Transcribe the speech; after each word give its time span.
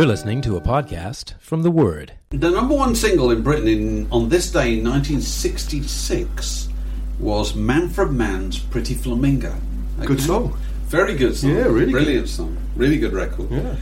You're 0.00 0.08
listening 0.08 0.40
to 0.40 0.56
a 0.56 0.62
podcast 0.62 1.34
from 1.40 1.62
The 1.62 1.70
Word. 1.70 2.12
The 2.30 2.48
number 2.50 2.74
one 2.74 2.94
single 2.94 3.30
in 3.30 3.42
Britain 3.42 3.68
in, 3.68 4.10
on 4.10 4.30
this 4.30 4.50
day 4.50 4.78
in 4.78 4.84
1966 4.88 6.70
was 7.18 7.54
Manfred 7.54 8.10
Mann's 8.10 8.58
Pretty 8.58 8.94
Flamingo. 8.94 9.54
Good 10.02 10.22
song. 10.22 10.58
Very 10.86 11.16
good 11.16 11.36
song. 11.36 11.50
Yeah, 11.50 11.64
really 11.64 11.92
Brilliant 11.92 12.30
song. 12.30 12.56
Really 12.76 12.96
good 12.96 13.12
record. 13.12 13.50
Yeah. 13.50 13.76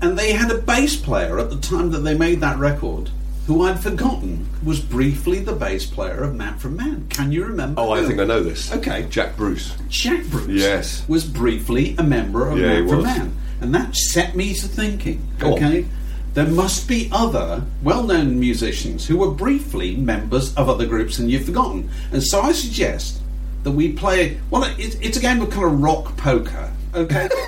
And 0.00 0.18
they 0.18 0.32
had 0.32 0.50
a 0.50 0.56
bass 0.56 0.96
player 0.96 1.38
at 1.38 1.50
the 1.50 1.58
time 1.58 1.90
that 1.90 1.98
they 1.98 2.16
made 2.16 2.40
that 2.40 2.56
record 2.56 3.10
who 3.46 3.62
I'd 3.64 3.80
forgotten 3.80 4.48
was 4.64 4.80
briefly 4.80 5.40
the 5.40 5.52
bass 5.52 5.84
player 5.84 6.22
of 6.22 6.34
Manfred 6.34 6.72
Mann. 6.72 7.06
Can 7.10 7.32
you 7.32 7.44
remember? 7.44 7.82
Oh, 7.82 7.90
I 7.90 8.02
think 8.06 8.18
I 8.18 8.24
know 8.24 8.42
this. 8.42 8.72
Okay. 8.72 9.06
Jack 9.10 9.36
Bruce. 9.36 9.76
Jack 9.90 10.24
Bruce 10.28 10.48
Yes. 10.48 11.06
was 11.06 11.26
briefly 11.26 11.96
a 11.98 12.02
member 12.02 12.48
of 12.48 12.58
Yeah, 12.58 12.76
he 12.76 12.80
Man 12.80 12.88
for. 12.88 13.02
Man. 13.02 13.36
And 13.60 13.74
that 13.74 13.94
set 13.94 14.34
me 14.34 14.54
to 14.54 14.66
thinking, 14.68 15.26
Go 15.38 15.48
on. 15.48 15.52
okay, 15.54 15.86
there 16.34 16.46
must 16.46 16.88
be 16.88 17.08
other 17.12 17.62
well 17.82 18.02
known 18.04 18.38
musicians 18.40 19.06
who 19.06 19.16
were 19.18 19.30
briefly 19.30 19.96
members 19.96 20.54
of 20.54 20.68
other 20.68 20.86
groups 20.86 21.18
and 21.18 21.30
you've 21.30 21.44
forgotten. 21.44 21.90
And 22.12 22.22
so 22.22 22.40
I 22.40 22.52
suggest 22.52 23.20
that 23.64 23.72
we 23.72 23.92
play, 23.92 24.38
well, 24.50 24.64
it, 24.64 24.96
it's 25.02 25.16
a 25.16 25.20
game 25.20 25.42
of 25.42 25.50
kind 25.50 25.66
of 25.66 25.80
rock 25.82 26.16
poker, 26.16 26.72
okay? 26.94 27.28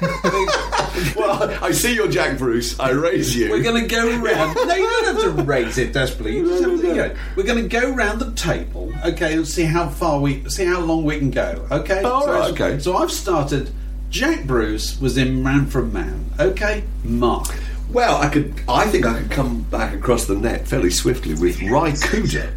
Well, 1.17 1.57
I 1.65 1.73
see 1.73 1.95
you're 1.95 2.07
Jack 2.09 2.37
Bruce. 2.37 2.79
I 2.79 2.91
raise 2.91 3.35
you. 3.35 3.51
We're 3.51 3.63
going 3.63 3.81
to 3.81 3.89
go 3.89 4.09
around. 4.09 4.55
No, 4.55 4.75
you 4.75 4.83
don't 4.91 5.05
have 5.07 5.37
to 5.37 5.43
raise 5.43 5.79
it 5.79 5.95
desperately. 5.95 6.37
You 6.37 6.47
just 6.47 6.63
have 6.63 6.81
to, 6.81 6.87
you 6.87 6.95
know, 6.95 7.15
we're 7.35 7.45
going 7.45 7.63
to 7.63 7.69
go 7.69 7.91
round 7.93 8.21
the 8.21 8.31
table, 8.33 8.93
okay, 9.07 9.33
and 9.35 9.49
see 9.49 9.65
how 9.65 9.89
far 9.89 10.21
we, 10.21 10.47
see 10.51 10.67
how 10.67 10.81
long 10.81 11.05
we 11.05 11.19
can 11.19 11.31
go, 11.31 11.67
okay? 11.71 12.03
Oh, 12.05 12.27
so, 12.27 12.33
right, 12.33 12.53
okay. 12.53 12.79
So 12.79 12.97
I've 12.99 13.11
started. 13.11 13.73
Jack 14.13 14.45
Bruce 14.45 15.01
was 15.01 15.17
in 15.17 15.43
Manfred 15.43 15.91
Mann, 15.91 16.31
okay. 16.39 16.85
Mark. 17.03 17.47
Well, 17.91 18.21
I 18.21 18.29
could. 18.29 18.53
I 18.69 18.87
think 18.87 19.07
I 19.07 19.19
could 19.19 19.31
come 19.31 19.63
back 19.63 19.95
across 19.95 20.27
the 20.27 20.35
net 20.35 20.69
fairly 20.69 20.91
swiftly 20.91 21.33
with 21.33 21.59
Cooder 21.59 22.53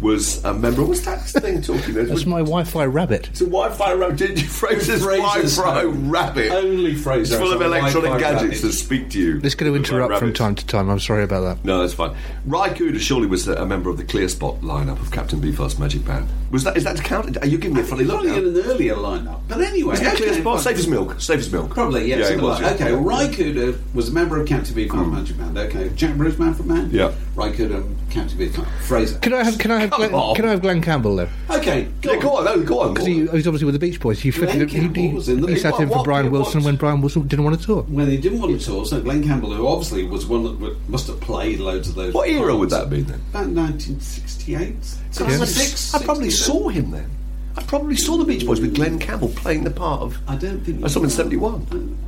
was 0.00 0.44
a 0.44 0.54
member. 0.54 0.84
What's 0.84 1.00
that 1.02 1.22
thing 1.22 1.60
talking? 1.62 1.94
There? 1.94 2.04
That's 2.04 2.24
my 2.26 2.38
Wi-Fi 2.40 2.84
rabbit. 2.84 3.28
It's 3.30 3.40
a 3.40 3.44
Wi-Fi 3.46 3.92
rabbit. 3.94 4.16
Did 4.16 4.40
you 4.40 4.46
Fraser's 4.48 5.02
Fraser's 5.04 5.56
Wi-Fi 5.56 5.80
home. 5.82 6.10
rabbit? 6.10 6.52
Only 6.52 6.94
Fraser 6.94 7.34
It's 7.34 7.42
full 7.42 7.52
of 7.52 7.60
electronic 7.60 8.10
Wi-Fi 8.10 8.20
gadgets 8.20 8.42
rabbit. 8.62 8.62
that 8.62 8.72
speak 8.72 9.10
to 9.10 9.18
you. 9.18 9.40
It's 9.42 9.54
going 9.54 9.72
to 9.72 9.78
Like 9.78 9.88
interrupt 9.90 10.18
from 10.18 10.32
time 10.32 10.54
to 10.54 10.66
time. 10.66 10.88
I'm 10.88 11.00
sorry 11.00 11.24
about 11.24 11.40
that. 11.42 11.64
No, 11.64 11.80
that's 11.80 11.94
fine. 11.94 12.16
Ry 12.46 12.70
Cooder 12.70 13.00
surely 13.00 13.26
was 13.26 13.48
a, 13.48 13.54
a 13.54 13.66
member 13.66 13.90
of 13.90 13.96
the 13.96 14.04
Clear 14.04 14.28
Spot 14.28 14.60
lineup 14.60 15.00
of 15.00 15.10
Captain 15.10 15.40
Beefheart's 15.40 15.78
Magic 15.78 16.04
Band. 16.04 16.28
Was 16.50 16.64
that? 16.64 16.76
Is 16.76 16.84
that 16.84 16.96
to 16.96 17.02
count? 17.02 17.36
Are 17.42 17.46
you 17.46 17.58
giving 17.58 17.74
me 17.76 17.82
a 17.82 17.84
funny 17.84 18.04
look 18.04 18.22
Probably 18.22 18.30
now? 18.30 18.38
in 18.48 18.56
an 18.56 18.64
earlier 18.70 18.94
lineup, 18.94 19.40
but 19.48 19.60
anyway. 19.60 19.94
Isn't 19.94 20.04
that 20.06 20.14
okay, 20.14 20.24
Clear 20.28 20.40
Spot? 20.40 20.54
fine. 20.56 20.64
Safe 20.64 20.78
as 20.78 20.86
milk. 20.88 21.20
Safe 21.20 21.38
as 21.40 21.52
milk. 21.52 21.70
Probably, 21.70 22.08
yes. 22.08 22.30
Yeah, 22.30 22.36
it 22.36 22.40
was, 22.42 22.60
yeah. 22.60 22.70
Okay, 22.70 22.92
well, 22.92 23.02
Ry 23.02 23.28
Cooder 23.28 23.78
was 23.94 24.08
a 24.08 24.12
member 24.12 24.40
of 24.40 24.46
Captain 24.48 24.74
Beef 24.74 24.90
Hmm. 24.90 25.10
Magic 25.14 25.36
Band. 25.36 25.58
Okay, 25.58 25.90
Jack 25.94 26.16
Bruce, 26.16 26.38
Manfred 26.38 26.66
Mann. 26.66 26.90
Yeah. 26.90 27.12
Ry 27.34 27.50
Cooder, 27.52 27.84
Captain 28.10 28.38
Beef 28.38 28.56
Fraser. 28.86 29.18
Can 29.18 29.34
I 29.34 29.44
have? 29.44 29.58
Can 29.58 29.70
I 29.70 29.80
have? 29.80 29.90
Come 29.90 29.98
Glen, 30.00 30.14
on. 30.14 30.34
can 30.36 30.44
I 30.46 30.50
have 30.50 30.62
Glen 30.62 30.80
Campbell 30.82 31.16
though? 31.16 31.28
Okay, 31.50 31.88
go 32.02 32.10
Yeah, 32.12 32.16
on. 32.18 32.22
go 32.22 32.30
on. 32.36 32.44
No, 32.44 32.62
go 32.62 32.80
on. 32.80 32.94
Because 32.94 33.06
Go 33.06 33.12
he, 33.12 33.28
on. 33.28 33.36
he's 33.36 33.46
obviously 33.46 33.66
with 33.66 33.74
the 33.74 33.78
Beach 33.78 34.00
Boys. 34.00 34.20
He 34.20 34.30
fitted. 34.30 34.48
Glen 34.48 34.60
him- 34.60 34.68
he, 34.68 34.80
Campbell 34.80 35.02
he, 35.02 35.08
was 35.14 35.28
in 35.28 35.40
the 35.40 35.46
he 35.48 35.54
Beach- 35.54 35.62
sat 35.62 35.74
in 35.80 35.88
What- 35.88 35.88
for 35.88 35.96
what- 35.98 36.04
Brian 36.04 36.24
what- 36.26 36.32
Wilson 36.32 36.62
when 36.64 36.76
Brian 36.76 37.00
Wilson 37.00 37.26
didn't 37.26 37.44
want 37.44 37.58
to 37.60 37.66
tour. 37.66 37.82
When 37.88 38.08
he 38.10 38.16
didn't 38.16 38.40
want 38.40 38.58
to 38.58 38.64
tour, 38.66 38.84
so 38.86 39.00
Glen 39.00 39.22
Campbell, 39.24 39.52
who 39.52 39.66
obviously 39.66 40.04
was 40.04 40.26
one 40.26 40.44
that 40.44 40.54
w- 40.60 40.76
must 40.88 41.06
have 41.08 41.20
played 41.20 41.60
loads 41.60 41.88
of 41.88 41.94
those. 41.94 42.14
What 42.14 42.28
era 42.28 42.56
would 42.56 42.70
that 42.70 42.90
be 42.90 43.02
then? 43.02 43.20
About 43.30 43.48
1968. 43.48 44.58
I, 44.68 44.74
66, 45.10 45.94
I 45.94 46.04
probably 46.04 46.30
67. 46.30 46.60
saw 46.62 46.68
him 46.68 46.90
then. 46.90 47.10
I 47.56 47.62
probably 47.62 47.96
saw 47.96 48.16
the 48.16 48.24
Beach 48.24 48.46
Boys 48.46 48.60
with 48.60 48.74
Glen 48.76 49.00
Campbell 49.00 49.30
playing 49.30 49.64
the 49.64 49.70
part 49.72 50.00
of. 50.00 50.16
I 50.28 50.36
don't 50.36 50.60
think. 50.64 50.84
I 50.84 50.88
saw 50.88 51.00
him 51.00 51.06
in 51.06 51.10
71. 51.10 51.66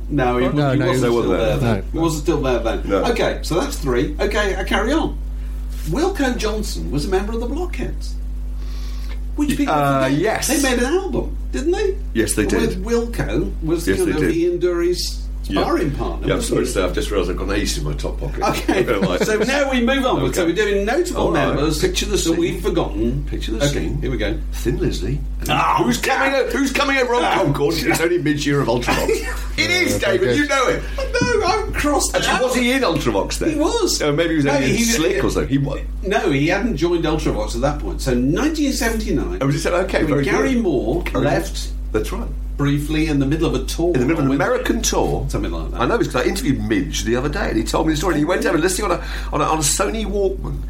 No, 0.09 0.37
he, 0.37 0.47
No, 0.47 0.71
he 0.71 0.79
no, 0.79 0.87
wasn't 0.87 0.89
he 0.91 0.97
still 0.97 1.13
wasn't 1.15 1.33
there. 1.33 1.39
there. 1.47 1.57
then. 1.57 1.75
No. 1.77 1.83
He 1.91 1.97
wasn't 1.99 2.23
still 2.23 2.41
there 2.41 2.59
then. 2.59 2.81
No. 2.89 3.03
Okay, 3.11 3.39
so 3.43 3.59
that's 3.59 3.77
three. 3.77 4.15
Okay, 4.19 4.55
I 4.55 4.63
carry 4.63 4.93
on. 4.93 5.17
Wilko 5.89 6.37
Johnson 6.37 6.91
was 6.91 7.05
a 7.05 7.09
member 7.09 7.33
of 7.33 7.39
the 7.39 7.47
Blockheads. 7.47 8.15
Which 9.35 9.57
people 9.57 9.73
Uh, 9.73 10.05
forget. 10.05 10.19
yes. 10.19 10.47
They 10.47 10.61
made 10.69 10.79
an 10.83 10.93
album, 10.93 11.37
didn't 11.51 11.71
they? 11.71 11.97
Yes, 12.13 12.33
they 12.35 12.45
did. 12.45 12.83
With 12.83 12.83
Wilko 13.15 13.51
was 13.63 13.87
Yes, 13.87 13.97
kind 13.99 14.09
of 14.11 14.17
did. 14.17 14.35
Ian 14.35 14.59
Dury's 14.59 15.20
sparring 15.51 15.91
partner. 15.91 16.27
Yeah, 16.27 16.33
I'm 16.33 16.37
wasn't 16.39 16.53
sorry 16.55 16.65
he? 16.67 16.73
to 16.73 16.83
I've 16.85 16.93
just 16.95 17.11
realised 17.11 17.31
I've 17.31 17.37
got 17.37 17.49
an 17.49 17.55
ace 17.55 17.77
in 17.77 17.83
my 17.83 17.93
top 17.93 18.19
pocket. 18.19 18.41
Okay, 18.41 18.83
like 18.99 19.23
so 19.23 19.37
now 19.39 19.69
we 19.71 19.81
move 19.81 20.05
on. 20.05 20.33
So 20.33 20.45
we're 20.45 20.55
doing 20.55 20.85
notable 20.85 21.21
All 21.21 21.31
right. 21.31 21.47
members 21.47 21.79
Picture 21.81 22.05
the 22.05 22.11
that 22.11 22.17
scene. 22.19 22.37
we've 22.37 22.61
forgotten. 22.61 23.23
Picture 23.25 23.51
the 23.53 23.57
okay, 23.57 23.67
scene. 23.67 24.01
Here 24.01 24.11
we 24.11 24.17
go. 24.17 24.39
Thin 24.53 24.77
Lizzy. 24.79 25.19
Oh, 25.43 25.45
ah! 25.49 25.81
who's 25.83 25.97
coming? 25.99 26.33
At, 26.33 26.51
who's 26.53 26.71
coming 26.71 26.97
at 26.97 27.09
Rock 27.09 27.23
ah! 27.23 27.43
Concord? 27.43 27.75
It's 27.77 27.99
only 27.99 28.19
Midge 28.21 28.45
Ure 28.45 28.61
of 28.61 28.67
Ultravox. 28.67 29.09
it 29.57 29.69
is, 29.71 29.97
David. 29.99 30.37
You 30.37 30.47
know 30.47 30.67
it. 30.67 30.83
No, 30.97 31.45
I'm 31.45 31.73
crossed 31.73 32.15
Actually, 32.15 32.31
out. 32.33 32.41
was 32.43 32.55
he 32.55 32.71
in 32.71 32.81
Ultravox 32.83 33.39
then? 33.39 33.49
He 33.51 33.55
was. 33.55 34.01
Oh, 34.01 34.11
maybe 34.11 34.29
he 34.31 34.35
was 34.37 34.45
No, 34.45 34.53
only 34.53 34.69
in 34.69 34.75
he- 34.75 34.83
Slik 34.83 35.23
or 35.23 35.29
something. 35.29 35.49
He 35.49 35.57
was. 35.57 35.81
No, 36.03 36.29
he 36.31 36.47
hadn't 36.47 36.77
joined 36.77 37.03
Ultravox 37.05 37.55
at 37.55 37.61
that 37.61 37.79
point. 37.79 38.01
So 38.01 38.11
1979. 38.11 39.39
Oh, 39.41 39.45
was 39.45 39.55
he 39.55 39.61
said, 39.61 39.73
okay, 39.85 39.99
when 40.03 40.09
very 40.13 40.23
Gary 40.25 40.53
good. 40.53 40.63
Moore 40.63 41.03
Gary 41.03 41.25
left 41.25 41.71
That's 41.91 42.11
right. 42.11 42.27
Briefly 42.61 43.07
in 43.07 43.17
the 43.17 43.25
middle 43.25 43.47
of 43.47 43.55
a 43.55 43.65
tour. 43.65 43.91
In 43.95 44.01
the 44.01 44.05
middle 44.05 44.21
of 44.21 44.27
an 44.27 44.35
American 44.35 44.83
tour. 44.83 45.25
Something 45.29 45.51
like 45.51 45.71
that. 45.71 45.81
I 45.81 45.87
know 45.87 45.97
because 45.97 46.15
I 46.15 46.25
interviewed 46.25 46.59
Midge 46.59 47.05
the 47.05 47.15
other 47.15 47.27
day 47.27 47.49
and 47.49 47.57
he 47.57 47.63
told 47.63 47.87
me 47.87 47.93
the 47.93 47.97
story. 47.97 48.13
And 48.13 48.19
he 48.19 48.25
went 48.25 48.45
over 48.45 48.59
listening 48.59 48.91
on 48.91 48.99
a, 48.99 49.03
on 49.33 49.41
a, 49.41 49.45
on 49.45 49.57
a 49.57 49.61
Sony 49.61 50.05
Walkman. 50.05 50.61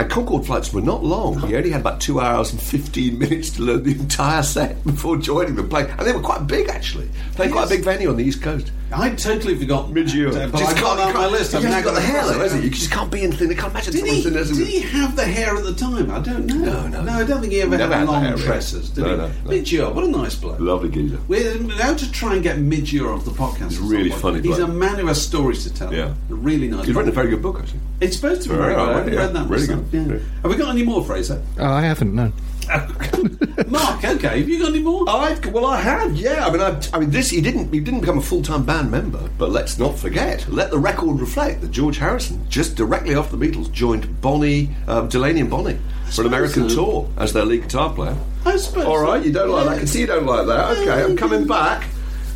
And 0.00 0.10
Concorde 0.10 0.46
flights 0.46 0.72
were 0.72 0.80
not 0.80 1.04
long. 1.04 1.38
He 1.46 1.54
only 1.54 1.68
had 1.70 1.82
about 1.82 2.00
two 2.00 2.20
hours 2.20 2.52
and 2.52 2.60
15 2.60 3.18
minutes 3.18 3.50
to 3.50 3.62
learn 3.62 3.82
the 3.82 3.92
entire 3.92 4.42
set 4.42 4.82
before 4.82 5.18
joining 5.18 5.56
the 5.56 5.62
playing. 5.62 5.90
And 5.90 6.06
they 6.06 6.12
were 6.12 6.20
quite 6.22 6.46
big, 6.46 6.70
actually. 6.70 7.10
Playing 7.34 7.52
quite 7.52 7.66
a 7.66 7.68
big 7.68 7.84
venue 7.84 8.08
on 8.08 8.16
the 8.16 8.24
East 8.24 8.40
Coast. 8.40 8.72
I'd 8.92 9.18
totally 9.18 9.56
forgotten. 9.56 9.94
Midge 9.94 10.14
Ure. 10.14 10.32
that, 10.32 10.50
But 10.50 10.58
Just 10.58 10.76
I 10.76 10.80
got 10.80 10.96
can't- 10.98 11.14
on 11.16 11.22
my 11.22 11.28
list. 11.28 11.54
I've 11.54 11.62
now 11.62 11.80
got 11.80 11.94
the 11.94 12.00
hair, 12.00 12.24
though, 12.24 12.30
it 12.32 12.38
has 12.40 12.54
out. 12.54 12.58
it? 12.58 12.64
You 12.64 12.70
just 12.70 12.90
can't 12.90 13.08
be 13.12 13.22
in 13.22 13.30
thin. 13.30 13.48
I 13.50 13.54
can't 13.54 13.70
imagine 13.72 13.92
Did 13.92 14.06
he, 14.06 14.22
did 14.22 14.66
he 14.66 14.80
have 14.80 15.14
the 15.14 15.24
hair 15.24 15.54
at 15.54 15.62
the 15.62 15.74
time? 15.74 16.10
I 16.10 16.18
don't 16.18 16.46
know. 16.46 16.54
No, 16.56 16.88
no, 16.88 17.02
No, 17.02 17.12
I 17.12 17.22
don't 17.24 17.40
think 17.40 17.52
he 17.52 17.60
ever 17.60 17.76
had 17.78 17.92
had 17.92 18.08
long 18.08 18.24
hair, 18.24 18.36
tresses, 18.36 18.90
did 18.90 19.04
No, 19.04 19.10
he? 19.10 19.16
no, 19.18 19.26
no. 19.28 19.50
Midge 19.50 19.70
Ure, 19.72 19.92
what 19.92 20.02
a 20.02 20.08
nice 20.08 20.34
bloke. 20.34 20.58
Lovely 20.58 20.88
geezer. 20.88 21.18
We're 21.28 21.54
allowed 21.56 21.98
to 21.98 22.10
try 22.10 22.34
and 22.34 22.42
get 22.42 22.58
Midge 22.58 22.92
Ure 22.92 23.12
off 23.14 23.24
the 23.24 23.30
podcast. 23.30 23.68
He's 23.68 23.78
really 23.78 24.10
funny 24.10 24.40
He's 24.40 24.56
bloke. 24.56 24.68
a 24.70 24.72
man 24.72 24.96
who 24.98 25.06
has 25.06 25.22
stories 25.22 25.62
to 25.64 25.72
tell. 25.72 25.94
Yeah. 25.94 26.14
A 26.30 26.34
really 26.34 26.66
nice 26.66 26.86
He's 26.86 26.94
written 26.96 27.10
a 27.10 27.14
very 27.14 27.28
good 27.30 27.42
book, 27.42 27.60
actually. 27.60 27.78
It's 28.00 28.16
supposed 28.16 28.42
to 28.42 28.48
be 28.48 28.56
very 28.56 28.74
good. 28.74 28.88
I 28.88 28.92
haven't 28.98 29.14
read 29.14 29.34
that 29.34 29.48
Really 29.48 29.66
good. 29.68 29.89
Yeah. 29.92 30.06
Yeah. 30.06 30.18
Have 30.42 30.50
we 30.50 30.56
got 30.56 30.70
any 30.70 30.82
more, 30.82 31.04
Fraser? 31.04 31.42
Oh, 31.58 31.64
I 31.64 31.82
haven't. 31.82 32.14
No. 32.14 32.32
Mark, 33.66 34.04
okay. 34.04 34.38
Have 34.38 34.48
you 34.48 34.60
got 34.60 34.68
any 34.68 34.78
more? 34.78 35.04
I 35.08 35.36
well, 35.48 35.66
I 35.66 35.80
have, 35.80 36.14
yeah. 36.14 36.46
I 36.46 36.52
mean, 36.52 36.60
I, 36.60 36.80
I 36.92 37.00
mean, 37.00 37.10
this 37.10 37.30
he 37.30 37.40
didn't 37.40 37.72
he 37.72 37.80
didn't 37.80 38.00
become 38.00 38.18
a 38.18 38.22
full 38.22 38.42
time 38.42 38.64
band 38.64 38.90
member, 38.90 39.28
but 39.38 39.50
let's 39.50 39.78
not 39.78 39.98
forget, 39.98 40.48
let 40.48 40.70
the 40.70 40.78
record 40.78 41.18
reflect 41.20 41.62
that 41.62 41.72
George 41.72 41.98
Harrison 41.98 42.48
just 42.48 42.76
directly 42.76 43.16
after 43.16 43.36
the 43.36 43.44
Beatles 43.44 43.72
joined 43.72 44.20
Bonnie, 44.20 44.70
um, 44.86 45.08
Delaney 45.08 45.40
and 45.40 45.50
Bonnie 45.50 45.78
for 46.10 46.22
an 46.22 46.28
American 46.28 46.68
so. 46.68 46.76
tour 46.76 47.10
as 47.16 47.32
their 47.32 47.44
lead 47.44 47.62
guitar 47.62 47.92
player. 47.92 48.16
I 48.46 48.56
suppose. 48.56 48.84
All 48.84 49.02
right, 49.02 49.24
you 49.24 49.32
don't 49.32 49.50
like 49.50 49.66
that. 49.66 49.72
I 49.74 49.78
can 49.78 49.86
see 49.86 50.00
you 50.00 50.06
don't 50.06 50.26
like 50.26 50.46
that. 50.46 50.78
Okay, 50.78 51.02
I'm 51.02 51.16
coming 51.16 51.46
back. 51.46 51.88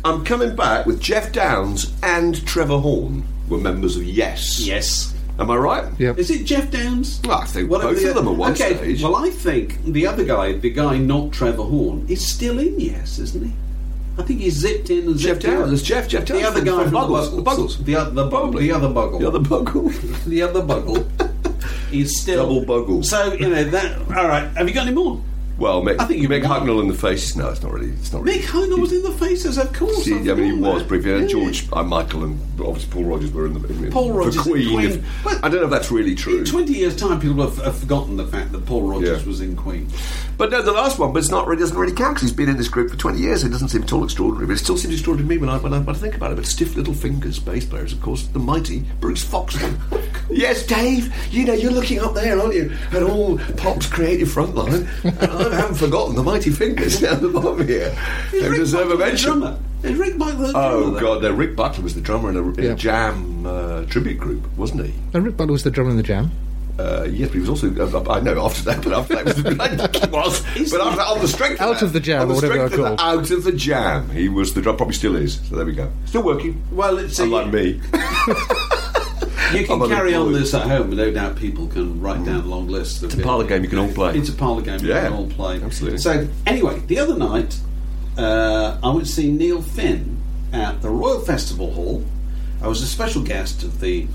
I'm 0.03 0.23
coming 0.23 0.55
back 0.55 0.85
with 0.85 1.01
Geoff 1.01 1.31
Downes 1.31 1.91
and 2.03 2.45
Trevor 2.45 2.77
Horn 2.77 3.23
were 3.49 3.57
members 3.57 3.95
of 3.95 4.03
Yes. 4.03 4.59
Yes. 4.59 5.14
Am 5.37 5.51
I 5.51 5.55
right? 5.57 5.99
Yep. 5.99 6.17
Is 6.17 6.31
it 6.31 6.45
Geoff 6.45 6.71
Downes? 6.71 7.19
Well, 7.25 7.39
I 7.39 7.45
think 7.45 7.69
Whatever 7.69 7.93
both 7.93 8.01
the- 8.03 8.09
of 8.09 8.15
them 8.15 8.27
at 8.29 8.35
one 8.35 8.51
okay, 8.53 8.77
stage. 8.77 9.03
Well, 9.03 9.15
I 9.17 9.29
think 9.29 9.83
the 9.83 10.07
other 10.07 10.23
guy, 10.23 10.53
the 10.53 10.69
guy 10.69 10.97
not 10.97 11.33
Trevor 11.33 11.63
Horn, 11.63 12.05
is 12.07 12.25
still 12.25 12.57
in 12.59 12.79
Yes, 12.79 13.19
isn't 13.19 13.43
he? 13.45 13.51
I 14.17 14.21
think 14.23 14.39
he's 14.39 14.53
zipped 14.53 14.89
in 14.89 15.07
and 15.07 15.17
Jeff 15.17 15.41
zipped 15.41 15.45
out. 15.53 15.59
Downes. 15.65 15.73
It's 15.73 15.81
Jeff. 15.81 16.07
Geoff 16.07 16.23
Downes. 16.23 16.41
The 16.41 16.47
other 16.47 16.61
guy 16.63 16.83
from 16.83 16.91
from 16.91 16.93
Buggles. 17.01 17.29
the 17.31 17.35
The 17.35 17.41
Buggles. 17.43 17.77
The, 17.85 17.95
other- 17.97 18.11
the, 18.11 18.29
Probably. 18.29 18.63
the 18.67 18.71
other 18.71 18.87
Buggle. 18.87 19.19
The 19.19 19.27
other 19.27 19.39
Buggle. 19.39 20.23
the 20.25 20.41
other 20.41 20.61
Buggle 20.61 21.05
is 21.91 22.21
still 22.21 22.43
Double 22.47 22.63
Buggle. 22.65 23.03
So 23.03 23.33
you 23.33 23.49
know 23.49 23.63
that. 23.65 23.97
All 24.17 24.27
right. 24.27 24.47
Have 24.55 24.69
you 24.69 24.73
got 24.73 24.87
any 24.87 24.95
more? 24.95 25.21
Well, 25.57 25.81
Mick, 25.81 25.99
I 26.01 26.05
think 26.05 26.21
you 26.21 26.27
Mick. 26.27 26.43
Hucknall 26.43 26.81
in 26.81 26.87
the 26.89 26.93
faces. 26.93 27.35
No, 27.37 27.49
it's 27.49 27.63
not 27.63 27.71
really. 27.71 27.89
It's 27.91 28.11
not 28.11 28.23
really. 28.23 28.39
Mick 28.39 28.43
Hucknall 28.45 28.79
was 28.79 28.91
in 28.91 29.03
the 29.03 29.11
faces, 29.11 29.57
of 29.57 29.71
course. 29.71 30.03
See, 30.03 30.13
I 30.13 30.33
mean, 30.33 30.55
he 30.55 30.61
was 30.61 30.83
briefly. 30.83 31.13
And. 31.13 31.29
George, 31.29 31.65
uh, 31.71 31.81
Michael, 31.81 32.25
and 32.25 32.39
obviously 32.59 32.91
Paul 32.91 33.03
Rodgers 33.05 33.31
were 33.31 33.45
in 33.45 33.53
the. 33.53 33.67
In, 33.85 33.91
Paul 33.91 34.11
Rodgers 34.11 34.41
Queen. 34.41 34.69
Queen. 34.73 34.85
if- 34.91 35.25
Well, 35.25 35.39
I 35.41 35.47
don't 35.49 35.59
know 35.61 35.63
if 35.65 35.69
that's 35.69 35.91
really 35.91 36.13
true. 36.13 36.39
In 36.39 36.45
20 36.45 36.73
years' 36.73 36.95
time, 36.97 37.21
people 37.21 37.41
have, 37.41 37.57
have 37.63 37.77
forgotten 37.77 38.17
the 38.17 38.27
fact 38.27 38.51
that 38.51 38.65
Paul 38.65 38.81
Rodgers 38.83 39.21
Yeah. 39.21 39.27
was 39.27 39.39
in 39.39 39.55
Queen. 39.55 39.87
But 40.37 40.51
no, 40.51 40.61
the 40.61 40.73
last 40.73 40.99
one, 40.99 41.13
but 41.13 41.19
it's 41.19 41.29
not 41.29 41.47
really 41.47 41.61
doesn't 41.61 41.77
really 41.77 41.93
count 41.95 42.15
because 42.15 42.23
he's 42.29 42.35
been 42.35 42.49
in 42.49 42.57
this 42.57 42.67
group 42.67 42.91
for 42.91 42.97
twenty 42.97 43.19
years. 43.19 43.45
It 43.45 43.49
doesn't 43.49 43.69
seem 43.69 43.83
at 43.83 43.93
all 43.93 44.03
extraordinary, 44.03 44.47
but 44.47 44.53
it 44.53 44.59
still 44.59 44.77
seems 44.77 44.93
extraordinary 44.93 45.29
to 45.29 45.35
me 45.35 45.37
when 45.47 45.49
I 45.49 45.57
when 45.61 45.73
I, 45.73 45.79
when 45.79 45.95
I 45.95 45.97
think 45.97 46.15
about 46.15 46.33
it. 46.33 46.35
But 46.35 46.45
stiff 46.47 46.75
little 46.75 46.93
fingers, 46.93 47.39
bass 47.39 47.65
players, 47.65 47.93
of 47.93 48.01
course, 48.01 48.27
the 48.27 48.39
mighty 48.39 48.83
Bruce 48.99 49.23
Foxton. 49.23 49.77
yes, 50.29 50.65
Dave, 50.65 51.15
you 51.33 51.45
know 51.45 51.53
you're 51.53 51.71
looking 51.71 51.99
up 51.99 52.13
there, 52.13 52.37
aren't 52.41 52.53
you? 52.55 52.73
At 52.91 53.03
all 53.03 53.37
Pop's 53.55 53.87
creative 53.87 54.27
frontline, 54.27 54.85
I 55.53 55.55
haven't 55.55 55.75
forgotten 55.75 56.15
the 56.15 56.23
mighty 56.23 56.49
fingers 56.49 56.99
down 57.01 57.21
the 57.21 57.29
bottom 57.29 57.67
here. 57.67 57.95
They 58.31 58.47
Rick 58.49 58.59
deserve 58.59 58.87
a 58.87 58.89
Buckler 58.91 59.05
mention. 59.07 59.39
drummer. 59.39 59.59
Is 59.83 59.97
Rick 59.97 60.17
Buckler 60.17 60.51
drummer? 60.51 60.67
Oh 60.75 60.89
there? 60.91 61.01
God, 61.01 61.21
no! 61.23 61.31
Rick 61.31 61.55
Buckler 61.55 61.83
was 61.83 61.95
the 61.95 62.01
drummer 62.01 62.29
in 62.29 62.37
a, 62.37 62.41
in 62.53 62.63
Yeah. 62.63 62.71
a 62.71 62.75
Jam 62.75 63.45
uh, 63.45 63.85
tribute 63.85 64.17
group, 64.19 64.45
wasn't 64.57 64.85
he? 64.85 64.93
And 65.13 65.25
Rick 65.25 65.37
Buckler 65.37 65.53
was 65.53 65.63
the 65.63 65.71
drummer 65.71 65.91
in 65.91 65.97
the 65.97 66.03
Jam. 66.03 66.31
Uh, 66.77 67.07
yes, 67.09 67.29
but 67.29 67.35
he 67.35 67.39
was 67.39 67.49
also. 67.49 67.67
Uh, 67.73 68.11
I 68.11 68.19
know 68.19 68.45
after 68.45 68.63
that, 68.63 68.83
but 68.83 68.91
after 68.91 69.15
that 69.15 69.25
was, 69.25 69.37
he 69.37 69.43
was. 70.11 70.71
But 70.71 70.81
after, 70.81 71.01
on 71.01 71.19
the 71.21 71.27
strength, 71.29 71.61
of 71.61 71.61
Out 71.61 71.73
that, 71.75 71.83
of 71.83 71.93
the 71.93 71.99
Jam, 72.01 72.27
the 72.27 72.33
whatever 72.33 72.67
they're 72.67 72.85
of 72.85 72.99
out 72.99 73.31
of 73.31 73.43
the 73.45 73.53
jam, 73.53 74.09
he 74.09 74.27
was 74.27 74.53
the 74.53 74.61
drummer. 74.61 74.75
Probably 74.77 74.93
still 74.95 75.15
is. 75.15 75.39
So 75.47 75.55
there 75.55 75.65
we 75.65 75.71
go. 75.73 75.89
Still 76.05 76.23
working. 76.23 76.61
Well, 76.71 76.97
it's 76.97 77.17
Unlike 77.19 77.53
me. 77.53 77.81
You 79.55 79.65
can 79.67 79.87
carry 79.87 80.13
on 80.13 80.33
this 80.33 80.53
at 80.53 80.63
home. 80.63 80.89
but 80.89 80.97
No 80.97 81.11
doubt 81.11 81.35
people 81.35 81.67
can 81.67 81.99
write 82.01 82.23
down 82.25 82.49
long 82.49 82.67
lists. 82.67 83.01
Of 83.03 83.11
It's 83.11 83.19
a 83.19 83.23
parlour 83.23 83.45
game 83.45 83.63
you 83.63 83.69
can 83.69 83.79
all 83.79 83.91
play. 83.91 84.17
It's 84.17 84.29
a 84.29 84.33
parlour 84.33 84.61
game 84.61 84.79
you 84.81 84.89
Yeah, 84.89 85.03
can 85.05 85.13
all 85.13 85.27
play. 85.27 85.61
absolutely. 85.61 85.99
So, 85.99 86.27
anyway, 86.45 86.79
the 86.87 86.99
other 86.99 87.17
night, 87.17 87.57
uh, 88.17 88.77
I 88.83 88.89
went 88.89 89.05
to 89.05 89.11
see 89.11 89.31
Neil 89.31 89.61
Finn 89.61 90.17
at 90.53 90.81
the 90.81 90.89
Royal 90.89 91.19
Festival 91.19 91.71
Hall. 91.71 92.03
I 92.61 92.67
was 92.67 92.81
a 92.81 92.87
special 92.87 93.21
guest 93.21 93.63
of 93.63 93.79
the 93.79 94.07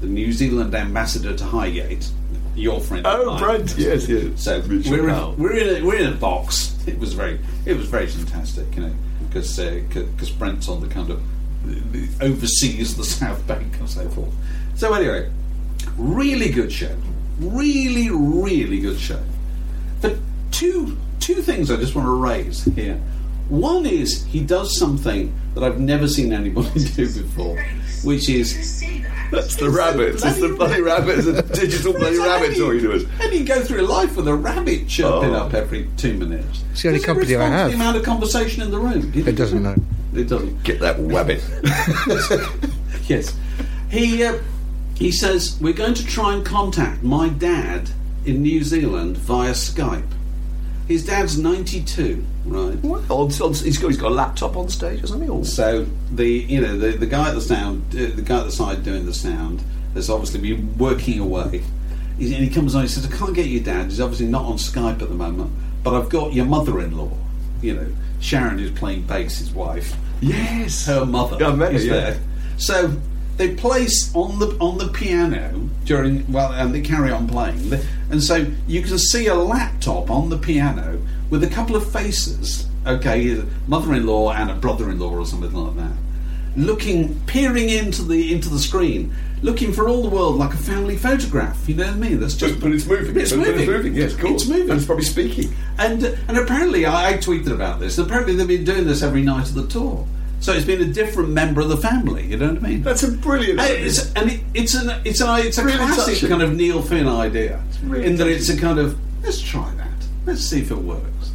the 0.00 0.06
New 0.10 0.32
Zealand 0.32 0.74
ambassador 0.74 1.34
to 1.34 1.44
Highgate, 1.44 2.10
your 2.56 2.80
friend. 2.80 3.06
Oh, 3.06 3.26
mine. 3.26 3.38
Brent. 3.42 3.74
Yes, 3.78 4.06
yes. 4.08 4.42
So 4.42 4.60
Richard 4.60 4.90
we're 4.90 5.08
in, 5.08 5.36
we're 5.38 5.52
in 5.56 5.82
a, 5.82 5.86
we're 5.86 5.96
in 5.96 6.12
a 6.12 6.16
box. 6.16 6.72
It 6.86 6.98
was 6.98 7.14
very 7.14 7.40
it 7.64 7.78
was 7.78 7.86
very 7.86 8.06
fantastic, 8.06 8.66
you 8.76 8.82
know, 8.82 8.92
because 9.26 9.56
because 9.58 10.30
Brent's 10.30 10.68
on 10.68 10.80
the 10.82 10.86
kind 10.86 11.08
of 11.10 11.22
the, 11.64 11.74
the 11.98 12.24
oversees 12.26 12.94
the 12.96 13.04
South 13.04 13.46
Bank 13.46 13.78
and 13.78 13.88
so 13.88 14.06
forth. 14.10 14.34
So 14.74 14.92
anyway, 14.92 15.30
really 15.96 16.50
good 16.50 16.72
show, 16.72 16.94
really 17.38 18.10
really 18.10 18.80
good 18.80 18.98
show. 18.98 19.20
But 20.00 20.16
two 20.50 20.96
two 21.20 21.36
things 21.36 21.70
I 21.70 21.76
just 21.76 21.94
want 21.94 22.06
to 22.06 22.12
raise 22.16 22.64
here. 22.64 23.00
One 23.48 23.84
is 23.86 24.24
he 24.24 24.40
does 24.40 24.78
something 24.78 25.32
that 25.54 25.62
I've 25.62 25.78
never 25.78 26.08
seen 26.08 26.32
anybody 26.32 26.84
do 26.96 27.06
before, 27.22 27.62
which 28.02 28.28
is 28.28 28.82
That's 29.30 29.56
the 29.64 29.68
rabbits. 29.70 30.24
It's 30.24 30.40
the 30.40 30.48
bloody 30.48 30.80
rabbits. 30.80 31.26
The 31.26 31.42
digital 31.42 31.92
bloody 31.92 32.18
rabbits. 32.18 32.58
All 32.60 32.72
you 32.74 32.80
do 32.80 32.92
is. 32.92 33.06
And 33.20 33.32
you 33.32 33.44
go 33.44 33.60
through 33.62 33.82
life 33.82 34.16
with 34.16 34.28
a 34.28 34.34
rabbit 34.34 34.88
chirping 34.88 35.34
Oh. 35.34 35.44
up 35.46 35.54
every 35.54 35.88
two 35.98 36.14
minutes. 36.14 36.64
It's 36.72 36.82
the 36.82 36.88
only 36.88 36.98
Does 37.00 37.06
company 37.06 37.34
I 37.36 37.38
respond 37.38 37.52
to 37.52 37.58
have. 37.58 37.68
The 37.70 37.74
amount 37.76 37.96
of 37.98 38.02
conversation 38.02 38.62
in 38.62 38.70
the 38.70 38.78
room. 38.78 39.10
Do 39.10 39.26
It 39.26 39.36
doesn't 39.36 39.62
know. 39.62 39.76
It 40.14 40.28
doesn't. 40.28 40.62
Get 40.64 40.80
that 40.80 40.96
rabbit. 40.98 41.42
Yes. 43.06 43.36
He 43.90 44.24
uh, 44.24 44.38
he 44.94 45.10
says 45.10 45.58
we're 45.60 45.72
going 45.72 45.94
to 45.94 46.06
try 46.06 46.34
and 46.34 46.44
contact 46.44 47.02
my 47.02 47.28
dad 47.28 47.90
in 48.24 48.42
New 48.42 48.62
Zealand 48.62 49.16
via 49.18 49.52
Skype. 49.52 50.10
His 50.88 51.04
dad's 51.06 51.38
ninety-two, 51.38 52.24
right? 52.44 52.84
on, 52.84 53.10
on, 53.10 53.28
he's, 53.28 53.78
got, 53.78 53.88
he's 53.88 53.96
got 53.96 54.10
a 54.10 54.14
laptop 54.14 54.56
on 54.56 54.68
stage 54.68 55.02
or 55.02 55.06
something. 55.06 55.30
Or? 55.30 55.44
So 55.44 55.86
the 56.12 56.28
you 56.28 56.60
know 56.60 56.76
the 56.76 56.90
the 56.92 57.06
guy 57.06 57.28
at 57.30 57.34
the 57.34 57.40
sound, 57.40 57.84
uh, 57.94 58.14
the 58.14 58.22
guy 58.22 58.40
at 58.40 58.44
the 58.44 58.52
side 58.52 58.84
doing 58.84 59.06
the 59.06 59.14
sound, 59.14 59.62
has 59.94 60.10
obviously 60.10 60.40
been 60.40 60.76
working 60.76 61.20
away. 61.20 61.62
He's, 62.18 62.32
and 62.32 62.44
he 62.44 62.50
comes 62.50 62.74
on. 62.74 62.82
He 62.82 62.88
says, 62.88 63.06
"I 63.06 63.16
can't 63.16 63.34
get 63.34 63.46
your 63.46 63.62
dad. 63.64 63.86
He's 63.86 64.00
obviously 64.00 64.26
not 64.26 64.44
on 64.44 64.56
Skype 64.56 65.00
at 65.00 65.08
the 65.08 65.14
moment, 65.14 65.52
but 65.82 65.94
I've 65.94 66.10
got 66.10 66.34
your 66.34 66.44
mother-in-law. 66.44 67.10
You 67.62 67.74
know, 67.74 67.86
Sharon 68.20 68.60
is 68.60 68.70
playing 68.70 69.02
bass. 69.06 69.38
His 69.38 69.52
wife. 69.52 69.96
Yes. 70.20 70.84
Her 70.86 71.06
mother 71.06 71.38
Yeah, 71.40 71.48
I 71.48 71.54
met 71.56 71.72
her, 71.72 71.78
is 71.78 71.86
yeah. 71.86 71.92
there. 71.92 72.20
So 72.58 72.94
they 73.36 73.54
place 73.54 74.14
on 74.14 74.38
the 74.38 74.56
on 74.60 74.78
the 74.78 74.88
piano 74.88 75.68
during 75.84 76.30
well, 76.30 76.52
and 76.52 76.74
they 76.74 76.80
carry 76.80 77.10
on 77.10 77.26
playing. 77.28 77.72
And 78.10 78.22
so 78.22 78.46
you 78.66 78.82
can 78.82 78.98
see 78.98 79.26
a 79.26 79.34
laptop 79.34 80.10
on 80.10 80.30
the 80.30 80.38
piano 80.38 81.00
with 81.30 81.42
a 81.42 81.48
couple 81.48 81.74
of 81.76 81.90
faces. 81.90 82.66
Okay, 82.86 83.42
mother-in-law 83.66 84.32
and 84.32 84.50
a 84.50 84.54
brother-in-law 84.54 85.10
or 85.10 85.24
something 85.26 85.52
like 85.52 85.74
that, 85.76 85.92
looking, 86.56 87.18
peering 87.26 87.70
into 87.70 88.02
the 88.02 88.32
into 88.32 88.48
the 88.50 88.58
screen, 88.58 89.12
looking 89.42 89.72
for 89.72 89.88
all 89.88 90.02
the 90.02 90.08
world 90.10 90.36
like 90.36 90.52
a 90.52 90.58
family 90.58 90.96
photograph. 90.96 91.66
You 91.68 91.76
know 91.76 91.86
what 91.86 91.94
I 91.94 91.98
mean? 91.98 92.20
That's 92.20 92.34
just 92.34 92.54
But, 92.54 92.62
but 92.68 92.72
it's 92.72 92.86
moving. 92.86 93.16
It's 93.16 93.30
but, 93.32 93.38
but 93.38 93.46
moving. 93.46 93.60
it's 93.62 93.68
moving. 93.70 93.94
Yes, 93.94 94.12
of 94.14 94.20
course. 94.20 94.42
It's 94.42 94.46
moving. 94.50 94.70
And 94.70 94.78
it's 94.78 94.86
probably 94.86 95.04
speaking. 95.04 95.54
and 95.78 96.04
and 96.28 96.36
apparently, 96.38 96.84
I, 96.86 97.10
I 97.10 97.12
tweeted 97.14 97.50
about 97.52 97.80
this. 97.80 97.96
Apparently, 97.98 98.36
they've 98.36 98.46
been 98.46 98.64
doing 98.64 98.86
this 98.86 99.02
every 99.02 99.22
night 99.22 99.48
of 99.48 99.54
the 99.54 99.66
tour. 99.66 100.06
So 100.44 100.52
it's 100.52 100.66
been 100.66 100.82
a 100.82 100.92
different 100.92 101.30
member 101.30 101.62
of 101.62 101.70
the 101.70 101.76
family. 101.78 102.26
You 102.26 102.36
know 102.36 102.48
what 102.52 102.62
I 102.62 102.68
mean? 102.68 102.82
That's 102.82 103.02
a 103.02 103.10
brilliant. 103.10 103.60
And 103.60 103.70
idea. 103.70 103.86
it's, 103.86 104.12
and 104.12 104.30
it, 104.30 104.40
it's 104.52 104.74
an 104.74 104.90
it's 105.04 105.20
a 105.22 105.38
it's 105.38 105.56
a 105.56 105.64
Really 105.64 105.78
classic 105.78 106.14
touching. 106.14 106.28
kind 106.28 106.42
of 106.42 106.54
Neil 106.54 106.82
Finn 106.82 107.08
idea, 107.08 107.62
really 107.82 108.04
in 108.06 108.16
that 108.16 108.26
it's 108.28 108.50
a 108.50 108.56
kind 108.58 108.78
of 108.78 108.98
let's 109.22 109.40
try 109.40 109.72
that, 109.76 109.88
let's 110.26 110.42
see 110.42 110.60
if 110.60 110.70
it 110.70 110.76
works, 110.76 111.32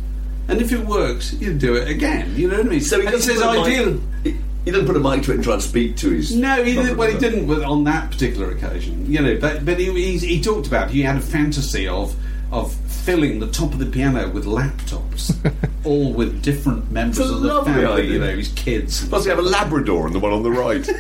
and 0.48 0.62
if 0.62 0.72
it 0.72 0.82
works, 0.86 1.34
you 1.34 1.54
do 1.56 1.76
it 1.76 1.88
again. 1.88 2.36
You 2.36 2.50
know 2.50 2.58
what 2.58 2.68
I 2.68 2.70
mean? 2.70 2.82
So 2.82 3.00
he 3.02 3.08
and 3.08 3.16
it's 3.16 3.26
doesn't 3.26 3.42
his 3.44 3.56
put 3.58 3.68
ideal. 3.68 3.94
mic- 3.94 4.02
He, 4.36 4.38
he 4.66 4.72
doesn't 4.72 4.86
put 4.86 4.96
a 4.96 5.00
mic 5.00 5.24
to 5.24 5.32
it 5.32 5.36
and 5.36 5.44
try 5.44 5.54
and 5.54 5.64
speak 5.64 5.96
to 5.98 6.12
his. 6.12 6.36
No, 6.36 6.64
he 6.64 6.76
didn't, 6.76 6.96
well, 6.98 7.10
he 7.12 7.18
didn't 7.18 7.48
with, 7.48 7.64
on 7.64 7.86
that 7.86 8.12
particular 8.12 8.52
occasion. 8.52 9.12
You 9.12 9.22
know, 9.22 9.38
but 9.40 9.66
but 9.66 9.80
he, 9.80 9.92
he, 9.92 10.18
he 10.20 10.40
talked 10.42 10.68
about 10.68 10.92
he 10.92 11.02
had 11.02 11.18
a 11.18 11.22
fantasy 11.22 11.88
of 11.88 12.16
of 12.52 12.72
filling 12.74 13.40
the 13.40 13.48
top 13.48 13.74
of 13.74 13.80
the 13.80 13.86
piano 13.88 14.30
with 14.30 14.46
laptops, 14.46 15.34
all 15.90 16.14
with 16.14 16.42
different 16.42 16.92
members 16.92 17.20
It's 17.20 17.30
a 17.30 17.34
of 17.34 17.42
the 17.42 17.48
lovely 17.48 17.74
family. 17.74 17.88
idea. 18.04 18.12
You 18.14 18.20
know, 18.20 18.36
his 18.38 18.50
kids. 18.50 19.08
Plus, 19.10 19.26
we 19.26 19.30
have 19.30 19.40
a 19.40 19.42
Labrador 19.42 20.06
and 20.06 20.16
the 20.16 20.20
one 20.20 20.32
on 20.32 20.44
the 20.44 20.52
right. 20.52 20.88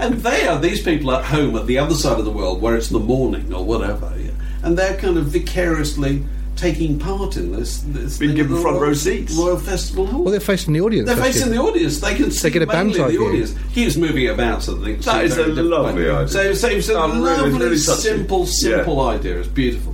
And 0.00 0.14
they 0.20 0.46
are 0.46 0.58
these 0.60 0.82
people 0.82 1.12
at 1.12 1.24
home 1.24 1.56
at 1.56 1.66
the 1.66 1.78
other 1.78 1.94
side 1.94 2.18
of 2.18 2.24
the 2.24 2.30
world 2.30 2.60
where 2.60 2.76
it's 2.76 2.88
the 2.88 2.98
morning 2.98 3.54
or 3.54 3.64
whatever, 3.64 4.12
yeah. 4.18 4.30
and 4.62 4.76
they're 4.76 4.96
kind 4.98 5.16
of 5.16 5.26
vicariously 5.26 6.24
taking 6.56 6.98
part 6.98 7.36
in 7.36 7.52
this. 7.52 7.78
this 7.86 8.18
Being 8.18 8.30
thing 8.32 8.36
given 8.36 8.60
front 8.60 8.76
Royal- 8.76 8.88
row 8.88 8.94
seats. 8.94 9.34
Royal 9.34 9.58
Festival 9.58 10.06
Hall. 10.06 10.22
Well, 10.22 10.30
they're 10.32 10.40
facing 10.40 10.74
the 10.74 10.80
audience. 10.80 11.06
They're 11.06 11.16
that's 11.16 11.38
facing 11.38 11.52
the 11.52 11.58
audience. 11.58 12.00
They 12.00 12.14
can 12.14 12.30
see 12.30 12.48
they 12.48 12.52
get 12.52 12.62
a 12.62 12.66
mainly 12.66 12.98
band's 12.98 12.98
the 12.98 13.08
view. 13.08 13.26
audience. 13.28 13.54
He 13.72 13.84
was 13.84 13.96
moving 13.96 14.28
about, 14.28 14.62
so 14.62 14.78
I 14.80 14.84
think. 14.84 15.02
That 15.04 15.24
is 15.24 15.36
a 15.38 15.46
lovely 15.46 16.08
idea. 16.10 16.28
So, 16.28 16.52
so 16.54 16.68
it's 16.68 16.88
a 16.88 16.94
Oh, 16.94 17.06
lovely, 17.06 17.50
it's 17.52 17.58
really 17.58 17.76
touching. 17.78 18.00
simple, 18.02 18.46
simple 18.46 19.00
idea. 19.00 19.38
It's 19.38 19.48
beautiful. 19.48 19.91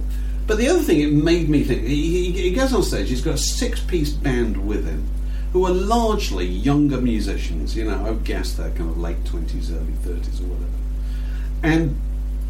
But 0.49 0.57
the 0.57 0.67
other 0.67 0.81
thing 0.81 1.01
it 1.01 1.13
made 1.13 1.51
me 1.51 1.63
think, 1.63 1.83
he, 1.83 2.33
he, 2.33 2.53
goes 2.53 2.73
on 2.73 2.83
stage. 2.83 3.11
He's 3.11 3.21
got 3.21 3.35
a 3.35 3.39
six-piece 3.39 4.15
band 4.15 4.67
with 4.67 4.87
him, 4.87 5.07
who 5.53 5.67
are 5.67 5.71
largely 5.71 6.47
younger 6.47 6.99
musicians. 6.99 7.77
You 7.77 7.85
know, 7.85 8.03
I 8.07 8.11
would 8.11 8.25
guess 8.25 8.55
they're 8.55 8.71
kind 8.71 8.89
of 8.89 8.99
late 8.99 9.23
twenties, 9.27 9.71
early 9.71 9.93
thirties, 10.03 10.41
or 10.41 10.45
whatever. 10.45 10.73
And 11.63 12.01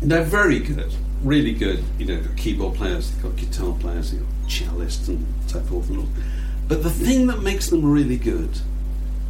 they're 0.00 0.22
very 0.22 0.60
good, 0.60 0.94
really 1.24 1.52
good. 1.52 1.82
You 1.98 2.06
know, 2.06 2.14
they've 2.14 2.28
got 2.28 2.36
keyboard 2.36 2.76
players, 2.76 3.10
they've 3.10 3.22
got 3.24 3.34
guitar 3.34 3.74
players, 3.80 4.12
they've 4.12 4.20
got 4.20 4.48
cellists, 4.48 5.08
and 5.08 5.26
so 5.48 5.60
forth 5.62 5.90
and 5.90 5.98
all. 5.98 6.08
But 6.68 6.84
the 6.84 6.90
thing 6.90 7.26
that 7.26 7.42
makes 7.42 7.68
them 7.68 7.84
really 7.84 8.16
good, 8.16 8.60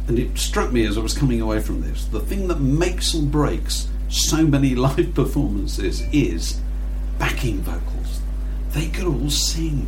and 0.07 0.19
it 0.19 0.37
struck 0.37 0.71
me 0.71 0.85
as 0.85 0.95
I 0.95 1.01
was 1.01 1.17
coming 1.17 1.41
away 1.41 1.59
from 1.59 1.81
this, 1.81 2.05
the 2.05 2.19
thing 2.19 2.47
that 2.49 2.59
makes 2.59 3.15
or 3.15 3.23
breaks 3.23 3.87
so 4.09 4.45
many 4.45 4.75
live 4.87 5.15
performances 5.15 6.03
is 6.11 6.61
backing 7.17 7.61
vocals. 7.61 7.98
They 8.69 8.87
could 8.87 9.07
all 9.07 9.29
sing. 9.29 9.87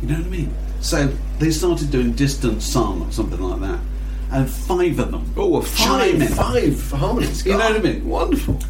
You 0.00 0.08
know 0.08 0.16
what 0.16 0.26
I 0.26 0.28
mean? 0.28 0.54
So 0.80 1.12
they 1.38 1.50
started 1.50 1.90
doing 1.90 2.12
distant 2.12 2.62
sun 2.62 3.02
or 3.02 3.12
something 3.12 3.40
like 3.40 3.60
that, 3.60 3.80
and 4.30 4.50
five 4.50 4.98
of 4.98 5.10
them. 5.12 5.32
oh, 5.36 5.56
in. 5.56 5.62
five, 5.62 6.28
five 6.30 6.90
harmonies. 6.90 7.46
You 7.46 7.52
know 7.52 7.58
what 7.58 7.76
I 7.76 7.78
mean? 7.78 8.06
Wonderful. 8.06 8.60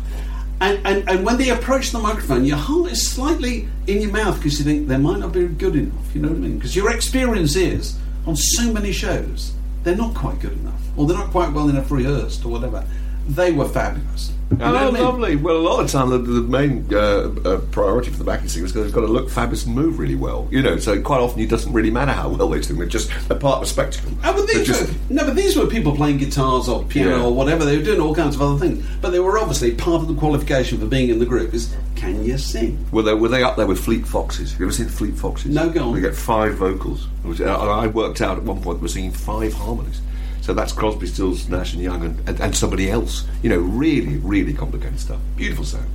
And, 0.61 0.81
and, 0.87 1.09
and 1.09 1.27
when 1.27 1.37
they 1.37 1.51
approach 1.51 1.91
the 1.91 1.99
microphone, 1.99 2.45
your 2.45 2.57
heart 2.57 2.93
is 2.93 3.11
slightly 3.11 3.69
in 3.87 4.01
your 4.01 4.13
mouth 4.13 4.37
because 4.37 4.59
you 4.59 4.65
think 4.65 4.87
they 4.87 4.97
might 4.97 5.19
not 5.19 5.33
be 5.33 5.47
good 5.47 5.75
enough. 5.75 6.15
You 6.15 6.23
know 6.23 6.29
what 6.29 6.37
I 6.37 6.41
mean? 6.41 6.59
Because 6.59 6.77
your 6.77 6.91
experience 6.91 7.57
is 7.57 7.99
on 8.27 8.37
so 8.37 8.73
many 8.73 8.93
shows, 8.93 9.53
they're 9.83 9.97
not 9.97 10.15
quite 10.15 10.39
good 10.39 10.53
enough, 10.53 10.81
or 10.97 11.07
they're 11.07 11.19
not 11.19 11.31
quite 11.31 11.53
well 11.53 11.69
enough 11.69 11.91
rehearsed, 11.91 12.45
or 12.45 12.49
whatever. 12.51 12.85
They 13.29 13.53
were 13.53 13.69
fabulous. 13.69 14.33
Oh, 14.53 14.57
what 14.57 14.77
I 14.77 14.91
mean? 14.91 15.03
lovely. 15.03 15.37
Well, 15.37 15.57
a 15.57 15.59
lot 15.59 15.83
of 15.83 15.91
time, 15.91 16.11
the, 16.11 16.19
the 16.19 16.41
main 16.43 16.87
uh, 16.93 16.99
uh, 17.45 17.59
priority 17.73 18.11
for 18.11 18.19
the 18.19 18.25
backing 18.25 18.49
singers 18.49 18.75
is 18.77 18.85
they've 18.85 18.93
got 18.93 19.01
to 19.01 19.07
look 19.07 19.29
fabulous 19.31 19.65
and 19.67 19.75
move 19.75 19.99
really 19.99 20.15
well. 20.15 20.47
You 20.51 20.63
know, 20.63 20.77
so 20.79 21.01
quite 21.01 21.21
often 21.21 21.41
it 21.41 21.49
doesn't 21.51 21.73
really 21.73 21.91
matter 21.91 22.13
how 22.13 22.29
well 22.29 22.49
they 22.49 22.63
sing. 22.63 22.77
They're 22.77 22.87
just 22.87 23.11
they're 23.29 23.39
part 23.39 23.57
of 23.57 23.63
a 23.63 23.67
spectacle. 23.67 24.13
Oh, 24.23 24.33
but 24.33 24.47
these 24.47 24.67
just- 24.67 24.89
were, 24.93 24.95
no, 25.11 25.25
but 25.25 25.35
these 25.35 25.57
were 25.57 25.67
people 25.67 25.97
playing 25.97 26.19
guitars 26.19 26.69
or 26.69 26.85
piano 26.85 27.17
Yeah. 27.19 27.25
or 27.25 27.35
whatever. 27.35 27.65
They 27.65 27.77
were 27.77 27.83
doing 27.83 28.01
all 28.01 28.15
kinds 28.15 28.37
of 28.37 28.43
other 28.43 28.59
things. 28.59 28.85
But 29.01 29.11
they 29.11 29.19
were 29.19 29.39
obviously 29.39 29.75
part 29.75 30.03
of 30.03 30.09
the 30.09 30.15
qualification 30.15 30.79
for 30.79 30.87
being 30.87 31.09
in 31.09 31.19
the 31.19 31.27
group 31.27 31.53
is 31.55 31.75
can 31.97 32.23
you 32.25 32.37
sing? 32.39 32.85
Were 32.93 33.03
they, 33.03 33.15
were 33.15 33.29
they 33.29 33.43
up 33.43 33.57
there 33.57 33.67
with 33.67 33.81
Fleet 33.83 34.07
Foxes? 34.07 34.51
Have 34.53 34.61
you 34.61 34.67
ever 34.67 34.73
seen 34.75 34.89
Fleet 34.89 35.15
Foxes? 35.15 35.55
No, 35.55 35.71
go 35.71 35.89
on. 35.89 35.95
They 35.95 36.01
get 36.01 36.15
five 36.15 36.55
vocals. 36.55 37.09
Uh, 37.25 37.45
I 37.45 37.87
worked 37.87 38.21
out 38.21 38.37
at 38.37 38.43
one 38.45 38.61
point 38.61 38.79
they 38.79 38.83
were 38.83 38.89
singing 38.89 39.11
five 39.13 39.53
harmonies. 39.55 40.01
So 40.45 40.53
that's 40.53 40.75
Crosby, 40.75 41.07
Stills, 41.07 41.49
Nash 41.49 41.73
and 41.73 41.83
Young 41.83 42.05
and, 42.05 42.29
and, 42.29 42.39
and 42.39 42.55
somebody 42.55 42.91
else. 42.91 43.25
You 43.43 43.49
know, 43.49 43.57
really, 43.59 44.19
really 44.19 44.53
complicated 44.53 45.01
stuff. 45.01 45.19
Beautiful 45.37 45.65
sound. 45.65 45.89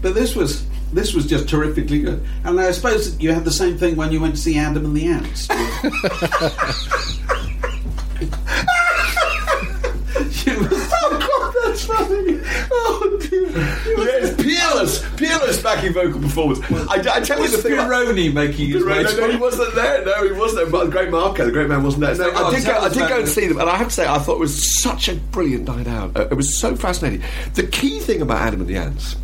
But 0.00 0.14
this 0.14 0.34
was 0.34 0.64
this 0.94 1.12
was 1.12 1.26
just 1.26 1.46
terrifically 1.46 2.00
good. 2.00 2.24
And 2.44 2.58
I 2.58 2.70
suppose 2.70 3.12
that 3.12 3.22
you 3.22 3.32
had 3.32 3.44
the 3.44 3.50
same 3.50 3.76
thing 3.76 3.96
when 3.96 4.12
you 4.12 4.20
went 4.20 4.34
to 4.36 4.40
see 4.40 4.56
Adam 4.56 4.86
and 4.86 4.96
the 4.96 5.06
Ants. 5.08 5.48
You 10.46 10.58
were- 10.60 10.68
Oh 10.72 11.18
God, 11.20 11.54
that's 11.64 11.84
funny! 11.84 12.40
Oh 12.70 13.18
dear! 13.28 13.48
Yes, 13.98 14.34
peerless, 14.76 15.16
peerless 15.16 15.62
backing 15.62 15.92
vocal 15.92 16.20
performance. 16.20 16.60
I, 16.70 17.16
I 17.16 17.20
tell 17.20 17.40
you 17.40 17.48
the 17.48 17.58
thing. 17.58 17.72
Pirroni 17.72 18.32
making 18.32 18.68
his 18.68 18.84
way 18.84 19.02
No, 19.02 19.16
no, 19.16 19.30
he 19.30 19.36
wasn't 19.36 19.74
there. 19.74 20.04
No, 20.04 20.24
he 20.24 20.32
wasn't 20.32 20.62
there. 20.62 20.70
But 20.70 20.86
the 20.86 20.90
great 20.90 21.10
Marco, 21.10 21.44
the 21.44 21.52
great 21.52 21.68
man, 21.68 21.82
wasn't 21.82 22.02
there. 22.02 22.14
No, 22.16 22.30
I 22.30 22.48
oh, 22.48 22.54
did 22.54 22.64
go. 22.64 22.78
I 22.78 22.88
did 22.88 23.08
go 23.08 23.18
and 23.18 23.28
see 23.28 23.46
them, 23.46 23.58
and 23.58 23.68
I 23.68 23.76
have 23.76 23.88
to 23.88 23.94
say, 23.94 24.06
I 24.06 24.18
thought 24.18 24.36
it 24.36 24.40
was 24.40 24.80
such 24.82 25.08
a 25.08 25.14
brilliant 25.14 25.66
night 25.66 25.86
out. 25.86 26.16
Uh, 26.16 26.28
it 26.28 26.34
was 26.34 26.58
so 26.58 26.76
fascinating. 26.76 27.22
The 27.54 27.66
key 27.66 28.00
thing 28.00 28.22
about 28.22 28.40
Adam 28.40 28.60
and 28.60 28.68
the 28.68 28.76
Ants, 28.76 29.16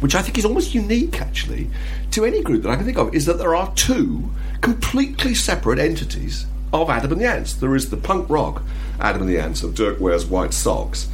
which 0.00 0.14
I 0.14 0.22
think 0.22 0.38
is 0.38 0.44
almost 0.44 0.74
unique, 0.74 1.20
actually, 1.20 1.70
to 2.12 2.24
any 2.24 2.42
group 2.42 2.62
that 2.62 2.70
I 2.70 2.76
can 2.76 2.84
think 2.84 2.98
of, 2.98 3.14
is 3.14 3.26
that 3.26 3.38
there 3.38 3.54
are 3.54 3.72
two 3.74 4.30
completely 4.60 5.34
separate 5.34 5.78
entities 5.78 6.46
of 6.72 6.90
Adam 6.90 7.12
and 7.12 7.20
the 7.20 7.26
Ants. 7.26 7.54
There 7.54 7.74
is 7.74 7.90
the 7.90 7.96
punk 7.96 8.28
rock 8.28 8.62
Adam 9.00 9.22
and 9.22 9.30
the 9.30 9.38
Ants 9.38 9.62
of 9.62 9.74
Dirk 9.74 10.00
wears 10.00 10.26
white 10.26 10.54
socks. 10.54 11.08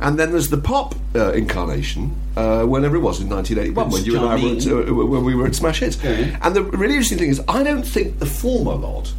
And 0.00 0.18
then 0.18 0.30
there's 0.30 0.48
the 0.48 0.58
pop 0.58 0.94
uh, 1.14 1.32
incarnation, 1.32 2.14
uh, 2.36 2.64
whenever 2.64 2.96
it 2.96 3.00
was 3.00 3.20
in 3.20 3.28
1981, 3.28 3.90
when 3.90 4.04
you 4.04 4.16
and 4.16 4.26
I 4.26 4.34
were 4.36 4.56
at, 4.56 4.88
uh, 4.88 4.94
when 4.94 5.24
we 5.24 5.34
were 5.34 5.46
at 5.46 5.54
Smash 5.54 5.80
Hits. 5.80 6.02
Yeah. 6.02 6.38
And 6.42 6.54
the 6.54 6.62
really 6.62 6.94
interesting 6.94 7.18
thing 7.18 7.30
is, 7.30 7.42
I 7.48 7.62
don't 7.62 7.82
think 7.82 8.20
the 8.20 8.26
former 8.26 8.74
lot 8.74 9.12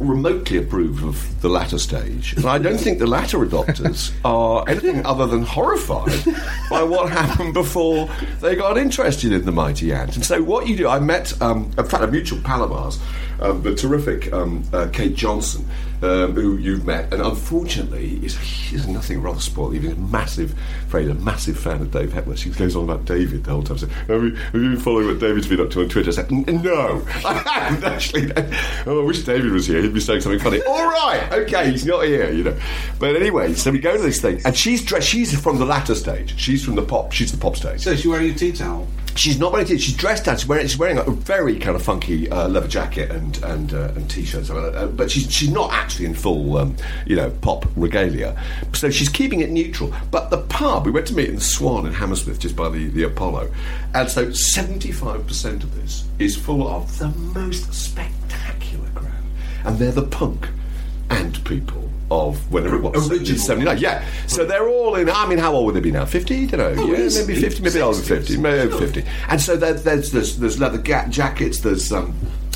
remotely 0.00 0.58
approve 0.58 1.02
of 1.04 1.40
the 1.40 1.48
latter 1.48 1.78
stage. 1.78 2.34
And 2.36 2.46
I 2.46 2.58
don't 2.58 2.78
think 2.78 2.98
the 2.98 3.06
latter 3.06 3.38
adopters 3.38 4.12
are 4.24 4.64
anything 4.68 5.04
other 5.06 5.26
than 5.26 5.42
horrified 5.42 6.24
by 6.68 6.82
what 6.82 7.10
happened 7.10 7.54
before 7.54 8.08
they 8.40 8.56
got 8.56 8.76
interested 8.76 9.32
in 9.32 9.44
the 9.44 9.52
Mighty 9.52 9.92
Ant. 9.92 10.16
And 10.16 10.24
so 10.24 10.42
what 10.42 10.66
you 10.66 10.76
do, 10.76 10.88
I 10.88 10.98
met, 10.98 11.40
um, 11.40 11.70
in 11.78 11.84
fact, 11.84 12.02
a 12.02 12.08
mutual 12.08 12.40
pal 12.40 12.64
of 12.64 12.72
ours, 12.72 12.98
um, 13.40 13.62
the 13.62 13.74
terrific 13.74 14.32
um, 14.32 14.64
uh, 14.72 14.88
Kate 14.92 15.14
Johnson, 15.14 15.66
um, 16.04 16.34
who 16.34 16.56
you've 16.56 16.86
met, 16.86 17.12
and 17.12 17.22
unfortunately, 17.22 18.06
he's 18.06 18.86
nothing 18.86 19.22
rather 19.22 19.40
spoiled. 19.40 19.74
He's 19.74 19.90
a 19.90 19.96
massive, 19.96 20.52
afraid 20.86 21.08
a 21.08 21.14
massive 21.14 21.58
fan 21.58 21.80
of 21.80 21.90
Dave 21.90 22.12
Hepworth. 22.12 22.38
She 22.38 22.50
goes 22.50 22.76
on 22.76 22.84
about 22.84 23.04
David 23.04 23.44
the 23.44 23.50
whole 23.50 23.62
time. 23.62 23.78
So, 23.78 23.86
have 23.86 24.22
you, 24.22 24.34
have 24.34 24.54
you 24.54 24.70
been 24.70 24.76
following 24.78 25.06
what 25.06 25.18
David's 25.18 25.48
been 25.48 25.60
up 25.60 25.70
to 25.70 25.82
on 25.82 25.88
Twitter? 25.88 26.10
I 26.10 26.12
said, 26.12 26.30
no, 26.30 27.02
I 27.24 27.80
actually. 27.84 28.32
Oh, 28.86 29.00
I 29.00 29.04
wish 29.04 29.22
David 29.22 29.50
was 29.50 29.66
here. 29.66 29.80
He'd 29.80 29.94
be 29.94 30.00
saying 30.00 30.20
something 30.20 30.40
funny. 30.40 30.60
All 30.62 30.90
right, 30.90 31.32
okay, 31.32 31.70
he's 31.70 31.86
not 31.86 32.04
here, 32.04 32.30
you 32.30 32.44
know. 32.44 32.56
But 32.98 33.16
anyway, 33.16 33.54
so 33.54 33.70
we 33.70 33.78
go 33.78 33.96
to 33.96 34.02
this 34.02 34.20
thing, 34.20 34.42
and 34.44 34.54
she's 34.54 34.84
dressed. 34.84 35.08
She's 35.08 35.38
from 35.40 35.58
the 35.58 35.64
latter 35.64 35.94
stage. 35.94 36.38
She's 36.38 36.62
from 36.64 36.74
the 36.74 36.82
pop. 36.82 37.12
She's 37.12 37.32
the 37.32 37.38
pop 37.38 37.56
stage. 37.56 37.80
So 37.80 37.96
she 37.96 38.08
wearing 38.08 38.30
a 38.30 38.34
tea 38.34 38.52
towel. 38.52 38.86
She's 39.16 39.38
not 39.38 39.52
wearing. 39.52 39.66
She's 39.66 39.94
dressed 39.94 40.24
down. 40.24 40.36
She's 40.36 40.46
wearing. 40.48 40.66
She's 40.66 40.78
wearing 40.78 40.98
a 40.98 41.04
very 41.04 41.58
kind 41.58 41.76
of 41.76 41.82
funky 41.82 42.28
uh, 42.30 42.48
leather 42.48 42.68
jacket 42.68 43.10
and 43.10 43.36
and 43.44 43.72
uh, 43.72 43.92
and 43.94 44.10
t-shirt. 44.10 44.48
like 44.48 44.72
that. 44.72 44.74
Uh, 44.74 44.86
but 44.88 45.10
she's 45.10 45.32
she's 45.32 45.50
not 45.50 45.72
actually 45.72 46.06
in 46.06 46.14
full, 46.14 46.56
um, 46.56 46.76
you 47.06 47.14
know, 47.16 47.30
pop 47.40 47.64
regalia. 47.76 48.40
So 48.72 48.90
she's 48.90 49.08
keeping 49.08 49.40
it 49.40 49.50
neutral. 49.50 49.92
But 50.10 50.30
the 50.30 50.38
pub 50.38 50.84
we 50.86 50.90
went 50.90 51.06
to 51.08 51.14
meet 51.14 51.28
in 51.28 51.36
the 51.36 51.40
Swan 51.40 51.86
in 51.86 51.92
Hammersmith, 51.92 52.38
just 52.40 52.56
by 52.56 52.68
the 52.68 52.88
the 52.88 53.04
Apollo, 53.04 53.50
and 53.94 54.10
so 54.10 54.32
seventy 54.32 54.90
five 54.92 55.26
percent 55.26 55.62
of 55.62 55.74
this 55.76 56.04
is 56.18 56.36
full 56.36 56.66
of 56.66 56.98
the 56.98 57.08
most 57.08 57.72
spectacular 57.72 58.88
crowd, 58.94 59.12
and 59.64 59.78
they're 59.78 59.92
the 59.92 60.02
punk 60.02 60.48
and 61.10 61.42
people. 61.44 61.90
Of 62.10 62.52
whenever 62.52 62.76
it 62.76 62.82
was, 62.82 63.10
Original. 63.10 63.38
79. 63.38 63.78
Yeah, 63.78 64.04
so 64.26 64.44
they're 64.44 64.68
all 64.68 64.94
in. 64.96 65.08
I 65.08 65.26
mean, 65.26 65.38
how 65.38 65.54
old 65.54 65.66
would 65.66 65.74
they 65.74 65.80
be 65.80 65.90
now? 65.90 66.04
50? 66.04 66.42
I 66.42 66.46
don't 66.46 66.76
know. 66.76 66.82
Oh, 66.82 66.86
yeah, 66.86 67.08
maybe 67.26 67.40
50, 67.40 67.62
maybe 67.62 67.80
older 67.80 67.98
60s. 67.98 68.04
50, 68.06 68.36
maybe 68.36 68.58
over 68.60 68.70
Sure. 68.78 68.86
50. 68.88 69.04
And 69.30 69.40
so 69.40 69.56
there, 69.56 69.72
there's, 69.72 70.12
there's 70.12 70.38
there's 70.38 70.60
leather 70.60 70.78
ga- 70.78 71.08
jackets. 71.08 71.60
There's 71.60 71.90
um, 71.92 72.14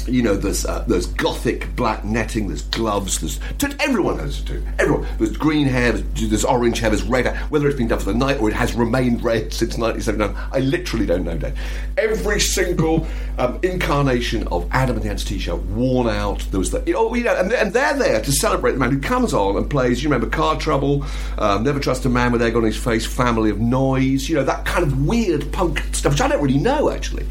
you 0.08 0.22
know, 0.22 0.34
there's 0.34 0.64
uh, 0.64 0.84
there's 0.86 1.06
gothic 1.06 1.74
black 1.76 2.04
netting. 2.04 2.48
There's 2.48 2.62
gloves. 2.62 3.18
There's 3.18 3.40
everyone 3.80 4.18
knows 4.18 4.38
to 4.42 4.54
do. 4.54 4.66
Everyone. 4.78 5.06
There's 5.18 5.36
green 5.36 5.66
hair. 5.66 5.92
There's, 5.92 6.28
there's 6.28 6.44
orange 6.44 6.80
hair. 6.80 6.90
There's 6.90 7.02
red 7.02 7.26
hair. 7.26 7.36
Whether 7.48 7.68
it's 7.68 7.76
been 7.76 7.88
done 7.88 7.98
for 7.98 8.12
the 8.12 8.18
night 8.18 8.40
or 8.40 8.48
it 8.48 8.54
has 8.54 8.74
remained 8.74 9.22
red 9.22 9.52
since 9.52 9.76
1979, 9.76 10.50
I 10.52 10.60
literally 10.60 11.06
don't 11.06 11.24
know. 11.24 11.36
Dave. 11.36 11.58
Every 11.96 12.40
single 12.40 13.06
um, 13.38 13.58
incarnation 13.62 14.46
of 14.48 14.68
Adam 14.70 14.96
and 14.96 15.04
the 15.04 15.10
Ants 15.10 15.24
T-shirt 15.24 15.60
worn 15.66 16.08
out. 16.08 16.40
There 16.50 16.58
was 16.58 16.70
the 16.70 16.82
oh, 16.94 17.14
you 17.14 17.24
know, 17.24 17.36
and, 17.36 17.52
and 17.52 17.72
they're 17.72 17.96
there 17.96 18.20
to 18.20 18.32
celebrate 18.32 18.72
the 18.72 18.78
man 18.78 18.90
who 18.90 19.00
comes 19.00 19.34
on 19.34 19.56
and 19.56 19.68
plays. 19.68 20.02
You 20.02 20.10
remember 20.10 20.34
Car 20.34 20.58
Trouble, 20.58 21.04
um, 21.38 21.64
Never 21.64 21.80
Trust 21.80 22.04
a 22.04 22.08
Man 22.08 22.32
with 22.32 22.42
Egg 22.42 22.56
on 22.56 22.64
His 22.64 22.76
Face, 22.76 23.06
Family 23.06 23.50
of 23.50 23.60
Noise. 23.60 24.28
You 24.28 24.36
know 24.36 24.44
that 24.44 24.64
kind 24.64 24.84
of 24.84 25.06
weird 25.06 25.50
punk 25.52 25.82
stuff, 25.92 26.12
which 26.12 26.20
I 26.20 26.28
don't 26.28 26.42
really 26.42 26.58
know 26.58 26.90
actually. 26.90 27.26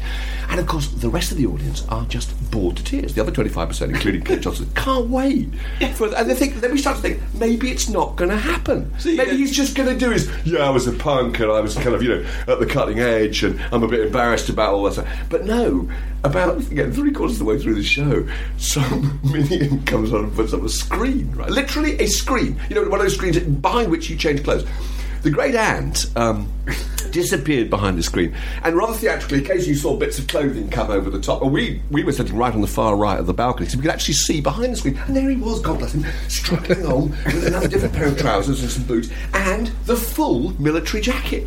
And 0.50 0.58
of 0.58 0.66
course, 0.66 0.88
the 0.88 1.10
rest 1.10 1.30
of 1.30 1.36
the 1.36 1.46
audience 1.46 1.86
are 1.88 2.04
just 2.06 2.50
bored 2.50 2.76
to 2.78 2.84
tears. 2.84 3.14
The 3.14 3.20
other 3.20 3.32
25%, 3.32 3.90
including 3.90 4.22
Clint 4.22 4.42
Johnson, 4.42 4.70
can't 4.74 5.08
wait. 5.08 5.48
For, 5.94 6.14
and 6.14 6.28
they 6.28 6.34
think, 6.34 6.56
then 6.56 6.72
we 6.72 6.78
start 6.78 6.96
to 6.96 7.02
think, 7.02 7.20
maybe 7.34 7.70
it's 7.70 7.88
not 7.88 8.16
going 8.16 8.30
to 8.30 8.36
happen. 8.36 8.98
See, 8.98 9.16
maybe 9.16 9.32
uh, 9.32 9.36
he's 9.36 9.54
just 9.54 9.76
going 9.76 9.88
to 9.88 9.96
do 9.98 10.10
his, 10.10 10.30
yeah, 10.44 10.60
I 10.60 10.70
was 10.70 10.86
a 10.86 10.92
punk 10.92 11.38
and 11.40 11.50
I 11.50 11.60
was 11.60 11.74
kind 11.74 11.94
of, 11.94 12.02
you 12.02 12.08
know, 12.08 12.26
at 12.46 12.60
the 12.60 12.66
cutting 12.66 12.98
edge 12.98 13.42
and 13.42 13.60
I'm 13.72 13.82
a 13.82 13.88
bit 13.88 14.00
embarrassed 14.00 14.48
about 14.48 14.72
all 14.74 14.84
that 14.84 14.94
stuff. 14.94 15.08
But 15.28 15.44
no, 15.44 15.88
about 16.24 16.58
again, 16.58 16.92
three 16.92 17.12
quarters 17.12 17.36
of 17.36 17.40
the 17.40 17.44
way 17.44 17.58
through 17.58 17.74
the 17.74 17.82
show, 17.82 18.26
some 18.56 19.20
minion 19.32 19.84
comes 19.84 20.12
on 20.12 20.24
and 20.24 20.34
puts 20.34 20.52
up 20.52 20.62
a 20.62 20.68
screen, 20.68 21.30
right? 21.32 21.50
Literally 21.50 21.98
a 22.00 22.06
screen. 22.06 22.58
You 22.68 22.76
know, 22.76 22.82
one 22.82 23.00
of 23.00 23.04
those 23.04 23.14
screens 23.14 23.38
behind 23.38 23.90
which 23.90 24.10
you 24.10 24.16
change 24.16 24.42
clothes. 24.44 24.66
The 25.22 25.30
great 25.30 25.54
ant 25.56 26.06
um, 26.16 26.50
disappeared 27.10 27.70
behind 27.70 27.98
the 27.98 28.02
screen, 28.02 28.34
and 28.62 28.76
rather 28.76 28.94
theatrically, 28.94 29.38
occasionally 29.38 29.70
you 29.70 29.74
saw 29.74 29.96
bits 29.96 30.18
of 30.18 30.26
clothing 30.26 30.68
come 30.70 30.90
over 30.90 31.10
the 31.10 31.20
top. 31.20 31.42
We, 31.42 31.82
we 31.90 32.04
were 32.04 32.12
sitting 32.12 32.36
right 32.36 32.52
on 32.52 32.60
the 32.60 32.66
far 32.66 32.96
right 32.96 33.18
of 33.18 33.26
the 33.26 33.34
balcony, 33.34 33.68
so 33.68 33.76
we 33.78 33.82
could 33.82 33.90
actually 33.90 34.14
see 34.14 34.40
behind 34.40 34.72
the 34.72 34.76
screen. 34.76 34.96
And 35.06 35.16
there 35.16 35.28
he 35.28 35.36
was, 35.36 35.60
God 35.60 35.78
bless 35.78 35.92
him, 35.92 36.04
struggling 36.28 36.86
on 36.86 37.10
with 37.10 37.46
another 37.46 37.68
different 37.68 37.94
pair 37.94 38.06
of 38.06 38.18
trousers 38.18 38.62
and 38.62 38.70
some 38.70 38.84
boots, 38.84 39.08
and 39.34 39.68
the 39.86 39.96
full 39.96 40.50
military 40.60 41.02
jacket. 41.02 41.46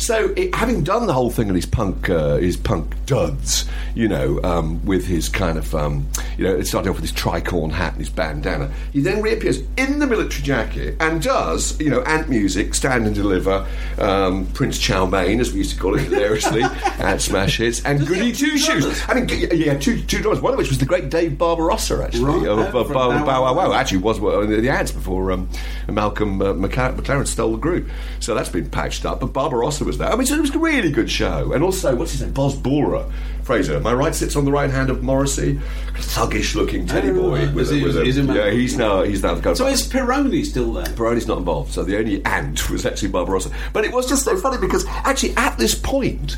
So, 0.00 0.32
it, 0.34 0.54
having 0.54 0.82
done 0.82 1.06
the 1.06 1.12
whole 1.12 1.30
thing 1.30 1.48
in 1.48 1.54
his 1.54 1.66
punk, 1.66 2.08
uh, 2.08 2.36
his 2.36 2.56
punk 2.56 2.94
duds, 3.04 3.66
you 3.94 4.08
know, 4.08 4.40
um, 4.42 4.82
with 4.86 5.06
his 5.06 5.28
kind 5.28 5.58
of, 5.58 5.74
um, 5.74 6.06
you 6.38 6.44
know, 6.44 6.62
starting 6.62 6.88
off 6.88 6.96
with 6.96 7.10
his 7.10 7.12
tricorn 7.12 7.70
hat 7.70 7.92
and 7.92 8.00
his 8.00 8.08
bandana, 8.08 8.72
he 8.94 9.00
then 9.00 9.20
reappears 9.20 9.62
in 9.76 9.98
the 9.98 10.06
military 10.06 10.42
jacket 10.42 10.96
and 11.00 11.22
does, 11.22 11.78
you 11.78 11.90
know, 11.90 12.00
ant 12.02 12.30
music, 12.30 12.74
stand 12.74 13.06
and 13.06 13.14
deliver, 13.14 13.66
um, 13.98 14.46
Prince 14.54 14.78
Chow 14.78 15.04
Mein, 15.04 15.38
as 15.38 15.52
we 15.52 15.58
used 15.58 15.74
to 15.74 15.78
call 15.78 15.94
it 15.96 16.02
hilariously, 16.04 16.62
at 16.98 17.20
Smash 17.20 17.58
Hits, 17.58 17.84
and 17.84 18.06
Goody 18.06 18.32
two 18.32 18.56
Shoes. 18.56 19.02
I 19.06 19.14
mean, 19.14 19.28
yeah, 19.52 19.76
two 19.78 20.00
two 20.00 20.22
drummers. 20.22 20.40
One 20.40 20.54
of 20.54 20.58
which 20.58 20.70
was 20.70 20.78
the 20.78 20.86
great 20.86 21.10
Dave 21.10 21.36
Barbarossa, 21.36 22.02
actually, 22.02 22.24
Right, 22.24 22.48
of, 22.48 22.74
of 22.74 22.88
Bow, 22.90 23.24
Wow 23.24 23.54
Wow. 23.54 23.72
Actually, 23.74 23.98
was 23.98 24.18
one 24.18 24.50
of 24.50 24.62
the 24.62 24.68
ads 24.70 24.92
before 24.92 25.30
um, 25.30 25.48
Malcolm 25.88 26.40
uh, 26.40 26.54
McLaren, 26.54 26.96
McLaren 26.96 27.26
stole 27.26 27.52
the 27.52 27.58
group. 27.58 27.88
So 28.20 28.34
that's 28.34 28.48
been 28.48 28.70
patched 28.70 29.04
up. 29.04 29.20
But 29.20 29.32
Barbarossa 29.32 29.84
was 29.90 29.98
there. 29.98 30.08
I 30.08 30.16
mean, 30.16 30.26
so 30.26 30.34
it 30.36 30.40
was 30.40 30.54
a 30.54 30.58
really 30.58 30.90
good 30.90 31.10
show. 31.10 31.52
And 31.52 31.62
also, 31.62 31.94
what's 31.96 32.12
his 32.12 32.22
name? 32.22 32.32
Boz 32.32 32.54
Boorer. 32.56 33.10
Fraser, 33.42 33.76
am 33.76 33.86
I 33.86 33.92
right? 33.94 34.14
Sits 34.14 34.36
on 34.36 34.44
the 34.44 34.52
right 34.52 34.70
hand 34.70 34.90
of 34.90 35.02
Morrissey, 35.02 35.58
thuggish 35.96 36.54
looking 36.54 36.86
teddy 36.86 37.10
Oh, 37.10 37.14
boy. 37.14 37.46
right. 37.46 37.54
with 37.54 37.70
a- 37.70 37.74
he- 37.74 37.82
with 37.82 37.96
a- 37.96 38.04
yeah, 38.34 38.50
he's 38.50 38.76
now 38.76 39.02
he's 39.02 39.22
now 39.22 39.34
the 39.34 39.40
guy. 39.40 39.54
So 39.54 39.66
is 39.66 39.86
Pirroni 39.88 40.44
still 40.44 40.72
there? 40.72 40.84
Pirroni's 40.84 41.26
not 41.26 41.38
involved, 41.38 41.72
so 41.72 41.82
the 41.82 41.98
only 41.98 42.24
ant 42.24 42.70
was 42.70 42.86
actually 42.86 43.08
Barbarossa. 43.08 43.50
But 43.72 43.84
it 43.84 43.92
was 43.92 44.06
just 44.08 44.24
so 44.24 44.36
funny 44.36 44.58
because 44.58 44.86
actually 45.04 45.34
at 45.36 45.58
this 45.58 45.74
point, 45.74 46.36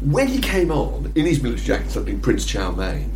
when 0.00 0.28
he 0.28 0.38
came 0.38 0.70
on 0.70 1.12
in 1.14 1.26
his 1.26 1.42
military 1.42 1.66
jacket, 1.66 1.90
something 1.90 2.20
Prince 2.20 2.46
Chow 2.46 2.70
Mein, 2.70 3.12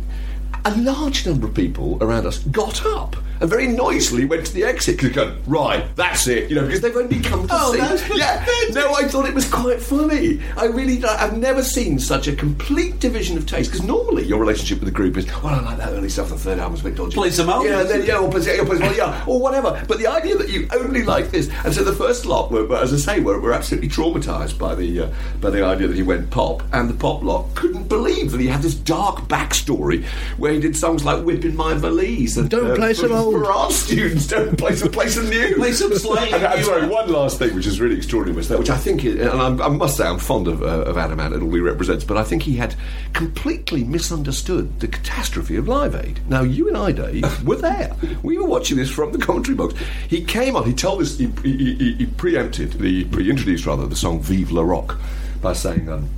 a 0.63 0.75
large 0.77 1.25
number 1.25 1.47
of 1.47 1.53
people 1.55 1.97
around 2.01 2.27
us 2.27 2.39
got 2.39 2.85
up 2.85 3.15
and 3.41 3.49
very 3.49 3.67
noisily 3.67 4.23
went 4.25 4.45
to 4.45 4.53
the 4.53 4.63
exit 4.63 4.97
because 4.97 5.11
going, 5.15 5.35
right, 5.47 5.83
that's 5.95 6.27
it, 6.27 6.49
you 6.49 6.55
know, 6.55 6.61
because 6.65 6.79
they've 6.81 6.95
only 6.95 7.19
come 7.19 7.47
to 7.47 7.53
Oh, 7.53 7.73
see. 7.73 7.79
that's 7.79 8.07
yeah, 8.17 8.45
no, 8.71 8.93
I 8.93 9.07
thought 9.07 9.27
it 9.27 9.33
was 9.33 9.49
quite 9.51 9.81
funny. 9.81 10.39
I 10.55 10.65
really, 10.65 11.03
I've 11.03 11.37
never 11.37 11.63
seen 11.63 11.97
such 11.99 12.27
a 12.27 12.35
complete 12.35 12.99
division 12.99 13.37
of 13.37 13.45
taste 13.47 13.71
because 13.71 13.85
normally 13.85 14.25
your 14.25 14.39
relationship 14.39 14.79
with 14.79 14.85
the 14.87 14.95
group 14.95 15.17
is, 15.17 15.25
well, 15.43 15.47
I 15.47 15.59
like 15.61 15.77
that 15.79 15.89
early 15.93 16.07
stuff. 16.09 16.29
The 16.29 16.37
third 16.37 16.59
album's 16.59 16.81
a 16.81 16.83
bit 16.85 16.95
dodgy. 16.95 17.15
Play 17.15 17.31
some 17.31 17.49
old 17.49 17.65
yeah, 17.65 17.83
then 17.83 18.05
yeah, 18.05 18.17
or, 18.17 18.29
play- 18.29 18.59
or, 18.59 18.93
yeah, 18.93 19.23
or 19.27 19.39
whatever. 19.41 19.83
But 19.87 19.97
the 19.97 20.07
idea 20.07 20.37
that 20.37 20.49
you 20.49 20.67
only 20.71 21.03
like 21.03 21.31
this, 21.31 21.49
and 21.65 21.73
so 21.73 21.83
the 21.83 21.93
first 21.93 22.25
lot 22.27 22.51
were, 22.51 22.73
as 22.77 22.93
I 22.93 22.97
say, 22.97 23.19
were, 23.21 23.39
were 23.39 23.53
absolutely 23.53 23.89
traumatised 23.89 24.57
by 24.59 24.75
the 24.75 25.01
uh, 25.01 25.09
by 25.39 25.49
the 25.49 25.65
idea 25.65 25.87
that 25.87 25.95
he 25.97 26.03
went 26.03 26.29
pop, 26.29 26.61
and 26.73 26.87
the 26.89 26.93
pop 26.93 27.23
lot 27.23 27.53
couldn't 27.55 27.89
believe 27.89 28.31
that 28.31 28.39
he 28.39 28.47
had 28.47 28.61
this 28.61 28.75
dark 28.75 29.21
backstory 29.27 30.05
where 30.37 30.53
he 30.53 30.59
did 30.59 30.77
songs 30.77 31.03
like 31.03 31.23
"Whip 31.25 31.43
in 31.43 31.55
My 31.55 31.73
Valise" 31.73 32.37
and 32.37 32.47
Don't 32.49 32.75
play 32.75 32.93
some 32.93 33.11
old. 33.11 33.30
For 33.31 33.51
our 33.51 33.71
students. 33.71 34.27
Don't 34.27 34.57
play 34.57 34.75
some 34.75 34.91
play 34.91 35.07
some 35.07 35.29
new. 35.29 35.55
Play 35.55 35.71
some 35.71 35.93
slightly 35.95 36.33
And 36.33 36.45
I'm 36.45 36.63
sorry. 36.63 36.87
One 36.87 37.11
last 37.11 37.39
thing, 37.39 37.55
which 37.55 37.65
is 37.65 37.79
really 37.79 37.97
extraordinary, 37.97 38.35
was 38.35 38.47
that, 38.49 38.59
which 38.59 38.69
I 38.69 38.77
think, 38.77 39.05
is, 39.05 39.15
and 39.15 39.41
I'm, 39.41 39.61
I 39.61 39.69
must 39.69 39.97
say, 39.97 40.05
I'm 40.05 40.19
fond 40.19 40.47
of, 40.47 40.61
uh, 40.61 40.65
of 40.65 40.97
Adam 40.97 41.19
Ant 41.19 41.33
and 41.33 41.43
all 41.43 41.53
he 41.53 41.59
represents, 41.59 42.03
but 42.03 42.17
I 42.17 42.23
think 42.23 42.43
he 42.43 42.55
had 42.55 42.75
completely 43.13 43.83
misunderstood 43.83 44.79
the 44.79 44.87
catastrophe 44.87 45.55
of 45.55 45.67
Live 45.67 45.95
Aid. 45.95 46.19
Now, 46.29 46.41
you 46.41 46.67
and 46.67 46.77
I, 46.77 46.91
Dave, 46.91 47.43
were 47.47 47.55
there. 47.55 47.95
We 48.23 48.37
were 48.37 48.47
watching 48.47 48.77
this 48.77 48.89
from 48.89 49.11
the 49.11 49.17
commentary 49.17 49.55
box. 49.55 49.73
He 50.07 50.23
came 50.23 50.55
on. 50.55 50.65
He 50.65 50.73
told 50.73 51.01
us. 51.01 51.17
He, 51.17 51.27
he, 51.43 51.75
he, 51.75 51.93
he 51.93 52.05
preempted. 52.05 52.73
The, 52.73 53.05
he 53.05 53.29
introduced 53.29 53.65
rather 53.65 53.87
the 53.87 53.95
song 53.95 54.21
"Vive 54.21 54.51
la 54.51 54.61
Rock" 54.61 54.99
by 55.41 55.53
saying. 55.53 55.89
Um, 55.89 56.09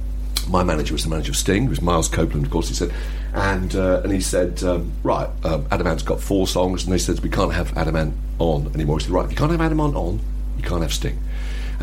my 0.49 0.61
manager 0.61 0.93
was 0.93 1.03
the 1.03 1.09
manager 1.09 1.31
of 1.31 1.37
Sting, 1.37 1.65
it 1.65 1.69
was 1.69 1.81
Miles 1.81 2.09
Copeland, 2.09 2.45
of 2.45 2.51
course. 2.51 2.67
He 2.67 2.73
said, 2.75 2.91
and 3.33 3.75
uh, 3.75 4.01
and 4.03 4.11
he 4.11 4.21
said, 4.21 4.63
um, 4.63 4.91
right, 5.03 5.29
um, 5.43 5.65
Adam 5.71 5.87
Ant's 5.87 6.03
got 6.03 6.21
four 6.21 6.47
songs, 6.47 6.83
and 6.83 6.93
they 6.93 6.97
said 6.97 7.19
we 7.21 7.29
can't 7.29 7.53
have 7.53 7.75
Adam 7.77 7.95
Ant 7.95 8.15
on 8.39 8.71
anymore. 8.73 8.99
He 8.99 9.05
said, 9.05 9.11
right, 9.11 9.25
if 9.25 9.31
you 9.31 9.37
can't 9.37 9.51
have 9.51 9.61
Adam 9.61 9.79
Ant 9.79 9.95
on, 9.95 10.19
you 10.57 10.63
can't 10.63 10.81
have 10.81 10.93
Sting. 10.93 11.19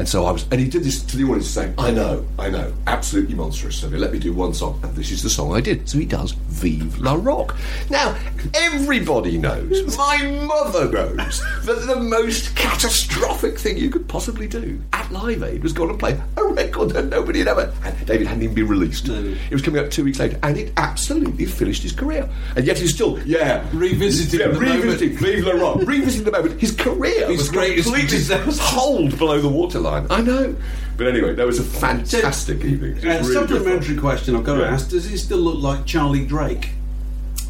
And 0.00 0.08
so 0.08 0.24
I 0.24 0.30
was, 0.30 0.46
and 0.50 0.58
he 0.58 0.66
did 0.66 0.82
this 0.82 1.02
to 1.02 1.16
the 1.18 1.24
audience, 1.24 1.46
saying, 1.48 1.74
"I 1.76 1.90
know, 1.90 2.24
I 2.38 2.48
know, 2.48 2.72
absolutely 2.86 3.34
monstrous. 3.34 3.76
So 3.76 3.88
let 3.88 4.12
me 4.14 4.18
do 4.18 4.32
one 4.32 4.54
song, 4.54 4.80
and 4.82 4.96
this 4.96 5.10
is 5.10 5.22
the 5.22 5.28
song 5.28 5.54
I 5.54 5.60
did." 5.60 5.86
So 5.90 5.98
he 5.98 6.06
does 6.06 6.32
"Vive 6.48 6.98
la 6.98 7.18
Rock." 7.20 7.54
Now 7.90 8.16
everybody 8.54 9.36
knows, 9.36 9.98
my 9.98 10.22
mother 10.46 10.90
knows, 10.90 11.42
that 11.66 11.84
the 11.86 11.96
most 12.00 12.56
catastrophic 12.56 13.58
thing 13.58 13.76
you 13.76 13.90
could 13.90 14.08
possibly 14.08 14.48
do 14.48 14.80
at 14.94 15.12
Live 15.12 15.42
Aid 15.42 15.62
was 15.62 15.74
go 15.74 15.82
on 15.84 15.90
and 15.90 15.98
play 15.98 16.18
a 16.38 16.44
record 16.46 16.92
that 16.92 17.10
nobody 17.10 17.40
had 17.40 17.48
ever. 17.48 17.70
And 17.84 18.06
David 18.06 18.26
hadn't 18.26 18.42
even 18.42 18.54
been 18.54 18.68
released. 18.68 19.06
It 19.10 19.52
was 19.52 19.60
coming 19.60 19.84
out 19.84 19.90
two 19.90 20.04
weeks 20.04 20.18
later, 20.18 20.38
and 20.42 20.56
it 20.56 20.72
absolutely 20.78 21.44
finished 21.44 21.82
his 21.82 21.92
career. 21.92 22.26
And 22.56 22.66
yet 22.66 22.78
he's 22.78 22.94
still, 22.94 23.18
yeah, 23.26 23.66
Revisiting 23.74 24.40
yeah, 24.40 24.48
the 24.48 24.58
revisiting, 24.58 25.18
Vive 25.18 25.44
la 25.44 25.52
Rock, 25.52 25.80
revisiting 25.84 26.24
the 26.24 26.30
moment. 26.32 26.58
His 26.58 26.72
career 26.74 27.28
His 27.28 27.40
was 27.40 27.48
greatest 27.50 27.88
completely 27.88 28.16
disaster. 28.16 28.62
holed 28.62 29.18
below 29.18 29.38
the 29.42 29.48
waterline. 29.48 29.89
I 30.10 30.20
know. 30.22 30.56
But 30.96 31.06
anyway, 31.06 31.34
that 31.34 31.46
was 31.46 31.58
a 31.58 31.62
fantastic 31.64 32.64
evening. 32.64 32.96
It 32.98 33.04
Uh, 33.04 33.20
really 33.20 33.34
supplementary 33.34 33.96
question 33.96 34.36
I've 34.36 34.44
got 34.44 34.56
to 34.56 34.66
ask: 34.66 34.90
Does 34.90 35.08
he 35.08 35.16
still 35.16 35.38
look 35.38 35.58
like 35.62 35.86
Charlie 35.86 36.26
Drake? 36.26 36.70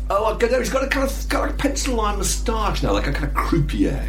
Oh, 0.08 0.24
I 0.24 0.36
don't 0.38 0.50
know. 0.50 0.58
He's 0.58 0.70
got 0.70 0.84
a 0.84 0.88
kind 0.88 1.08
of 1.08 1.28
got 1.28 1.42
like 1.42 1.50
a 1.50 1.54
pencil 1.54 1.94
line 1.94 2.18
moustache 2.18 2.82
now, 2.82 2.92
like 2.92 3.06
a 3.06 3.12
kind 3.12 3.26
of 3.26 3.34
croupier. 3.34 4.04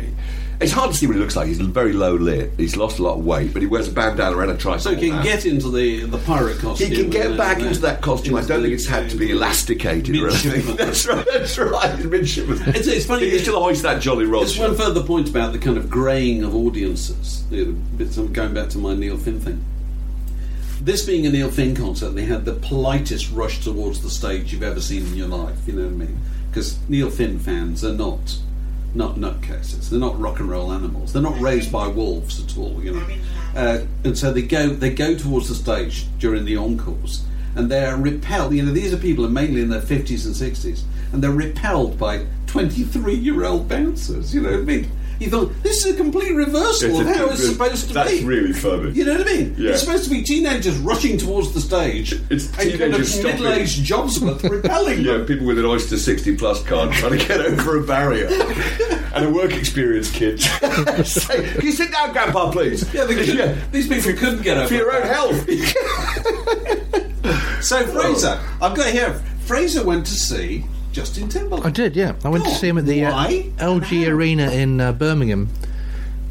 It's 0.62 0.72
hard 0.72 0.91
to 0.91 0.98
see 0.98 1.08
what 1.08 1.15
he 1.15 1.20
looks 1.22 1.36
like. 1.36 1.48
He's 1.48 1.60
very 1.60 1.91
low 1.91 2.13
lit. 2.13 2.51
He's 2.58 2.77
lost 2.77 3.00
a 3.00 3.03
lot 3.03 3.18
of 3.18 3.25
weight, 3.25 3.51
but 3.51 3.62
he 3.62 3.68
wears 3.68 3.88
a 3.88 3.91
bandana 3.91 4.38
and 4.38 4.51
a 4.51 4.58
tricycle. 4.58 4.96
So 4.96 4.96
he 4.96 5.10
can 5.10 5.18
hat. 5.18 5.25
get 5.25 5.46
into 5.46 5.72
the 5.72 6.06
the 6.06 6.20
pirate 6.20 6.60
costume. 6.60 6.89
He 6.89 6.96
can 6.96 7.10
get 7.10 7.27
and, 7.27 7.38
back 7.38 7.60
uh, 7.60 7.65
into 7.65 7.80
that 7.82 8.01
costume. 8.01 8.36
I 8.36 8.41
don't 8.41 8.62
think 8.62 8.74
it's 8.74 8.88
had 8.88 9.10
to 9.10 9.18
be 9.18 9.32
elasticated 9.32 10.15
or 10.15 10.30
anything. 10.30 10.75
That's 10.75 11.08
right. 11.08 11.25
That's 11.32 11.58
right. 11.58 12.06
Midshipman. 12.06 12.60
It's- 12.70 12.88
it's 12.88 13.06
funny- 13.06 13.25
He 13.25 13.32
can 13.32 13.39
still 13.39 13.62
hoist 13.62 13.82
that 13.84 14.01
Jolly 14.01 14.25
Roger. 14.25 14.46
Just 14.46 14.60
one 14.60 14.75
further 14.75 15.01
point 15.03 15.30
about 15.30 15.53
the 15.53 15.60
kind 15.60 15.77
of 15.77 15.89
greying 15.89 16.44
of 16.44 16.53
audiences. 16.56 17.44
Going 17.50 18.53
back 18.53 18.70
to 18.70 18.77
my 18.77 18.94
Neil 18.94 19.18
Finn 19.18 19.39
thing. 19.39 19.63
This 20.82 21.06
being 21.06 21.27
a 21.27 21.30
Neil 21.30 21.51
Finn 21.51 21.75
concert, 21.75 22.12
they 22.12 22.25
had 22.25 22.44
the 22.46 22.53
politest 22.53 23.32
rush 23.32 23.63
towards 23.63 24.01
the 24.01 24.10
stage 24.10 24.51
you've 24.51 24.63
ever 24.63 24.82
seen 24.82 25.06
in 25.06 25.15
your 25.15 25.27
life. 25.27 25.58
You 25.68 25.74
know 25.74 25.84
what 25.86 25.94
I 25.94 25.96
mean? 25.96 26.20
Because 26.50 26.80
Neil 26.89 27.10
Finn 27.10 27.38
fans 27.38 27.86
are 27.86 27.94
not 27.94 28.39
not 28.94 29.16
nutcases. 29.16 29.90
They're 29.90 30.00
not 30.00 30.20
rock 30.20 30.40
and 30.40 30.50
roll 30.50 30.72
animals. 30.72 31.14
They're 31.14 31.22
not 31.22 31.40
raised 31.40 31.72
by 31.72 31.88
wolves 31.88 32.44
at 32.44 32.58
all. 32.58 32.84
You 32.84 32.94
know, 32.96 33.08
uh, 33.56 33.86
and 34.04 34.18
so 34.18 34.32
they 34.32 34.42
go 34.42 34.70
they 34.70 34.94
go 34.94 35.16
towards 35.16 35.50
the 35.50 35.56
stage 35.56 36.08
during 36.20 36.46
the 36.46 36.58
encores, 36.58 37.25
and 37.56 37.70
they're 37.70 37.98
repelled. 37.98 38.54
You 38.54 38.64
know, 38.64 38.74
these 38.74 38.94
are 38.94 38.98
people 38.98 39.25
are 39.25 39.30
mainly 39.30 39.62
in 39.62 39.70
their 39.70 39.82
fifties 39.82 40.25
and 40.25 40.36
sixties, 40.36 40.84
and 41.12 41.24
they're 41.24 41.32
repelled 41.32 41.98
by 41.98 42.25
twenty 42.48 42.84
three 42.84 43.16
year 43.16 43.46
old 43.46 43.68
bouncers. 43.68 44.34
You 44.36 44.42
know 44.42 44.54
I 44.54 44.58
mean? 44.58 44.92
You 45.22 45.29
thought 45.29 45.53
this 45.62 45.86
is 45.86 45.94
a 45.94 45.98
complete 45.98 46.34
reversal 46.34 47.00
of 47.00 47.07
It's 47.07 47.16
how 47.18 47.27
it's 47.29 47.48
supposed 47.48 47.88
to 47.90 47.94
that's 47.94 48.10
be. 48.10 48.16
That's 48.18 48.25
really 48.27 48.53
funny. 48.53 48.90
You 48.92 49.05
know 49.05 49.20
what 49.20 49.27
I 49.29 49.34
mean? 49.36 49.55
Yeah. 49.55 49.70
It's 49.70 49.81
supposed 49.81 50.03
to 50.05 50.10
be 50.10 50.24
teenagers 50.24 50.75
rushing 50.79 51.20
towards 51.20 51.53
the 51.53 51.62
stage 51.62 52.14
It's 52.31 52.48
and 52.57 52.79
kind 52.79 52.96
of 52.96 53.24
middle-aged 53.24 53.88
repelling 54.44 55.01
Yeah, 55.05 55.18
them. 55.18 55.25
people 55.27 55.46
with 55.46 55.60
an 55.60 55.66
Oyster 55.66 55.98
60 55.98 56.38
plus 56.38 56.64
card 56.64 56.92
trying 56.96 57.20
to 57.20 57.24
get 57.27 57.40
over 57.40 57.77
a 57.77 57.84
barrier. 57.84 58.29
and 59.14 59.25
a 59.25 59.29
work 59.29 59.53
experience 59.53 60.10
kid. 60.10 60.42
Say, 61.05 61.53
Can 61.53 61.66
you 61.68 61.72
sit 61.72 61.92
down, 61.92 62.14
Grandpa, 62.14 62.51
please? 62.51 62.92
Yeah, 62.92 63.05
could, 63.05 63.72
these 63.72 63.88
people 63.88 64.14
couldn't 64.20 64.42
get 64.42 64.57
over 64.57 64.70
For 64.70 64.74
your 64.74 64.92
own 64.92 65.03
health. 65.03 65.48
So 67.64 67.86
Fraser, 67.86 68.40
I've 68.60 68.75
got 68.75 68.88
here. 68.92 69.14
Fraser 69.46 69.84
went 69.86 70.07
to 70.07 70.14
see 70.14 70.66
Justin 70.92 71.30
Timberlake. 71.30 71.66
I 71.66 71.70
did, 71.70 71.96
yeah. 71.96 72.14
I 72.24 72.30
went 72.30 72.44
to 72.44 72.50
Oh, 72.50 72.54
see 72.54 72.68
him 72.68 72.77
at 72.77 72.86
the 72.86 73.06
uh? 73.06 73.12
LG 73.58 74.08
Arena 74.08 74.51
in 74.51 74.82
uh, 74.82 74.92
Birmingham 74.92 75.50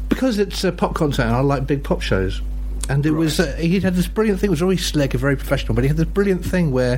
because 0.09 0.37
it's 0.39 0.63
a 0.63 0.71
pop 0.71 0.93
concert 0.93 1.23
and 1.23 1.35
I 1.35 1.39
like 1.39 1.65
big 1.65 1.83
pop 1.83 2.01
shows. 2.01 2.41
And 2.89 3.05
it 3.05 3.11
was 3.11 3.39
uh, 3.39 3.55
he 3.57 3.79
had 3.79 3.95
this 3.95 4.07
brilliant 4.07 4.39
thing. 4.39 4.49
It 4.49 4.51
was 4.51 4.59
very 4.59 4.77
slick 4.77 5.13
and 5.13 5.21
very 5.21 5.35
professional, 5.37 5.75
but 5.75 5.83
he 5.83 5.87
had 5.87 5.97
this 5.97 6.07
brilliant 6.07 6.43
thing 6.45 6.71
where, 6.71 6.95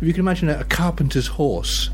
if 0.00 0.06
you 0.06 0.12
can 0.12 0.20
imagine 0.20 0.48
a, 0.50 0.60
a 0.60 0.64
carpenter's 0.64 1.26
horse 1.28 1.88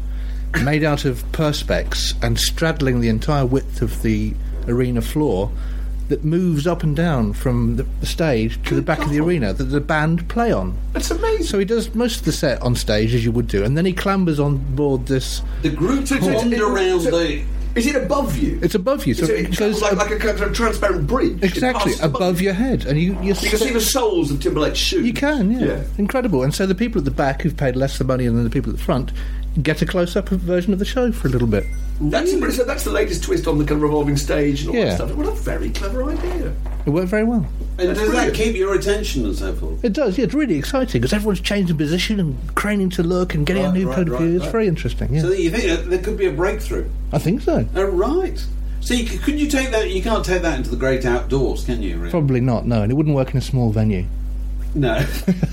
made 0.65 0.83
out 0.83 1.05
of 1.05 1.23
perspex 1.33 2.15
and 2.23 2.39
straddling 2.39 3.01
the 3.01 3.09
entire 3.09 3.45
width 3.47 3.83
of 3.83 4.03
the 4.03 4.35
arena 4.67 5.01
floor. 5.03 5.51
That 6.09 6.23
moves 6.25 6.69
up 6.69 6.85
and 6.85 6.95
down 6.95 7.33
from 7.33 7.77
the, 7.77 7.83
the 7.99 8.07
stage 8.07 8.63
to 8.67 8.77
the 8.77 8.83
back 8.83 9.01
of 9.01 9.11
the 9.11 9.19
arena 9.19 9.53
that 9.53 9.65
the 9.65 9.81
band 9.81 10.29
play 10.29 10.53
on. 10.53 10.77
That's 10.93 11.11
amazing. 11.11 11.47
So 11.47 11.59
he 11.59 11.65
does 11.65 11.93
most 11.97 12.21
of 12.21 12.25
the 12.27 12.33
set 12.33 12.63
on 12.63 12.77
stage 12.77 13.13
as 13.13 13.25
you 13.25 13.33
would 13.33 13.49
do, 13.49 13.65
and 13.65 13.77
then 13.77 13.85
he 13.87 13.93
clambers 13.93 14.39
on 14.39 14.59
board 14.77 15.07
this. 15.07 15.43
The 15.63 15.71
group 15.71 16.07
So- 16.07 16.21
so- 16.21 16.39
so- 16.49 16.73
around 16.75 17.01
so- 17.01 17.11
the. 17.11 17.43
Is 17.75 17.87
it 17.89 17.95
above 17.97 18.39
you? 18.39 18.59
It's 18.63 18.75
above 18.75 19.05
you, 19.05 19.13
so 19.13 19.27
So 19.27 19.33
it 19.35 19.51
it 19.51 19.57
goes 19.59 19.83
like, 19.83 19.93
ab- 19.93 19.99
like 19.99 20.11
a 20.13 20.19
kind 20.19 20.41
of 20.41 20.55
transparent 20.55 21.07
bridge. 21.07 21.43
Exactly 21.43 21.91
passes 21.93 22.03
above 22.03 22.41
your 22.41 22.55
head, 22.55 22.87
and 22.87 22.99
you 22.99 23.13
you, 23.21 23.35
You 23.35 23.51
can 23.51 23.59
see 23.59 23.71
the 23.73 23.83
soles 23.83 24.31
of 24.31 24.41
Timberlake's 24.41 24.79
shoes. 24.79 25.05
You 25.05 25.13
can, 25.13 25.51
yeah. 25.51 25.67
Yeah. 25.67 25.83
Incredible. 25.99 26.43
And 26.43 26.55
so 26.55 26.65
the 26.65 26.75
people 26.75 27.01
at 27.01 27.05
the 27.05 27.11
back 27.11 27.43
who've 27.43 27.55
paid 27.57 27.77
less 27.77 27.99
the 27.99 28.05
money 28.05 28.25
than 28.27 28.43
the 28.45 28.49
people 28.49 28.71
at 28.71 28.79
the 28.79 28.83
front 28.83 29.13
get 29.63 29.83
a 29.83 29.87
close 29.87 30.17
up 30.17 30.29
version 30.29 30.73
of 30.73 30.79
the 30.79 30.85
show 30.85 31.11
for 31.13 31.29
a 31.29 31.31
little 31.31 31.49
bit. 31.49 31.65
That's, 32.01 32.31
so 32.57 32.65
that's 32.65 32.85
the 32.85 32.91
latest 32.91 33.25
twist 33.25 33.47
on 33.47 33.57
the 33.59 33.65
kind 33.65 33.77
of 33.79 33.83
revolving 33.83 34.17
stage 34.19 34.61
and 34.63 34.71
all 34.71 34.77
Yeah. 34.77 34.85
that 34.87 34.97
stuff. 34.97 35.13
What 35.15 35.27
a 35.27 35.31
very 35.33 35.71
clever 35.71 36.05
idea. 36.05 36.55
It 36.85 36.91
worked 36.91 37.09
very 37.09 37.25
well. 37.25 37.47
And 37.79 37.89
That's 37.91 38.01
does 38.01 38.13
that 38.13 38.35
keep 38.35 38.55
your 38.55 38.75
attention 38.75 39.25
and 39.25 39.35
so 39.35 39.55
forth? 39.55 39.83
It 39.85 39.93
does, 39.95 40.19
yeah. 40.19 40.25
It's 40.25 40.35
really 40.35 40.57
exciting 40.57 41.01
because 41.01 41.13
everyone's 41.15 41.41
changing 41.41 41.77
position 41.77 42.21
and 42.21 42.55
craning 42.55 42.91
to 42.91 43.03
look 43.03 43.35
and 43.35 43.47
getting 43.47 43.63
Right, 43.65 43.75
a 43.75 43.79
new 43.79 43.87
right, 43.89 43.97
point 43.97 44.09
of 44.11 44.19
view. 44.19 44.37
It's 44.37 44.51
very 44.53 44.69
interesting, 44.69 45.15
yeah. 45.15 45.23
So 45.23 45.31
you 45.33 45.51
think 45.51 45.65
that 45.65 45.89
there 45.91 45.99
could 45.99 46.17
be 46.19 46.27
a 46.27 46.33
breakthrough? 46.33 46.89
I 47.13 47.19
think 47.19 47.41
so. 47.41 47.67
Oh, 47.75 47.85
right. 47.85 48.45
So 48.81 48.95
you, 48.95 49.07
c- 49.07 49.19
could 49.19 49.41
you 49.41 49.49
take 49.49 49.71
that? 49.71 49.91
You 49.91 50.03
can't 50.03 50.25
take 50.25 50.43
that 50.43 50.59
into 50.59 50.71
the 50.71 50.77
great 50.77 51.05
outdoors, 51.07 51.65
can 51.65 51.83
you? 51.83 51.97
Really? 51.97 52.11
Probably 52.11 52.41
not, 52.41 52.67
no. 52.67 52.83
And 52.83 52.93
it 52.93 52.95
wouldn't 52.95 53.17
work 53.17 53.31
in 53.33 53.39
a 53.39 53.43
small 53.43 53.71
venue. 53.71 54.05
No. 54.75 55.01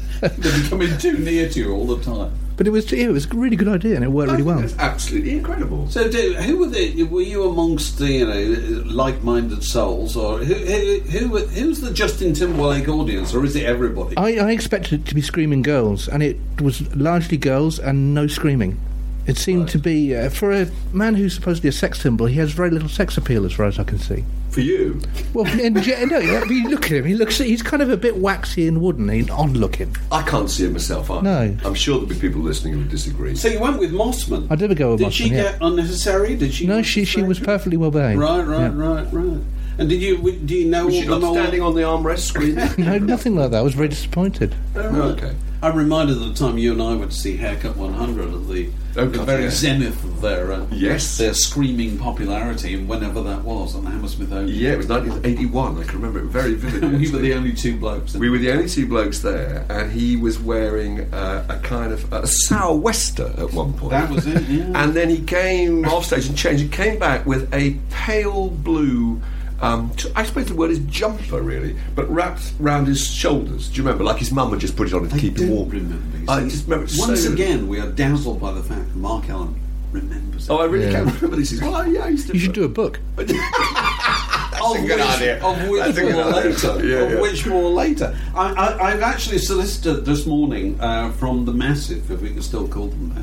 They'd 0.22 0.42
be 0.42 0.70
coming 0.70 0.98
too 0.98 1.18
near 1.18 1.50
to 1.50 1.60
you 1.60 1.72
all 1.74 1.86
the 1.88 2.02
time. 2.04 2.32
But 2.56 2.68
it 2.68 2.70
was, 2.70 2.92
yeah, 2.92 3.06
it 3.06 3.12
was 3.12 3.26
a 3.26 3.30
really 3.30 3.56
good 3.56 3.68
idea 3.68 3.96
and 3.96 4.04
it 4.04 4.10
worked 4.12 4.32
really 4.32 4.44
well. 4.44 4.60
That's 4.60 4.78
absolutely 4.78 5.32
incredible. 5.38 5.90
So, 5.90 6.10
do, 6.10 6.34
who 6.36 6.58
were 6.58 6.68
the? 6.68 7.04
Were 7.04 7.22
you 7.22 7.50
amongst 7.50 7.98
the 7.98 8.12
you 8.12 8.26
know 8.28 8.84
like-minded 8.86 9.64
souls, 9.64 10.16
or 10.16 10.38
who, 10.40 10.54
who, 10.54 11.00
who 11.00 11.30
were- 11.30 11.40
who's 11.48 11.82
the 11.82 11.92
Justin 11.92 12.34
Timberlake 12.34 12.88
audience, 12.88 13.34
or 13.34 13.44
is 13.44 13.56
it 13.56 13.66
everybody? 13.66 14.16
I, 14.18 14.36
I 14.48 14.52
expected 14.52 15.02
it 15.02 15.06
to 15.08 15.16
be 15.16 15.22
screaming 15.22 15.62
girls, 15.64 16.08
and 16.08 16.22
it 16.22 16.38
was 16.62 16.94
largely 16.96 17.38
girls 17.38 17.80
and 17.80 18.14
no 18.14 18.28
screaming. 18.28 18.80
It 19.26 19.38
seemed 19.38 19.70
to 19.70 19.78
be, 19.78 20.16
uh, 20.16 20.30
for 20.30 20.52
a 20.52 20.68
man 20.92 21.16
who's 21.16 21.34
supposedly 21.34 21.70
a 21.70 21.72
sex 21.74 22.02
symbol, 22.02 22.26
he 22.26 22.36
has 22.40 22.52
very 22.52 22.70
little 22.70 22.90
sex 22.90 23.18
appeal 23.18 23.46
as 23.46 23.54
far 23.54 23.66
as 23.68 23.80
I 23.80 23.84
can 23.86 23.98
see. 23.98 24.26
For 24.50 24.60
you, 24.62 25.00
Well, 25.34 25.48
in, 25.60 25.82
ge- 25.82 25.88
no, 26.08 26.18
I 26.20 26.44
mean, 26.46 26.70
look 26.70 26.86
at 26.86 26.92
him. 26.92 27.06
He 27.06 27.16
looks. 27.16 27.38
He's 27.40 27.64
kind 27.64 27.82
of 27.82 27.90
a 27.90 27.98
bit 27.98 28.18
waxy 28.18 28.68
and 28.68 28.82
wooden. 28.82 29.10
He's 29.10 29.30
odd 29.30 29.52
looking. 29.58 29.96
I 30.12 30.22
can't 30.24 30.50
see 30.50 30.66
it 30.66 30.72
myself. 30.74 31.10
Either. 31.10 31.22
No. 31.24 31.58
I'm 31.66 31.74
sure 31.74 31.96
there'll 31.96 32.10
be 32.10 32.20
people 32.20 32.42
listening 32.42 32.74
who 32.76 32.84
disagree. 32.84 33.36
so 33.36 33.48
you 33.48 33.60
went 33.60 33.80
with 33.80 33.92
Mossman. 33.94 34.46
I 34.52 34.56
did 34.56 34.76
go 34.78 34.92
with 34.92 35.00
Mossman. 35.02 35.04
Did 35.06 35.14
she 35.14 35.24
Mossman, 35.26 35.32
yeah. 35.32 35.44
get 35.54 35.58
unnecessary? 35.62 36.36
Did 36.36 36.54
she? 36.54 36.68
No, 36.68 36.82
she 36.84 37.04
she 37.06 37.24
was 37.24 37.40
perfectly 37.40 37.78
well 37.78 37.90
behaved. 37.92 38.20
Right, 38.20 38.42
right, 38.46 38.60
Yeah. 38.60 38.72
right, 38.76 39.08
right. 39.12 39.42
And 39.80 39.90
did 39.90 40.02
you 40.04 40.32
do 40.34 40.54
you 40.56 40.70
know 40.70 40.86
Was 40.86 40.96
all 40.96 41.02
she 41.02 41.08
the 41.08 41.18
not 41.18 41.34
standing 41.34 41.62
on 41.62 41.74
the 41.74 41.82
armrest 41.82 42.20
screen? 42.28 42.56
No, 42.78 43.00
nothing 43.00 43.36
like 43.36 43.50
that. 43.52 43.58
I 43.58 43.62
was 43.64 43.74
very 43.74 43.88
disappointed. 43.88 44.54
okay. 44.76 45.34
I'm 45.64 45.76
reminded 45.78 46.18
of 46.22 46.28
the 46.28 46.34
time 46.34 46.58
you 46.58 46.74
and 46.74 46.82
I 46.82 46.94
went 46.96 47.12
to 47.12 47.18
see 47.18 47.38
Haircut 47.38 47.78
100 47.78 48.26
of 48.34 48.48
the, 48.50 48.70
Oh, 48.96 49.06
the 49.08 49.24
very 49.24 49.46
yeah. 49.46 49.50
zenith 49.50 50.04
of 50.04 50.22
their 50.22 50.52
uh, 50.52 50.66
Yes. 50.72 51.18
their 51.18 51.34
screaming 51.34 51.98
popularity, 51.98 52.76
and 52.76 52.88
whenever 52.88 53.24
that 53.24 53.44
was 53.44 53.74
on 53.76 53.86
the 53.86 53.90
Hammersmith 53.90 54.32
Odeon. 54.32 54.50
Yeah, 54.50 54.74
it 54.74 54.78
was 54.78 54.88
1981. 54.88 55.80
I 55.80 55.84
can 55.86 55.96
remember 56.02 56.20
it 56.20 56.26
very 56.26 56.54
vividly. 56.66 56.98
we 57.00 57.12
were 57.12 57.18
the 57.20 57.34
only 57.34 57.54
two 57.54 57.78
blokes. 57.78 58.14
We 58.14 58.30
were 58.30 58.38
the 58.38 58.52
only 58.52 58.68
two 58.70 58.86
blokes 58.88 59.20
there, 59.20 59.66
and 59.70 59.92
he 59.92 60.16
was 60.18 60.38
wearing 60.38 61.12
uh, 61.14 61.46
a 61.50 61.58
kind 61.60 61.92
of 61.94 62.12
a 62.14 62.28
sou'wester 62.28 63.34
at 63.38 63.52
one 63.54 63.74
point. 63.74 63.92
That 63.92 64.10
was 64.12 64.28
it, 64.28 64.44
yeah. 64.50 64.84
And 64.84 64.94
then 64.94 65.10
he 65.10 65.22
came 65.24 65.86
off 65.86 66.06
stage 66.06 66.28
and 66.28 66.38
changed. 66.38 66.62
He 66.62 66.70
came 66.70 67.00
back 67.00 67.26
with 67.26 67.52
a 67.54 67.78
pale 67.90 68.50
blue. 68.50 69.22
Um, 69.62 69.92
t- 69.96 70.10
I 70.16 70.24
suppose 70.24 70.48
the 70.48 70.56
word 70.56 70.72
is 70.72 70.80
jumper, 70.80 71.42
really, 71.42 71.76
but 71.96 72.10
wrapped 72.10 72.54
round 72.60 72.88
his 72.88 73.06
shoulders. 73.08 73.70
Do 73.70 73.76
you 73.78 73.84
remember? 73.84 74.04
Like 74.04 74.18
his 74.18 74.32
mum 74.32 74.52
had 74.52 74.60
just 74.60 74.76
put 74.76 74.88
it 74.88 74.94
on 74.94 75.08
to 75.08 75.16
I 75.16 75.20
keep 75.20 75.38
him 75.38 75.50
warm. 75.50 75.70
remember. 75.70 76.18
you 76.18 76.26
I 76.28 76.44
just 76.50 76.66
remember 76.68 76.92
Once 76.98 77.24
so- 77.24 77.32
again, 77.34 77.68
we 77.68 77.80
are 77.80 77.90
dazzled 77.92 78.42
by 78.42 78.52
the 78.52 78.64
fact 78.64 78.88
that 78.90 78.96
Mark 78.96 79.30
Ellen 79.30 79.60
remembers. 79.92 80.50
Oh, 80.50 80.58
I 80.58 80.66
really 80.66 80.86
Yeah. 80.86 81.04
can't 81.04 81.16
remember 81.16 81.38
this. 81.38 81.52
He 81.52 81.58
says, 81.58 81.70
Well, 81.70 81.88
yeah, 81.88 82.06
I 82.06 82.10
used 82.10 82.28
to. 82.28 82.34
You 82.34 82.40
should 82.40 82.54
do 82.54 82.64
a 82.66 82.68
book. 82.68 83.00
of 83.18 83.30
a 83.30 84.82
which, 84.82 84.88
good 84.88 85.00
idea. 85.02 85.44
Of 85.44 85.68
which 85.70 85.82
That's 85.84 85.98
a 85.98 86.02
good 86.02 86.14
more 86.16 86.26
later. 86.26 86.86
Yeah, 86.88 86.96
of 87.04 87.12
yeah. 87.12 87.22
which 87.22 87.46
more 87.46 87.70
later. 87.70 88.18
I, 88.36 88.54
I, 88.54 88.92
I've 88.92 89.02
actually 89.02 89.38
solicited 89.38 90.06
this 90.06 90.26
morning 90.26 90.80
uh, 90.80 91.12
from 91.14 91.46
the 91.46 91.54
Massive, 91.54 92.10
if 92.12 92.22
we 92.22 92.30
can 92.32 92.42
still 92.42 92.68
call 92.68 92.88
them 92.88 93.14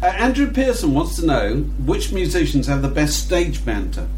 that. 0.00 0.06
Uh, 0.08 0.16
Andrew 0.16 0.50
Pearson 0.50 0.92
wants 0.94 1.16
to 1.16 1.26
know 1.26 1.56
which 1.84 2.12
musicians 2.12 2.66
have 2.66 2.82
the 2.82 2.88
best 2.88 3.24
stage 3.24 3.64
banter. 3.64 4.08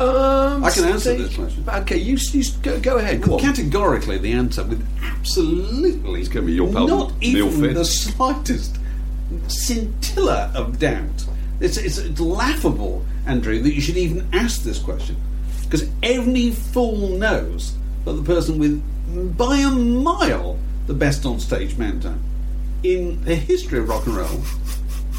Um, 0.00 0.64
I 0.64 0.70
can 0.70 0.84
answer 0.84 1.14
this 1.14 1.36
question. 1.36 1.64
Okay, 1.68 1.98
you, 1.98 2.16
you 2.32 2.44
go, 2.62 2.80
go 2.80 2.96
ahead. 2.96 3.20
Go. 3.20 3.38
Categorically, 3.38 4.16
the 4.16 4.32
answer 4.32 4.64
with 4.64 4.86
absolutely 5.02 6.20
It's 6.20 6.28
gonna 6.30 6.46
be 6.46 6.54
your 6.54 6.72
pal, 6.72 6.88
not 6.88 7.12
even 7.20 7.74
the 7.74 7.84
slightest 7.84 8.78
scintilla 9.48 10.50
of 10.54 10.78
doubt. 10.78 11.26
It's, 11.60 11.76
it's, 11.76 11.98
it's 11.98 12.18
laughable, 12.18 13.04
Andrew, 13.26 13.60
that 13.60 13.74
you 13.74 13.82
should 13.82 13.98
even 13.98 14.26
ask 14.32 14.62
this 14.62 14.78
question 14.78 15.16
because 15.64 15.86
any 16.02 16.50
fool 16.50 17.10
knows 17.10 17.76
that 18.06 18.12
the 18.12 18.22
person 18.22 18.58
with 18.58 18.82
by 19.36 19.58
a 19.58 19.70
mile 19.70 20.58
the 20.86 20.94
best 20.94 21.26
on 21.26 21.38
stage 21.38 21.76
banter 21.76 22.14
in 22.82 23.22
the 23.24 23.34
history 23.34 23.80
of 23.80 23.88
rock 23.88 24.06
and 24.06 24.16
roll 24.16 24.40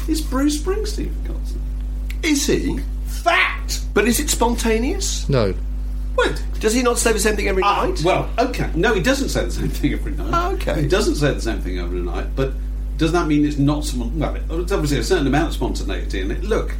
is 0.08 0.20
Bruce 0.20 0.60
Springsteen. 0.60 1.14
For 1.22 1.32
God's 1.32 1.52
sake. 1.52 1.60
Is 2.24 2.46
he? 2.46 2.80
Fact. 3.22 3.80
But 3.94 4.06
is 4.08 4.20
it 4.20 4.30
spontaneous? 4.30 5.28
No. 5.28 5.54
What? 6.14 6.42
Does 6.60 6.74
he 6.74 6.82
not 6.82 6.98
say 6.98 7.12
the 7.12 7.18
same 7.18 7.36
thing 7.36 7.48
every 7.48 7.62
Ah, 7.62 7.86
night? 7.86 8.02
well, 8.04 8.28
okay. 8.38 8.70
No, 8.74 8.94
he 8.94 9.00
doesn't 9.00 9.30
say 9.30 9.44
the 9.44 9.50
same 9.50 9.68
thing 9.68 9.92
every 9.94 10.12
night. 10.12 10.30
Ah, 10.32 10.50
okay. 10.52 10.82
He 10.82 10.88
doesn't 10.88 11.14
say 11.16 11.32
the 11.32 11.40
same 11.40 11.60
thing 11.60 11.78
every 11.78 12.00
night, 12.00 12.26
but 12.36 12.52
does 12.98 13.12
that 13.12 13.26
mean 13.26 13.44
it's 13.46 13.58
not 13.58 13.84
spon- 13.84 14.18
Well, 14.18 14.60
it's 14.60 14.72
obviously 14.72 14.98
a 14.98 15.04
certain 15.04 15.26
amount 15.26 15.48
of 15.48 15.54
spontaneity 15.54 16.20
in 16.20 16.30
it. 16.30 16.44
Look, 16.44 16.74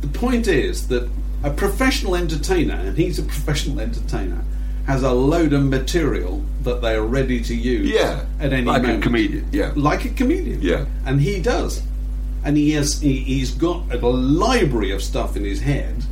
the 0.00 0.08
point 0.08 0.48
is 0.48 0.88
that 0.88 1.08
a 1.44 1.50
professional 1.50 2.16
entertainer, 2.16 2.74
and 2.74 2.96
he's 2.96 3.18
a 3.18 3.22
professional 3.34 3.80
entertainer, 3.80 4.42
has 4.86 5.02
a 5.02 5.12
load 5.12 5.52
of 5.52 5.62
material 5.64 6.42
that 6.62 6.80
they 6.82 6.94
are 6.94 7.02
ready 7.02 7.40
to 7.42 7.54
use 7.54 7.88
Yeah, 7.90 8.24
at 8.40 8.52
any 8.52 8.64
like 8.64 8.82
a 8.82 8.86
moment. 8.86 9.02
comedian, 9.02 9.46
yeah. 9.52 9.72
Like 9.76 10.04
a 10.04 10.08
comedian. 10.10 10.60
Yeah. 10.62 10.86
And 11.06 11.20
he 11.20 11.40
does. 11.40 11.82
And 12.44 12.56
he 12.56 12.70
has 12.72 13.00
he, 13.00 13.18
he's 13.20 13.50
got 13.52 13.92
a 13.92 13.98
library 13.98 14.92
of 14.92 15.02
stuff 15.02 15.36
in 15.36 15.44
his 15.44 15.60
head 15.60 16.04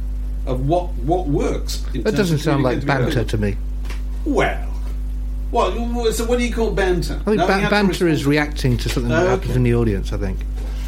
of 0.46 0.68
what 0.68 0.92
what 0.94 1.26
works. 1.26 1.84
in 1.94 2.02
That 2.02 2.10
terms 2.10 2.16
doesn't 2.16 2.38
sound 2.38 2.62
like 2.62 2.84
banter 2.84 3.24
to 3.24 3.38
me. 3.38 3.56
well, 4.24 4.66
well, 5.50 6.12
so 6.12 6.26
what 6.26 6.38
do 6.38 6.44
you 6.46 6.52
call 6.54 6.70
banter? 6.72 7.14
I 7.20 7.24
think 7.24 7.36
No, 7.38 7.46
ba- 7.46 7.54
you 7.54 7.60
have 7.60 7.70
to 7.70 7.70
banter 7.70 8.08
is 8.08 8.26
reacting 8.26 8.76
to 8.78 8.88
something 8.88 9.08
that 9.10 9.26
happens 9.28 9.56
in 9.56 9.62
the 9.62 9.74
audience, 9.74 10.12
I 10.12 10.18
think. 10.18 10.38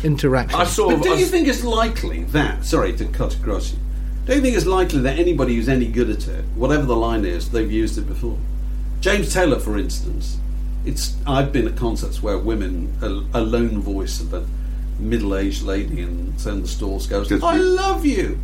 Interaction. 0.04 0.58
I 0.60 0.64
saw. 0.64 0.90
But 0.90 1.02
do 1.02 1.12
I 1.14 1.16
you 1.16 1.26
think 1.26 1.48
it's 1.48 1.64
likely 1.64 2.24
that? 2.24 2.64
Sorry 2.64 2.92
to 2.94 3.06
cut 3.06 3.34
across 3.36 3.72
you. 3.72 3.78
Do 4.26 4.34
you 4.34 4.40
think 4.42 4.54
it's 4.56 4.66
likely 4.66 5.00
that 5.00 5.18
anybody 5.18 5.56
who's 5.56 5.68
any 5.68 5.88
good 5.88 6.10
at 6.10 6.28
it, 6.28 6.44
whatever 6.54 6.84
the 6.84 6.96
line 6.96 7.24
is, 7.24 7.50
they've 7.50 7.70
used 7.72 7.96
it 7.98 8.06
before? 8.06 8.38
James 9.00 9.32
Taylor, 9.32 9.58
for 9.58 9.78
instance, 9.78 10.38
it's. 10.84 11.16
I've 11.26 11.52
been 11.52 11.66
at 11.66 11.76
concerts 11.76 12.22
where 12.22 12.36
women, 12.38 12.94
a, 13.00 13.38
a 13.38 13.40
lone 13.40 13.80
voice 13.80 14.20
of 14.20 14.46
a 15.00 15.04
middle-aged 15.04 15.62
lady 15.62 16.00
in 16.02 16.34
some 16.38 16.58
of 16.58 16.62
the 16.62 16.68
stalls 16.68 17.06
goes, 17.06 17.28
Just 17.28 17.42
"I 17.44 17.56
be- 17.56 17.62
love 17.62 18.04
you," 18.06 18.38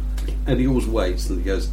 and 0.47 0.59
he 0.61 0.66
always 0.66 0.87
waits 0.87 1.29
and 1.29 1.38
he 1.38 1.45
goes. 1.45 1.69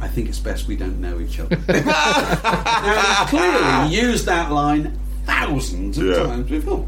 I 0.00 0.08
think 0.08 0.28
it's 0.28 0.40
best 0.40 0.66
we 0.66 0.76
don't 0.76 1.00
know 1.00 1.18
each 1.20 1.40
other. 1.40 1.56
now, 1.68 3.16
he's 3.22 3.30
clearly 3.30 3.94
used 3.94 4.26
that 4.26 4.50
line 4.52 4.98
thousands 5.24 5.96
of 5.96 6.04
Yeah. 6.06 6.24
times 6.24 6.50
before. 6.50 6.86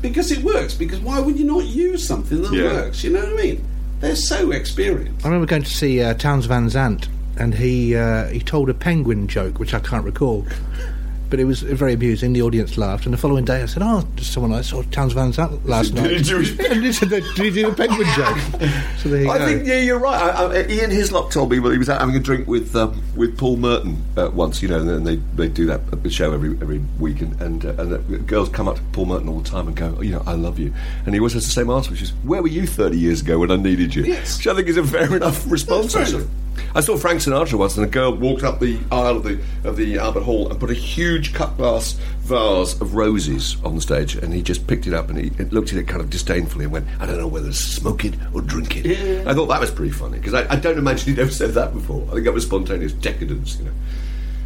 Because 0.00 0.30
it 0.30 0.42
works. 0.42 0.72
Because 0.72 1.00
why 1.00 1.20
would 1.20 1.38
you 1.38 1.44
not 1.44 1.64
use 1.66 2.06
something 2.06 2.40
that 2.42 2.52
Yeah. 2.52 2.62
works? 2.72 3.04
You 3.04 3.10
know 3.10 3.20
what 3.20 3.40
I 3.40 3.42
mean? 3.42 3.64
They're 4.00 4.16
so 4.16 4.52
experienced. 4.52 5.24
I 5.26 5.28
remember 5.28 5.46
going 5.46 5.64
to 5.64 5.70
see 5.70 6.00
uh, 6.00 6.14
Townes 6.14 6.46
Van 6.46 6.70
Zandt, 6.70 7.08
and 7.36 7.54
he 7.54 7.94
uh, 7.96 8.28
he 8.28 8.40
told 8.40 8.70
a 8.70 8.74
penguin 8.74 9.26
joke, 9.28 9.58
which 9.58 9.74
I 9.74 9.80
can't 9.80 10.04
recall. 10.04 10.46
But 11.28 11.40
it 11.40 11.44
was 11.44 11.62
very 11.62 11.94
amusing. 11.94 12.32
The 12.34 12.42
audience 12.42 12.78
laughed, 12.78 13.04
and 13.04 13.12
the 13.12 13.18
following 13.18 13.44
day 13.44 13.62
I 13.62 13.66
said, 13.66 13.82
"Oh, 13.84 14.06
someone 14.20 14.52
I 14.52 14.60
saw 14.62 14.82
Townes 14.82 15.12
Van 15.12 15.32
Zandt 15.32 15.66
last 15.66 15.94
Did 15.94 16.02
night." 16.02 16.10
he 16.18 16.22
do 16.22 16.38
his- 16.38 16.58
and 16.70 16.84
he 16.84 16.92
said, 16.92 17.08
"Did 17.10 17.24
he 17.36 17.50
do 17.50 17.68
a 17.68 17.74
penguin 17.74 18.06
joke?" 18.14 18.38
So 18.98 19.08
there 19.10 19.22
you 19.22 19.30
I 19.30 19.38
go. 19.38 19.44
think 19.46 19.66
yeah, 19.66 19.78
you're 19.78 19.98
right. 19.98 20.20
I, 20.20 20.44
I, 20.62 20.66
Ian 20.68 20.90
Hislop 20.90 21.30
told 21.30 21.50
me 21.50 21.58
well, 21.60 21.70
he 21.72 21.78
was 21.78 21.88
out 21.88 22.00
having 22.00 22.16
a 22.16 22.20
drink 22.20 22.46
with 22.48 22.74
um, 22.76 23.02
with 23.16 23.36
Paul 23.38 23.56
Merton 23.56 24.02
uh, 24.16 24.30
once, 24.32 24.62
you 24.62 24.68
know, 24.68 24.78
and 24.80 25.06
they, 25.06 25.16
they 25.34 25.48
do 25.48 25.66
that 25.66 25.80
uh, 25.92 26.08
show 26.08 26.32
every 26.32 26.50
every 26.62 26.78
week, 26.98 27.20
and 27.20 27.40
and, 27.40 27.64
uh, 27.66 27.74
and 27.78 27.90
the 27.92 27.98
girls 28.18 28.48
come 28.48 28.68
up 28.68 28.76
to 28.76 28.82
Paul 28.92 29.06
Merton 29.06 29.28
all 29.28 29.40
the 29.40 29.48
time 29.48 29.66
and 29.68 29.76
go, 29.76 29.94
oh, 29.98 30.02
you 30.02 30.12
know, 30.12 30.22
I 30.26 30.32
love 30.34 30.58
you, 30.58 30.72
and 31.04 31.14
he 31.14 31.20
always 31.20 31.32
has 31.34 31.44
the 31.44 31.52
same 31.52 31.70
answer, 31.70 31.90
which 31.90 32.02
is, 32.02 32.10
where 32.24 32.40
were 32.42 32.48
you 32.48 32.66
30 32.66 32.96
years 32.98 33.20
ago 33.20 33.38
when 33.40 33.50
I 33.50 33.56
needed 33.56 33.94
you? 33.94 34.04
Yes. 34.04 34.38
Which 34.38 34.46
I 34.46 34.54
think 34.54 34.68
is 34.68 34.76
a 34.76 34.84
fair 34.84 35.14
enough 35.16 35.48
response. 35.50 35.94
Fair 36.56 36.64
actually. 36.64 36.64
enough. 36.64 36.76
I 36.76 36.80
saw 36.80 36.96
Frank 36.96 37.20
Sinatra 37.20 37.58
once, 37.58 37.76
and 37.76 37.86
a 37.86 37.88
girl 37.88 38.12
walked 38.14 38.42
up 38.42 38.60
the 38.60 38.78
aisle 38.90 39.16
of 39.16 39.22
the 39.24 39.40
of 39.64 39.76
the 39.76 39.98
Albert 39.98 40.22
Hall 40.22 40.50
and 40.50 40.58
put 40.60 40.70
a 40.70 40.74
huge 40.74 41.34
cut 41.34 41.56
glass 41.56 41.92
vase 42.20 42.80
of 42.80 42.94
roses 42.94 43.56
on 43.64 43.74
the 43.76 43.80
stage, 43.80 44.16
and 44.16 44.32
he 44.32 44.42
just 44.42 44.66
picked 44.66 44.86
it 44.86 44.92
up 44.94 45.08
and 45.08 45.18
he 45.18 45.30
looked 45.46 45.72
at 45.72 45.78
it 45.78 45.86
kind 45.88 46.00
of 46.00 46.10
disdainfully 46.10 46.64
and 46.64 46.72
went, 46.72 46.86
"I 47.00 47.06
don't 47.06 47.18
know 47.18 47.26
whether 47.28 47.48
to 47.48 47.54
smoke 47.54 48.04
it 48.04 48.14
or 48.34 48.40
drink 48.40 48.76
it." 48.76 48.86
Yeah. 48.86 49.30
I 49.30 49.34
thought 49.34 49.46
that 49.46 49.60
was 49.60 49.70
pretty 49.70 49.92
funny 49.92 50.18
because 50.18 50.34
I, 50.34 50.50
I 50.52 50.56
don't 50.56 50.78
imagine 50.78 51.14
he'd 51.14 51.20
ever 51.20 51.30
said 51.30 51.50
that 51.54 51.72
before. 51.72 52.06
I 52.10 52.14
think 52.14 52.24
that 52.24 52.34
was 52.34 52.44
spontaneous 52.44 52.92
decadence, 52.92 53.58
you 53.58 53.64
know. 53.66 53.72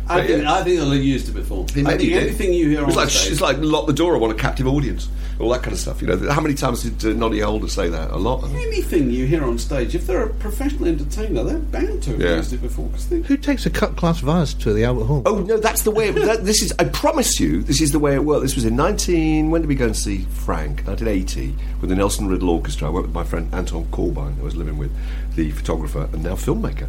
I 0.08 0.18
But, 0.22 0.26
think, 0.26 0.42
yeah. 0.42 0.52
I 0.54 0.62
think 0.64 0.76
they'll 0.80 0.90
have 0.90 1.02
used 1.02 1.28
it 1.28 1.32
before. 1.32 1.64
I 1.64 1.66
think 1.72 2.00
did. 2.00 2.12
anything 2.24 2.52
you 2.52 2.68
hear 2.70 2.80
it 2.80 2.86
was 2.86 2.96
on 2.96 3.02
like 3.04 3.10
stage, 3.10 3.30
it's 3.32 3.40
like 3.40 3.58
lock 3.60 3.86
the 3.86 3.92
door. 3.92 4.14
I 4.16 4.18
want 4.18 4.32
a 4.32 4.36
captive 4.36 4.66
audience, 4.66 5.08
all 5.40 5.48
that 5.50 5.62
kind 5.62 5.72
of 5.72 5.78
stuff. 5.78 6.00
You 6.02 6.08
know, 6.08 6.30
how 6.30 6.40
many 6.40 6.54
times 6.54 6.82
did 6.82 7.04
uh, 7.04 7.18
Noddy 7.18 7.40
Holder 7.40 7.68
say 7.68 7.88
that? 7.88 8.10
A 8.10 8.16
lot. 8.16 8.44
anything 8.50 9.10
you 9.10 9.26
hear 9.26 9.42
on 9.44 9.58
stage, 9.58 9.94
if 9.94 10.06
they're 10.06 10.24
a 10.24 10.30
professional 10.34 10.86
entertainer, 10.88 11.42
they're 11.44 11.58
bound 11.58 12.02
to 12.04 12.10
have 12.12 12.20
Yeah. 12.20 12.36
used 12.36 12.52
it 12.52 12.62
before. 12.62 12.88
'cause 12.90 13.06
they, 13.08 13.20
Who 13.22 13.36
takes 13.36 13.64
a 13.66 13.70
cut 13.70 13.96
glass 13.96 14.20
vase 14.20 14.52
to 14.54 14.72
the 14.72 14.84
Albert 14.84 15.04
Hall? 15.04 15.22
Oh 15.26 15.38
no, 15.40 15.56
that's 15.58 15.82
the 15.82 15.90
way. 15.90 16.08
It, 16.08 16.14
that, 16.16 16.44
this 16.44 16.62
is. 16.62 16.72
I 16.78 16.84
promise 16.84 17.40
you, 17.40 17.62
this 17.62 17.80
is 17.80 17.90
the 17.92 17.98
way 17.98 18.14
it 18.14 18.24
worked. 18.24 18.42
This 18.42 18.54
was 18.54 18.64
in 18.64 18.76
nineteen. 18.76 19.50
When 19.50 19.62
did 19.62 19.68
we 19.68 19.74
go 19.74 19.86
and 19.86 19.96
see 19.96 20.26
Frank? 20.30 20.86
Nineteen 20.86 21.08
eighty 21.08 21.54
with 21.80 21.90
the 21.90 21.96
Nelson 21.96 22.28
Riddle 22.28 22.50
Orchestra. 22.50 22.88
I 22.88 22.90
went 22.90 23.06
with 23.06 23.14
my 23.14 23.24
friend 23.24 23.48
Anton 23.54 23.84
Corbijn, 23.92 24.34
who 24.36 24.42
I 24.42 24.44
was 24.44 24.56
living 24.56 24.76
with, 24.78 24.90
the 25.36 25.50
photographer 25.52 26.08
and 26.12 26.22
now 26.22 26.34
filmmaker, 26.34 26.88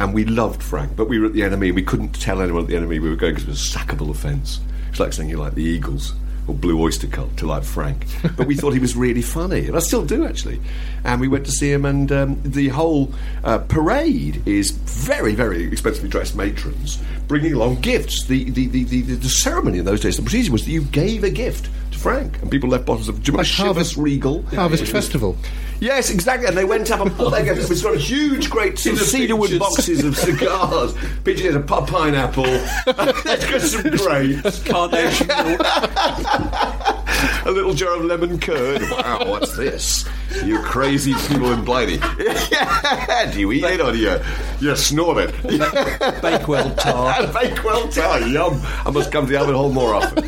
and 0.00 0.12
we 0.12 0.24
loved 0.24 0.62
Frank. 0.62 0.96
But 0.96 1.08
we 1.08 1.18
were 1.18 1.26
at 1.26 1.32
the 1.34 1.42
NME. 1.42 1.66
and 1.68 1.74
We 1.76 1.82
couldn't 1.82 2.20
tell 2.20 2.40
anyone 2.42 2.62
at 2.64 2.68
the 2.68 2.74
NME 2.74 2.88
we 3.00 3.08
were 3.10 3.16
going 3.16 3.34
because 3.34 3.44
it 3.46 3.50
was 3.50 3.74
a 3.74 3.78
sackable 3.78 4.10
offence. 4.10 4.60
It's 4.90 4.98
like 5.00 5.12
saying 5.12 5.28
you 5.30 5.36
like 5.38 5.54
the 5.54 5.62
Eagles. 5.62 6.14
Or 6.48 6.54
Blue 6.54 6.80
Oyster 6.80 7.06
Cult 7.06 7.36
to 7.36 7.46
like 7.46 7.62
Frank, 7.62 8.04
but 8.36 8.48
we 8.48 8.56
thought 8.56 8.72
he 8.72 8.80
was 8.80 8.96
really 8.96 9.22
funny, 9.22 9.66
and 9.66 9.76
I 9.76 9.78
still 9.78 10.04
do 10.04 10.26
actually. 10.26 10.60
And 11.04 11.20
we 11.20 11.28
went 11.28 11.46
to 11.46 11.52
see 11.52 11.70
him, 11.70 11.84
and 11.84 12.10
um, 12.10 12.40
the 12.42 12.68
whole 12.68 13.14
uh, 13.44 13.58
parade 13.58 14.42
is 14.44 14.72
very, 14.72 15.34
very 15.34 15.64
expensively 15.64 16.08
dressed 16.08 16.34
matrons 16.34 17.00
bringing 17.28 17.54
along 17.54 17.80
gifts. 17.80 18.26
The 18.26 18.50
the, 18.50 18.66
the, 18.66 18.84
the, 18.84 19.00
the, 19.02 19.28
ceremony 19.28 19.78
in 19.78 19.84
those 19.84 20.00
days, 20.00 20.16
the 20.16 20.22
procedure 20.22 20.52
was 20.52 20.64
that 20.64 20.70
you 20.70 20.82
gave 20.82 21.24
a 21.24 21.30
gift 21.30 21.70
Frank, 22.02 22.40
and 22.42 22.50
people 22.50 22.68
left 22.68 22.84
bottles 22.84 23.08
of 23.08 23.22
do 23.22 23.30
you 23.32 23.38
remember 23.38 23.48
Chivas 23.48 23.64
Harvest- 23.64 23.96
Regal. 23.96 24.42
Harvest 24.46 24.86
Festival. 24.86 25.36
Yes, 25.80 26.10
exactly. 26.10 26.46
And 26.46 26.56
they 26.56 26.64
went 26.64 26.90
up 26.90 27.00
and 27.00 27.10
put 27.12 27.30
their 27.32 27.44
gifts. 27.44 27.68
It's 27.70 27.82
got 27.82 27.96
huge, 27.96 28.50
great 28.50 28.78
sort 28.78 29.00
of 29.00 29.06
cedarwood 29.06 29.50
pictures. 29.50 29.58
boxes 29.58 30.04
of 30.04 30.16
cigars. 30.16 30.94
Pictures 31.24 31.54
of 31.56 31.68
a 31.70 31.82
pineapple. 31.82 32.44
Let's 33.24 33.44
get 33.46 33.62
some 33.62 33.90
grapes. 33.90 34.62
Carnation. 34.62 35.28
a 37.44 37.50
little 37.50 37.74
jar 37.74 37.94
of 37.94 38.04
lemon 38.04 38.38
curd. 38.38 38.82
Wow, 38.90 39.24
what's 39.26 39.56
this? 39.56 40.08
You 40.44 40.60
crazy 40.60 41.14
people 41.28 41.52
in 41.52 41.64
Blighty. 41.64 41.98
do 43.32 43.40
you 43.40 43.52
eat 43.52 43.64
it 43.64 43.80
or 43.80 43.92
do 43.92 43.98
you, 43.98 44.18
you 44.60 44.76
snort 44.76 45.18
it? 45.18 45.42
Bakewell 46.22 46.74
tart. 46.74 47.32
Bakewell 47.32 47.88
tar, 47.88 48.20
yum. 48.22 48.60
I 48.84 48.90
must 48.90 49.12
come 49.12 49.26
to 49.26 49.32
the 49.32 49.38
Albert 49.38 49.54
Hall 49.54 49.72
more 49.72 49.94
often. 49.94 50.24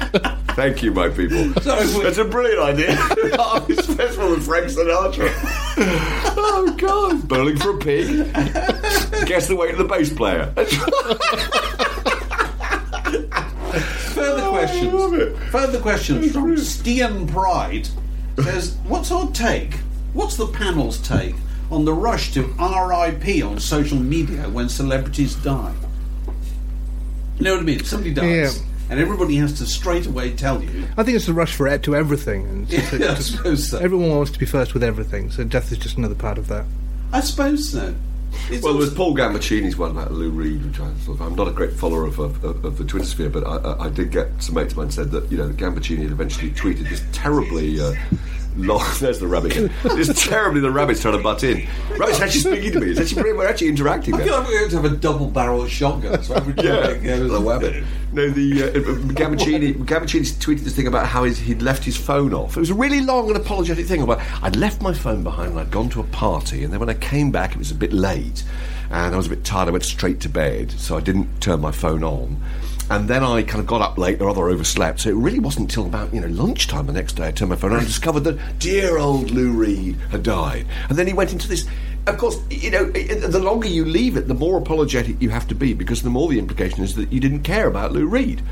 Thank 0.54 0.82
you, 0.82 0.92
my 0.92 1.08
people. 1.08 1.44
That's 1.60 2.18
a 2.18 2.24
brilliant 2.24 2.60
idea. 2.60 2.94
Harvest 3.36 3.90
Festival 3.90 4.30
with 4.30 4.44
Frank 4.44 4.66
Sinatra. 4.66 5.28
oh, 6.36 6.74
God. 6.78 7.26
Bowling 7.26 7.56
for 7.56 7.76
a 7.76 7.78
pig. 7.78 8.32
Guess 9.26 9.48
the 9.48 9.56
weight 9.56 9.72
of 9.72 9.78
the 9.78 9.84
bass 9.84 10.12
player. 10.12 10.52
Further 13.80 14.42
Oh, 14.42 14.54
I 14.54 14.64
love 14.82 15.14
it. 15.14 15.34
questions. 15.34 15.50
Further 15.50 15.80
questions 15.80 16.32
from 16.32 16.56
Stian 16.56 17.30
Pride 17.30 17.88
says, 18.42 18.76
"What's 18.86 19.10
our 19.10 19.28
take? 19.30 19.74
What's 20.12 20.36
the 20.36 20.46
panel's 20.46 20.98
take 20.98 21.34
on 21.70 21.84
the 21.84 21.92
rush 21.92 22.32
to 22.32 22.42
RIP 22.58 23.42
on 23.44 23.58
social 23.58 23.98
media 23.98 24.48
when 24.48 24.68
celebrities 24.68 25.34
die? 25.36 25.72
You 27.38 27.44
know 27.44 27.54
what 27.54 27.60
I 27.60 27.64
mean? 27.64 27.84
Somebody 27.84 28.14
dies, 28.14 28.26
Yeah. 28.56 28.62
and 28.90 29.00
everybody 29.00 29.36
has 29.36 29.54
to 29.54 29.66
straight 29.66 30.06
away 30.06 30.30
tell 30.30 30.62
you. 30.62 30.84
I 30.96 31.02
think 31.02 31.16
it's 31.16 31.26
the 31.26 31.32
rush 31.34 31.54
for 31.54 31.66
to 31.78 31.96
everything. 31.96 32.46
And 32.46 32.72
Yeah, 33.00 33.12
I 33.12 33.14
suppose 33.16 33.68
so. 33.70 33.78
Everyone 33.78 34.10
wants 34.10 34.30
to 34.32 34.38
be 34.38 34.46
first 34.46 34.72
with 34.74 34.84
everything, 34.84 35.30
so 35.32 35.42
death 35.44 35.72
is 35.72 35.78
just 35.78 35.96
another 35.98 36.14
part 36.14 36.38
of 36.38 36.46
that. 36.48 36.64
I 37.12 37.20
suppose 37.20 37.68
so. 37.70 37.94
Well, 38.62 38.72
there 38.72 38.74
was 38.74 38.92
Paul 38.92 39.14
Gambaccini's 39.14 39.76
one 39.76 39.90
about 39.90 40.12
Lou 40.12 40.30
Reed, 40.30 40.64
which 40.64 40.80
I 40.80 40.92
sort 41.04 41.20
of, 41.20 41.26
I'm 41.26 41.34
not 41.34 41.48
a 41.48 41.52
great 41.52 41.72
follower 41.72 42.04
of, 42.04 42.18
of, 42.18 42.44
of, 42.44 42.78
the 42.78 42.84
Twin 42.84 43.04
Sphere, 43.04 43.30
but 43.30 43.46
I, 43.46 43.56
I, 43.56 43.86
I 43.86 43.90
did 43.90 44.10
get 44.10 44.28
some 44.42 44.54
mates 44.54 44.72
of 44.72 44.78
mine 44.78 44.90
said 44.90 45.10
that 45.12 45.30
you 45.30 45.38
know 45.38 45.48
Gambaccini 45.48 46.02
had 46.02 46.10
eventually 46.10 46.50
tweeted 46.50 46.88
this 46.88 47.02
terribly 47.12 47.80
uh, 47.80 47.94
long. 48.56 48.84
There's 49.00 49.18
the 49.18 49.26
rabbit. 49.26 49.70
this 49.82 50.24
terribly 50.24 50.60
the 50.60 50.70
rabbit's 50.70 51.02
trying 51.02 51.16
to 51.16 51.22
butt 51.22 51.42
in. 51.44 51.66
Rabbit's 51.96 52.20
actually 52.20 52.40
speaking 52.40 52.72
to 52.72 52.80
me. 52.80 52.90
It's 52.90 53.00
actually 53.00 53.32
we're 53.32 53.46
actually 53.46 53.68
interacting. 53.68 54.14
I 54.14 54.18
there. 54.18 54.26
feel 54.26 54.38
like 54.38 54.48
we're 54.48 54.58
going 54.58 54.70
to 54.70 54.76
have 54.76 54.84
a 54.92 54.96
double 54.96 55.26
barrel 55.28 55.66
shotgun. 55.66 56.22
So 56.22 56.34
Yeah, 56.56 57.16
the 57.16 57.40
rabbit. 57.42 57.84
No, 58.12 58.30
the 58.30 58.62
uh, 58.62 58.66
uh, 58.66 58.72
Gambaccini. 59.12 59.74
Gambaccini 59.84 60.32
tweeted 60.38 60.60
this 60.60 60.76
thing 60.76 60.86
about 60.86 61.06
how 61.06 61.24
he'd 61.24 61.62
left 61.62 61.82
his 61.82 61.96
phone 61.96 62.32
off. 62.32 62.56
It 62.56 62.60
was 62.60 62.70
a 62.70 62.74
really 62.74 63.00
long 63.00 63.28
and 63.28 63.36
apologetic 63.36 63.86
thing 63.86 64.02
about 64.02 64.20
I'd 64.42 64.54
left 64.54 64.80
my 64.80 64.94
phone 64.94 65.24
behind 65.24 65.50
and 65.50 65.60
I'd 65.60 65.70
gone 65.72 65.88
to 65.90 66.00
a 66.00 66.04
party, 66.04 66.62
and 66.62 66.72
then 66.72 66.78
when 66.80 66.88
I 66.88 66.94
came 66.94 67.32
back, 67.32 67.52
it 67.52 67.58
was 67.58 67.72
a 67.72 67.74
bit 67.74 67.92
late, 67.92 68.44
and 68.90 69.14
I 69.14 69.16
was 69.16 69.26
a 69.26 69.30
bit 69.30 69.44
tired. 69.44 69.68
I 69.68 69.72
went 69.72 69.84
straight 69.84 70.20
to 70.20 70.28
bed, 70.28 70.70
so 70.72 70.96
I 70.96 71.00
didn't 71.00 71.40
turn 71.40 71.60
my 71.60 71.72
phone 71.72 72.04
on. 72.04 72.40
And 72.90 73.08
then 73.08 73.24
I 73.24 73.42
kind 73.42 73.60
of 73.60 73.66
got 73.66 73.80
up 73.80 73.96
late 73.98 74.20
or 74.20 74.28
other 74.28 74.48
overslept. 74.48 75.00
So 75.00 75.08
it 75.10 75.14
really 75.16 75.38
wasn't 75.38 75.70
until 75.70 75.86
about 75.86 76.12
you 76.12 76.20
know 76.20 76.26
lunchtime 76.28 76.86
the 76.86 76.92
next 76.92 77.14
day 77.14 77.28
I 77.28 77.32
turned 77.32 77.48
my 77.50 77.56
phone 77.56 77.72
on 77.72 77.78
and 77.78 77.86
discovered 77.86 78.20
that 78.20 78.58
dear 78.58 78.98
old 78.98 79.30
Lou 79.30 79.50
Reed 79.52 79.96
had 80.10 80.22
died. 80.22 80.66
And 80.88 80.98
then 80.98 81.06
he 81.06 81.12
went 81.12 81.32
into 81.32 81.48
this. 81.48 81.64
Of 82.06 82.18
course, 82.18 82.36
you 82.50 82.70
know, 82.70 82.90
i- 82.94 83.08
i- 83.10 83.14
the 83.26 83.38
longer 83.38 83.66
you 83.66 83.86
leave 83.86 84.18
it, 84.18 84.28
the 84.28 84.34
more 84.34 84.58
apologetic 84.58 85.16
you 85.22 85.30
have 85.30 85.48
to 85.48 85.54
be 85.54 85.72
because 85.72 86.02
the 86.02 86.10
more 86.10 86.28
the 86.28 86.38
implication 86.38 86.84
is 86.84 86.94
that 86.96 87.10
you 87.10 87.18
didn't 87.18 87.40
care 87.44 87.66
about 87.66 87.92
Lou 87.92 88.04
Reed. 88.06 88.42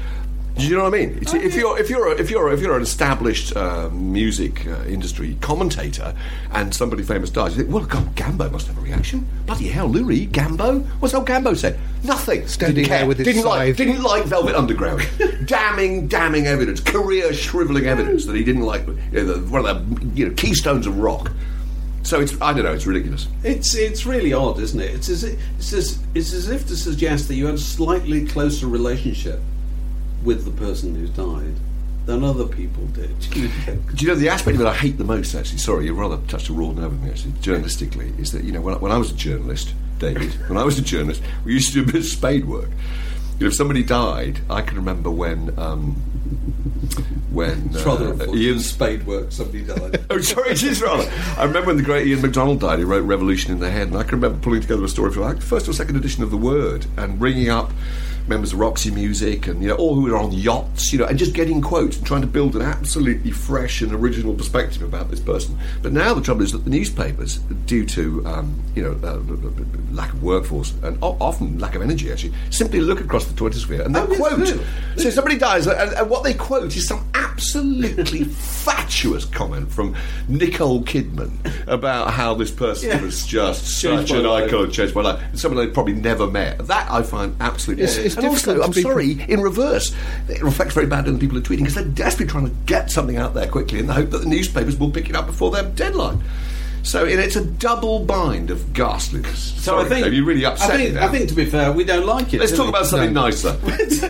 Do 0.57 0.67
you 0.67 0.77
know 0.77 0.85
what 0.85 0.95
I 0.95 0.99
mean? 0.99 1.19
It's, 1.23 1.33
if 1.33 1.55
you're 1.55 1.79
if 1.79 1.89
you're 1.89 2.09
a, 2.09 2.21
if 2.21 2.31
you're 2.31 2.49
a, 2.49 2.53
if 2.55 2.61
you're 2.61 2.77
an 2.77 2.83
established 2.83 3.57
uh, 3.57 3.89
music 3.89 4.67
uh, 4.67 4.85
industry 4.85 5.37
commentator 5.41 6.15
and 6.53 6.75
somebody 6.75 7.03
famous 7.03 7.31
dies, 7.31 7.57
you 7.57 7.63
think, 7.63 7.75
well, 7.75 7.85
God, 7.87 8.15
Gambo 8.15 8.53
must 8.53 8.67
have 8.67 8.77
a 8.77 8.81
reaction. 8.81 9.27
Bloody 9.47 9.69
hell, 9.69 9.89
Lou 9.89 10.05
Reed, 10.05 10.31
Gambo. 10.33 10.85
What's 11.01 11.15
old 11.15 11.27
Gambo 11.27 11.57
say? 11.57 11.79
Nothing. 12.05 12.47
Standing 12.47 12.77
didn't 12.77 12.89
care. 12.89 12.99
there 12.99 13.09
with 13.09 13.19
his 13.19 13.27
didn't 13.29 13.45
like 13.45 13.69
scythe. 13.69 13.77
didn't 13.79 14.03
like 14.03 14.25
Velvet 14.25 14.55
Underground. 14.55 15.09
damning, 15.47 16.07
damning 16.07 16.47
evidence, 16.47 16.81
career 16.81 17.33
shriveling 17.33 17.87
evidence 17.87 18.27
that 18.27 18.37
he 18.37 18.45
didn't 18.45 18.63
like 18.63 18.87
you 18.87 19.25
know, 19.25 19.39
one 19.49 19.65
of 19.65 20.01
the 20.01 20.07
you 20.15 20.29
know 20.29 20.35
keystones 20.35 20.87
of 20.87 20.99
rock. 20.99 21.33
So 22.03 22.21
it's 22.21 22.39
I 22.43 22.53
don't 22.53 22.65
know, 22.65 22.75
it's 22.75 22.87
ridiculous. 22.87 23.27
It's 23.43 23.75
it's 23.75 24.05
really 24.05 24.35
odd, 24.35 24.59
isn't 24.61 24.81
it? 24.81 24.91
It's 24.95 25.09
as 25.09 25.25
if, 25.25 25.41
it's 25.57 25.73
as 25.73 25.99
it's 26.15 26.35
as 26.35 26.49
if 26.51 26.67
to 26.67 26.77
suggest 26.77 27.29
that 27.29 27.37
you 27.37 27.47
had 27.47 27.55
a 27.55 27.59
slightly 27.59 28.27
closer 28.27 28.67
relationship 28.67 29.41
with 30.25 30.45
the 30.45 30.51
person 30.53 30.95
who's 30.95 31.11
died 31.11 31.55
than 32.07 32.25
other 32.25 32.47
people 32.47 32.85
did. 32.87 33.17
Do 33.31 33.41
you 33.97 34.09
know 34.09 34.15
the 34.17 34.29
aspect 34.29 34.59
that 34.59 34.67
I 34.67 34.75
hate 34.75 34.99
the 34.99 35.05
most? 35.05 35.35
Actually, 35.35 35.59
sorry, 35.59 35.85
you 35.87 35.95
rather 35.95 36.17
touched 36.29 36.49
a 36.49 36.53
raw 36.53 36.73
nerve 36.73 36.93
with 36.93 37.03
me. 37.03 37.11
Actually, 37.11 37.33
journalistically, 37.35 38.19
is 38.19 38.33
that 38.33 38.43
you 38.45 38.53
know 38.53 38.61
when, 38.61 38.75
I- 38.75 38.79
when 38.79 38.93
I 38.93 38.97
was 38.99 39.11
a 39.13 39.15
journalist, 39.15 39.75
David, 39.99 40.33
when 40.49 40.59
I 40.59 40.65
was 40.65 40.79
a 40.79 40.83
journalist, 40.83 41.23
we 41.45 41.53
used 41.53 41.69
to 41.73 41.75
do 41.75 41.83
a 41.83 41.93
bit 41.93 41.97
of 42.03 42.05
spade 42.07 42.45
work. 42.47 42.71
You 43.39 43.47
know, 43.47 43.47
if 43.49 43.55
somebody 43.55 43.83
died, 43.85 44.41
I 44.51 44.63
can 44.63 44.77
remember 44.77 45.11
when 45.11 45.57
um, 45.59 45.93
when 47.31 47.71
It's 47.73 47.85
rather 47.85 48.13
uh. 48.15 48.35
Ian 48.35 48.61
spade 48.61 49.07
work. 49.07 49.33
Somebody 49.33 49.63
died. 49.63 50.05
Oh, 50.11 50.21
sorry, 50.21 50.51
it 50.51 50.63
is 50.63 50.83
rather. 50.83 51.11
I 51.39 51.45
remember 51.45 51.69
when 51.69 51.77
the 51.79 51.83
great 51.83 52.07
Ian 52.07 52.21
MacDonald 52.21 52.61
died, 52.61 52.79
he 52.81 52.85
wrote 52.85 53.05
Revolution 53.05 53.51
in 53.53 53.61
the 53.61 53.71
Head, 53.71 53.89
and 53.89 53.97
I 53.97 54.03
can 54.03 54.17
remember 54.21 54.39
pulling 54.41 54.61
together 54.61 54.85
a 54.85 54.89
story 54.89 55.11
for 55.11 55.21
like 55.21 55.41
first 55.41 55.69
or 55.69 55.73
second 55.73 55.97
edition 55.97 56.23
of 56.23 56.31
The 56.31 56.37
Word 56.37 56.85
and 56.99 57.19
bringing 57.19 57.49
up 57.49 57.71
members 58.29 58.53
of 58.53 58.61
Roxy 58.61 58.91
Music 58.91 59.47
and, 59.47 59.63
you 59.63 59.69
know, 59.69 59.75
all 59.75 59.95
who 59.95 60.03
were 60.03 60.17
on 60.17 60.33
yachts, 60.33 60.93
you 60.93 60.99
know, 60.99 61.07
and 61.07 61.19
just 61.19 61.33
getting 61.35 61.61
quotes 61.61 61.97
and 61.99 62.07
trying 62.07 62.21
to 62.21 62.27
build 62.27 62.55
an 62.57 62.63
absolutely 62.63 63.31
fresh 63.31 63.83
and 63.83 63.93
original 63.93 64.35
perspective 64.35 64.83
about 64.83 65.11
this 65.11 65.21
person. 65.21 65.59
But 65.83 65.93
now 65.93 66.15
the 66.15 66.21
trouble 66.23 66.43
is 66.43 66.53
that 66.53 66.65
the 66.65 66.71
newspapers, 66.71 67.39
due 67.67 67.85
to, 67.87 68.25
um, 68.27 68.61
you 68.75 68.83
know, 68.83 68.93
uh, 69.07 69.19
lack 69.95 70.13
of 70.13 70.23
workforce 70.23 70.73
and 70.83 70.97
often 71.03 71.59
lack 71.59 71.75
of 71.75 71.83
energy, 71.83 72.11
actually, 72.13 72.33
simply 72.51 72.81
look 72.81 73.01
across 73.01 73.25
the 73.27 73.35
Twitter 73.35 73.59
sphere 73.59 73.83
and 73.83 73.95
they 73.95 74.01
Oh, 74.01 74.07
quote. 74.07 74.47
do. 74.47 74.61
So 74.97 75.11
somebody 75.11 75.39
dies, 75.39 75.67
and, 75.67 75.93
and 75.95 76.09
what 76.11 76.23
they 76.23 76.35
quote 76.35 76.77
is 76.77 76.87
some 76.87 77.05
absolutely 77.15 78.25
fatuous 78.63 79.25
comment 79.25 79.71
from 79.71 79.95
Nicole 80.29 80.83
Kidman 80.85 81.33
about 81.67 82.13
how 82.13 82.35
this 82.35 82.51
person 82.51 82.91
Yeah. 82.91 83.03
was 83.03 83.27
just 83.27 83.81
such 83.81 84.11
an 84.13 84.27
icon, 84.27 84.71
changed 84.71 84.95
my 84.95 85.03
life. 85.03 85.21
Someone 85.35 85.65
they'd 85.65 85.75
probably 85.75 85.95
never 85.95 86.27
met. 86.27 86.67
That 86.69 86.91
I 86.91 87.03
find 87.03 87.35
absolutely. 87.41 87.85
It's- 87.85 88.12
it's 88.13 88.17
and 88.19 88.27
also, 88.27 88.55
difficult 88.55 88.57
to 88.59 88.65
I'm 88.65 88.71
be- 88.73 88.83
sorry, 89.17 89.31
in 89.33 89.41
reverse, 89.41 89.95
it 90.29 90.43
reflects 90.43 90.75
very 90.75 90.87
badly 90.87 91.09
on 91.11 91.15
the 91.15 91.21
people 91.21 91.37
who 91.37 91.43
are 91.43 91.47
tweeting 91.47 91.61
because 91.61 91.75
they're 91.75 91.85
desperately 91.85 92.31
trying 92.31 92.47
to 92.47 92.55
get 92.67 92.91
something 92.91 93.17
out 93.17 93.35
there 93.35 93.47
quickly 93.49 93.79
in 93.79 93.87
the 93.87 93.95
hope 93.95 94.11
that 94.11 94.19
the 94.19 94.27
newspapers 94.29 94.77
will 94.79 94.91
pick 94.91 95.09
it 95.11 95.17
up 95.17 95.27
before 95.27 95.51
their 95.51 95.65
deadline. 95.65 96.23
So 96.85 97.05
it's 97.05 97.37
a 97.37 97.45
double 97.45 98.01
bind 98.01 98.51
of 98.51 98.73
ghastliness. 98.73 99.53
So 99.55 99.61
Sorry, 99.61 99.85
I 99.85 99.89
think 99.89 100.05
Dave, 100.05 100.15
you 100.15 100.25
really 100.25 100.45
upset 100.45 100.71
I 100.73 100.77
think, 100.77 100.95
me 100.95 101.01
now. 101.01 101.07
I 101.07 101.09
think 101.11 101.29
to 101.29 101.35
be 101.37 101.45
fair, 101.45 101.71
we 101.71 101.85
don't 101.85 102.05
like 102.07 102.35
it. 102.35 102.41
Let's 102.41 102.51
talk 102.57 102.65
we? 102.65 102.69
about 102.71 102.87
something 102.87 103.13
No. 103.13 103.27
nicer. 103.27 103.57
let's, 103.63 104.03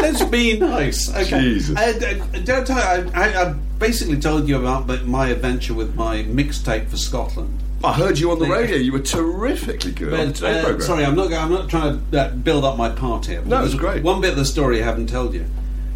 let's 0.00 0.24
be 0.24 0.58
nice. 0.58 1.08
Okay. 1.14 1.40
Jesus. 1.40 1.76
Uh, 1.78 2.26
don't 2.44 2.68
I, 2.70 3.04
I, 3.14 3.42
I 3.50 3.52
basically 3.78 4.18
told 4.18 4.48
you 4.48 4.58
about 4.58 4.88
my 5.06 5.28
adventure 5.28 5.74
with 5.74 5.94
my 5.94 6.24
mixtape 6.24 6.88
for 6.88 6.96
Scotland. 6.96 7.56
I 7.84 7.92
heard 7.94 8.18
you 8.18 8.30
on 8.30 8.38
the 8.38 8.46
radio. 8.46 8.76
You 8.76 8.92
were 8.92 9.00
terrifically 9.00 9.92
good 9.92 10.14
on 10.14 10.28
the 10.28 10.32
Today 10.32 10.60
uh, 10.60 10.62
programme. 10.62 10.80
sorry, 10.82 11.04
I'm 11.04 11.16
not. 11.16 11.32
I'm 11.32 11.50
not 11.50 11.68
trying 11.68 12.10
to 12.10 12.20
uh, 12.20 12.30
build 12.30 12.64
up 12.64 12.76
my 12.76 12.88
part 12.90 13.26
here. 13.26 13.42
No, 13.42 13.64
it's 13.64 13.74
great. 13.74 14.02
One 14.02 14.20
bit 14.20 14.30
of 14.30 14.36
the 14.36 14.44
story 14.44 14.82
I 14.82 14.84
haven't 14.84 15.08
told 15.08 15.34
you. 15.34 15.46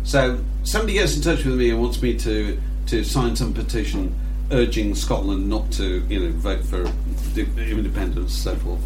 So 0.04 0.38
somebody 0.64 0.94
gets 0.94 1.16
in 1.16 1.22
touch 1.22 1.44
with 1.44 1.56
me 1.56 1.70
and 1.70 1.80
wants 1.80 2.02
me 2.02 2.16
to 2.18 2.60
to 2.86 3.04
sign 3.04 3.36
some 3.36 3.52
petition 3.52 4.14
urging 4.52 4.94
Scotland 4.94 5.48
not 5.48 5.70
to, 5.72 6.04
you 6.08 6.20
know, 6.20 6.30
vote 6.36 6.64
for 6.64 6.90
independence 7.36 8.16
and 8.16 8.30
so 8.30 8.54
forth. 8.56 8.80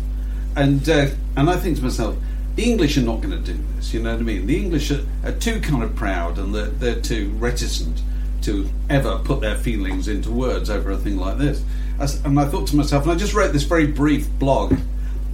And 0.57 0.89
uh, 0.89 1.09
and 1.37 1.51
I 1.51 1.57
think 1.57 1.77
to 1.77 1.83
myself, 1.83 2.17
the 2.57 2.65
English 2.65 2.97
are 2.97 3.03
not 3.03 3.21
going 3.21 3.31
to 3.31 3.53
do 3.53 3.59
this. 3.77 3.95
You 3.95 4.03
know 4.03 4.13
what 4.13 4.21
I 4.21 4.23
mean? 4.23 4.47
The 4.47 4.57
English 4.57 4.91
are, 4.91 5.05
are 5.25 5.33
too 5.33 5.61
kind 5.61 5.83
of 5.83 5.95
proud 5.95 6.39
and 6.39 6.55
they're, 6.55 6.67
they're 6.67 7.01
too 7.01 7.31
reticent 7.39 8.03
to 8.43 8.69
ever 8.89 9.19
put 9.19 9.41
their 9.41 9.57
feelings 9.57 10.09
into 10.09 10.31
words 10.31 10.71
over 10.71 10.91
a 10.91 10.97
thing 10.97 11.19
like 11.19 11.39
this. 11.39 11.63
And 12.01 12.41
I 12.41 12.47
thought 12.47 12.67
to 12.69 12.77
myself, 12.77 13.03
and 13.03 13.13
I 13.13 13.15
just 13.15 13.35
wrote 13.35 13.53
this 13.53 13.65
very 13.65 13.87
brief 13.87 14.29
blog. 14.39 14.79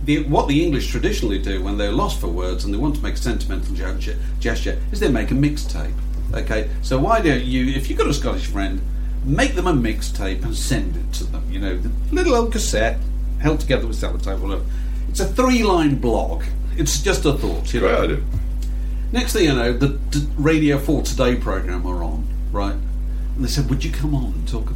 The, 0.04 0.24
what 0.24 0.48
the 0.48 0.64
English 0.64 0.90
traditionally 0.90 1.38
do 1.38 1.62
when 1.62 1.78
they're 1.78 1.92
lost 1.92 2.20
for 2.20 2.28
words 2.28 2.64
and 2.64 2.72
they 2.72 2.78
want 2.78 2.96
to 2.96 3.02
make 3.02 3.14
a 3.14 3.18
sentimental 3.18 3.74
gesture, 3.74 4.16
gesture 4.40 4.80
is 4.92 5.00
they 5.00 5.10
make 5.10 5.30
a 5.30 5.34
mixtape. 5.34 5.94
Okay, 6.32 6.68
so 6.82 6.98
why 6.98 7.20
don't 7.20 7.44
you, 7.44 7.66
if 7.68 7.88
you've 7.88 7.98
got 7.98 8.08
a 8.08 8.14
Scottish 8.14 8.46
friend, 8.46 8.80
make 9.24 9.54
them 9.54 9.66
a 9.66 9.72
mixtape 9.72 10.44
and 10.44 10.54
send 10.56 10.96
it 10.96 11.12
to 11.14 11.24
them. 11.24 11.44
You 11.50 11.58
know, 11.60 11.76
the 11.76 11.90
little 12.12 12.34
old 12.34 12.52
cassette 12.52 12.98
held 13.40 13.60
together 13.60 13.86
with 13.86 14.00
sellotape, 14.00 14.40
whatever. 14.40 14.64
It's 15.08 15.20
a 15.20 15.26
three-line 15.26 15.96
blog. 15.96 16.44
It's 16.76 17.00
just 17.00 17.24
a 17.24 17.32
thought. 17.32 17.72
You 17.72 17.80
know? 17.80 17.88
Great 17.88 18.10
idea. 18.10 18.24
Next 19.12 19.32
thing 19.32 19.44
you 19.44 19.54
know, 19.54 19.72
the 19.72 19.88
d- 20.10 20.26
Radio 20.36 20.78
4 20.78 21.02
Today 21.02 21.36
programme 21.36 21.86
are 21.86 22.02
on, 22.02 22.26
right? 22.52 22.74
And 22.74 23.44
they 23.44 23.48
said, 23.48 23.70
Would 23.70 23.84
you 23.84 23.92
come 23.92 24.14
on 24.14 24.32
and 24.32 24.48
talk 24.48 24.68
about 24.68 24.75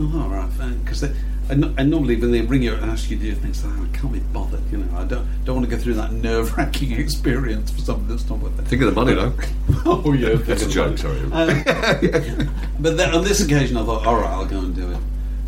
Oh, 0.00 0.22
all 0.22 0.28
right, 0.28 0.48
Because 0.84 1.02
and, 1.50 1.64
and 1.78 1.90
normally 1.90 2.16
when 2.16 2.30
they 2.30 2.42
ring 2.42 2.62
you 2.62 2.74
and 2.74 2.90
ask 2.90 3.10
you 3.10 3.16
to 3.16 3.22
do 3.22 3.34
things 3.34 3.64
like 3.64 3.74
that, 3.74 3.82
I 3.82 3.98
can't 3.98 4.12
be 4.12 4.20
bothered, 4.20 4.60
you 4.70 4.78
know. 4.78 4.98
I 4.98 5.04
don't 5.04 5.26
don't 5.44 5.56
want 5.56 5.68
to 5.68 5.74
go 5.74 5.82
through 5.82 5.94
that 5.94 6.12
nerve 6.12 6.56
wracking 6.56 6.92
experience 7.00 7.70
for 7.70 7.80
something 7.80 8.06
that's 8.06 8.28
not 8.28 8.38
worth 8.38 8.58
it. 8.58 8.66
Think 8.66 8.82
of 8.82 8.94
the 8.94 9.04
money, 9.04 9.14
though. 9.14 9.32
oh, 9.86 10.12
yeah. 10.12 10.34
That's 10.34 10.62
a 10.62 10.68
joke, 10.68 10.98
sorry. 10.98 11.18
Um, 11.20 11.30
but 12.80 12.96
then 12.96 13.14
on 13.14 13.24
this 13.24 13.40
occasion, 13.40 13.76
I 13.76 13.84
thought, 13.84 14.06
all 14.06 14.16
right, 14.16 14.30
I'll 14.30 14.46
go 14.46 14.58
and 14.58 14.74
do 14.74 14.90
it. 14.90 14.98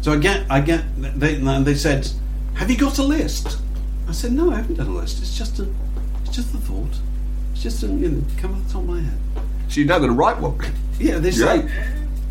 So 0.00 0.12
I 0.12 0.16
get, 0.16 0.50
I 0.50 0.60
get. 0.60 0.84
They, 1.20 1.36
and 1.36 1.66
they 1.66 1.74
said, 1.74 2.08
"Have 2.54 2.70
you 2.70 2.78
got 2.78 2.98
a 2.98 3.02
list?" 3.02 3.58
I 4.08 4.12
said, 4.12 4.32
"No, 4.32 4.50
I 4.50 4.56
haven't 4.56 4.76
done 4.76 4.88
a 4.88 4.94
list. 4.94 5.20
It's 5.20 5.36
just 5.36 5.58
a, 5.58 5.68
it's 6.24 6.34
just 6.34 6.54
a 6.54 6.58
thought. 6.58 6.98
It's 7.52 7.62
just 7.62 7.82
a, 7.82 7.86
you 7.86 8.08
know, 8.08 8.24
come 8.38 8.54
off 8.54 8.66
the 8.66 8.72
top 8.72 8.82
of 8.82 8.88
my 8.88 9.00
head." 9.00 9.18
So 9.68 9.80
you're 9.80 9.88
now 9.88 9.98
going 9.98 10.10
to 10.10 10.16
write 10.16 10.38
one. 10.38 10.58
Yeah, 10.98 11.18
they 11.18 11.30
say, 11.30 11.70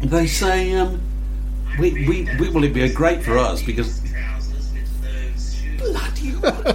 they 0.02 0.28
say, 0.28 0.74
um, 0.74 1.02
we, 1.78 1.92
we, 2.08 2.30
we, 2.40 2.50
well, 2.50 2.64
it'd 2.64 2.74
be 2.74 2.90
great 2.90 3.24
for 3.24 3.38
us 3.38 3.62
because. 3.62 4.00
Bloody! 5.78 6.32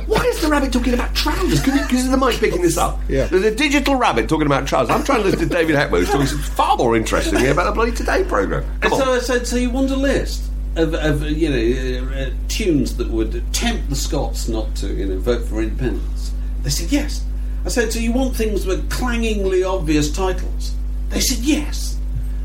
Why 0.06 0.24
is 0.24 0.40
the 0.40 0.48
rabbit 0.48 0.72
talking 0.72 0.94
about 0.94 1.14
trousers? 1.14 1.62
Because 1.62 2.10
the 2.10 2.16
mic 2.16 2.36
picking 2.38 2.62
this 2.62 2.78
up. 2.78 2.98
Yeah. 3.08 3.26
There's 3.26 3.44
a 3.44 3.54
digital 3.54 3.96
rabbit 3.96 4.28
talking 4.28 4.46
about 4.46 4.66
trousers. 4.66 4.94
I'm 4.94 5.04
trying 5.04 5.18
to 5.18 5.24
listen 5.24 5.40
to 5.48 5.54
David 5.54 5.76
Hepworth, 5.76 6.08
who's 6.08 6.30
talking 6.30 6.38
far 6.54 6.76
more 6.76 6.96
interestingly 6.96 7.48
about 7.48 7.64
the 7.64 7.72
bloody 7.72 7.92
Today 7.92 8.24
programme. 8.24 8.64
Come 8.80 8.92
And 8.92 9.02
on. 9.02 9.06
so 9.06 9.12
I 9.14 9.18
said, 9.18 9.46
"So 9.46 9.56
you 9.56 9.70
want 9.70 9.90
a 9.90 9.96
list?" 9.96 10.50
of, 10.76 10.94
of 10.94 11.22
you 11.22 11.50
know 11.50 12.08
uh, 12.12 12.20
uh, 12.22 12.30
tunes 12.48 12.96
that 12.96 13.08
would 13.08 13.42
tempt 13.52 13.88
the 13.90 13.96
Scots 13.96 14.48
not 14.48 14.74
to 14.76 14.88
you 14.92 15.06
know 15.06 15.18
vote 15.18 15.44
for 15.44 15.62
independence. 15.62 16.32
They 16.62 16.70
said 16.70 16.90
yes. 16.90 17.24
I 17.64 17.68
said, 17.68 17.92
so 17.92 17.98
you 17.98 18.12
want 18.12 18.36
things 18.36 18.66
with 18.66 18.90
clangingly 18.90 19.64
obvious 19.64 20.12
titles? 20.12 20.74
They 21.08 21.20
said 21.20 21.38
yes. 21.38 21.98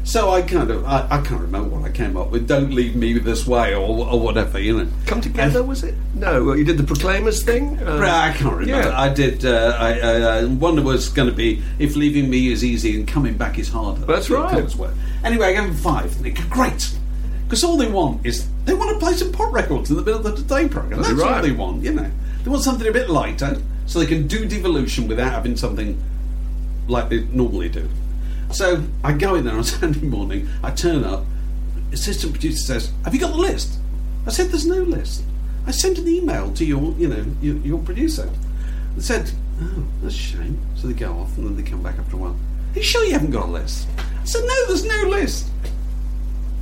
So 0.10 0.32
I 0.32 0.42
kind 0.42 0.72
of 0.72 0.84
I, 0.86 1.06
I 1.08 1.22
can't 1.22 1.40
remember 1.40 1.70
what 1.70 1.88
I 1.88 1.94
came 1.94 2.18
up 2.18 2.32
with. 2.32 2.48
Don't 2.48 2.74
leave 2.74 2.96
me 2.96 3.20
this 3.20 3.46
way 3.46 3.76
or, 3.76 4.08
or 4.08 4.20
whatever, 4.20 4.58
you 4.60 4.76
know. 4.76 4.92
Come 5.06 5.22
together, 5.22 5.62
was 5.62 5.84
it? 5.84 5.94
No, 6.16 6.46
well, 6.46 6.58
you 6.58 6.64
did 6.64 6.80
the 6.80 6.84
Proclaimers 6.84 7.44
thing. 7.44 7.78
Uh, 7.78 8.00
I 8.00 8.34
can't 8.36 8.58
remember. 8.58 8.90
yeah. 8.90 9.00
I 9.00 9.10
did. 9.14 9.46
Uh, 9.46 9.78
I, 9.78 10.00
uh, 10.00 10.48
one 10.48 10.84
was 10.84 11.10
going 11.10 11.30
to 11.30 11.36
be 11.36 11.62
if 11.78 11.96
leaving 11.96 12.28
me 12.28 12.52
is 12.52 12.66
easy 12.66 12.98
and 12.98 13.08
coming 13.08 13.38
back 13.38 13.60
is 13.60 13.70
harder. 13.70 14.04
That's 14.08 14.32
right. 14.32 14.68
Anyway, 15.24 15.46
I 15.46 15.54
gave 15.54 15.68
them 15.68 15.76
five. 15.76 16.16
And 16.16 16.26
they 16.26 16.32
go, 16.32 16.42
great. 16.50 16.92
Because 17.44 17.64
all 17.64 17.78
they 17.78 17.88
want 17.88 18.26
is 18.26 18.50
they 18.66 18.74
want 18.74 18.90
to 18.90 18.98
play 18.98 19.14
some 19.14 19.32
pop 19.32 19.54
records 19.54 19.92
in 19.92 19.96
the 19.96 20.02
middle 20.02 20.26
of 20.26 20.36
the 20.36 20.42
Today 20.42 20.68
program. 20.68 21.04
That's 21.04 21.10
That's 21.10 21.22
all 21.22 21.30
right. 21.30 21.44
they 21.44 21.52
want. 21.52 21.84
You 21.84 21.94
know, 21.94 22.12
they 22.44 22.50
want 22.50 22.64
something 22.64 22.88
a 22.88 22.92
bit 22.92 23.12
lighter 23.12 23.62
so 23.86 24.00
they 24.00 24.08
can 24.08 24.26
do 24.26 24.48
devolution 24.48 25.08
without 25.08 25.34
having 25.34 25.56
something 25.56 26.02
like 26.88 27.10
they 27.10 27.26
normally 27.26 27.70
do. 27.70 27.88
So 28.52 28.84
I 29.04 29.14
go 29.14 29.36
in 29.36 29.46
there 29.46 29.56
on 29.56 29.64
Sunday 29.80 30.02
morning. 30.02 30.50
I 30.64 30.72
turn 30.72 31.04
up. 31.04 31.26
Assistant 31.92 32.34
producer 32.34 32.60
says, 32.60 32.92
"Have 33.04 33.14
you 33.14 33.20
got 33.20 33.32
the 33.32 33.38
list?" 33.38 33.80
I 34.26 34.32
said, 34.32 34.50
"There's 34.50 34.66
no 34.66 34.82
list." 34.82 35.24
I 35.66 35.72
sent 35.72 35.98
an 35.98 36.08
email 36.08 36.52
to 36.54 36.66
your, 36.66 36.94
you 36.94 37.08
know, 37.08 37.26
your, 37.42 37.58
your 37.58 37.80
producer. 37.80 38.30
It 38.98 39.02
said, 39.02 39.32
"Oh, 39.62 39.86
that's 40.02 40.16
a 40.16 40.18
shame." 40.18 40.60
So 40.76 40.88
they 40.88 40.94
go 40.94 41.14
off, 41.14 41.38
and 41.38 41.48
then 41.48 41.56
they 41.56 41.70
come 41.70 41.84
back 41.84 41.98
after 41.98 42.16
a 42.16 42.20
while. 42.20 42.36
Are 42.76 42.78
you 42.78 42.84
sure 42.84 43.04
you 43.06 43.14
haven't 43.14 43.32
got 43.32 43.48
a 43.48 43.52
list? 43.52 43.88
I 43.98 44.26
said, 44.26 44.42
"No, 44.46 44.68
there's 44.68 44.86
no 44.86 45.10
list." 45.10 45.50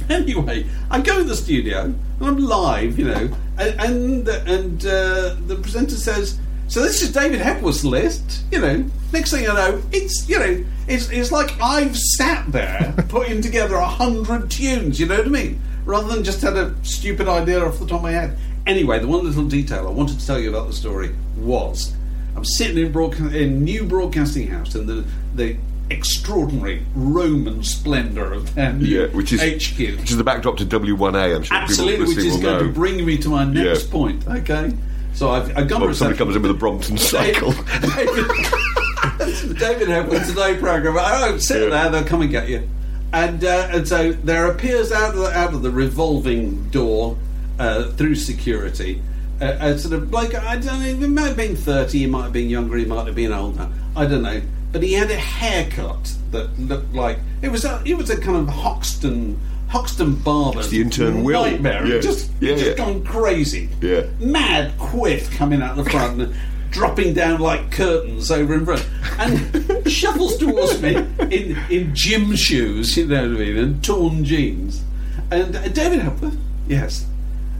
Anyway, 0.10 0.66
I 0.90 1.02
go 1.02 1.20
in 1.20 1.28
the 1.28 1.36
studio 1.36 1.82
and 1.82 2.00
I'm 2.22 2.38
live, 2.38 2.98
you 2.98 3.04
know, 3.06 3.30
and 3.58 3.82
and, 3.82 4.28
and 4.30 4.86
uh, 4.86 5.36
the 5.48 5.60
presenter 5.62 5.98
says, 5.98 6.40
"So 6.68 6.82
this 6.82 7.02
is 7.02 7.12
David 7.12 7.40
Hepworth's 7.42 7.84
list." 7.84 8.44
You 8.52 8.60
know, 8.62 8.86
next 9.14 9.32
thing 9.32 9.48
I 9.50 9.54
know, 9.54 9.82
it's 9.92 10.28
you 10.30 10.40
know, 10.40 10.64
it's 10.88 11.10
it's 11.10 11.32
like 11.32 11.60
I've 11.62 11.96
sat 11.98 12.52
there 12.52 12.94
putting 13.10 13.42
together 13.42 13.76
a 13.76 13.88
hundred 13.88 14.50
tunes. 14.52 15.00
You 15.00 15.06
know 15.08 15.18
what 15.18 15.28
I 15.28 15.30
mean? 15.30 15.62
Rather 15.86 16.08
than 16.14 16.24
just 16.24 16.42
had 16.42 16.58
a 16.58 16.76
stupid 16.84 17.28
idea 17.28 17.64
off 17.66 17.80
the 17.80 17.86
top 17.88 17.98
of 18.00 18.04
my 18.04 18.12
head. 18.12 18.38
Anyway, 18.66 19.00
the 19.00 19.08
one 19.08 19.24
little 19.24 19.46
detail 19.46 19.88
I 19.88 19.92
wanted 19.92 20.20
to 20.20 20.26
tell 20.28 20.38
you 20.40 20.50
about 20.50 20.68
the 20.68 20.74
story 20.74 21.12
was 21.38 21.94
I'm 22.36 22.44
sitting 22.44 22.78
in, 22.78 22.92
broadca- 22.92 23.34
in 23.34 23.64
New 23.64 23.84
Broadcasting 23.86 24.48
House 24.48 24.76
in 24.76 24.86
the 24.88 25.06
the 25.36 25.56
extraordinary 25.90 26.84
Roman 26.96 27.64
splendour 27.64 28.34
of 28.34 28.54
their 28.56 28.76
Yeah, 28.76 29.06
which 29.08 29.32
is 29.32 29.40
HQ. 29.42 29.78
which 29.80 30.12
is 30.12 30.18
the 30.18 30.24
backdrop 30.24 30.58
to 30.58 30.66
W1A. 30.66 31.36
I'm 31.38 31.44
sure 31.44 31.56
Absolutely, 31.58 32.08
which 32.08 32.18
is 32.18 32.34
going 32.38 32.42
know. 32.42 32.60
to 32.60 32.70
bring 32.70 33.06
me 33.06 33.18
to 33.20 33.30
my 33.30 33.46
next 33.46 33.86
Yeah. 33.86 33.92
point. 33.92 34.28
Okay, 34.28 34.74
so 35.18 35.32
I've, 35.32 35.58
I've 35.58 35.68
gone 35.68 35.82
Well, 35.82 35.94
somebody 35.94 36.18
comes 36.18 36.36
in 36.36 36.42
with 36.44 36.52
a 36.52 36.54
Brompton 36.54 36.98
cycle. 36.98 37.52
David, 37.52 38.28
David 39.60 39.88
Hepworth 39.88 40.28
Today 40.28 40.58
program. 40.58 40.96
Oh, 40.98 41.38
sit 41.38 41.62
Yeah. 41.64 41.70
there; 41.70 41.90
they'll 41.92 42.04
come 42.08 42.22
and 42.22 42.30
get 42.32 42.48
you. 42.50 42.68
And 43.14 43.44
uh, 43.44 43.70
and 43.72 43.88
so 43.88 44.12
there 44.14 44.46
appears 44.52 44.92
out 44.92 45.14
of 45.16 45.20
the, 45.20 45.32
out 45.38 45.54
of 45.54 45.62
the 45.64 45.72
revolving 45.72 46.70
door 46.70 47.18
uh, 47.58 47.90
through 47.92 48.16
security. 48.16 49.02
Uh, 49.42 49.56
a 49.60 49.78
sort 49.80 49.94
of 49.94 50.12
like 50.12 50.36
I 50.36 50.56
don't 50.58 50.80
know, 50.80 50.86
he 50.86 51.08
might 51.08 51.28
have 51.28 51.38
been 51.38 51.56
30, 51.56 51.98
he 52.00 52.06
might 52.08 52.24
have 52.24 52.34
been 52.34 52.50
younger, 52.50 52.76
he 52.78 52.86
might 52.86 53.06
have 53.08 53.16
been 53.16 53.32
older, 53.34 53.70
I 53.96 54.06
don't 54.06 54.24
know. 54.24 54.42
But 54.72 54.84
he 54.84 54.94
had 54.94 55.10
a 55.12 55.16
haircut 55.16 56.14
that 56.32 56.60
looked 56.60 56.94
like 56.94 57.20
it 57.42 57.50
was 57.50 57.64
a, 57.66 57.82
it 57.86 57.96
was 57.96 58.10
a 58.10 58.20
kind 58.20 58.38
of 58.38 58.50
Hoxton 58.50 59.40
Hoxton 59.70 60.16
barber. 60.16 60.60
It's 60.60 60.70
the 60.70 60.82
intern 60.82 61.24
Will. 61.24 61.44
nightmare. 61.44 61.86
Yeah. 61.86 62.00
Just, 62.00 62.32
Yeah, 62.40 62.56
just 62.56 62.66
yeah. 62.66 62.74
gone 62.76 63.04
crazy. 63.04 63.70
Yeah. 63.82 64.04
Mad 64.20 64.78
quiff 64.78 65.30
coming 65.36 65.62
out 65.62 65.76
the 65.76 65.84
front 65.86 66.22
and 66.22 66.36
dropping 66.72 67.14
down 67.14 67.40
like 67.42 67.72
curtains 67.72 68.32
over 68.32 68.54
in 68.54 68.66
front. 68.66 68.86
And 69.20 69.92
shuffles 69.92 70.38
towards 70.38 70.82
me 70.82 70.96
in, 70.96 71.58
in 71.70 71.96
gym 71.96 72.36
shoes, 72.36 72.96
you 72.98 73.08
know 73.08 73.24
what 73.30 73.42
I 73.42 73.46
mean, 73.46 73.58
and 73.58 73.84
torn 73.84 74.24
jeans. 74.24 74.84
And 75.32 75.56
uh, 75.56 75.68
David 75.70 76.00
Hepworth, 76.00 76.38
yes. 76.68 77.06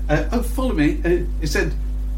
Uh, 0.10 0.24
oh, 0.32 0.42
follow 0.42 0.74
me. 0.74 1.02
Uh, 1.04 1.26
he 1.42 1.48
said, 1.48 1.74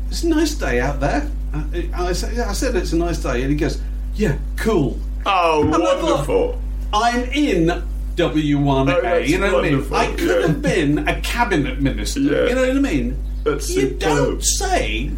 It's 0.10 0.22
a 0.24 0.28
nice 0.30 0.54
day 0.54 0.80
out 0.80 1.00
there. 1.00 1.30
Uh, 1.54 1.64
I, 1.96 2.14
said, 2.14 2.36
yeah, 2.36 2.48
I 2.50 2.54
said 2.54 2.76
it's 2.76 2.94
a 2.94 2.98
nice 2.98 3.18
day. 3.24 3.42
And 3.42 3.50
he 3.50 3.56
goes, 3.58 3.82
Yeah, 4.14 4.38
cool. 4.58 5.00
Oh, 5.26 5.64
And 5.64 5.72
wonderful! 5.72 6.62
I'm 6.94 7.24
in 7.32 7.84
W1A. 8.20 9.04
Oh, 9.04 9.18
you 9.18 9.38
know 9.40 9.54
what 9.56 9.66
I 9.66 9.70
mean? 9.70 9.78
wonderful, 9.90 9.96
I 9.96 10.08
could 10.08 10.20
yeah. 10.42 10.48
have 10.48 10.62
been 10.74 11.08
a 11.08 11.22
cabinet 11.22 11.82
minister. 11.82 12.20
Yeah. 12.20 12.48
You 12.48 12.56
know 12.56 12.68
what 12.68 12.76
I 12.78 12.80
mean? 12.80 13.24
That's 13.44 13.70
you 13.70 13.82
superb. 13.82 14.00
don't 14.00 14.42
say. 14.44 15.12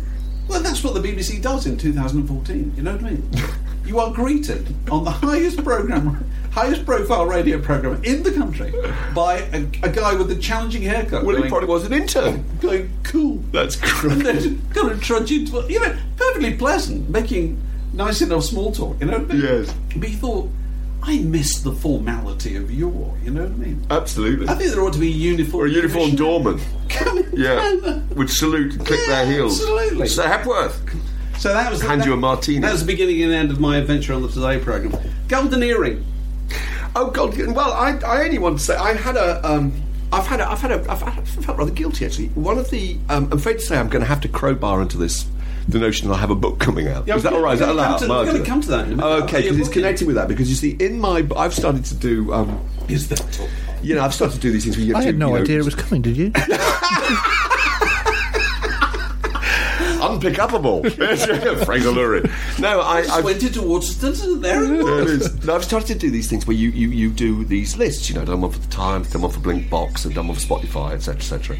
Well, 0.47 0.61
that's 0.61 0.83
what 0.83 0.93
the 0.93 0.99
BBC 0.99 1.41
does 1.41 1.65
in 1.65 1.77
2014. 1.77 2.73
You 2.75 2.83
know 2.83 2.91
what 2.93 3.03
I 3.03 3.09
mean? 3.11 3.29
you 3.85 3.99
are 3.99 4.11
greeted 4.11 4.67
on 4.91 5.03
the 5.03 5.11
highest 5.11 5.63
program, 5.63 6.23
highest 6.51 6.85
profile 6.85 7.25
radio 7.25 7.59
program 7.59 8.03
in 8.03 8.21
the 8.21 8.31
country 8.31 8.71
by 9.15 9.37
a, 9.53 9.63
a 9.83 9.89
guy 9.89 10.13
with 10.13 10.29
a 10.31 10.35
challenging 10.35 10.83
haircut. 10.83 11.23
Well, 11.23 11.35
he 11.35 11.41
going, 11.43 11.49
probably 11.49 11.69
was 11.69 11.85
an 11.85 11.93
intern. 11.93 12.43
going 12.59 12.91
cool. 13.03 13.37
That's 13.51 13.75
And 13.81 13.91
great. 14.21 14.23
then 14.23 14.61
going 14.73 14.99
to 14.99 15.03
trudge 15.03 15.31
into, 15.31 15.65
you 15.71 15.79
know, 15.79 15.97
perfectly 16.17 16.55
pleasant, 16.55 17.09
making 17.09 17.59
nice 17.93 18.21
enough 18.21 18.43
small 18.43 18.71
talk. 18.71 18.99
You 18.99 19.07
know 19.07 19.19
what 19.19 19.31
I 19.31 19.33
mean? 19.33 19.41
Yes. 19.43 19.73
But 19.95 20.09
he 20.09 20.15
thought, 20.15 20.49
I 21.03 21.19
miss 21.19 21.59
the 21.61 21.71
formality 21.71 22.55
of 22.55 22.71
your. 22.71 23.17
You 23.23 23.31
know 23.31 23.43
what 23.43 23.51
I 23.51 23.55
mean? 23.55 23.85
Absolutely. 23.89 24.47
I 24.47 24.55
think 24.55 24.71
there 24.71 24.81
ought 24.83 24.93
to 24.93 24.99
be 24.99 25.07
a 25.07 25.11
uniform. 25.11 25.63
Or 25.63 25.65
a 25.67 25.71
commissioner 25.71 26.15
doorman. 26.15 26.59
Yeah. 27.33 28.01
Would 28.15 28.29
salute 28.29 28.73
and 28.75 28.85
click 28.85 28.99
Yeah, 29.07 29.23
their 29.23 29.33
heels. 29.33 29.59
absolutely. 29.59 30.07
Sir 30.07 30.27
Hepworth. 30.27 30.79
So 31.39 31.53
that 31.53 31.71
was 31.71 31.81
Hand 31.81 32.01
that, 32.01 32.07
you 32.07 32.13
a 32.13 32.17
martini. 32.17 32.59
That 32.59 32.71
was 32.71 32.81
the 32.81 32.87
beginning 32.87 33.23
and 33.23 33.31
end 33.33 33.49
of 33.51 33.59
my 33.59 33.77
adventure 33.77 34.13
on 34.13 34.21
the 34.21 34.27
Today 34.27 34.59
program. 34.59 34.93
Golden 35.27 35.63
earring. 35.63 36.05
Oh 36.95 37.09
God! 37.09 37.35
Well, 37.55 37.71
I, 37.71 37.97
I 38.05 38.23
only 38.25 38.37
want 38.37 38.59
to 38.59 38.63
say 38.63 38.75
I 38.75 38.93
had 38.93 39.15
a 39.15 39.43
um, 39.49 39.73
I've 40.11 40.27
had 40.27 40.41
a, 40.41 40.47
I've 40.51 40.59
had 40.59 40.71
a 40.71 40.91
I've, 40.91 41.01
I 41.01 41.11
felt 41.21 41.57
rather 41.57 41.71
guilty 41.71 42.05
actually. 42.05 42.27
One 42.29 42.57
of 42.57 42.69
the 42.69 42.97
um, 43.09 43.25
I'm 43.31 43.37
afraid 43.39 43.53
to 43.55 43.59
say 43.61 43.77
I'm 43.77 43.87
going 43.89 44.01
to 44.01 44.07
have 44.07 44.19
to 44.21 44.27
crowbar 44.27 44.81
into 44.81 44.97
this 44.97 45.25
the 45.67 45.79
notion 45.79 46.07
that 46.09 46.15
I 46.15 46.17
have 46.17 46.31
a 46.31 46.35
book 46.35 46.59
coming 46.59 46.87
out. 46.87 47.07
Yeah, 47.07 47.15
is 47.15 47.23
that 47.23 47.33
all 47.33 47.41
right? 47.41 47.53
Is 47.53 47.59
that 47.59 47.69
allowed? 47.69 47.97
to- 47.97 48.05
Am 48.05 48.11
I 48.11 48.19
I'm 48.21 48.25
gonna 48.25 48.43
come 48.45 48.61
to 48.61 48.69
that 48.69 48.87
in 48.89 48.99
a. 48.99 49.05
Oh, 49.05 49.23
okay, 49.23 49.41
because 49.43 49.57
it's 49.59 49.67
booking? 49.67 49.81
connected 49.83 50.07
with 50.07 50.15
that. 50.15 50.27
Because 50.27 50.49
you 50.49 50.55
see, 50.55 50.71
in 50.79 50.99
my 50.99 51.25
I've 51.37 51.53
started 51.53 51.85
to 51.85 51.95
do 51.95 52.33
um, 52.33 52.59
Is 52.87 53.07
that 53.09 53.39
all? 53.39 53.47
you 53.81 53.95
know 53.95 54.03
I've 54.03 54.13
started 54.13 54.35
to 54.35 54.39
do 54.41 54.51
these 54.51 54.63
things. 54.63 54.77
Where 54.77 54.85
you 54.85 54.93
get 54.93 54.97
I 54.97 55.01
to, 55.01 55.05
had 55.07 55.17
no 55.17 55.27
you 55.29 55.35
know, 55.35 55.41
idea 55.41 55.59
it 55.59 55.65
was 55.65 55.75
coming, 55.75 56.01
did 56.01 56.17
you? 56.17 56.31
unpickable. 60.01 60.81
Fraser 61.65 61.89
Lewry. 61.89 62.59
No, 62.59 62.81
I 62.81 63.01
Just 63.03 63.13
I've, 63.13 63.23
went 63.23 63.43
into 63.43 63.59
Waterstones 63.61 64.41
there 64.41 64.63
it 64.63 64.67
There 64.83 64.99
it 65.01 65.05
was. 65.19 65.45
No, 65.45 65.55
I've 65.55 65.63
started 65.63 65.87
to 65.87 65.95
do 65.95 66.11
these 66.11 66.29
things 66.29 66.45
where 66.47 66.55
you, 66.57 66.69
you, 66.69 66.89
you 66.89 67.09
do 67.11 67.43
these 67.45 67.77
lists. 67.77 68.09
You 68.09 68.15
know, 68.15 68.25
done 68.25 68.41
one 68.41 68.51
for 68.51 68.59
the 68.59 68.67
Times, 68.67 69.09
done 69.11 69.21
one 69.21 69.31
for 69.31 69.39
Blinkbox, 69.39 70.05
and 70.05 70.13
done 70.15 70.27
one 70.27 70.35
for 70.37 70.41
Spotify, 70.45 70.93
etc., 70.93 71.15
etc. 71.17 71.57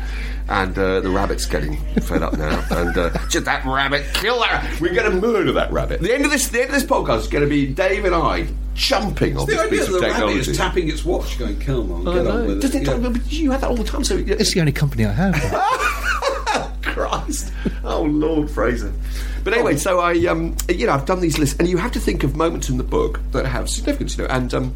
And 0.49 0.77
uh, 0.77 0.99
the 1.01 1.09
rabbit's 1.09 1.45
getting 1.45 1.77
fed 2.01 2.21
up 2.23 2.33
now. 2.37 2.65
And 2.71 2.97
uh, 2.97 3.09
just 3.29 3.45
that 3.45 3.63
rabbit, 3.65 4.05
kill 4.13 4.39
that. 4.39 4.79
We're 4.81 4.93
going 4.93 5.11
to 5.11 5.17
murder 5.21 5.51
that 5.53 5.71
rabbit. 5.71 6.01
The 6.01 6.13
end 6.13 6.25
of 6.25 6.31
this, 6.31 6.47
the 6.49 6.61
end 6.61 6.69
of 6.69 6.75
this 6.75 6.83
podcast 6.83 7.19
is 7.19 7.27
going 7.27 7.43
to 7.43 7.49
be 7.49 7.67
Dave 7.67 8.05
and 8.05 8.15
I 8.15 8.47
jumping 8.73 9.37
on 9.37 9.45
The 9.45 9.51
this 9.53 9.61
idea 9.61 9.79
piece 9.79 9.87
of 9.87 9.93
the 9.93 9.99
rabbit 9.99 10.13
technology. 10.13 10.51
is 10.51 10.57
tapping 10.57 10.89
its 10.89 11.03
watch, 11.05 11.37
going, 11.37 11.59
"Come 11.59 11.91
on, 11.91 12.07
I 12.07 12.13
get 12.15 12.23
know. 12.23 12.31
on 12.31 12.47
with 12.47 12.61
Doesn't 12.61 12.81
it." 12.81 12.87
it- 12.87 13.31
Yeah. 13.31 13.39
you 13.41 13.51
have 13.51 13.61
that 13.61 13.69
all 13.69 13.75
the 13.75 13.83
time. 13.83 14.03
So 14.03 14.17
It's 14.17 14.53
the 14.53 14.59
only 14.61 14.71
company 14.71 15.05
I 15.05 15.11
have. 15.11 15.35
Christ. 16.81 17.51
Oh, 17.83 18.03
Lord 18.03 18.49
Fraser. 18.49 18.93
But 19.43 19.53
anyway, 19.53 19.77
so 19.77 19.99
I, 19.99 20.13
um, 20.27 20.55
you 20.69 20.85
know, 20.85 20.93
I've 20.93 21.05
done 21.05 21.19
these 21.19 21.37
lists, 21.37 21.55
and 21.59 21.67
you 21.67 21.77
have 21.77 21.91
to 21.93 21.99
think 21.99 22.23
of 22.23 22.35
moments 22.35 22.69
in 22.69 22.77
the 22.77 22.83
book 22.83 23.19
that 23.31 23.45
have 23.45 23.69
significance, 23.69 24.17
you 24.17 24.23
know, 24.23 24.29
and. 24.29 24.53
Um, 24.53 24.75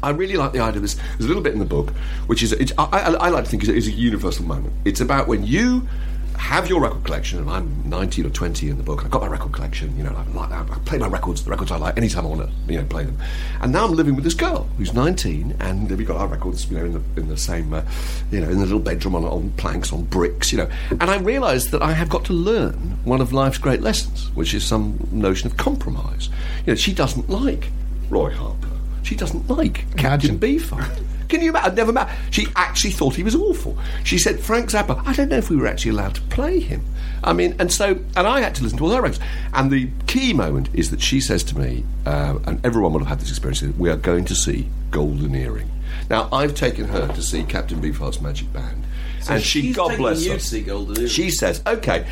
I 0.00 0.10
really 0.10 0.36
like 0.36 0.52
the 0.52 0.60
idea 0.60 0.76
of 0.76 0.82
this. 0.82 0.94
There's 0.94 1.24
a 1.24 1.26
little 1.26 1.42
bit 1.42 1.54
in 1.54 1.58
the 1.58 1.64
book, 1.64 1.90
which 2.28 2.44
is 2.44 2.54
I, 2.78 2.84
I, 2.84 2.98
I 3.14 3.28
like 3.30 3.46
to 3.46 3.50
think 3.50 3.64
is 3.64 3.88
a 3.88 3.90
universal 3.90 4.44
moment. 4.44 4.72
It's 4.84 5.00
about 5.00 5.26
when 5.26 5.44
you 5.44 5.88
have 6.38 6.68
your 6.68 6.80
record 6.80 7.04
collection, 7.04 7.38
and 7.40 7.50
I'm 7.50 7.88
19 7.90 8.26
or 8.26 8.30
20 8.30 8.70
in 8.70 8.76
the 8.78 8.82
book. 8.82 9.00
and 9.00 9.06
I've 9.06 9.10
got 9.12 9.22
my 9.22 9.28
record 9.28 9.52
collection. 9.52 9.96
You 9.96 10.04
know, 10.04 10.14
I 10.16 10.24
like 10.32 10.50
I 10.52 10.64
play 10.84 10.98
my 10.98 11.08
records, 11.08 11.44
the 11.44 11.50
records 11.50 11.70
I 11.70 11.76
like, 11.76 11.96
anytime 11.96 12.24
I 12.24 12.28
want 12.28 12.42
to, 12.42 12.72
you 12.72 12.78
know, 12.78 12.86
play 12.86 13.04
them. 13.04 13.18
And 13.60 13.72
now 13.72 13.84
I'm 13.84 13.92
living 13.92 14.14
with 14.14 14.24
this 14.24 14.34
girl 14.34 14.68
who's 14.78 14.94
19, 14.94 15.56
and 15.60 15.90
we've 15.90 16.06
got 16.06 16.16
our 16.16 16.28
records, 16.28 16.70
you 16.70 16.78
know, 16.78 16.84
in 16.84 16.92
the 16.92 17.02
in 17.20 17.28
the 17.28 17.36
same, 17.36 17.74
uh, 17.74 17.82
you 18.30 18.40
know, 18.40 18.48
in 18.48 18.58
the 18.58 18.64
little 18.64 18.78
bedroom 18.78 19.14
on, 19.14 19.24
on 19.24 19.50
planks 19.52 19.92
on 19.92 20.04
bricks, 20.04 20.52
you 20.52 20.58
know. 20.58 20.70
And 20.90 21.04
I 21.04 21.18
realised 21.18 21.70
that 21.72 21.82
I 21.82 21.92
have 21.92 22.08
got 22.08 22.24
to 22.26 22.32
learn 22.32 22.98
one 23.04 23.20
of 23.20 23.32
life's 23.32 23.58
great 23.58 23.82
lessons, 23.82 24.30
which 24.34 24.54
is 24.54 24.64
some 24.64 25.06
notion 25.10 25.50
of 25.50 25.56
compromise. 25.56 26.28
You 26.64 26.72
know, 26.72 26.76
she 26.76 26.94
doesn't 26.94 27.28
like 27.28 27.68
Roy 28.08 28.30
Harper. 28.30 28.68
She 29.02 29.16
doesn't 29.16 29.48
like 29.48 29.96
Captain 29.96 30.38
Beefheart. 30.38 31.02
Can 31.28 31.42
you 31.42 31.50
imagine? 31.50 31.70
I'd 31.72 31.76
never 31.76 31.92
met. 31.92 32.08
She 32.30 32.46
actually 32.56 32.90
thought 32.90 33.14
he 33.14 33.22
was 33.22 33.34
awful. 33.34 33.76
She 34.04 34.18
said, 34.18 34.40
Frank 34.40 34.70
Zappa, 34.70 35.02
I 35.06 35.12
don't 35.12 35.28
know 35.28 35.36
if 35.36 35.50
we 35.50 35.56
were 35.56 35.66
actually 35.66 35.90
allowed 35.92 36.14
to 36.14 36.22
play 36.22 36.60
him. 36.60 36.84
I 37.22 37.32
mean, 37.32 37.54
and 37.58 37.72
so, 37.72 37.98
and 38.16 38.26
I 38.26 38.40
had 38.40 38.54
to 38.56 38.62
listen 38.62 38.78
to 38.78 38.84
all 38.84 38.90
her 38.90 39.02
records. 39.02 39.20
And 39.52 39.70
the 39.70 39.90
key 40.06 40.32
moment 40.32 40.68
is 40.72 40.90
that 40.90 41.00
she 41.02 41.20
says 41.20 41.42
to 41.44 41.58
me, 41.58 41.84
uh, 42.06 42.38
and 42.46 42.64
everyone 42.64 42.92
will 42.92 43.00
have 43.00 43.08
had 43.08 43.20
this 43.20 43.30
experience, 43.30 43.62
we 43.76 43.90
are 43.90 43.96
going 43.96 44.24
to 44.26 44.34
see 44.34 44.68
Golden 44.90 45.34
Earring. 45.34 45.70
Now, 46.08 46.28
I've 46.32 46.54
taken 46.54 46.86
her 46.86 47.08
to 47.08 47.22
see 47.22 47.42
Captain 47.42 47.80
Beefheart's 47.80 48.20
Magic 48.20 48.52
Band. 48.52 48.84
and 49.28 49.42
she, 49.42 49.72
God 49.72 49.96
bless 49.96 50.24
her, 50.26 50.34
to 50.34 50.40
see 50.40 50.62
Golden 50.62 50.96
Earring. 50.96 51.08
she 51.08 51.30
says, 51.30 51.60
"Okay." 51.66 52.06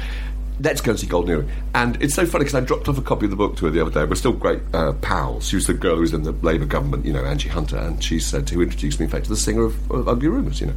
Let's 0.59 0.80
go 0.80 0.92
and 0.92 1.00
see 1.00 1.07
Golden 1.07 1.30
Earring. 1.30 1.50
And 1.74 2.02
it's 2.02 2.14
so 2.14 2.24
funny 2.24 2.44
because 2.44 2.54
I 2.54 2.61
dropped 2.61 2.88
off 2.88 2.96
a 2.96 3.02
copy 3.02 3.26
of 3.26 3.30
the 3.30 3.36
book 3.36 3.57
to 3.57 3.66
her 3.66 3.70
the 3.70 3.80
other 3.80 3.90
day. 3.90 4.04
We're 4.04 4.14
still 4.14 4.32
great 4.32 4.61
uh, 4.72 4.92
pals. 4.94 5.48
She 5.48 5.57
was 5.57 5.66
the 5.66 5.74
girl 5.74 5.96
who 5.96 6.00
was 6.00 6.14
in 6.14 6.22
the 6.22 6.32
Labour 6.32 6.64
government, 6.64 7.04
you 7.04 7.12
know, 7.12 7.22
Anji 7.22 7.48
Hunter, 7.48 7.76
and 7.76 8.02
she 8.02 8.18
said 8.18 8.48
who 8.48 8.62
introduced 8.62 8.98
me, 8.98 9.04
in 9.04 9.11
fact, 9.11 9.24
to 9.24 9.30
the 9.30 9.36
singer 9.36 9.64
of, 9.64 9.90
of 9.90 10.09
Ugly 10.09 10.28
Rumours, 10.28 10.61
you 10.61 10.68
know. 10.68 10.74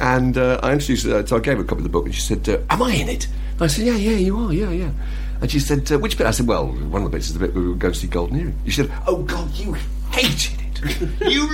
And 0.00 0.36
uh, 0.36 0.58
I 0.62 0.72
introduced 0.72 1.06
her, 1.06 1.24
so 1.26 1.36
I 1.36 1.40
gave 1.40 1.56
her 1.58 1.62
a 1.62 1.66
copy 1.66 1.80
of 1.80 1.84
the 1.84 1.90
book, 1.90 2.06
and 2.06 2.14
she 2.14 2.20
said, 2.20 2.48
uh, 2.48 2.58
"Am 2.70 2.82
I 2.82 2.94
in 2.94 3.08
it?" 3.08 3.28
And 3.52 3.62
I 3.62 3.66
said, 3.68 3.86
"Yeah, 3.86 3.96
yeah, 3.96 4.16
you 4.16 4.36
are, 4.38 4.52
yeah, 4.52 4.70
yeah." 4.70 4.90
And 5.40 5.50
she 5.50 5.60
said, 5.60 5.90
uh, 5.92 5.98
"Which 5.98 6.18
bit?" 6.18 6.26
I 6.26 6.32
said, 6.32 6.48
"Well, 6.48 6.66
one 6.66 7.02
of 7.02 7.10
the 7.10 7.16
bits 7.16 7.28
is 7.28 7.34
the 7.34 7.40
bit 7.40 7.54
where 7.54 7.62
we 7.62 7.68
were 7.68 7.76
going 7.76 7.94
to 7.94 7.98
see 7.98 8.08
Golden 8.08 8.38
Earring." 8.38 8.58
She 8.64 8.72
said, 8.72 8.90
"Oh 9.06 9.22
God, 9.22 9.52
you 9.54 9.74
hated 10.10 10.60
it." 10.60 10.61
You 11.20 11.48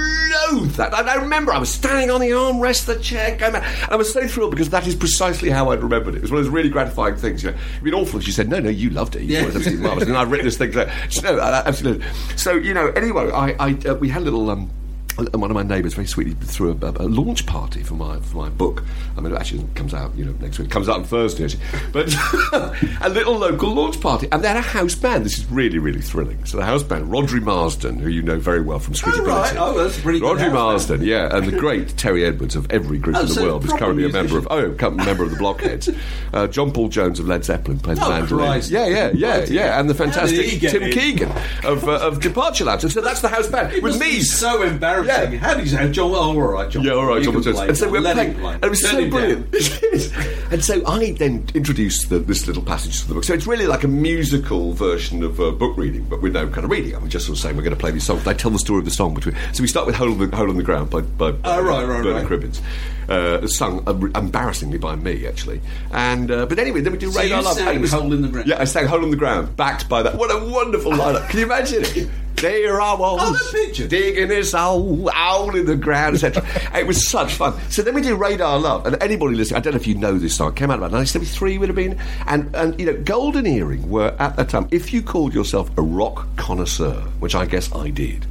loathe 0.50 0.72
that. 0.76 0.92
And 0.96 1.08
I 1.08 1.14
remember 1.16 1.52
I 1.52 1.58
was 1.58 1.70
standing 1.70 2.10
on 2.10 2.20
the 2.20 2.30
armrest 2.30 2.88
of 2.88 2.96
the 2.96 3.02
chair, 3.02 3.36
going 3.36 3.52
back, 3.52 3.64
and 3.84 3.92
I 3.92 3.96
was 3.96 4.12
so 4.12 4.26
thrilled 4.26 4.50
because 4.50 4.70
that 4.70 4.86
is 4.86 4.94
precisely 4.94 5.50
how 5.50 5.70
I'd 5.70 5.82
remembered 5.82 6.14
it. 6.14 6.18
It 6.18 6.22
was 6.22 6.30
one 6.30 6.38
of 6.40 6.44
those 6.46 6.52
really 6.52 6.68
gratifying 6.70 7.16
things. 7.16 7.42
You 7.42 7.50
know, 7.50 7.56
it'd 7.72 7.84
been 7.84 7.94
awful 7.94 8.18
if 8.20 8.24
she 8.24 8.32
said, 8.32 8.48
"No, 8.48 8.58
no, 8.60 8.70
you 8.70 8.90
loved 8.90 9.16
it. 9.16 9.22
You 9.22 9.34
Yeah. 9.34 9.40
thought 9.40 9.44
it 9.44 9.46
was 9.46 9.56
absolutely 9.56 9.84
marvelous." 9.86 10.08
And 10.08 10.16
I've 10.16 10.30
written 10.30 10.46
this 10.46 10.56
thing. 10.56 10.72
So, 10.72 10.88
no, 11.22 11.38
absolutely. 11.40 12.04
So 12.36 12.52
you 12.54 12.74
know, 12.74 12.88
anyway, 12.88 13.30
I, 13.30 13.50
I 13.58 13.78
uh, 13.88 13.94
we 13.96 14.08
had 14.08 14.22
a 14.22 14.24
little. 14.24 14.48
Um, 14.50 14.70
and 15.18 15.40
one 15.40 15.50
of 15.50 15.54
my 15.54 15.62
neighbours 15.62 15.94
very 15.94 16.06
sweetly 16.06 16.34
threw 16.34 16.70
a, 16.80 16.86
a, 16.86 16.90
a 17.06 17.08
launch 17.08 17.44
party 17.46 17.82
for 17.82 17.94
my 17.94 18.18
for 18.20 18.36
my 18.36 18.48
book. 18.48 18.84
I 19.16 19.20
mean, 19.20 19.32
it 19.32 19.36
actually 19.36 19.64
comes 19.74 19.92
out 19.94 20.14
you 20.16 20.24
know 20.24 20.32
next 20.40 20.58
week. 20.58 20.68
It 20.68 20.70
comes 20.70 20.88
out 20.88 20.96
on 20.96 21.04
Thursday, 21.04 21.44
actually. 21.44 21.62
but 21.92 22.14
a 23.00 23.08
little 23.08 23.36
local 23.36 23.72
launch 23.74 24.00
party, 24.00 24.28
and 24.32 24.42
they 24.42 24.48
had 24.48 24.56
a 24.56 24.60
house 24.60 24.94
band. 24.94 25.24
This 25.24 25.38
is 25.38 25.46
really 25.50 25.78
really 25.78 26.00
thrilling. 26.00 26.44
So 26.44 26.56
the 26.56 26.64
house 26.64 26.82
band, 26.82 27.06
Rhodri 27.10 27.42
Marsden, 27.42 27.98
who 27.98 28.08
you 28.08 28.22
know 28.22 28.38
very 28.38 28.60
well 28.60 28.78
from 28.78 28.94
Sweet 28.94 29.14
Oh, 29.18 29.24
right. 29.24 29.56
Oh, 29.58 29.76
that's 29.82 30.00
pretty 30.00 30.20
Rhodri 30.20 30.52
Marsden, 30.52 31.02
yeah, 31.02 31.34
and 31.36 31.46
the 31.46 31.58
great 31.58 31.96
Terry 31.96 32.24
Edwards 32.24 32.54
of 32.56 32.70
every 32.70 32.98
group 32.98 33.16
Oh, 33.16 33.20
in 33.22 33.26
the 33.26 33.34
so 33.34 33.42
world 33.44 33.64
is 33.64 33.72
currently 33.72 34.04
a 34.04 34.08
member 34.10 34.38
of 34.38 34.46
oh, 34.50 34.72
co- 34.74 34.90
member 34.90 35.24
of 35.24 35.30
the 35.30 35.36
Blockheads. 35.36 35.88
Uh, 36.30 36.46
John 36.46 36.70
Paul 36.72 36.88
Jones 36.88 37.18
of 37.18 37.26
Led 37.26 37.42
Zeppelin 37.42 37.78
plays 37.80 37.98
Oh, 38.02 38.10
mandolin. 38.10 38.44
Christ. 38.44 38.70
Yeah, 38.70 38.86
yeah, 38.86 39.10
yeah, 39.14 39.38
Right, 39.38 39.48
yeah, 39.50 39.80
and 39.80 39.88
the 39.88 39.94
fantastic 39.94 40.60
Tim 40.60 40.82
in? 40.82 40.92
Keegan 40.92 41.32
of 41.64 41.88
uh, 41.88 41.92
of 42.06 42.20
Departure 42.20 42.66
Lounge. 42.66 42.84
And 42.84 42.92
so 42.92 43.00
that's 43.00 43.22
the 43.22 43.28
house 43.28 43.46
band 43.46 43.72
It 43.72 43.82
with 43.82 43.98
me. 43.98 44.20
so 44.20 44.62
embarrassing. 44.62 45.07
Yeah. 45.08 45.36
How 45.38 45.54
did 45.54 45.64
you 45.64 45.70
say, 45.76 45.90
John? 45.90 46.10
Oh, 46.12 46.16
all 46.16 46.36
right, 46.40 46.70
John. 46.70 46.82
Yeah, 46.84 46.92
all 46.92 47.06
right, 47.06 47.22
John 47.22 47.42
can 47.42 47.52
play. 47.54 47.68
And 47.68 47.76
so 47.76 47.86
we 47.86 47.92
were 47.98 48.00
Let 48.00 48.14
playing, 48.16 48.34
play. 48.34 48.54
and 48.54 48.64
it 48.66 48.70
was 48.70 48.82
Turn 48.82 48.90
so 48.90 49.10
brilliant. 49.10 50.52
and 50.52 50.64
so 50.64 50.86
I 50.86 51.12
then 51.12 51.46
introduced 51.54 52.08
the, 52.10 52.18
this 52.18 52.46
little 52.46 52.62
passage 52.62 53.00
to 53.02 53.08
the 53.08 53.14
book. 53.14 53.24
So 53.24 53.32
it's 53.34 53.46
really 53.46 53.66
like 53.66 53.84
a 53.84 53.88
musical 53.88 54.72
version 54.74 55.22
of 55.22 55.40
uh, 55.40 55.50
book 55.50 55.76
reading, 55.76 56.04
but 56.04 56.20
with 56.22 56.34
no 56.34 56.46
kind 56.48 56.64
of 56.64 56.70
reading. 56.70 56.94
I'm 56.94 57.08
just 57.08 57.26
sort 57.26 57.38
of 57.38 57.42
saying 57.42 57.56
we're 57.56 57.62
going 57.62 57.74
to 57.74 57.80
play 57.80 57.90
these 57.90 58.04
songs. 58.04 58.26
I 58.26 58.34
tell 58.34 58.50
the 58.50 58.58
story 58.58 58.80
of 58.80 58.84
the 58.84 58.90
song 58.90 59.14
between. 59.14 59.34
So 59.52 59.62
we 59.62 59.66
start 59.68 59.86
with 59.86 59.94
"Hole 59.94 60.12
in 60.12 60.30
the, 60.30 60.36
Hole 60.36 60.50
in 60.50 60.56
the 60.56 60.62
Ground" 60.62 60.90
by, 60.90 61.00
by, 61.00 61.32
by 61.32 61.56
Oh, 61.56 61.62
right, 61.62 61.84
right, 61.86 62.02
Bernard 62.02 62.14
right. 62.14 62.26
Cribbins, 62.26 62.60
uh, 63.08 63.46
sung 63.46 63.84
embarrassingly 64.14 64.78
by 64.78 64.96
me 64.96 65.26
actually. 65.26 65.60
And 65.92 66.30
uh, 66.30 66.46
but 66.46 66.58
anyway, 66.58 66.80
then 66.80 66.92
we 66.92 66.98
do 66.98 67.10
So 67.10 67.20
Radar 67.20 67.38
you 67.38 67.44
Love. 67.44 67.56
sang 67.56 67.68
and 67.68 67.80
was- 67.80 67.92
Hole 67.92 68.12
in 68.12 68.22
the 68.22 68.28
Ground? 68.28 68.48
Yeah, 68.48 68.60
I 68.60 68.64
sang 68.64 68.86
"Hole 68.86 69.02
in 69.04 69.10
the 69.10 69.16
Ground," 69.16 69.56
backed 69.56 69.88
by 69.88 70.02
that. 70.02 70.14
What 70.16 70.30
a 70.30 70.44
wonderful 70.52 70.92
lineup! 71.02 71.28
Can 71.30 71.40
you 71.40 71.46
imagine 71.46 71.84
it? 71.84 72.08
There 72.36 72.80
I 72.80 72.94
was, 72.94 73.20
Oh, 73.20 73.32
the 73.32 73.66
picture. 73.66 73.88
digging 73.88 74.28
this 74.28 74.52
hole, 74.52 75.10
hole 75.12 75.56
in 75.56 75.66
the 75.66 75.74
ground, 75.74 76.14
etc. 76.22 76.44
it 76.78 76.86
was 76.86 77.08
such 77.10 77.32
fun. 77.34 77.58
So 77.68 77.82
then 77.82 77.94
we 77.94 78.00
do 78.00 78.14
Radar 78.14 78.60
Love, 78.60 78.86
and 78.86 78.96
anybody 79.02 79.34
listening, 79.34 79.56
I 79.56 79.60
don't 79.60 79.72
know 79.72 79.80
if 79.80 79.88
you 79.88 79.96
know 79.96 80.16
this 80.18 80.36
song, 80.36 80.50
it 80.50 80.54
came 80.54 80.70
out 80.70 80.78
about 80.78 80.92
1973 80.92 81.58
would 81.58 81.68
have 81.68 81.74
been, 81.74 81.98
and 82.28 82.54
and 82.54 82.78
you 82.78 82.86
know, 82.86 82.96
Golden 83.02 83.44
Earring 83.44 83.90
were 83.90 84.14
at 84.20 84.36
that 84.36 84.50
time. 84.50 84.68
If 84.70 84.92
you 84.92 85.02
called 85.02 85.34
yourself 85.34 85.76
a 85.76 85.82
rock 85.82 86.28
connoisseur, 86.36 87.00
which 87.18 87.34
I 87.34 87.44
guess 87.44 87.74
I 87.74 87.90
did. 87.90 88.24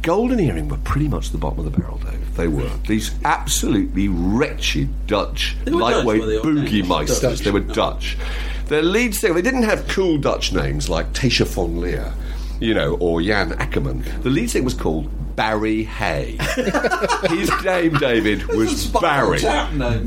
Golden 0.00 0.38
Earring 0.40 0.68
were 0.68 0.76
pretty 0.78 1.08
much 1.08 1.30
the 1.30 1.38
bottom 1.38 1.60
of 1.60 1.64
the 1.72 1.78
barrel, 1.78 1.98
Dave. 1.98 2.23
They 2.36 2.48
were. 2.48 2.70
These 2.88 3.12
absolutely 3.24 4.08
wretched 4.08 5.06
Dutch, 5.06 5.56
lightweight 5.66 6.22
boogie 6.42 6.82
Danish? 6.86 7.10
meisters. 7.10 7.44
They 7.44 7.50
were 7.50 7.60
Dutch. 7.60 8.16
Their 8.66 8.82
lead 8.82 9.14
singer, 9.14 9.34
they 9.34 9.42
didn't 9.42 9.64
have 9.64 9.86
cool 9.88 10.18
Dutch 10.18 10.52
names 10.52 10.88
like 10.88 11.12
Thijs 11.12 11.46
van 11.46 11.80
Leer, 11.80 12.12
you 12.60 12.74
know, 12.74 12.94
or 12.98 13.20
Jan 13.22 13.50
Akkerman. 13.50 14.22
The 14.22 14.30
lead 14.30 14.50
singer 14.50 14.64
was 14.64 14.74
called 14.74 15.10
Barry 15.36 15.82
Hay. 15.84 16.38
His 17.28 17.50
name, 17.64 17.94
David, 17.94 18.46
was 18.46 18.86
Barry. 18.86 19.40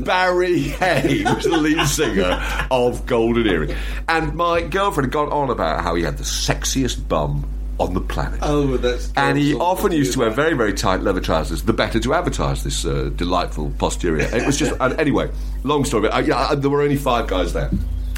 Barry 0.02 0.58
Hay 0.60 1.22
was 1.24 1.44
the 1.44 1.56
lead 1.56 1.86
singer 1.86 2.42
of 2.70 3.06
Golden 3.06 3.46
Earring. 3.46 3.74
And 4.08 4.34
my 4.34 4.62
girlfriend 4.62 5.06
had 5.06 5.12
gone 5.12 5.30
on 5.30 5.50
about 5.50 5.82
how 5.82 5.94
he 5.94 6.02
had 6.02 6.18
the 6.18 6.24
sexiest 6.24 7.06
bum 7.08 7.46
on 7.78 7.94
the 7.94 8.00
planet. 8.00 8.40
Oh, 8.42 8.76
that's. 8.76 9.12
And 9.16 9.38
he 9.38 9.54
often 9.54 9.92
used 9.92 10.12
to 10.14 10.20
wear 10.20 10.30
very, 10.30 10.54
very 10.54 10.74
tight 10.74 11.00
leather 11.00 11.20
trousers, 11.20 11.62
the 11.62 11.72
better 11.72 12.00
to 12.00 12.14
advertise 12.14 12.64
this 12.64 12.84
uh, 12.84 13.10
delightful 13.14 13.72
posterior. 13.78 14.28
It 14.32 14.46
was 14.46 14.58
just, 14.58 14.74
and 14.80 14.98
anyway, 14.98 15.30
long 15.64 15.84
story, 15.84 16.08
but 16.08 16.14
uh, 16.14 16.18
yeah, 16.18 16.36
uh, 16.36 16.54
there 16.54 16.70
were 16.70 16.82
only 16.82 16.96
five 16.96 17.26
guys 17.28 17.52
there. 17.52 17.70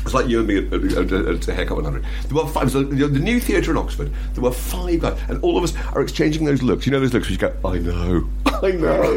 It's 0.03 0.15
like 0.15 0.29
you 0.29 0.39
and 0.41 0.49
me 0.49 0.59
at, 0.59 1.49
a 1.49 1.55
haircut 1.55 1.77
100. 1.77 2.05
There 2.29 2.43
were 2.43 2.49
five, 2.49 2.65
was 2.65 2.73
the, 2.73 2.85
new 2.85 3.41
theatre 3.41 3.71
in 3.71 3.77
Oxford. 3.77 4.13
There 4.35 4.43
were 4.43 4.53
five 4.53 5.01
guys, 5.01 5.19
and 5.29 5.43
all 5.43 5.57
of 5.57 5.65
us 5.65 5.75
are 5.95 6.01
exchanging 6.01 6.45
those 6.45 6.63
looks. 6.63 6.87
You 6.87 6.93
know 6.93 7.01
those 7.01 7.13
looks 7.13 7.27
where 7.27 7.33
you 7.33 7.39
go, 7.39 7.55
I 7.69 7.79
know, 7.79 8.29
I 8.47 8.71
know, 8.73 9.13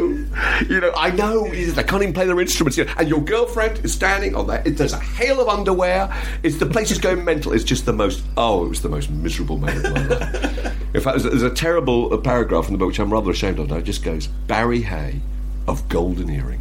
you 0.68 0.80
know, 0.80 0.92
I 0.96 1.10
know. 1.10 1.48
They 1.48 1.82
can't 1.82 2.02
even 2.02 2.14
play 2.14 2.26
their 2.26 2.40
instruments. 2.40 2.76
You 2.76 2.84
know, 2.84 2.94
and 2.98 3.08
your 3.08 3.22
girlfriend 3.22 3.84
is 3.84 3.92
standing 3.92 4.34
on 4.34 4.46
there. 4.46 4.62
It, 4.64 4.76
there's 4.76 4.92
a 4.92 5.00
hail 5.00 5.40
of 5.40 5.48
underwear. 5.48 6.14
It's 6.42 6.58
the 6.58 6.66
place 6.66 6.90
is 6.90 6.98
going 6.98 7.24
mental. 7.24 7.52
It's 7.52 7.64
just 7.64 7.86
the 7.86 7.92
most. 7.92 8.22
Oh, 8.36 8.64
it 8.64 8.68
was 8.68 8.82
the 8.82 8.88
most 8.88 9.10
miserable 9.10 9.58
moment 9.58 9.86
of 9.86 9.94
my 9.94 10.06
life. 10.06 10.80
In 10.94 11.00
fact, 11.00 11.18
there's 11.18 11.24
a, 11.24 11.30
there's 11.30 11.42
a 11.42 11.50
terrible 11.50 12.14
uh, 12.14 12.18
paragraph 12.18 12.68
in 12.68 12.72
the 12.72 12.78
book 12.78 12.88
which 12.88 13.00
I'm 13.00 13.12
rather 13.12 13.30
ashamed 13.30 13.58
of. 13.58 13.68
Now 13.68 13.76
it 13.76 13.82
just 13.82 14.04
goes 14.04 14.28
Barry 14.28 14.82
Hay 14.82 15.20
of 15.66 15.88
Golden 15.88 16.30
Earring 16.30 16.60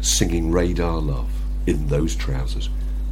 singing 0.00 0.50
Radar 0.50 0.98
Love 0.98 1.30
in 1.66 1.88
those 1.88 2.16
trousers. 2.16 2.70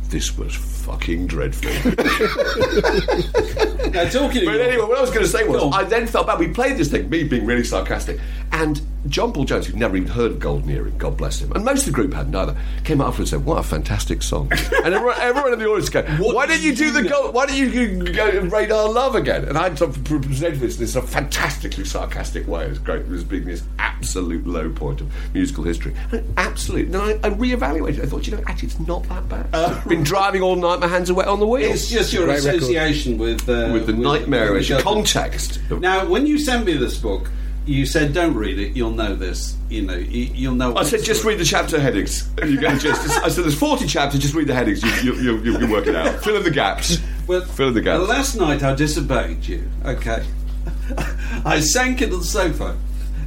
This 0.08 0.38
was 0.38 0.75
fucking 0.86 1.26
dreadful. 1.26 1.72
Now, 3.92 4.08
talking 4.08 4.44
But 4.44 4.60
anyway, 4.60 4.84
what 4.84 4.98
I 4.98 5.00
was 5.00 5.10
going 5.10 5.22
to 5.22 5.28
say 5.28 5.46
was, 5.46 5.62
I 5.72 5.84
then 5.84 6.06
felt 6.06 6.26
bad. 6.26 6.38
We 6.38 6.48
played 6.48 6.76
this 6.76 6.90
thing, 6.90 7.08
me 7.08 7.24
being 7.24 7.46
really 7.46 7.64
sarcastic, 7.64 8.18
and 8.52 8.80
John 9.08 9.32
Paul 9.32 9.44
Jones, 9.44 9.66
who'd 9.66 9.76
never 9.76 9.96
even 9.96 10.08
heard 10.08 10.32
of 10.32 10.40
Golden 10.40 10.68
Earring, 10.68 10.98
God 10.98 11.16
bless 11.16 11.40
him, 11.40 11.52
and 11.52 11.64
most 11.64 11.80
of 11.80 11.86
the 11.86 11.92
group 11.92 12.12
hadn't 12.12 12.34
either, 12.34 12.56
came 12.84 13.00
up 13.00 13.16
and 13.18 13.28
said, 13.28 13.44
"What 13.44 13.58
a 13.58 13.62
fantastic 13.62 14.22
song!" 14.22 14.50
and 14.84 14.94
everyone, 14.94 15.16
everyone 15.20 15.52
in 15.52 15.58
the 15.58 15.66
audience 15.66 15.88
go, 15.88 16.02
"Why 16.02 16.46
did 16.46 16.54
don't 16.54 16.62
you 16.62 16.74
do 16.74 16.90
the 16.90 17.02
know?" 17.02 17.08
gold? 17.08 17.34
Why 17.34 17.46
don't 17.46 17.56
you 17.56 18.12
go 18.12 18.40
Radar 18.40 18.90
Love 18.90 19.14
again?" 19.14 19.44
And 19.44 19.56
I 19.56 19.74
sort 19.74 19.96
of 19.96 20.04
pre- 20.04 20.18
presented 20.18 20.60
this 20.60 20.76
in 20.76 20.82
this 20.82 20.92
sort 20.94 21.04
of 21.04 21.10
fantastically 21.10 21.84
sarcastic 21.84 22.46
way. 22.48 22.66
It 22.66 22.70
was 22.70 22.78
great. 22.78 23.02
It 23.02 23.08
was 23.08 23.24
being 23.24 23.44
this 23.44 23.62
absolute 23.78 24.46
low 24.46 24.70
point 24.70 25.00
of 25.00 25.12
musical 25.32 25.64
history. 25.64 25.94
And 26.10 26.32
absolute. 26.36 26.90
Then 26.90 27.00
I, 27.00 27.12
I 27.22 27.30
reevaluated. 27.30 28.02
I 28.02 28.06
thought, 28.06 28.26
you 28.26 28.36
know, 28.36 28.42
actually, 28.46 28.68
it's 28.68 28.80
not 28.80 29.04
that 29.08 29.28
bad. 29.28 29.88
Been 29.88 30.02
driving 30.02 30.42
all 30.42 30.56
night. 30.56 30.75
My 30.80 30.88
hands 30.88 31.10
are 31.10 31.14
wet 31.14 31.28
on 31.28 31.40
the 31.40 31.46
wheel. 31.46 31.70
It's 31.72 31.88
just 31.90 32.12
your 32.12 32.24
Great 32.26 32.38
association 32.38 33.18
with 33.18 33.48
uh, 33.48 33.70
with 33.72 33.86
the 33.86 33.92
nightmarish 33.92 34.68
with 34.70 34.78
the- 34.78 34.84
context. 34.84 35.60
Now, 35.70 36.06
when 36.06 36.26
you 36.26 36.38
sent 36.38 36.64
me 36.66 36.74
this 36.74 36.96
book, 36.98 37.30
you 37.66 37.84
said, 37.86 38.12
"Don't 38.12 38.34
read 38.34 38.58
it. 38.58 38.76
You'll 38.76 38.90
know 38.92 39.14
this. 39.14 39.56
You 39.68 39.82
know, 39.82 39.94
you, 39.96 40.30
you'll 40.34 40.54
know." 40.54 40.76
I 40.76 40.84
said, 40.84 41.02
just 41.02 41.24
read 41.24 41.38
the 41.38 41.44
chapter 41.44 41.80
headings. 41.80 42.28
And 42.40 42.50
you 42.52 42.60
get 42.60 42.80
just. 42.80 43.08
I 43.22 43.28
said, 43.28 43.44
there's 43.44 43.58
40 43.58 43.86
chapters. 43.86 44.20
Just 44.20 44.34
read 44.34 44.46
the 44.46 44.54
headings. 44.54 44.82
You, 44.82 45.12
you, 45.14 45.20
you, 45.20 45.52
you 45.52 45.58
can 45.58 45.70
work 45.70 45.86
it 45.88 45.96
out. 45.96 46.22
Fill 46.22 46.36
in 46.36 46.44
the 46.44 46.50
gaps. 46.50 46.98
Well, 47.26 47.40
Fill 47.40 47.68
in 47.68 47.74
the 47.74 47.80
gaps. 47.80 47.98
well, 47.98 48.08
last 48.08 48.36
night 48.36 48.62
I 48.62 48.74
disobeyed 48.76 49.44
you. 49.46 49.68
Okay, 49.84 50.24
I 51.44 51.60
sank 51.60 52.02
into 52.02 52.18
the 52.18 52.24
sofa. 52.24 52.76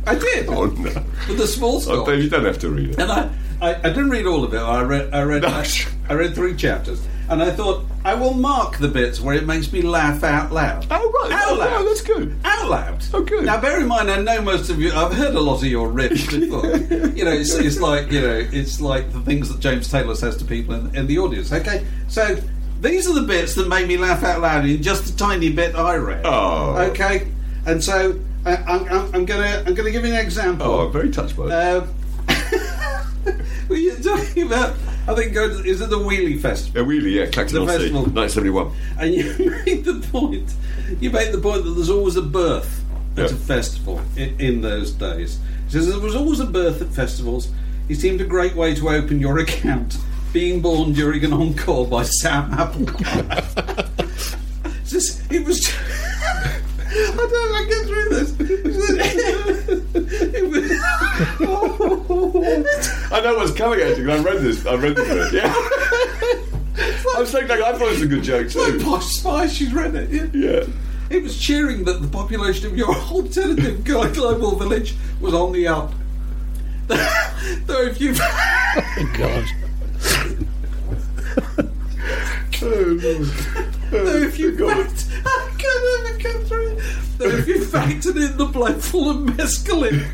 I 0.08 0.16
did. 0.16 0.48
Oh 0.48 0.66
no! 0.68 1.04
With 1.28 1.38
the 1.38 1.48
small 1.48 1.82
Oh. 1.90 2.06
Dave, 2.06 2.24
you 2.24 2.30
don't 2.30 2.46
have 2.46 2.60
to 2.60 2.70
read 2.70 2.92
it. 2.92 3.00
And 3.00 3.12
I, 3.12 3.30
I, 3.62 3.76
I 3.76 3.90
didn't 3.90 4.10
read 4.10 4.26
all 4.26 4.46
of 4.46 4.54
it. 4.54 4.58
I 4.60 4.82
read, 4.84 5.14
I 5.14 5.24
read, 5.24 5.42
No. 5.42 5.50
I, 5.50 5.68
I 6.08 6.14
read 6.14 6.34
three 6.34 6.56
chapters, 6.56 7.06
and 7.30 7.44
I 7.44 7.52
thought 7.52 7.86
I 8.04 8.16
will 8.16 8.34
mark 8.34 8.78
the 8.78 8.88
bits 8.88 9.22
where 9.22 9.36
it 9.36 9.46
makes 9.46 9.72
me 9.72 9.82
laugh 9.82 10.24
out 10.24 10.52
loud. 10.52 10.88
Oh 10.90 11.12
right! 11.12 11.32
Out 11.32 11.52
oh, 11.52 11.56
loud. 11.56 11.82
oh, 11.82 11.86
that's 11.86 12.02
good. 12.02 12.36
Out 12.44 12.70
loud. 12.70 13.06
Oh, 13.14 13.24
good. 13.24 13.46
Now, 13.46 13.62
bear 13.62 13.80
in 13.80 13.88
mind, 13.88 14.10
I 14.10 14.22
know 14.22 14.42
most 14.42 14.70
of 14.70 14.82
you. 14.82 14.92
I've 14.92 15.14
heard 15.14 15.36
a 15.36 15.40
lot 15.40 15.62
of 15.62 15.68
your 15.68 15.90
riffs 15.90 16.30
before. 16.30 16.66
you 17.16 17.26
know, 17.26 17.32
it's, 17.32 17.54
it's 17.54 17.80
like 17.80 18.12
you 18.12 18.22
know, 18.22 18.48
it's 18.52 18.82
like 18.82 19.12
the 19.14 19.22
things 19.22 19.50
that 19.50 19.60
James 19.60 19.90
Taylor 19.90 20.16
says 20.16 20.38
to 20.38 20.46
people 20.46 20.74
in, 20.76 20.96
in 20.96 21.08
the 21.08 21.20
audience. 21.20 21.52
Okay, 21.52 21.86
so 22.08 22.38
these 22.82 23.08
are 23.08 23.14
the 23.14 23.28
bits 23.28 23.54
that 23.56 23.68
made 23.68 23.88
me 23.88 23.98
laugh 23.98 24.24
out 24.24 24.42
loud 24.42 24.66
in 24.66 24.82
just 24.82 25.14
a 25.14 25.16
tiny 25.16 25.52
bit 25.52 25.76
I 25.76 25.96
read. 25.98 26.26
Oh. 26.26 26.78
okay, 26.92 27.28
and 27.66 27.84
so 27.84 28.20
I, 28.46 28.56
I'm, 28.56 28.88
I'm, 28.90 29.16
I'm 29.16 29.26
gonna 29.26 29.64
I'm 29.68 29.76
gonna 29.76 29.92
give 29.92 30.06
you 30.06 30.14
an 30.14 30.20
example. 30.20 30.66
Oh, 30.66 30.88
I'm 30.88 30.92
very 30.92 31.12
touched 31.12 31.38
by 31.38 31.46
it. 31.46 31.52
Uh, 31.52 31.86
were 33.70 33.78
talking 34.02 34.48
about? 34.48 34.76
I 35.08 35.16
think 35.16 35.34
go 35.34 35.48
to, 35.50 35.64
is 35.68 35.82
it 35.82 35.90
the 35.90 35.98
Weeley 35.98 36.38
Festival? 36.40 36.82
yeah, 36.82 36.88
really, 36.88 37.18
yeah, 37.20 37.26
Clacton 37.28 37.56
the 37.56 37.62
on 37.62 37.68
Sea, 37.68 37.74
festival. 37.92 38.04
1971. 38.04 38.72
And 39.00 39.14
you 39.16 39.24
made 39.66 39.84
the 39.86 40.00
point. 40.12 40.54
You 41.02 41.10
made 41.10 41.32
the 41.32 41.40
point 41.40 41.64
that 41.64 41.72
there's 41.72 41.90
always 41.90 42.16
a 42.16 42.22
birth 42.22 42.84
at 43.18 43.30
Yeah. 43.30 43.36
a 43.36 43.40
festival 43.40 44.00
in, 44.16 44.40
in 44.40 44.62
those 44.62 44.92
days. 44.92 45.40
He 45.66 45.72
says 45.72 45.88
there 45.88 46.00
was 46.00 46.16
always 46.16 46.40
a 46.40 46.46
birth 46.46 46.80
at 46.82 46.90
festivals. 46.90 47.50
It 47.90 47.96
seemed 47.96 48.22
a 48.22 48.26
great 48.26 48.56
way 48.56 48.76
to 48.76 48.90
open 48.90 49.20
your 49.20 49.40
account. 49.40 49.98
Being 50.32 50.62
born 50.62 50.94
during 50.94 51.26
an 51.26 51.34
encore 51.34 51.88
by 51.88 52.04
Sam. 52.04 52.52
It's 52.54 54.36
just- 54.92 55.32
it 55.32 55.44
was. 55.46 55.60
I 56.92 57.16
don't 57.16 57.52
like 57.52 57.68
get 57.68 57.86
through 57.88 58.10
this. 58.10 58.34
It 60.34 60.46
was, 60.50 60.72
oh, 61.42 61.69
I 62.44 63.22
know 63.22 63.34
know 63.34 63.38
what's 63.38 63.52
coming 63.52 63.80
actually. 63.82 64.06
'cause 64.06 64.20
I 64.20 64.24
read 64.24 64.42
this. 64.42 64.66
I 64.66 64.76
read 64.76 64.96
this. 64.96 65.34
Yeah. 65.34 65.54
I'm 67.18 67.26
so 67.26 67.46
glad. 67.46 67.60
I 67.62 67.72
thought 67.74 67.82
it 67.88 67.92
was 67.92 68.02
a 68.02 68.08
good 68.08 68.24
joke 68.24 68.54
Like 68.56 68.74
too. 68.74 68.80
Posh 68.84 69.06
Spice, 69.06 69.54
she's 69.54 69.74
read 69.74 69.96
it. 69.96 70.10
Yeah. 70.10 70.28
Yeah. 70.34 70.64
It 71.10 71.24
was 71.24 71.38
cheering 71.40 71.84
that 71.86 72.02
the 72.02 72.08
population 72.08 72.68
of 72.68 72.78
your 72.78 72.94
alternative 73.12 73.84
global 73.84 74.56
village 74.56 74.96
was 75.20 75.34
on 75.34 75.52
the 75.52 75.68
up. 75.68 75.92
Though 76.88 77.82
if 77.84 78.00
you 78.00 78.14
God. 79.18 79.46
though 83.92 84.16
if 84.18 84.38
you 84.40 84.56
fact, 84.58 85.06
I 85.26 85.50
can't 85.58 86.08
even 86.08 86.20
come 86.34 86.46
through. 86.46 86.72
it. 86.78 86.84
Though 87.18 87.30
if 87.30 87.48
you 87.48 87.56
factored 87.60 88.16
in 88.32 88.38
the 88.38 88.46
bloke 88.46 88.80
full 88.80 89.10
of 89.10 89.18
mescaline. 89.36 90.06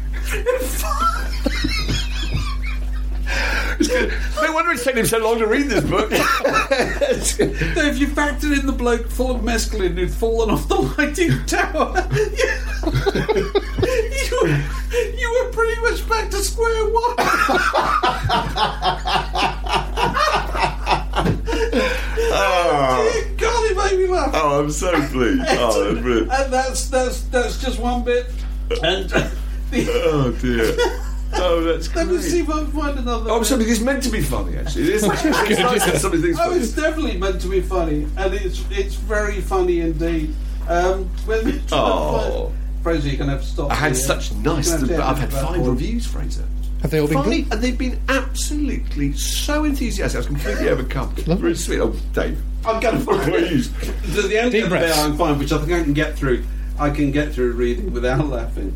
No 3.27 4.53
wonder 4.53 4.71
it's 4.71 4.83
taken 4.83 4.99
him 4.99 5.05
so 5.05 5.17
long 5.17 5.39
to 5.39 5.47
read 5.47 5.67
this 5.67 5.83
book. 5.83 6.11
If 7.77 7.99
you 7.99 8.07
factored 8.07 8.59
in 8.59 8.65
the 8.65 8.71
bloke 8.71 9.07
full 9.07 9.31
of 9.31 9.41
mescaline 9.41 9.95
who'd 9.95 10.11
fallen 10.11 10.49
off 10.49 10.67
the 10.67 10.75
lighting 10.75 11.45
tower, 11.45 12.07
you, 13.85 14.39
were, 14.41 14.47
you 15.17 15.43
were 15.43 15.51
pretty 15.51 15.81
much 15.81 16.07
back 16.09 16.29
to 16.31 16.37
square 16.37 16.85
one. 16.89 17.15
Dear 21.95 23.35
God, 23.37 23.71
it 23.71 23.77
made 23.77 23.97
me 23.99 24.07
laugh. 24.07 24.31
oh, 24.33 24.59
I'm 24.61 24.71
so 24.71 24.91
pleased. 25.07 25.41
Oh, 25.47 25.93
that's 25.93 26.43
and 26.43 26.53
that's 26.53 26.89
that's 26.89 27.21
that's 27.25 27.61
just 27.61 27.79
one 27.79 28.03
bit. 28.03 28.27
And 28.83 29.11
uh, 29.13 29.29
the, 29.71 29.87
Oh 30.05 30.31
dear. 30.41 30.75
Oh, 31.37 31.63
that's 31.63 31.93
let 31.95 32.07
me 32.07 32.13
great. 32.17 32.23
see 32.25 32.39
if 32.39 32.49
I 32.49 32.59
can 32.59 32.71
find 32.71 32.99
another. 32.99 33.29
Oh, 33.31 33.39
bit. 33.39 33.47
something 33.47 33.67
is 33.67 33.81
meant 33.81 34.03
to 34.03 34.09
be 34.09 34.21
funny. 34.21 34.57
Actually, 34.57 34.83
it 34.83 34.89
is. 34.89 35.03
It's 35.13 35.59
nice 35.59 35.85
that 35.85 35.97
some 36.01 36.13
Oh, 36.13 36.33
funny. 36.33 36.55
it's 36.59 36.71
definitely 36.71 37.17
meant 37.17 37.41
to 37.41 37.47
be 37.47 37.61
funny, 37.61 38.07
and 38.17 38.33
it's 38.33 38.63
it's 38.71 38.95
very 38.95 39.41
funny 39.41 39.81
indeed. 39.81 40.33
Um, 40.69 41.05
when 41.25 41.45
we 41.45 41.61
Oh. 41.71 42.51
Fraser, 42.83 43.07
you're 43.09 43.17
gonna 43.17 43.31
have 43.31 43.41
to 43.41 43.47
stop. 43.47 43.71
I 43.71 43.75
had 43.75 43.93
the, 43.95 43.97
uh, 43.97 44.01
such 44.01 44.31
nice. 44.35 44.69
gonna 44.69 44.79
have 44.79 44.87
to 44.89 45.03
I've 45.03 45.17
edit 45.17 45.19
had 45.19 45.31
that 45.31 45.43
five 45.47 45.59
one. 45.61 45.69
reviews, 45.71 46.05
Fraser. 46.05 46.45
Have 46.81 46.91
they 46.91 46.99
all 47.01 47.07
been 47.07 47.17
Funny, 47.23 47.41
good? 47.41 47.53
and 47.53 47.61
they've 47.63 47.77
been 47.77 47.99
absolutely 48.09 49.13
so 49.13 49.63
enthusiastic. 49.63 50.17
I 50.17 50.19
was 50.19 50.27
completely 50.27 50.69
overcome. 50.69 51.09
Very 51.15 51.55
sweet. 51.55 51.79
Oh, 51.79 51.95
Dave, 52.13 52.39
I'm 52.65 52.79
gonna 52.79 52.99
find 53.01 53.21
please. 53.23 53.71
The, 54.13 54.21
the 54.23 54.37
only 54.39 54.51
Deep 54.51 54.65
other 54.65 54.69
bit 54.69 54.69
breaths. 54.69 54.99
I 54.99 55.07
can 55.07 55.17
find, 55.17 55.39
which 55.39 55.51
I 55.51 55.57
think 55.57 55.71
I 55.71 55.83
can 55.83 55.93
get 55.93 56.15
through, 56.15 56.43
I 56.79 56.91
can 56.91 57.11
get 57.11 57.33
through 57.33 57.53
reading 57.53 57.91
without 57.91 58.27
laughing. 58.27 58.75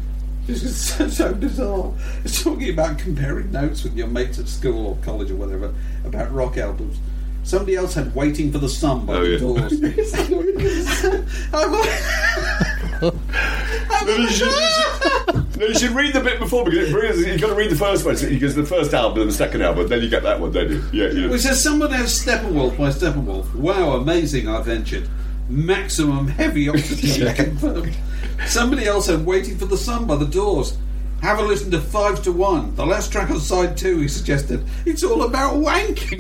It's 0.50 0.62
just 0.62 0.98
so, 0.98 1.08
so 1.10 1.34
bizarre. 1.34 1.94
It's 2.24 2.42
talking 2.44 2.70
about 2.70 2.98
comparing 3.00 3.52
notes 3.52 3.84
with 3.84 3.96
your 3.96 4.08
mates 4.08 4.40
at 4.40 4.48
school 4.48 4.88
or 4.88 4.98
college 5.04 5.30
or 5.32 5.36
whatever 5.36 5.74
about 6.06 6.32
rock 6.34 6.58
albums. 6.58 6.98
Somebody 7.44 7.76
else 7.76 7.94
had 7.94 8.14
"Waiting 8.16 8.52
for 8.52 8.58
the 8.58 8.70
Sun" 8.70 9.06
by 9.06 9.14
Oh, 9.16 9.24
the 9.24 9.30
yeah. 9.32 9.40
Doors. 9.40 9.80
No, 13.02 13.12
you 14.16 14.28
should, 14.30 14.48
you 14.48 14.54
should- 14.54 15.60
no, 15.60 15.66
you 15.68 15.74
should 15.78 15.92
read 15.92 16.14
the 16.14 16.22
bit 16.22 16.40
before 16.40 16.64
because 16.66 16.90
it 16.90 16.92
brings, 16.92 17.26
you've 17.26 17.42
got 17.42 17.48
to 17.48 17.56
read 17.56 17.70
the 17.70 17.76
first 17.76 18.06
one. 18.06 18.16
Because 18.16 18.56
the 18.56 18.66
first 18.66 18.94
album 18.94 19.22
and 19.22 19.30
the 19.30 19.34
second 19.36 19.62
album, 19.62 19.88
then 19.90 20.02
you 20.02 20.10
get 20.10 20.24
that 20.24 20.40
one, 20.40 20.52
don't 20.52 20.70
you? 20.70 20.84
Yeah, 20.94 21.10
yeah. 21.10 21.30
Which 21.30 21.42
says 21.42 21.62
someone 21.62 21.92
has 21.92 22.24
Steppenwolf 22.24 22.78
by 22.78 22.90
Steppenwolf. 22.90 23.54
Wow, 23.56 23.96
amazing! 23.98 24.48
I 24.48 24.62
ventured. 24.62 25.08
Maximum 25.50 26.28
heavy 26.28 26.70
oxygen 26.70 27.34
confirmed. 27.36 27.96
Somebody 28.48 28.86
else 28.86 29.08
had 29.08 29.26
"Waiting 29.26 29.58
for 29.58 29.66
the 29.66 29.78
Sun" 29.78 30.06
by 30.06 30.16
the 30.16 30.26
Doors. 30.26 30.78
Have 31.22 31.40
a 31.40 31.44
listen 31.44 31.70
to 31.72 31.82
Five 31.82 32.24
to 32.24 32.32
One, 32.32 32.74
the 32.76 32.86
last 32.86 33.12
track 33.12 33.30
on 33.30 33.40
side 33.40 33.78
two. 33.78 34.00
He 34.00 34.08
suggested 34.08 34.64
it's 34.86 35.04
all 35.04 35.24
about 35.24 35.54
wanking. 35.56 36.20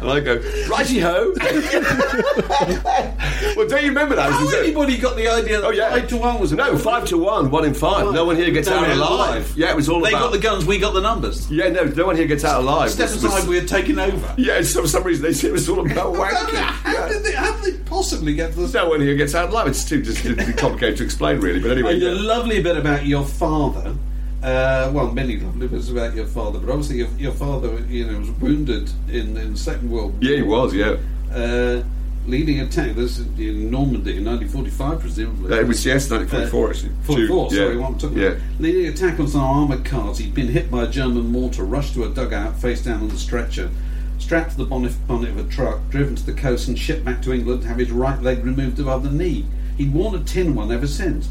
And 0.00 0.10
I 0.10 0.20
go, 0.20 0.36
righty 0.68 1.00
ho. 1.00 1.32
well, 3.56 3.68
don't 3.68 3.82
you 3.82 3.88
remember 3.88 4.14
that? 4.16 4.32
How 4.32 4.48
anybody 4.58 4.96
got 4.98 5.16
the 5.16 5.28
idea 5.28 5.60
that 5.60 5.66
Oh 5.66 5.70
yeah, 5.70 5.90
Five 5.90 6.08
to 6.08 6.16
One 6.16 6.40
was 6.40 6.52
no 6.52 6.76
five 6.78 7.04
to 7.06 7.18
one, 7.18 7.50
one 7.50 7.64
in 7.64 7.74
five. 7.74 8.12
No 8.12 8.24
one 8.24 8.36
here 8.36 8.50
gets 8.50 8.68
No 8.68 8.76
out 8.78 8.88
one 8.88 8.98
alive. 8.98 9.52
Yeah, 9.56 9.70
it 9.70 9.76
was 9.76 9.88
all 9.88 10.00
They 10.00 10.10
about. 10.10 10.20
got 10.24 10.32
the 10.32 10.38
guns, 10.38 10.64
we 10.64 10.78
got 10.78 10.94
the 10.94 11.00
numbers. 11.00 11.50
yeah, 11.50 11.68
no, 11.68 11.84
no 11.84 12.06
one 12.06 12.16
here 12.16 12.26
gets 12.26 12.44
out 12.44 12.60
alive. 12.62 12.90
Step 12.90 13.08
aside, 13.10 13.46
we 13.48 13.56
had 13.56 13.68
taken 13.68 13.98
over. 13.98 14.34
Yeah, 14.44 14.62
so 14.62 14.82
for 14.82 14.88
some 14.88 15.04
reason 15.04 15.24
they 15.24 15.32
said 15.32 15.50
it 15.50 15.52
was 15.52 15.68
all 15.68 15.80
about 15.80 16.14
wanking. 16.14 16.54
How 16.54 16.92
Yeah. 16.92 17.08
did 17.08 17.22
they? 17.24 17.32
How 17.32 17.56
did 17.60 17.74
they 17.74 17.78
possibly 17.84 18.34
get 18.34 18.52
to 18.54 18.66
the? 18.66 18.78
No 18.78 18.88
one 18.88 19.00
here 19.00 19.14
gets 19.14 19.34
out 19.34 19.50
alive. 19.50 19.68
It's 19.68 19.84
too 19.84 20.02
just 20.02 20.22
too 20.22 20.34
complicated 20.54 20.98
to 20.98 21.04
explain, 21.04 21.40
really. 21.40 21.60
But 21.60 21.72
anyway, 21.72 21.94
And 21.94 22.02
a 22.02 22.14
lovely 22.14 22.62
bit 22.62 22.76
about 22.76 23.06
your 23.06 23.24
father. 23.74 23.96
Uh, 24.42 24.90
well, 24.92 25.10
many 25.10 25.38
lovely 25.38 25.66
bits 25.68 25.88
about 25.88 26.14
your 26.14 26.26
father, 26.26 26.58
but 26.58 26.70
obviously 26.70 26.98
your, 26.98 27.08
your 27.18 27.32
father, 27.32 27.78
you 27.88 28.06
know, 28.06 28.18
was 28.18 28.30
wounded 28.32 28.90
in, 29.08 29.36
in 29.38 29.52
the 29.52 29.58
Second 29.58 29.90
World 29.90 30.12
War. 30.12 30.22
yeah, 30.22 30.36
he 30.36 30.42
was. 30.42 30.74
Yeah, 30.74 30.96
Uh, 31.32 31.82
leading 32.26 32.60
attack. 32.60 32.94
This 32.94 33.18
is 33.18 33.26
in 33.38 33.70
Normandy 33.70 34.18
in 34.18 34.24
1945, 34.24 35.00
presumably. 35.00 35.52
Uh, 35.52 35.60
it 35.60 35.66
was 35.66 35.84
yes, 35.86 36.10
1944 36.10 36.70
actually. 36.70 36.92
44, 37.04 37.50
June, 37.50 37.58
sorry, 37.58 37.74
yeah. 37.76 37.80
one 37.80 37.98
took 37.98 38.14
Yeah. 38.14 38.34
Leading 38.58 38.86
attack 38.86 39.18
on 39.18 39.28
some 39.28 39.40
armoured 39.40 39.84
cars, 39.84 40.18
he'd 40.18 40.34
been 40.34 40.48
hit 40.48 40.70
by 40.70 40.84
a 40.84 40.88
German 40.88 41.26
mortar, 41.32 41.64
rushed 41.64 41.94
to 41.94 42.04
a 42.04 42.08
dugout, 42.10 42.58
face 42.58 42.82
down 42.84 43.00
on 43.02 43.08
the 43.08 43.16
stretcher, 43.18 43.70
strapped 44.18 44.50
to 44.52 44.56
the 44.58 44.64
bonnet, 44.66 44.92
bonnet 45.08 45.30
of 45.30 45.38
a 45.38 45.44
truck, 45.50 45.80
driven 45.90 46.14
to 46.16 46.24
the 46.26 46.34
coast 46.34 46.68
and 46.68 46.78
shipped 46.78 47.04
back 47.04 47.22
to 47.22 47.32
England 47.32 47.62
to 47.62 47.68
have 47.68 47.78
his 47.78 47.90
right 47.90 48.20
leg 48.22 48.44
removed 48.44 48.78
above 48.78 49.04
the 49.04 49.10
knee. 49.10 49.46
He'd 49.78 49.92
worn 49.94 50.14
a 50.14 50.22
tin 50.22 50.54
one 50.54 50.70
ever 50.70 50.86
since. 50.86 51.28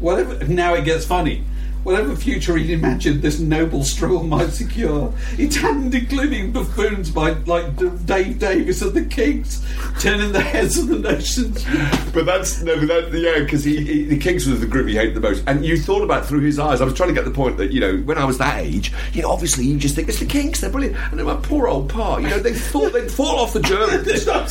Whatever. 0.00 0.44
Now 0.46 0.74
it 0.74 0.84
gets 0.84 1.04
funny. 1.06 1.44
Whatever 1.86 2.16
future 2.16 2.56
he'd 2.56 2.70
imagined 2.70 3.22
this 3.22 3.38
noble 3.38 3.84
struggle 3.84 4.24
might 4.24 4.50
secure, 4.50 5.14
it 5.38 5.54
hadn't 5.54 5.94
including 5.94 6.50
buffoons 6.50 7.12
by 7.12 7.30
like 7.44 7.76
D- 7.76 7.88
Dave 8.04 8.40
Davies 8.40 8.82
and 8.82 8.92
the 8.92 9.04
Kinks, 9.04 9.64
turning 10.00 10.32
the 10.32 10.40
heads 10.40 10.78
of 10.78 10.88
the 10.88 10.98
nations. 10.98 11.64
But 12.12 12.26
that's 12.26 12.60
no, 12.60 12.76
but 12.76 12.88
that, 12.88 13.12
yeah, 13.12 13.38
because 13.38 13.62
he, 13.62 13.84
he, 13.84 14.04
the 14.04 14.18
Kinks 14.18 14.46
was 14.46 14.58
the 14.58 14.66
group 14.66 14.88
he 14.88 14.96
hated 14.96 15.14
the 15.14 15.20
most, 15.20 15.44
and 15.46 15.64
you 15.64 15.78
thought 15.78 16.02
about 16.02 16.26
through 16.26 16.40
his 16.40 16.58
eyes. 16.58 16.80
I 16.80 16.84
was 16.84 16.92
trying 16.92 17.10
to 17.10 17.14
get 17.14 17.24
the 17.24 17.30
point 17.30 17.56
that 17.58 17.70
you 17.70 17.78
know 17.78 17.98
when 17.98 18.18
I 18.18 18.24
was 18.24 18.38
that 18.38 18.58
age, 18.58 18.92
you 19.12 19.22
know, 19.22 19.30
obviously 19.30 19.64
you 19.64 19.78
just 19.78 19.94
think 19.94 20.08
it's 20.08 20.18
the 20.18 20.26
Kinks, 20.26 20.62
they're 20.62 20.70
brilliant, 20.70 20.96
and 20.96 21.20
then 21.20 21.26
my 21.26 21.36
poor 21.36 21.68
old 21.68 21.88
pa, 21.88 22.16
you 22.16 22.28
know, 22.28 22.40
they 22.40 22.52
thought 22.52 22.94
they'd 22.94 23.12
fall 23.12 23.38
off 23.38 23.52
the 23.52 23.60
Germans. 23.60 24.06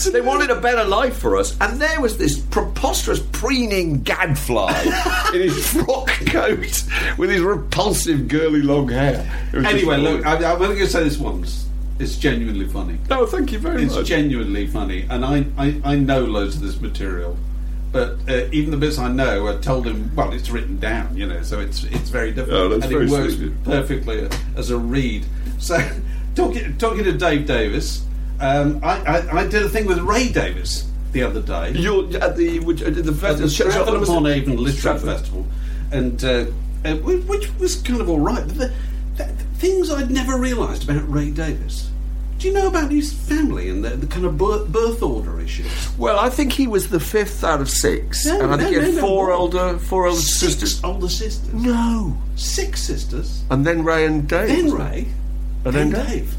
they 0.13 0.21
wanted 0.21 0.51
a 0.51 0.61
better 0.61 0.86
life 0.86 1.17
for 1.17 1.36
us, 1.36 1.57
and 1.59 1.81
there 1.81 1.99
was 1.99 2.17
this 2.17 2.39
preposterous 2.39 3.19
preening 3.33 4.03
gadfly 4.03 4.71
in 5.33 5.41
his 5.41 5.67
frock 5.67 6.07
coat 6.27 6.86
with 7.26 7.36
his 7.36 7.43
repulsive 7.43 8.28
girly 8.28 8.61
long 8.61 8.89
hair. 8.89 9.30
It 9.51 9.57
was 9.57 9.63
just 9.65 9.76
Anyway, 9.76 9.97
look, 9.97 10.26
I, 10.26 10.36
I'm 10.36 10.61
only 10.61 10.76
going 10.76 10.80
to 10.80 10.88
say 10.88 11.03
this 11.03 11.17
once. 11.17 11.65
It's 11.97 12.17
genuinely 12.17 12.67
funny. 12.67 12.97
no, 13.09 13.26
thank 13.26 13.51
you 13.53 13.59
very 13.59 13.84
It's 13.84 13.93
much. 13.93 14.01
It's 14.01 14.09
genuinely 14.09 14.67
funny, 14.67 15.05
and 15.09 15.23
I, 15.23 15.45
I, 15.57 15.82
I 15.86 15.95
know 15.95 16.26
loads 16.26 16.55
of 16.57 16.61
this 16.61 16.80
material, 16.82 17.38
but 17.93 18.17
uh, 18.28 18.49
even 18.51 18.71
the 18.71 18.78
bits 18.78 18.99
I 18.99 19.07
know, 19.07 19.47
I 19.47 19.55
told 19.61 19.88
him. 19.88 20.13
Well, 20.13 20.34
it's 20.34 20.49
written 20.49 20.78
down, 20.78 21.15
you 21.15 21.26
know, 21.26 21.41
so 21.41 21.59
it's 21.61 21.86
it's 21.86 22.09
very 22.09 22.34
difficult, 22.34 22.71
Oh, 22.71 22.73
and 22.73 22.84
very 22.84 23.05
it 23.05 23.11
works 23.11 23.36
sweet 23.36 23.63
perfectly 23.63 24.28
as 24.57 24.71
a 24.71 24.78
read. 24.78 25.26
So, 25.57 25.78
talking 26.36 26.78
talking 26.78 27.05
to 27.05 27.13
Dave 27.13 27.45
Davies, 27.45 28.03
um, 28.41 28.82
I, 28.84 28.97
I 28.99 29.39
I 29.43 29.47
did 29.47 29.63
a 29.63 29.69
thing 29.69 29.86
with 29.86 29.99
Ray 29.99 30.28
Davies 30.28 30.84
the 31.13 31.23
other 31.23 31.41
day. 31.41 31.71
You're 31.71 32.13
at 32.21 32.36
the 32.36 32.59
which, 32.59 32.82
uh, 32.84 32.89
the 32.89 32.99
at 32.99 33.05
the 33.05 33.13
festival. 33.13 33.47
Stratford 33.47 34.03
upon 34.03 34.28
Avon 34.28 34.57
Literary 34.57 34.99
Festival, 34.99 35.45
and 35.93 36.21
uh, 36.26 36.45
uh, 36.86 36.95
which 36.97 37.49
was 37.59 37.75
kind 37.81 38.01
of 38.01 38.09
all 38.09 38.19
right. 38.19 38.45
But 38.47 38.57
the, 38.57 38.73
the, 39.17 39.23
the 39.25 39.43
things 39.57 39.89
I'd 39.91 40.11
never 40.11 40.38
realised 40.38 40.89
about 40.89 41.09
Ray 41.11 41.31
Davies. 41.31 41.89
Do 42.38 42.49
you 42.49 42.53
know 42.53 42.67
about 42.67 42.91
his 42.91 43.13
family 43.13 43.69
and 43.69 43.83
the, 43.83 43.91
the 43.91 44.07
kind 44.07 44.25
of 44.25 44.38
birth, 44.38 44.67
birth 44.67 45.01
order 45.01 45.39
issues? 45.39 45.67
Well, 45.97 46.19
I 46.19 46.29
think 46.29 46.51
he 46.51 46.67
was 46.67 46.89
the 46.89 46.99
fifth 46.99 47.45
out 47.45 47.61
of 47.61 47.69
six, 47.69 48.25
No, 48.25 48.41
and 48.41 48.53
I 48.53 48.57
think 48.57 48.75
no, 48.75 48.79
he 48.81 48.86
had 48.88 48.95
no, 48.95 49.01
four 49.01 49.31
older, 49.31 49.77
four 49.77 50.05
older 50.05 50.19
Six 50.19 50.39
sisters. 50.55 50.83
older 50.83 51.07
sisters. 51.07 51.53
No, 51.53 52.17
Six 52.36 52.81
sisters. 52.83 53.43
and 53.49 53.65
then 53.65 53.83
Ray 53.86 54.05
and 54.05 54.27
Dave. 54.27 54.49
Then 54.49 54.71
Ray. 54.73 55.07
And 55.63 55.73
then 55.73 55.89
then 55.91 56.05
Dave. 56.07 56.36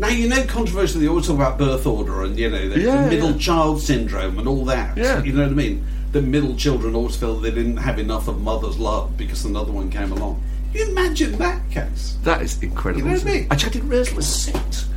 Now 0.00 0.08
you 0.08 0.28
know 0.28 0.44
controversially 0.44 1.04
they 1.04 1.08
always 1.08 1.26
talk 1.28 1.36
about 1.36 1.56
birth 1.56 1.86
order 1.86 2.22
and 2.22 2.36
you 2.38 2.50
know 2.50 2.68
the, 2.68 2.80
Yeah, 2.80 3.08
middle 3.08 3.30
yeah. 3.32 3.38
child 3.38 3.80
syndrome 3.80 4.38
and 4.40 4.46
all 4.48 4.64
that. 4.66 4.96
Yeah. 4.96 5.22
You 5.22 5.32
know 5.32 5.42
what 5.44 5.52
I 5.52 5.54
mean? 5.54 5.84
The 6.12 6.22
middle 6.22 6.56
children 6.56 6.94
always 6.94 7.16
felt 7.16 7.42
they 7.42 7.50
didn't 7.50 7.76
have 7.78 7.98
enough 7.98 8.28
of 8.28 8.40
mother's 8.40 8.78
love 8.78 9.16
because 9.16 9.44
another 9.44 9.72
one 9.72 9.90
came 9.90 10.10
along. 10.12 10.42
Can 10.72 10.80
you 10.80 10.92
imagine 10.92 11.32
that 11.38 11.70
case? 11.70 12.16
That 12.24 12.42
is 12.42 12.62
incredible. 12.62 13.08
You 13.08 13.14
know 13.14 13.20
what 13.20 13.28
I 13.28 13.32
mean? 13.32 13.46
Actually, 13.50 13.68
I 13.68 13.72
didn't 13.72 13.88
realise 13.88 14.10
it 14.10 14.16
was 14.16 14.42
six. 14.42 14.88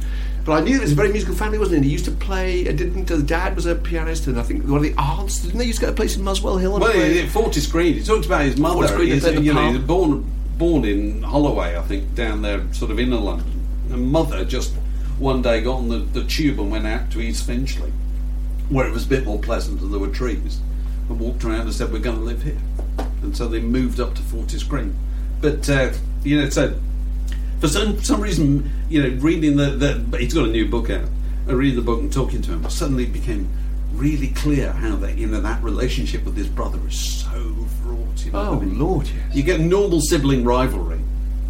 But 0.44 0.54
I 0.54 0.62
knew 0.62 0.78
it 0.78 0.82
was 0.82 0.92
a 0.94 0.96
very 0.96 1.12
musical 1.12 1.36
family, 1.36 1.60
wasn't 1.60 1.84
it? 1.84 1.88
He 1.88 1.92
used 1.92 2.06
to 2.06 2.12
play. 2.12 2.62
I 2.68 2.72
didn't. 2.72 3.06
The 3.06 3.22
dad 3.22 3.56
was 3.56 3.68
a 3.68 3.76
pianist, 3.76 4.26
and 4.28 4.40
I 4.40 4.44
think 4.44 4.64
one 4.64 4.78
of 4.78 4.84
the 4.84 4.94
aunts 5.00 5.40
didn't 5.40 5.60
they 5.60 5.66
used 5.66 5.80
to 5.80 5.86
go 5.86 5.88
to 5.88 5.94
a 5.94 5.96
place 5.96 6.16
in 6.16 6.24
Muswell 6.24 6.58
Hill? 6.58 6.76
And 6.76 6.84
Well, 6.84 6.94
he, 6.94 7.28
Fortis 7.28 7.68
Green. 7.68 7.94
He 7.94 8.04
talked 8.04 8.26
about 8.26 8.42
his 8.42 8.58
mother. 8.58 8.88
Fortis 8.88 8.92
Green, 8.96 9.12
He's, 9.12 9.46
you 9.46 9.54
know, 9.54 9.72
he's 9.72 9.82
born 9.82 10.26
born 10.58 10.86
in 10.86 11.24
Holloway, 11.24 11.76
I 11.76 11.82
think, 11.82 12.14
down 12.16 12.42
there, 12.42 12.72
sort 12.74 12.92
of 12.92 13.00
inner 13.00 13.18
London. 13.18 13.66
And 13.92 14.12
mother 14.12 14.46
just 14.46 14.74
one 15.18 15.42
day 15.42 15.62
got 15.62 15.78
on 15.78 15.90
the, 15.90 15.98
the 15.98 16.24
tube 16.24 16.60
and 16.60 16.72
went 16.72 16.86
out 16.86 17.10
to 17.12 17.20
East 17.22 17.46
Finchley, 17.48 17.92
where 18.70 18.88
it 18.88 18.92
was 18.92 19.06
a 19.06 19.10
bit 19.10 19.26
more 19.26 19.40
pleasant 19.40 19.82
and 19.82 19.92
there 19.92 20.00
were 20.00 20.08
trees, 20.08 20.60
and 21.12 21.20
walked 21.20 21.44
around 21.44 21.62
and 21.62 21.74
said, 21.74 21.92
"We're 21.92 22.00
going 22.00 22.18
to 22.18 22.24
live 22.24 22.42
here." 22.44 22.58
And 23.22 23.36
so 23.38 23.48
they 23.48 23.60
moved 23.60 24.00
up 24.00 24.16
to 24.16 24.22
Fortis 24.24 24.64
Green. 24.64 24.96
But 25.42 25.70
uh, 25.70 25.92
you 26.24 26.42
know, 26.42 26.50
so 26.50 26.74
For 27.60 27.68
some 27.68 28.02
some 28.02 28.22
reason, 28.22 28.72
you 28.90 29.02
know, 29.04 29.22
reading 29.22 29.58
the, 29.58 29.72
the 29.72 30.18
he's 30.18 30.34
got 30.34 30.46
a 30.46 30.52
new 30.52 30.68
book 30.68 30.90
out. 30.90 31.08
I 31.48 31.52
reading 31.54 31.76
the 31.76 31.82
book 31.86 32.00
and 32.00 32.12
talking 32.12 32.42
to 32.44 32.52
him, 32.52 32.70
suddenly 32.70 33.04
it 33.04 33.14
became 33.14 33.50
really 33.94 34.30
clear 34.30 34.72
how 34.72 34.96
that 34.98 35.18
you 35.18 35.28
know 35.28 35.42
that 35.42 35.62
relationship 35.64 36.24
with 36.24 36.36
his 36.38 36.48
brother 36.48 36.80
is 36.88 36.98
so 37.24 37.56
fraught. 37.84 38.26
You 38.26 38.32
know 38.32 38.40
Oh, 38.40 38.56
I 38.56 38.60
mean? 38.66 38.80
Lord, 38.80 39.08
yes. 39.08 39.36
You 39.36 39.44
get 39.44 39.60
normal 39.60 40.02
sibling 40.02 40.44
rivalry, 40.44 41.00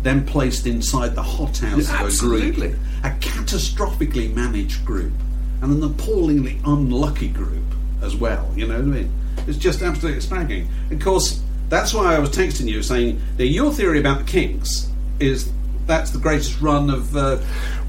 then 0.02 0.26
placed 0.26 0.66
inside 0.66 1.14
the 1.16 1.22
hothouse 1.24 1.88
Yeah, 1.90 2.04
of 2.06 2.14
a 2.14 2.18
group, 2.18 2.58
a 3.04 3.10
catastrophically 3.20 4.34
managed 4.34 4.84
group, 4.86 5.14
and 5.62 5.72
an 5.74 5.84
appallingly 5.84 6.60
unlucky 6.66 7.28
group 7.30 7.64
as 8.02 8.16
well. 8.16 8.52
You 8.56 8.68
know 8.68 8.76
what 8.76 8.84
I 8.84 9.02
mean? 9.02 9.12
It's 9.48 9.58
just 9.58 9.82
absolutely 9.82 10.22
staggering. 10.22 10.68
Of 10.92 11.00
course, 11.02 11.42
that's 11.70 11.94
why 11.94 12.16
I 12.16 12.20
was 12.20 12.30
texting 12.30 12.68
you 12.68 12.82
saying 12.84 13.22
that 13.38 13.48
your 13.48 13.72
theory 13.72 14.00
about 14.00 14.20
the 14.20 14.26
Kinks 14.26 14.90
is 15.20 15.52
that's 15.88 16.12
the 16.12 16.20
greatest 16.20 16.62
run 16.62 16.90
of. 16.90 17.16
Uh, 17.16 17.38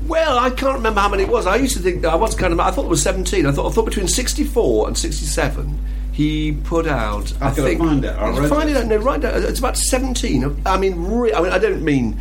Well, 0.06 0.38
I 0.38 0.50
can't 0.50 0.74
remember 0.74 1.00
how 1.00 1.08
many 1.08 1.24
it 1.24 1.28
was. 1.28 1.46
I 1.46 1.56
used 1.56 1.76
to 1.76 1.82
think 1.82 2.04
I 2.04 2.14
was 2.16 2.34
kind 2.34 2.52
of. 2.52 2.60
I 2.60 2.70
thought 2.70 2.84
it 2.86 2.88
was 2.88 3.02
seventeen. 3.02 3.46
I 3.46 3.52
thought 3.52 3.70
I 3.70 3.74
thought 3.74 3.84
between 3.84 4.08
sixty-four 4.08 4.88
and 4.88 4.96
sixty-seven, 4.98 5.78
he 6.12 6.52
put 6.64 6.86
out. 6.86 7.32
I 7.40 7.50
gotta 7.50 7.62
think 7.62 7.78
find 7.80 8.04
it. 8.04 8.16
I 8.16 8.48
find 8.48 8.68
it. 8.70 8.76
it. 8.76 8.82
out, 8.82 8.86
No, 8.86 8.96
right 8.96 9.20
down. 9.20 9.42
It's 9.44 9.58
about 9.60 9.76
seventeen. 9.76 10.62
I 10.66 10.76
mean, 10.78 11.04
re- 11.04 11.32
I 11.32 11.40
mean, 11.42 11.52
I 11.52 11.58
don't 11.58 11.84
mean 11.84 12.20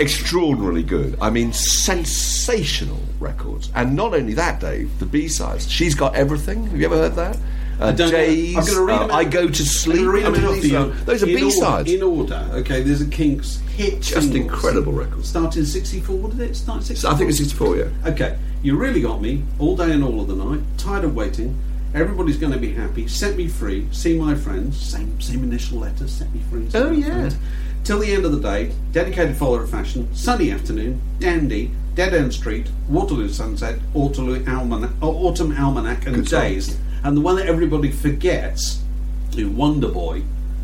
extraordinarily 0.00 0.82
good. 0.82 1.16
I 1.20 1.30
mean, 1.30 1.52
sensational 1.52 3.00
records. 3.20 3.70
And 3.74 3.94
not 3.94 4.14
only 4.14 4.34
that, 4.34 4.58
Dave. 4.60 4.98
The 4.98 5.06
B-sides. 5.06 5.70
She's 5.70 5.94
got 5.94 6.16
everything. 6.16 6.66
Have 6.66 6.78
you 6.80 6.86
ever 6.86 6.96
heard 6.96 7.14
that? 7.14 7.36
Uh. 7.80 7.92
Days. 7.92 8.56
I'm 8.56 8.64
going 8.64 8.76
to 8.76 8.84
read 8.84 8.94
uh, 8.96 9.06
them. 9.08 9.16
I 9.16 9.24
go 9.24 9.48
to 9.48 9.64
sleep. 9.64 10.06
Read 10.06 10.24
I 10.26 10.30
them 10.30 10.32
mean, 10.34 10.44
out 10.44 10.54
for 10.54 10.60
these 10.60 10.72
are- 10.74 10.86
Those 10.86 11.22
are 11.22 11.26
order- 11.26 11.38
B-sides. 11.38 11.90
In 11.92 12.02
order, 12.02 12.48
okay. 12.52 12.82
There's 12.82 13.00
a 13.00 13.06
Kinks 13.06 13.58
hit. 13.76 14.00
Just 14.00 14.10
singles. 14.32 14.34
incredible 14.36 14.92
records. 14.92 15.28
Started 15.28 15.58
in 15.60 15.66
'64. 15.66 16.28
Did 16.30 16.40
it 16.40 16.56
start? 16.56 16.78
in 16.78 16.84
64? 16.84 17.10
I 17.10 17.14
think 17.16 17.28
it's 17.30 17.38
sixty-four. 17.38 17.76
Yeah. 17.76 17.88
Okay, 18.06 18.38
you 18.62 18.76
really 18.76 19.00
got 19.02 19.20
me 19.20 19.42
all 19.58 19.76
day 19.76 19.90
and 19.92 20.04
all 20.04 20.20
of 20.20 20.28
the 20.28 20.36
night. 20.36 20.60
Tired 20.78 21.04
of 21.04 21.14
waiting. 21.14 21.58
Everybody's 21.94 22.36
going 22.36 22.52
to 22.52 22.58
be 22.58 22.72
happy. 22.72 23.06
Set 23.06 23.36
me 23.36 23.46
free. 23.46 23.86
See 23.92 24.18
my 24.18 24.34
friends. 24.34 24.80
Same 24.80 25.20
same 25.20 25.42
initial 25.44 25.78
letters. 25.78 26.12
Set 26.12 26.32
me 26.34 26.40
free. 26.50 26.66
Oh, 26.74 26.90
yeah. 26.90 27.06
friends. 27.06 27.36
Till 27.84 27.98
the 28.00 28.12
end 28.12 28.24
of 28.24 28.32
the 28.32 28.40
day. 28.40 28.72
Dedicated 28.92 29.36
follower 29.36 29.62
of 29.62 29.70
fashion. 29.70 30.12
Sunny 30.14 30.50
afternoon. 30.50 31.00
Dandy. 31.20 31.70
Dead 31.94 32.12
End 32.12 32.32
Street. 32.34 32.66
Waterloo 32.88 33.28
Sunset. 33.28 33.78
Waterloo 33.92 34.44
Almanac. 34.48 34.90
oh, 35.02 35.28
Autumn 35.28 35.56
Almanac 35.56 36.06
and 36.06 36.16
Good 36.16 36.28
song. 36.28 36.40
And 37.04 37.16
the 37.16 37.20
one 37.20 37.36
that 37.36 37.46
everybody 37.46 37.90
forgets, 37.90 38.82
is 39.36 39.46
Wonder 39.46 39.88
Boy, 39.88 40.22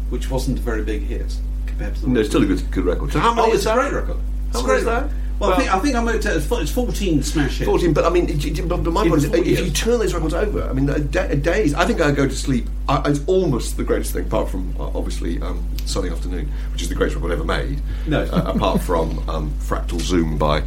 which 0.08 0.30
wasn't 0.30 0.58
a 0.58 0.62
very 0.62 0.82
big 0.82 1.02
hit 1.02 1.36
compared 1.66 1.94
to 1.96 2.00
the 2.00 2.08
No, 2.08 2.14
rest 2.20 2.30
still 2.30 2.42
a 2.42 2.46
good 2.46 2.70
good 2.70 2.84
record. 2.86 3.12
So 3.12 3.18
how 3.20 3.32
oh, 3.32 3.34
many 3.34 3.48
Oh, 3.48 3.52
is 3.52 3.56
it's 3.60 3.66
a 3.66 3.68
that? 3.68 3.74
great 3.90 3.92
record. 3.92 4.16
It's 4.48 4.56
How 4.56 4.64
a 4.64 4.66
many 4.66 4.66
great 4.66 4.78
is 4.78 4.84
that? 4.86 5.10
Record. 5.40 5.48
Well, 5.48 5.52
I 5.52 5.56
think 5.58 5.74
I 5.74 5.78
think 5.80 5.96
I'm 5.96 6.08
at 6.08 6.24
it's 6.62 6.70
14 6.72 7.22
smash 7.22 7.58
hits. 7.58 7.66
14, 7.68 7.92
but 7.92 8.04
I 8.04 8.10
mean, 8.10 8.28
it- 8.28 8.44
it- 8.44 8.68
but 8.68 8.82
my 8.84 9.02
In 9.04 9.08
point 9.10 9.24
is, 9.24 9.32
if 9.32 9.46
years. 9.46 9.60
you 9.60 9.70
turn 9.70 9.98
those 9.98 10.12
records 10.14 10.34
over, 10.34 10.62
I 10.68 10.72
mean, 10.72 10.88
a 10.88 10.94
a 10.94 11.36
days. 11.36 11.74
I 11.74 11.84
think 11.86 12.00
I 12.00 12.10
go 12.12 12.26
to 12.28 12.34
sleep. 12.36 12.68
I, 12.88 13.02
it's 13.08 13.20
almost 13.26 13.76
the 13.76 13.84
greatest 13.84 14.12
thing, 14.12 14.26
apart 14.26 14.48
from 14.50 14.74
uh, 14.78 14.84
obviously 14.94 15.40
um, 15.42 15.64
Sunny 15.86 16.10
Afternoon, 16.10 16.48
which 16.72 16.82
is 16.82 16.88
the 16.88 16.94
greatest 16.94 17.16
record 17.16 17.32
ever 17.32 17.44
made. 17.44 17.80
No. 18.06 18.22
uh, 18.24 18.52
apart 18.54 18.82
from 18.82 19.18
um, 19.28 19.50
Fractal 19.60 20.00
Zoom 20.00 20.36
by 20.38 20.58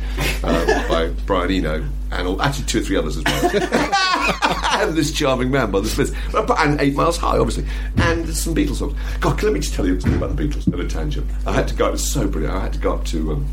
um, 0.43 0.65
by 0.87 1.11
Brian 1.25 1.51
Eno, 1.51 1.85
and 2.11 2.27
all, 2.27 2.41
actually 2.41 2.65
two 2.65 2.79
or 2.79 2.81
three 2.81 2.97
others 2.97 3.17
as 3.17 3.23
well. 3.25 3.51
and 4.81 4.95
this 4.95 5.11
charming 5.11 5.51
man 5.51 5.69
by 5.71 5.79
the 5.81 5.89
Smiths, 5.89 6.11
and 6.33 6.79
Eight 6.81 6.95
Miles 6.95 7.17
High, 7.17 7.37
obviously, 7.37 7.65
and 7.97 8.27
some 8.35 8.55
Beatles 8.55 8.75
songs. 8.77 8.97
God, 9.19 9.41
let 9.43 9.53
me 9.53 9.59
just 9.59 9.73
tell 9.73 9.85
you 9.85 9.99
something 9.99 10.17
about 10.21 10.35
the 10.35 10.43
Beatles 10.47 10.71
at 10.73 10.79
a 10.79 10.87
tangent. 10.87 11.29
I 11.45 11.51
had 11.53 11.67
to 11.67 11.75
go. 11.75 11.89
It 11.89 11.91
was 11.91 12.09
so 12.11 12.27
brilliant. 12.27 12.55
I 12.55 12.61
had 12.61 12.73
to 12.73 12.79
go 12.79 12.93
up 12.93 13.05
to. 13.05 13.33
Um, 13.33 13.45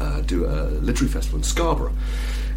uh, 0.00 0.20
do 0.22 0.46
a 0.46 0.70
literary 0.80 1.12
festival 1.12 1.38
in 1.38 1.42
Scarborough. 1.42 1.94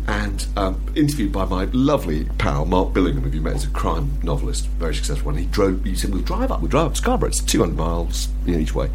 And 0.08 0.46
um, 0.58 0.82
interviewed 0.96 1.32
by 1.32 1.46
my 1.46 1.66
lovely 1.66 2.26
pal 2.40 2.66
Mark 2.66 2.94
Billingham, 2.94 3.22
who 3.22 3.30
you 3.30 3.42
met, 3.42 3.54
he's 3.54 3.66
a 3.66 3.70
crime 3.70 4.12
novelist, 4.24 4.66
very 4.68 4.96
successful. 4.96 5.30
And 5.30 5.40
he 5.40 5.46
drove. 5.46 5.84
He 5.84 5.96
said, 5.96 6.12
"We'll 6.12 6.24
drive 6.24 6.52
up. 6.52 6.62
We'll 6.62 6.70
drive 6.70 6.88
up 6.88 6.98
Scarborough. 6.98 7.30
It's 7.30 7.44
200 7.44 7.76
miles 7.78 8.28
you 8.46 8.54
know, 8.54 8.60
each 8.60 8.74
way." 8.74 8.90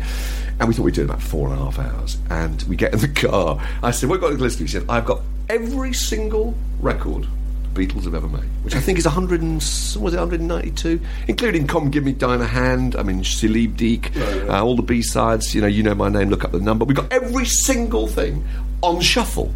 And 0.59 0.69
we 0.69 0.75
thought 0.75 0.83
we'd 0.83 0.95
do 0.95 1.03
it 1.03 1.05
about 1.05 1.23
four 1.23 1.51
and 1.51 1.61
a 1.61 1.65
half 1.65 1.79
hours. 1.79 2.19
And 2.31 2.63
we 2.65 2.75
get 2.75 2.95
in 2.95 2.99
the 2.99 3.09
car. 3.29 3.65
I 3.83 3.93
said, 3.93 4.09
"What 4.09 4.21
got 4.21 4.31
to 4.31 4.35
listen 4.35 4.59
to?" 4.59 4.65
He 4.65 4.69
said, 4.69 4.87
"I've 4.89 5.05
got 5.05 5.21
every 5.49 5.93
single 5.93 6.55
record 6.81 7.29
Beatles 7.75 8.05
have 8.05 8.15
ever 8.15 8.29
made, 8.29 8.45
which 8.63 8.75
I 8.75 8.81
think 8.81 8.99
is 8.99 9.05
100 9.05 9.43
and, 9.43 9.57
was 9.57 10.15
it 10.15 10.19
192, 10.19 11.01
including 11.29 11.67
"Komm 11.67 11.91
Gib 11.91 12.05
Mir 12.05 12.15
Deine 12.15 12.47
Hand." 12.47 12.97
I 12.97 13.03
mean, 13.03 13.25
Sie 13.25 13.49
Liebt 13.49 13.77
Dich, 13.77 14.17
uh, 14.49 14.65
all 14.65 14.77
the 14.77 14.83
B 14.83 15.03
sides. 15.03 15.55
You 15.55 15.61
know, 15.61 15.67
you 15.67 15.83
know 15.83 15.95
my 15.95 16.09
name. 16.09 16.31
Look 16.31 16.45
up 16.45 16.53
the 16.53 16.61
number. 16.61 16.85
We've 16.85 16.97
got 16.97 17.13
every 17.13 17.47
single 17.47 18.07
thing 18.07 18.45
on 18.83 19.01
shuffle. 19.01 19.53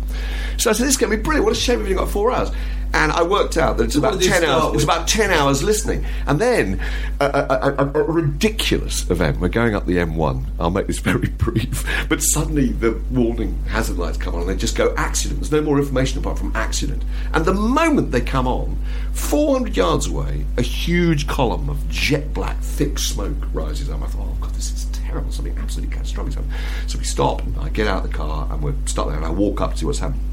So 0.56 0.70
I 0.70 0.72
said, 0.72 0.86
"This 0.86 0.94
is 0.94 0.96
going 0.96 1.12
to 1.12 1.16
be 1.16 1.22
brilliant. 1.22 1.44
What 1.46 1.56
a 1.56 1.60
shame 1.60 1.78
we've 1.78 1.86
only 1.86 1.98
got 1.98 2.10
four 2.10 2.32
hours." 2.32 2.50
And 2.94 3.12
I 3.12 3.22
worked 3.22 3.56
out 3.56 3.76
that 3.76 3.84
it's 3.84 3.96
about 3.96 4.20
ten 4.20 4.44
hours. 4.44 4.66
It 4.66 4.74
was 4.74 4.84
about 4.84 5.06
ten 5.06 5.30
hours 5.30 5.62
listening, 5.62 6.06
and 6.26 6.40
then 6.40 6.80
a, 7.20 7.26
a, 7.26 7.74
a, 7.78 8.00
a 8.00 8.02
ridiculous 8.02 9.08
event. 9.10 9.40
We're 9.40 9.48
going 9.48 9.74
up 9.74 9.86
the 9.86 9.96
M1. 9.96 10.44
I'll 10.58 10.70
make 10.70 10.86
this 10.86 10.98
very 11.10 11.28
brief. 11.28 11.84
But 12.08 12.22
suddenly 12.22 12.68
the 12.68 13.00
warning 13.10 13.62
hazard 13.68 13.98
lights 13.98 14.16
come 14.16 14.34
on, 14.34 14.42
and 14.42 14.50
they 14.50 14.56
just 14.56 14.76
go 14.76 14.94
accident. 14.96 15.40
There's 15.40 15.52
no 15.52 15.60
more 15.60 15.78
information 15.78 16.18
apart 16.18 16.38
from 16.38 16.54
accident. 16.56 17.02
And 17.34 17.44
the 17.44 17.54
moment 17.54 18.10
they 18.10 18.20
come 18.20 18.46
on, 18.46 18.78
400 19.12 19.76
yards 19.76 20.06
away, 20.06 20.44
a 20.56 20.62
huge 20.62 21.26
column 21.26 21.68
of 21.68 21.88
jet 21.88 22.32
black, 22.32 22.58
thick 22.60 22.98
smoke 22.98 23.36
rises 23.52 23.90
up. 23.90 24.02
I 24.02 24.06
thought, 24.06 24.26
oh 24.28 24.36
god, 24.40 24.54
this 24.54 24.72
is 24.72 24.86
terrible. 24.86 25.30
Something 25.30 25.56
absolutely 25.58 25.94
catastrophic. 25.94 26.44
So 26.86 26.98
we 26.98 27.04
stop. 27.04 27.42
And 27.42 27.56
I 27.58 27.68
get 27.68 27.86
out 27.86 28.04
of 28.04 28.10
the 28.10 28.16
car, 28.16 28.48
and 28.50 28.62
we're 28.62 28.74
stuck 28.86 29.08
there. 29.08 29.16
And 29.16 29.26
I 29.26 29.30
walk 29.30 29.60
up 29.60 29.72
to 29.72 29.78
see 29.78 29.86
what's 29.86 29.98
happening 29.98 30.27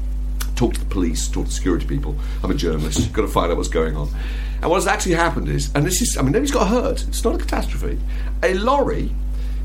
talk 0.56 0.74
to 0.74 0.80
the 0.80 0.86
police, 0.86 1.28
talk 1.28 1.46
to 1.46 1.52
security 1.52 1.86
people. 1.86 2.16
I'm 2.42 2.50
a 2.50 2.54
journalist, 2.54 3.12
got 3.12 3.22
to 3.22 3.28
find 3.28 3.50
out 3.50 3.56
what's 3.56 3.68
going 3.68 3.96
on. 3.96 4.08
And 4.62 4.70
what's 4.70 4.86
actually 4.86 5.14
happened 5.14 5.48
is, 5.48 5.70
and 5.74 5.86
this 5.86 6.00
is, 6.00 6.16
I 6.16 6.22
mean, 6.22 6.32
nobody's 6.32 6.50
got 6.50 6.68
hurt, 6.68 7.06
it's 7.06 7.22
not 7.22 7.34
a 7.34 7.38
catastrophe. 7.38 7.98
A 8.42 8.54
lorry 8.54 9.14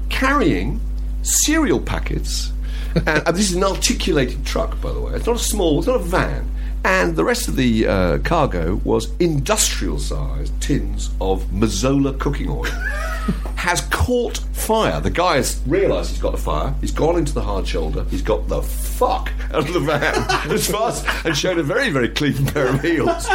carrying 0.10 0.82
cereal 1.24 1.80
packets, 1.80 2.52
and, 2.96 3.08
and 3.08 3.36
this 3.36 3.50
is 3.50 3.56
an 3.56 3.64
articulated 3.64 4.46
truck, 4.46 4.80
by 4.82 4.92
the 4.92 5.00
way, 5.00 5.14
it's 5.14 5.26
not 5.26 5.38
a 5.38 5.39
small, 5.39 5.80
it's 5.80 5.88
not 5.88 5.96
a 5.96 6.04
van. 6.04 6.50
And 6.84 7.16
the 7.16 7.24
rest 7.24 7.48
of 7.48 7.56
the 7.56 7.88
uh, 7.88 8.18
cargo 8.20 8.76
was 8.84 9.12
industrial 9.20 10.00
sized 10.00 10.60
tins 10.62 11.12
of 11.22 11.44
Mazola 11.46 12.18
cooking 12.20 12.50
oil. 12.50 12.66
has 13.56 13.82
caught 13.92 14.38
fire. 14.54 15.00
The 15.00 15.12
guy 15.12 15.36
has 15.36 15.62
realised 15.68 16.10
he's 16.10 16.22
got 16.22 16.32
the 16.32 16.40
fire. 16.40 16.74
He's 16.82 16.92
gone 16.92 17.18
into 17.18 17.32
the 17.34 17.44
hard 17.44 17.68
shoulder. 17.68 18.04
He's 18.06 18.24
got 18.24 18.48
the 18.48 18.64
fuck 18.64 19.32
out 19.54 19.68
of 19.68 19.74
the 19.74 19.80
van 19.80 20.16
as 20.52 20.68
fast 20.68 21.06
and 21.24 21.38
shown 21.38 21.60
a 21.60 21.64
very, 21.64 21.92
very 21.92 22.10
clean 22.10 22.48
pair 22.48 22.68
of 22.68 22.82
heels. 22.82 23.28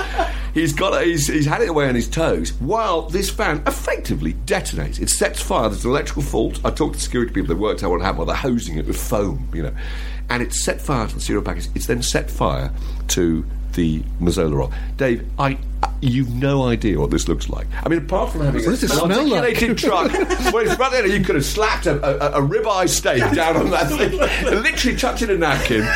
He's 0.52 0.72
got. 0.72 1.00
A, 1.00 1.04
he's, 1.04 1.28
he's 1.28 1.46
had 1.46 1.62
it 1.62 1.68
away 1.68 1.88
on 1.88 1.94
his 1.94 2.08
toes 2.08 2.54
while 2.54 3.02
this 3.02 3.30
van 3.30 3.62
effectively 3.68 4.32
detonates. 4.32 5.00
It 5.00 5.10
sets 5.10 5.40
fire. 5.40 5.68
There's 5.68 5.84
an 5.84 5.90
electrical 5.92 6.22
fault. 6.22 6.60
I 6.64 6.70
talked 6.70 6.94
to 6.94 7.00
security 7.00 7.32
people. 7.32 7.54
They 7.54 7.60
worked 7.60 7.84
out 7.84 7.90
what 7.90 8.00
happened. 8.00 8.18
Well, 8.18 8.26
they're 8.26 8.36
hosing 8.36 8.78
it 8.78 8.86
with 8.86 9.00
foam, 9.00 9.48
you 9.54 9.62
know, 9.62 9.74
and 10.28 10.42
it 10.42 10.52
set 10.52 10.80
fire 10.80 11.06
to 11.06 11.14
the 11.14 11.20
cereal 11.20 11.44
packets. 11.44 11.68
It's 11.74 11.86
then 11.86 12.02
set 12.02 12.30
fire 12.30 12.72
to 13.08 13.44
the 13.74 14.00
Mazola 14.20 14.60
oil. 14.60 14.72
Dave, 14.96 15.28
I. 15.38 15.58
You've 16.00 16.34
no 16.34 16.64
idea 16.64 16.98
what 17.00 17.10
this 17.10 17.28
looks 17.28 17.48
like. 17.48 17.66
I 17.84 17.88
mean, 17.88 18.00
apart 18.00 18.30
from 18.32 18.42
having 18.42 18.64
What 18.64 18.74
it 18.74 18.82
an 18.82 18.88
smell 18.88 19.26
like? 19.28 19.42
articulated 19.42 19.78
truck, 19.78 20.12
well, 20.52 20.58
it's 20.58 20.78
right 20.78 20.92
there. 20.92 21.06
You 21.06 21.24
could 21.24 21.34
have 21.36 21.44
slapped 21.44 21.86
a, 21.86 21.92
a, 22.36 22.42
a 22.42 22.46
ribeye 22.46 22.88
steak 22.88 23.20
down 23.34 23.56
on 23.56 23.70
that 23.70 23.88
thing, 23.88 24.12
literally 24.62 24.96
tucked 24.96 25.22
in 25.22 25.30
a 25.30 25.36
napkin, 25.38 25.86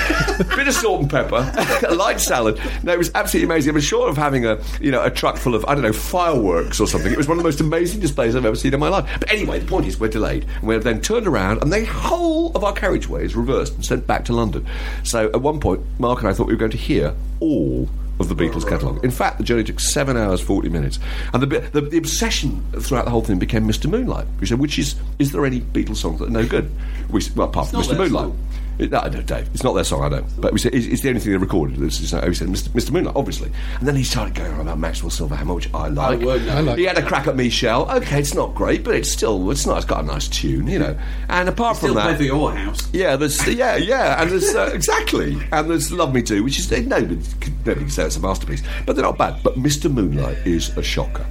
bit 0.56 0.68
of 0.68 0.74
salt 0.74 1.02
and 1.02 1.10
pepper, 1.10 1.52
a 1.88 1.94
light 1.94 2.20
salad. 2.20 2.60
No, 2.82 2.92
it 2.92 2.98
was 2.98 3.10
absolutely 3.14 3.52
amazing. 3.52 3.72
I 3.72 3.74
was 3.74 3.84
short 3.84 4.08
of 4.10 4.16
having 4.16 4.46
a 4.46 4.58
you 4.80 4.90
know 4.90 5.02
a 5.04 5.10
truck 5.10 5.36
full 5.36 5.54
of 5.54 5.64
I 5.66 5.74
don't 5.74 5.82
know 5.82 5.92
fireworks 5.92 6.80
or 6.80 6.86
something. 6.86 7.12
It 7.12 7.18
was 7.18 7.28
one 7.28 7.36
of 7.38 7.42
the 7.42 7.48
most 7.48 7.60
amazing 7.60 8.00
displays 8.00 8.34
I've 8.36 8.44
ever 8.46 8.56
seen 8.56 8.74
in 8.74 8.80
my 8.80 8.88
life. 8.88 9.08
But 9.20 9.30
anyway, 9.30 9.58
the 9.60 9.66
point 9.66 9.86
is 9.86 9.98
we're 10.00 10.08
delayed, 10.08 10.44
and 10.58 10.68
we're 10.68 10.78
then 10.80 11.00
turned 11.00 11.26
around, 11.26 11.62
and 11.62 11.72
the 11.72 11.84
whole 11.84 12.52
of 12.56 12.64
our 12.64 12.72
carriageway 12.72 13.24
is 13.24 13.34
reversed 13.36 13.74
and 13.74 13.84
sent 13.84 14.06
back 14.06 14.24
to 14.26 14.32
London. 14.32 14.66
So 15.04 15.26
at 15.28 15.40
one 15.40 15.60
point, 15.60 15.80
Mark 15.98 16.20
and 16.20 16.28
I 16.28 16.32
thought 16.32 16.46
we 16.46 16.54
were 16.54 16.58
going 16.58 16.70
to 16.72 16.76
hear 16.78 17.14
all 17.40 17.88
of 18.20 18.28
the 18.28 18.34
Beatles 18.34 18.68
catalogue. 18.68 19.02
In 19.02 19.10
fact, 19.10 19.38
the 19.38 19.44
journey 19.44 19.64
took 19.64 19.80
seven 19.80 20.16
hours 20.16 20.40
forty 20.40 20.68
minutes, 20.68 20.98
and 21.32 21.42
the, 21.42 21.60
the 21.72 21.80
the 21.80 21.98
obsession 21.98 22.62
throughout 22.78 23.06
the 23.06 23.10
whole 23.10 23.22
thing 23.22 23.38
became 23.38 23.66
Mr. 23.66 23.90
Moonlight. 23.90 24.26
We 24.38 24.46
said, 24.46 24.60
which 24.60 24.78
is 24.78 24.94
is 25.18 25.32
there 25.32 25.44
any 25.46 25.60
Beatles 25.60 25.96
songs 25.96 26.20
that 26.20 26.28
are 26.28 26.30
no 26.30 26.46
good? 26.46 26.70
We 27.10 27.22
well, 27.34 27.48
apart 27.48 27.68
from 27.68 27.82
Mr. 27.82 27.96
Moonlight. 27.96 28.32
Song. 28.80 29.04
It, 29.06 29.12
no, 29.12 29.18
no, 29.18 29.22
Dave, 29.22 29.48
it's 29.52 29.62
not 29.62 29.72
their 29.74 29.84
song, 29.84 30.02
I 30.04 30.08
know. 30.08 30.24
But 30.38 30.52
we 30.52 30.58
said, 30.58 30.74
it's, 30.74 30.86
it's 30.86 31.02
the 31.02 31.08
only 31.10 31.20
thing 31.20 31.32
they 31.32 31.38
recorded. 31.38 31.76
This 31.76 32.00
is, 32.00 32.12
we 32.12 32.34
said, 32.34 32.48
Mr. 32.48 32.68
Mr. 32.70 32.90
Moonlight, 32.92 33.16
obviously. 33.16 33.50
And 33.78 33.86
then 33.86 33.96
he 33.96 34.04
started 34.04 34.34
going 34.34 34.52
on 34.52 34.60
about 34.60 34.78
Maxwell 34.78 35.10
Silverhammer, 35.10 35.54
which 35.54 35.72
I 35.74 35.88
like. 35.88 36.20
won't. 36.20 36.42
I 36.48 36.60
like 36.60 36.78
he 36.78 36.84
had 36.84 36.98
a 36.98 37.02
crack 37.02 37.26
at 37.26 37.36
Michelle. 37.36 37.90
Okay, 37.90 38.18
it's 38.18 38.34
not 38.34 38.54
great, 38.54 38.84
but 38.84 38.94
it's 38.94 39.10
still, 39.10 39.50
it's 39.50 39.66
not, 39.66 39.76
it's 39.78 39.86
got 39.86 40.02
a 40.04 40.06
nice 40.06 40.28
tune, 40.28 40.66
you 40.66 40.78
know. 40.78 40.98
And 41.28 41.48
apart 41.48 41.76
Still 41.76 41.94
from 41.94 42.02
play 42.02 42.12
that. 42.12 42.16
for 42.18 42.24
your 42.24 42.52
house. 42.52 42.88
Yeah, 42.92 43.16
there's 43.16 43.46
yeah, 43.46 43.76
yeah, 43.76 44.20
and 44.20 44.30
there's 44.30 44.54
uh, 44.54 44.70
exactly, 44.74 45.36
and 45.52 45.70
there's 45.70 45.92
Love 45.92 46.14
Me 46.14 46.22
Do, 46.22 46.42
which 46.42 46.58
is 46.58 46.70
nobody, 46.70 47.16
nobody 47.16 47.80
can 47.80 47.90
say 47.90 48.04
it's 48.04 48.16
a 48.16 48.20
masterpiece, 48.20 48.62
but 48.86 48.96
they're 48.96 49.04
not 49.04 49.18
bad. 49.18 49.42
But 49.42 49.54
Mr. 49.56 49.92
Moonlight 49.92 50.38
is 50.46 50.76
a 50.76 50.82
shocker. 50.82 51.26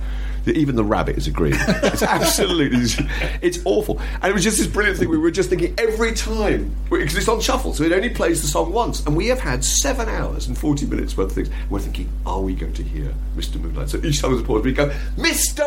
Even 0.45 0.75
the 0.75 0.83
rabbit 0.83 1.17
is 1.17 1.27
agreeing. 1.27 1.59
It's 1.89 2.03
absolutely, 2.03 2.79
it's, 3.41 3.59
awful. 3.65 3.99
And 4.21 4.25
it 4.25 4.33
was 4.33 4.43
just 4.43 4.57
this 4.57 4.67
brilliant 4.67 4.99
thing. 4.99 5.09
We 5.09 5.17
were 5.17 5.31
just 5.31 5.49
thinking 5.49 5.73
every 5.77 6.13
time 6.13 6.75
because 6.89 7.15
it's 7.15 7.27
on 7.27 7.41
shuffle, 7.41 7.73
so 7.73 7.83
it 7.83 7.91
only 7.91 8.09
plays 8.09 8.41
the 8.41 8.47
song 8.47 8.71
once, 8.71 9.05
and 9.05 9.15
we 9.15 9.27
have 9.27 9.39
had 9.39 9.65
seven 9.65 10.07
hours 10.07 10.47
and 10.47 10.57
forty 10.57 10.85
minutes 10.85 11.17
worth 11.17 11.29
of 11.29 11.35
things. 11.35 11.49
And 11.49 11.71
we're 11.71 11.79
thinking, 11.79 12.09
are 12.25 12.41
we 12.41 12.53
going 12.53 12.73
to 12.73 12.83
hear 12.83 13.13
Mr. 13.35 13.59
Moonlight? 13.59 13.89
So 13.89 13.97
each 14.03 14.21
time 14.21 14.31
there's 14.31 14.43
a 14.43 14.45
pause, 14.45 14.63
we 14.63 14.73
go, 14.73 14.89
Mr. 15.17 15.63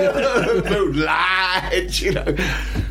Moonlight, 0.70 2.00
you 2.00 2.12
know. 2.12 2.34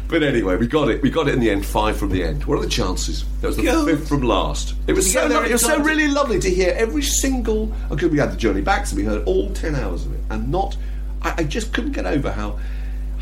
But 0.07 0.23
anyway, 0.23 0.55
we 0.55 0.67
got 0.67 0.89
it. 0.89 1.01
We 1.01 1.11
got 1.11 1.27
it 1.27 1.35
in 1.35 1.39
the 1.39 1.49
end. 1.51 1.65
Five 1.65 1.97
from 1.97 2.09
the 2.09 2.23
end. 2.23 2.45
What 2.45 2.57
are 2.57 2.61
the 2.61 2.69
chances? 2.69 3.25
That 3.41 3.47
was 3.47 3.57
the 3.57 3.63
God. 3.63 3.85
fifth 3.85 4.07
from 4.07 4.21
last. 4.21 4.73
It 4.87 4.93
was 4.93 5.11
so 5.11 5.27
lovely. 5.27 5.49
It 5.49 5.53
was 5.53 5.61
so 5.61 5.79
really 5.79 6.07
lovely 6.07 6.39
to 6.39 6.49
hear 6.49 6.73
every 6.75 7.03
single. 7.03 7.67
Because 7.89 8.09
we 8.09 8.17
had 8.17 8.31
the 8.31 8.37
journey 8.37 8.61
back, 8.61 8.87
so 8.87 8.95
we 8.95 9.03
heard 9.03 9.23
all 9.27 9.51
ten 9.53 9.75
hours 9.75 10.05
of 10.05 10.13
it, 10.13 10.19
and 10.29 10.49
not. 10.49 10.75
I, 11.21 11.35
I 11.39 11.43
just 11.43 11.73
couldn't 11.73 11.91
get 11.93 12.05
over 12.05 12.31
how. 12.31 12.59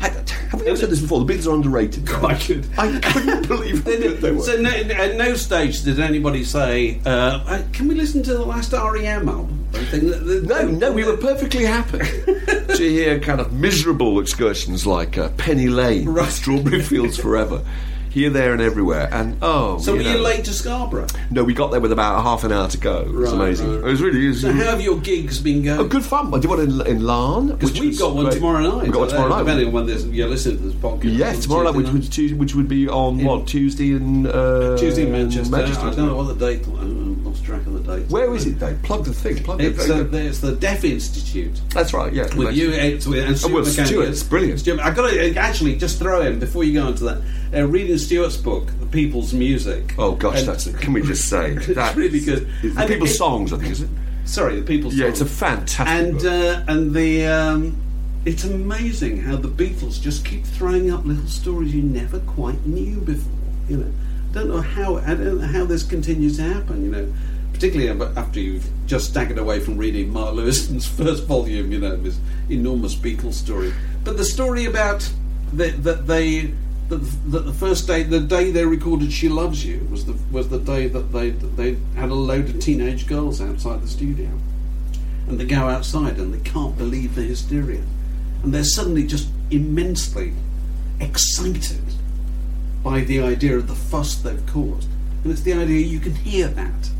I, 0.00 0.10
have 0.10 0.60
we 0.60 0.68
ever 0.68 0.76
said 0.76 0.90
this 0.90 1.00
before? 1.00 1.24
The 1.24 1.34
Beatles 1.34 1.48
are 1.48 1.54
underrated. 1.54 2.06
Quite 2.08 2.46
good. 2.46 2.64
I 2.78 3.00
couldn't 3.00 3.48
believe 3.48 3.78
how 3.84 3.90
good 3.96 4.18
they 4.20 4.30
were. 4.30 4.42
So 4.42 4.56
no, 4.60 4.70
at 4.70 5.16
no 5.16 5.34
stage 5.34 5.82
did 5.82 5.98
anybody 5.98 6.44
say, 6.44 7.00
uh, 7.04 7.62
"Can 7.72 7.88
we 7.88 7.96
listen 7.96 8.22
to 8.22 8.32
the 8.34 8.44
last 8.44 8.72
REM 8.72 9.28
album?" 9.28 9.66
Or 9.74 9.78
anything? 9.78 10.06
The- 10.10 10.16
the- 10.16 10.42
No, 10.46 10.68
no, 10.68 10.92
we 10.92 11.02
were 11.04 11.16
perfectly 11.16 11.64
happy 11.64 11.98
to 12.28 12.76
hear 12.78 13.18
kind 13.18 13.40
of 13.40 13.52
miserable 13.52 14.20
excursions 14.20 14.86
like 14.86 15.18
uh, 15.18 15.30
Penny 15.30 15.66
Lane, 15.66 16.08
Right. 16.08 16.30
Strawberry 16.30 16.80
Fields 16.82 17.18
Forever, 17.18 17.64
here, 18.18 18.30
there, 18.30 18.52
and 18.52 18.60
everywhere. 18.60 19.08
And 19.12 19.38
oh, 19.42 19.78
So 19.78 19.94
you 19.94 20.04
were 20.04 20.10
you 20.16 20.18
late 20.18 20.44
to 20.46 20.52
Scarborough? 20.52 21.06
No, 21.30 21.44
we 21.44 21.54
got 21.54 21.70
there 21.70 21.80
with 21.80 21.92
about 21.92 22.22
half 22.22 22.44
an 22.44 22.52
hour 22.52 22.68
to 22.68 22.78
go. 22.78 22.98
It 23.00 23.12
was 23.12 23.32
Right, 23.32 23.40
amazing. 23.42 23.70
right. 23.76 23.78
It 23.88 23.90
was 23.90 24.02
really. 24.02 24.24
It 24.24 24.28
was, 24.28 24.40
So 24.42 24.52
how 24.52 24.64
have 24.64 24.80
your 24.80 24.98
gigs 24.98 25.40
been 25.40 25.62
going? 25.62 25.80
Oh, 25.80 25.84
good 25.86 26.04
fun. 26.04 26.34
I 26.34 26.38
did 26.38 26.50
one 26.50 26.60
in, 26.60 26.70
in 26.86 27.00
Laugharne. 27.00 27.48
Because 27.48 27.72
which 27.72 27.80
we've 27.80 27.88
was 27.90 27.98
got 27.98 28.14
one 28.14 28.24
great. 28.24 28.34
tomorrow 28.34 28.60
night. 28.60 28.82
We've 28.84 28.92
got 28.92 29.00
one 29.00 29.08
tomorrow 29.08 29.28
night. 29.30 29.38
Depending 29.40 29.66
on 29.68 29.72
when 29.72 29.86
this, 29.86 30.04
you're 30.04 30.28
listening 30.28 30.58
to 30.58 30.62
this 30.64 30.74
podcast. 30.74 31.16
Yes, 31.16 31.36
on 31.36 31.42
tomorrow 31.42 31.64
night, 31.64 31.76
which 31.76 32.16
would, 32.18 32.38
which 32.38 32.54
would 32.54 32.68
be 32.68 32.88
on 32.88 33.24
what 33.24 33.46
Tuesday 33.46 33.92
in 33.92 34.26
uh, 34.26 34.76
Tuesday 34.76 35.04
in 35.06 35.12
Manchester. 35.12 35.56
I 35.56 35.94
don't 35.94 36.06
know 36.06 36.16
what 36.16 36.38
the 36.38 36.46
date. 36.46 36.66
I 36.66 36.82
lost 37.28 37.44
track 37.44 37.66
of 37.66 37.72
the 37.72 37.96
date. 37.96 38.08
Where 38.10 38.34
is 38.34 38.46
it, 38.46 38.58
Dave? 38.58 38.82
Plug 38.82 39.04
the 39.04 39.12
thing. 39.12 39.42
Plug 39.42 39.60
It's, 39.60 39.84
it. 39.86 39.90
uh, 39.90 40.16
it's 40.16 40.38
the 40.40 40.54
Deaf 40.54 40.84
Institute. 40.84 41.60
That's 41.70 41.92
right. 41.92 42.12
Yeah. 42.12 42.34
with 42.34 42.54
you 42.56 42.70
it's 42.72 43.06
with, 43.06 43.26
and 43.26 43.36
Stuart 43.38 43.52
well, 43.52 43.62
Maconie. 43.64 43.86
Stuart's 43.86 44.22
brilliant. 44.22 44.60
Stuart, 44.60 44.80
I 44.80 44.92
got 44.94 45.10
to 45.10 45.36
actually 45.36 45.76
just 45.76 45.98
throw 45.98 46.20
in 46.22 46.38
before 46.38 46.64
you 46.64 46.74
go 46.80 46.88
into 46.88 47.04
that. 47.04 47.22
Uh, 47.54 47.66
reading 47.66 47.96
Stuart's 47.96 48.36
book, 48.36 48.66
The 48.80 48.86
People's 48.86 49.32
Music. 49.32 49.94
Oh 49.98 50.12
gosh, 50.12 50.40
And- 50.40 50.48
that's 50.48 50.66
can 50.68 50.92
we 50.92 51.02
just 51.02 51.28
say 51.28 51.54
that 51.74 51.96
really 51.96 52.20
good. 52.20 52.48
The 52.62 52.74
And 52.76 52.88
people's 52.88 53.10
it- 53.12 53.14
songs, 53.14 53.52
I 53.52 53.58
think, 53.58 53.72
is 53.72 53.82
it? 53.82 53.88
Sorry, 54.26 54.56
The 54.60 54.66
People's. 54.66 54.94
Yeah, 54.94 55.06
it's 55.06 55.22
a 55.22 55.26
fantastic 55.26 55.86
And 55.88 56.18
book. 56.18 56.24
uh, 56.26 56.64
and 56.72 56.94
the 56.94 57.26
um, 57.26 57.76
it's 58.26 58.44
amazing 58.44 59.22
how 59.22 59.36
the 59.36 59.48
Beatles 59.48 60.00
just 60.00 60.24
keep 60.26 60.44
throwing 60.44 60.90
up 60.90 61.06
little 61.06 61.26
stories 61.26 61.74
you 61.74 61.82
never 61.82 62.18
quite 62.20 62.66
knew 62.66 62.98
before. 63.00 63.32
You 63.70 63.78
know, 63.78 63.92
don't 64.32 64.48
know 64.48 64.60
how 64.60 64.96
I 64.98 65.14
don't 65.14 65.40
know 65.40 65.46
how 65.46 65.64
this 65.64 65.82
continues 65.82 66.36
to 66.36 66.42
happen. 66.42 66.84
You 66.84 66.90
know. 66.90 67.12
Particularly 67.54 67.90
after 68.16 68.38
you've 68.38 68.68
just 68.86 69.08
staggered 69.10 69.38
away 69.38 69.58
from 69.58 69.78
reading 69.78 70.12
Mark 70.12 70.34
Lewisohn's 70.34 70.86
first 71.00 71.24
volume, 71.24 71.72
you 71.72 71.78
know, 71.80 71.96
this 71.96 72.18
enormous 72.50 72.94
Beatles 72.94 73.32
story. 73.32 73.72
But 74.04 74.16
the 74.16 74.24
story 74.24 74.66
about 74.66 75.10
that, 75.54 75.82
that 75.82 76.06
they 76.06 76.52
that, 76.88 76.96
that 77.30 77.40
the 77.40 77.52
first 77.52 77.86
day, 77.86 78.02
the 78.02 78.20
day 78.20 78.50
they 78.50 78.64
recorded 78.64 79.12
"She 79.12 79.28
Loves 79.28 79.64
You" 79.64 79.86
was 79.90 80.06
the 80.06 80.16
was 80.32 80.48
the 80.48 80.58
day 80.58 80.88
that 80.88 81.12
they 81.12 81.30
that 81.30 81.56
they 81.56 81.76
had 81.94 82.10
a 82.10 82.14
load 82.14 82.48
of 82.48 82.60
teenage 82.60 83.06
girls 83.06 83.40
outside 83.40 83.82
the 83.82 83.88
studio, 83.88 84.30
and 85.28 85.38
they 85.38 85.44
go 85.44 85.68
outside 85.68 86.18
and 86.18 86.32
they 86.32 86.50
can't 86.50 86.76
believe 86.78 87.14
the 87.14 87.22
hysteria, 87.22 87.82
and 88.42 88.54
they're 88.54 88.64
suddenly 88.64 89.06
just 89.06 89.28
immensely 89.50 90.32
excited 91.00 91.82
by 92.82 93.00
the 93.00 93.20
idea 93.20 93.56
of 93.56 93.68
the 93.68 93.74
fuss 93.74 94.16
they've 94.16 94.46
caused, 94.46 94.88
and 95.22 95.32
it's 95.32 95.42
the 95.42 95.52
idea 95.52 95.80
you 95.80 96.00
can 96.00 96.14
hear 96.14 96.48
that 96.48 96.90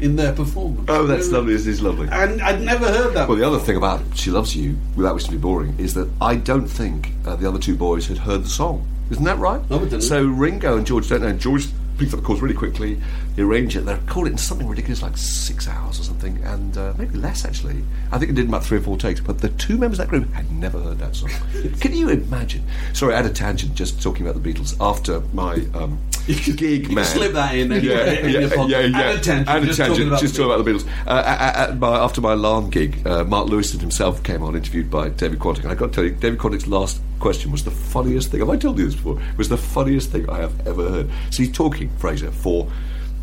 in 0.00 0.16
their 0.16 0.32
performance. 0.32 0.86
Oh, 0.88 1.06
that's 1.06 1.30
lovely. 1.30 1.54
This 1.54 1.66
is 1.66 1.80
lovely. 1.80 2.08
And 2.10 2.42
I'd 2.42 2.60
never 2.60 2.86
heard 2.86 3.14
that. 3.14 3.28
Well, 3.28 3.38
the 3.38 3.46
other 3.46 3.60
thing 3.60 3.76
about 3.76 4.02
"She 4.14 4.30
Loves 4.30 4.56
You," 4.56 4.76
without 4.96 5.14
wishing 5.14 5.30
to 5.30 5.36
be 5.36 5.40
boring, 5.40 5.76
is 5.78 5.94
that 5.94 6.10
I 6.20 6.34
don't 6.34 6.66
think 6.66 7.12
uh, 7.24 7.36
the 7.36 7.48
other 7.48 7.60
two 7.60 7.76
boys 7.76 8.08
had 8.08 8.18
heard 8.18 8.42
the 8.42 8.48
song. 8.48 8.84
Isn't 9.10 9.24
that 9.24 9.38
right? 9.38 9.68
No, 9.70 9.78
we 9.78 9.84
didn't. 9.88 10.02
So 10.02 10.24
Ringo 10.24 10.76
and 10.76 10.86
George 10.86 11.08
don't 11.08 11.22
know. 11.22 11.32
George 11.32 11.68
picked 11.98 12.12
up 12.12 12.20
the 12.20 12.26
chords 12.26 12.42
really 12.42 12.54
quickly. 12.54 13.00
They 13.34 13.42
arranged 13.42 13.76
it. 13.76 13.82
They 13.82 13.94
recorded 13.94 14.30
it 14.30 14.32
in 14.32 14.38
something 14.38 14.66
ridiculous 14.66 15.02
like 15.02 15.16
six 15.16 15.68
hours 15.68 16.00
or 16.00 16.02
something, 16.02 16.42
and 16.44 16.76
uh, 16.76 16.92
maybe 16.98 17.16
less 17.16 17.44
actually. 17.44 17.82
I 18.12 18.18
think 18.18 18.30
it 18.30 18.34
did 18.34 18.48
about 18.48 18.64
three 18.64 18.78
or 18.78 18.82
four 18.82 18.96
takes. 18.96 19.20
But 19.20 19.38
the 19.38 19.48
two 19.50 19.78
members 19.78 19.98
of 19.98 20.06
that 20.06 20.10
group 20.10 20.32
had 20.32 20.50
never 20.52 20.80
heard 20.80 20.98
that 20.98 21.16
song. 21.16 21.30
Can 21.80 21.94
you 21.94 22.08
imagine? 22.08 22.64
Sorry, 22.92 23.14
I 23.14 23.18
had 23.18 23.26
a 23.26 23.32
tangent 23.32 23.74
just 23.74 24.02
talking 24.02 24.26
about 24.26 24.42
the 24.42 24.52
Beatles 24.52 24.76
after 24.80 25.20
my 25.32 25.66
um, 25.74 25.98
gig. 26.26 26.80
you 26.80 26.86
can 26.86 26.94
man. 26.94 27.04
slip 27.04 27.32
that 27.32 27.54
in 27.54 27.70
Yeah, 27.70 27.76
anyway, 27.76 28.34
in 28.34 28.40
yeah, 28.40 28.66
yeah, 28.66 28.78
And 28.80 28.94
yeah. 28.94 29.10
a 29.12 29.20
tangent, 29.20 29.48
And 29.48 29.64
a 29.64 29.66
just 29.66 29.78
talking 29.78 29.94
tangent, 29.94 30.08
about 30.08 30.20
just 30.20 30.36
talking 30.36 30.52
about 30.52 30.64
the 30.64 30.70
Beatles. 30.70 30.88
Uh, 31.06 31.22
at, 31.26 31.56
at 31.70 31.78
my, 31.78 31.98
after 31.98 32.20
my 32.20 32.34
Laugharne 32.34 32.70
gig, 32.70 33.06
uh, 33.06 33.24
Mark 33.24 33.48
Lewisohn 33.48 33.80
himself 33.80 34.22
came 34.22 34.42
on, 34.42 34.56
interviewed 34.56 34.90
by 34.90 35.08
David 35.08 35.38
Quantick. 35.38 35.62
And 35.62 35.72
I 35.72 35.74
got 35.74 35.86
to 35.86 35.92
tell 35.92 36.04
you, 36.04 36.10
David 36.10 36.38
Quantick's 36.38 36.66
last 36.66 37.00
question 37.20 37.52
was 37.52 37.64
the 37.64 37.70
funniest 37.70 38.30
thing. 38.30 38.40
Have 38.40 38.50
I 38.50 38.56
told 38.56 38.78
you 38.78 38.86
this 38.86 38.94
before? 38.94 39.20
It 39.20 39.38
was 39.38 39.48
the 39.48 39.56
funniest 39.56 40.10
thing 40.10 40.28
I 40.28 40.38
have 40.38 40.66
ever 40.66 40.88
heard. 40.88 41.10
So 41.30 41.42
he's 41.42 41.52
talking, 41.52 41.88
Fraser, 41.98 42.30
for 42.30 42.70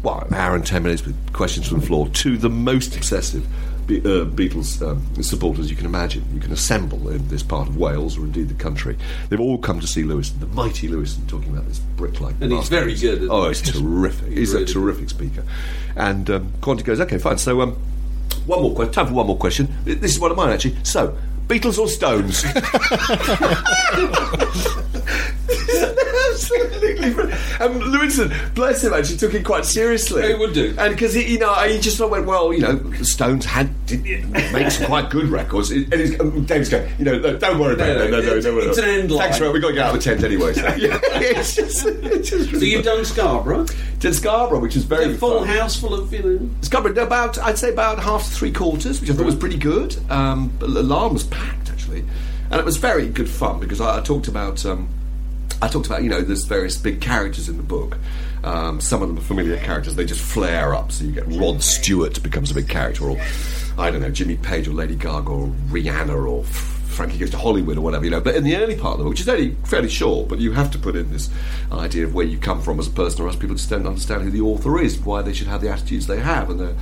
well, 0.01 0.20
an 0.22 0.34
hour 0.34 0.56
and 0.56 0.66
ten 0.66 0.84
minutes 0.84 1.06
with 1.06 1.34
questions 1.34 1.68
from 1.68 1.80
the 1.80 1.86
floor 1.86 2.10
to 2.10 2.38
the 2.38 2.49
most 2.49 2.95
obsessive. 2.95 3.47
Be, 3.88 3.99
uh, 3.99 4.25
Beatles 4.25 4.81
um, 4.81 5.21
supporters 5.23 5.69
you 5.69 5.75
can 5.75 5.86
imagine, 5.86 6.23
you 6.34 6.39
can 6.39 6.51
assemble 6.51 7.09
in 7.09 7.27
this 7.27 7.43
part 7.43 7.67
of 7.67 7.77
Wales 7.77 8.17
or 8.17 8.21
indeed 8.21 8.47
the 8.49 8.53
country. 8.55 8.97
They've 9.29 9.39
all 9.39 9.57
come 9.57 9.79
to 9.79 9.88
see 9.88 10.03
Lewisohn, 10.03 10.39
the 10.39 10.47
mighty 10.47 10.88
Lewisohn, 10.88 11.27
talking 11.27 11.49
about 11.51 11.67
this 11.67 11.79
brick-like. 11.79 12.36
And 12.41 12.51
he's 12.51 12.69
very 12.69 12.95
good, 12.95 13.27
Oh, 13.29 13.43
he? 13.43 13.49
he's 13.49 13.61
terrific. 13.81 14.31
He's 14.31 14.51
really 14.53 14.63
a 14.63 14.67
terrific 14.67 15.09
speaker. 15.09 15.43
And 15.95 16.29
um, 16.29 16.53
Quanti 16.61 16.84
goes, 16.84 16.99
okay, 17.01 17.17
fine. 17.17 17.38
So, 17.38 17.61
um, 17.61 17.75
one 18.45 18.61
more 18.61 18.73
question. 18.75 18.93
Time 18.93 19.07
for 19.07 19.13
one 19.13 19.27
more 19.27 19.38
question. 19.38 19.73
This 19.86 20.13
is 20.13 20.19
one 20.19 20.31
of 20.31 20.38
mine, 20.38 20.49
actually. 20.51 20.75
So, 20.84 21.17
Beatles 21.60 21.78
or 21.78 21.88
Stones? 21.88 22.43
Absolutely. 26.32 27.14
brilliant. 27.14 27.62
And 27.62 27.82
Lewisohn, 27.82 28.56
bless 28.56 28.84
him, 28.84 28.93
actually 28.93 29.18
took 29.18 29.34
it 29.34 29.45
quite 29.45 29.66
seriously. 29.66 30.28
He 30.28 30.34
would 30.34 30.54
do. 30.54 30.76
And 30.78 30.93
because 30.93 31.14
he, 31.14 31.34
you 31.34 31.39
know, 31.39 31.54
he 31.66 31.80
just 31.80 31.97
sort 31.97 32.08
of 32.08 32.12
went, 32.12 32.26
well, 32.26 32.54
you 32.54 32.60
know, 32.62 32.74
the 32.74 33.06
Stones 33.06 33.45
had 33.45 33.70
did 33.86 34.04
make 34.51 34.72
some 34.72 34.88
quite 34.88 35.10
good 35.10 35.28
records. 35.30 35.72
And 35.72 35.91
he's, 35.93 36.20
um, 36.20 36.45
Dave's 36.45 36.70
going, 36.70 36.89
you 36.97 37.06
know, 37.06 37.20
no, 37.20 37.38
don't 37.38 37.60
worry 37.60 37.74
about 37.76 37.88
No, 37.97 38.04
it. 38.04 38.12
No, 38.12 38.22
no, 38.22 38.22
no, 38.22 38.30
no, 38.30 38.38
it's- 38.38 38.43
don't 38.43 38.58
it's 38.70 38.78
about 38.78 38.88
an 38.89 38.95
it. 38.95 38.99
end 39.01 39.10
Thanks 39.12 39.22
line. 39.22 39.34
for 39.39 39.45
it. 39.45 39.54
We've 39.54 39.62
got 39.62 39.68
to 39.70 39.74
get 39.76 39.86
out 39.86 39.95
of 39.95 40.04
the 40.04 40.10
tent 40.10 40.24
anyway. 40.24 40.54
So, 40.54 40.62
yeah, 40.76 40.76
it's 41.04 41.56
just, 41.56 41.86
it's 41.86 42.30
just 42.30 42.51
So 42.51 42.58
you've 42.58 42.86
fun. 42.86 42.95
done 42.97 43.06
Scarborough, 43.06 43.66
Did 43.99 44.16
Scarborough, 44.16 44.60
which 44.60 44.76
is 44.76 44.84
very 44.86 45.14
a 45.14 45.18
full 45.18 45.39
fun. 45.39 45.47
house 45.47 45.80
full 45.80 45.93
of 45.93 46.12
you 46.14 46.24
know. 46.24 46.49
Scarborough, 46.62 47.04
about 47.04 47.38
I'd 47.39 47.58
say 47.58 47.70
about 47.72 47.99
half 47.99 48.24
to 48.26 48.30
three 48.32 48.51
quarters, 48.51 48.99
which 49.01 49.10
I 49.10 49.14
thought 49.14 49.26
was 49.26 49.36
pretty 49.36 49.58
good. 49.58 49.95
Um, 50.12 50.51
Alarm 50.62 51.14
was 51.14 51.24
packed 51.26 51.42
actually, 51.74 52.05
and 52.51 52.59
it 52.59 52.65
was 52.65 52.78
very 52.78 53.09
good 53.09 53.30
fun 53.30 53.59
because 53.59 53.82
I, 53.82 53.97
I 53.97 54.01
talked 54.01 54.28
about 54.28 54.63
um, 54.65 54.88
I 55.61 55.67
talked 55.67 55.88
about 55.88 56.03
you 56.03 56.09
know 56.09 56.21
there's 56.21 56.45
various 56.45 56.78
big 56.78 57.01
characters 57.01 57.49
in 57.49 57.57
the 57.57 57.63
book. 57.63 57.97
Um, 58.43 58.80
some 58.80 59.01
of 59.01 59.07
them 59.07 59.17
are 59.17 59.21
familiar 59.21 59.57
characters; 59.57 59.95
they 59.95 60.05
just 60.05 60.21
flare 60.21 60.76
up. 60.76 60.91
So 60.91 61.05
you 61.05 61.11
get 61.11 61.26
Rod 61.28 61.63
Stewart 61.63 62.21
becomes 62.21 62.51
a 62.51 62.53
big 62.53 62.69
character, 62.69 63.09
or 63.09 63.17
I 63.78 63.89
don't 63.89 64.01
know 64.01 64.11
Jimmy 64.11 64.38
Page 64.38 64.67
or 64.67 64.74
Lady 64.74 64.95
Gaga 64.95 65.30
or 65.30 65.47
Rihanna 65.69 66.30
or. 66.30 66.45
Frankie 66.93 67.17
goes 67.17 67.32
to 67.32 67.39
Hollywood 67.39 67.76
or 67.76 67.82
whatever, 67.82 68.05
you 68.05 68.11
know. 68.11 68.21
But 68.21 68.36
in 68.36 68.43
the 68.43 68.55
early 68.55 68.76
part 68.76 68.93
of 68.93 68.97
the 68.99 69.03
book, 69.05 69.13
which 69.13 69.21
is 69.21 69.28
only 69.28 69.55
fairly 69.65 69.89
short, 69.89 70.28
but 70.28 70.38
you 70.38 70.51
have 70.51 70.69
to 70.74 70.78
put 70.78 70.95
in 70.95 71.11
this 71.11 71.28
idea 71.71 72.05
of 72.05 72.13
where 72.13 72.24
you 72.24 72.38
come 72.38 72.61
from 72.61 72.80
as 72.80 72.86
a 72.86 72.91
person, 72.91 73.24
or 73.24 73.30
else 73.30 73.36
people 73.36 73.55
just 73.55 73.71
don't 73.71 73.88
understand 73.88 74.21
who 74.21 74.30
the 74.30 74.41
author 74.41 74.80
is, 74.80 74.99
why 74.99 75.24
they 75.24 75.34
should 75.34 75.47
have 75.47 75.61
the 75.61 75.69
attitudes 75.69 76.05
they 76.05 76.19
have, 76.19 76.51
and 76.51 76.59
their 76.59 76.76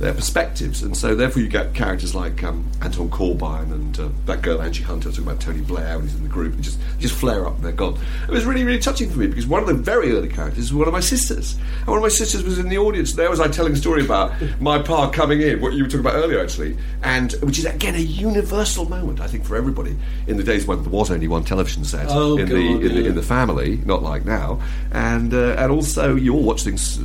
their 0.00 0.14
perspectives. 0.14 0.82
And 0.82 0.96
so, 0.96 1.14
therefore, 1.14 1.42
you 1.42 1.48
get 1.48 1.74
characters 1.74 2.14
like 2.14 2.42
um, 2.42 2.68
Anton 2.80 3.10
Corbijn 3.10 3.70
and 3.70 4.00
uh, 4.00 4.08
that 4.26 4.42
girl 4.42 4.58
Anji 4.58 4.82
Hunter 4.82 5.10
talking 5.10 5.24
about 5.24 5.40
Tony 5.40 5.60
Blair 5.60 5.98
when 5.98 6.08
he's 6.08 6.16
in 6.16 6.22
the 6.22 6.28
group, 6.28 6.54
and 6.54 6.64
just 6.64 6.78
just 6.98 7.14
flare 7.14 7.46
up 7.46 7.56
and 7.56 7.64
they're 7.64 7.72
gone. 7.72 7.98
It 8.26 8.30
was 8.30 8.44
really, 8.44 8.64
really 8.64 8.78
touching 8.78 9.10
for 9.10 9.18
me 9.18 9.26
because 9.26 9.46
one 9.46 9.60
of 9.60 9.68
the 9.68 9.74
very 9.74 10.12
early 10.12 10.28
characters 10.28 10.72
was 10.72 10.74
one 10.74 10.88
of 10.88 10.92
my 10.92 11.00
sisters, 11.00 11.56
and 11.80 11.88
one 11.88 11.98
of 11.98 12.02
my 12.02 12.08
sisters 12.08 12.42
was 12.42 12.58
in 12.58 12.68
the 12.68 12.78
audience. 12.78 13.12
There 13.12 13.30
was 13.30 13.40
I 13.40 13.48
telling 13.48 13.74
a 13.74 13.76
story 13.76 14.04
about 14.04 14.32
my 14.60 14.80
pa 14.80 15.10
coming 15.10 15.42
in, 15.42 15.60
what 15.60 15.74
you 15.74 15.84
were 15.84 15.88
talking 15.88 16.00
about 16.00 16.14
earlier, 16.14 16.40
actually, 16.40 16.76
and 17.02 17.32
which 17.42 17.58
is 17.58 17.66
again 17.66 17.94
a 17.94 17.98
universal 17.98 18.88
moment, 18.88 19.20
I 19.20 19.26
think, 19.26 19.44
for 19.44 19.56
everybody 19.56 19.96
in 20.26 20.38
the 20.38 20.44
days 20.44 20.66
when 20.66 20.82
there 20.82 20.90
was 20.90 21.10
only 21.10 21.28
one 21.28 21.44
television 21.44 21.84
set 21.84 22.06
Oh, 22.08 22.38
in 22.38 22.46
God, 22.46 22.56
the 22.56 22.86
in, 22.86 22.94
the 22.94 23.06
in 23.06 23.14
the 23.14 23.22
family, 23.22 23.76
not 23.84 24.02
like 24.02 24.24
now, 24.24 24.62
and 24.92 25.34
uh, 25.34 25.56
and 25.58 25.70
also 25.70 26.14
you 26.14 26.34
all 26.34 26.42
watch 26.42 26.62
things 26.62 26.98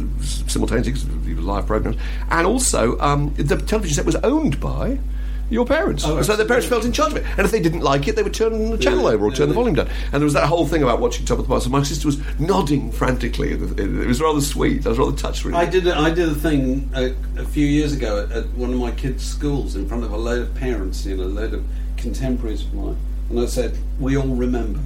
simultaneously 0.47 0.93
because 0.93 1.03
of 1.03 1.25
the 1.25 1.35
live 1.41 1.67
programs, 1.67 1.97
and 2.29 2.47
also 2.47 2.84
um, 2.99 3.33
the 3.35 3.55
television 3.57 3.95
set 3.95 4.05
was 4.05 4.15
owned 4.17 4.59
by. 4.59 4.99
Your 5.47 5.63
parents, 5.67 6.03
Oh, 6.03 6.19
so 6.23 6.35
their 6.35 6.47
parents 6.47 6.65
felt 6.67 6.85
in 6.85 6.91
charge 6.91 7.11
of 7.11 7.17
it, 7.17 7.25
and 7.37 7.41
if 7.45 7.51
they 7.51 7.59
didn't 7.59 7.81
like 7.81 8.07
it, 8.07 8.15
they 8.15 8.23
would 8.23 8.33
turn 8.33 8.71
the 8.71 8.79
channel 8.79 9.05
over 9.05 9.27
or 9.27 9.31
turn 9.31 9.47
the 9.47 9.53
volume 9.53 9.75
down. 9.75 9.87
And 10.11 10.13
there 10.13 10.23
was 10.23 10.33
that 10.33 10.47
whole 10.47 10.65
thing 10.65 10.81
about 10.81 10.99
watching 10.99 11.23
Top 11.23 11.37
of 11.37 11.45
the 11.45 11.47
Pops. 11.53 11.65
And 11.65 11.71
my 11.71 11.83
sister 11.83 12.07
was 12.07 12.17
nodding 12.39 12.91
frantically. 12.91 13.51
It 13.51 13.79
it 13.79 14.07
was 14.07 14.19
rather 14.19 14.41
sweet. 14.41 14.87
I 14.87 14.89
was 14.89 14.97
rather 14.97 15.15
touched. 15.15 15.45
Really. 15.45 15.55
I 15.59 15.65
did 15.67 15.85
a, 15.85 15.95
I 15.95 16.09
did 16.09 16.29
a 16.29 16.33
thing 16.33 16.89
a, 16.95 17.13
a 17.37 17.45
few 17.45 17.67
years 17.67 17.93
ago 17.93 18.23
at, 18.23 18.31
at 18.31 18.45
one 18.55 18.73
of 18.73 18.79
my 18.79 18.89
kids' 18.89 19.23
schools 19.23 19.75
in 19.75 19.87
front 19.87 20.03
of 20.03 20.11
a 20.11 20.17
load 20.17 20.41
of 20.41 20.55
parents, 20.55 21.05
you 21.05 21.15
know, 21.15 21.25
a 21.25 21.25
load 21.25 21.53
of 21.53 21.63
contemporaries 21.95 22.63
of 22.65 22.73
mine, 22.73 22.97
and 23.29 23.39
I 23.39 23.45
said, 23.45 23.77
"We 23.99 24.17
all 24.17 24.25
remember 24.25 24.79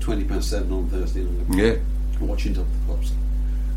twenty 0.00 0.24
past 0.24 0.50
seven 0.50 0.72
on 0.72 0.90
Thursday 0.90 1.22
night, 1.22 1.56
Yeah. 1.58 1.76
watching 2.20 2.52
Top 2.52 2.64
of 2.66 2.86
the 2.86 2.92
Pops." 2.92 3.12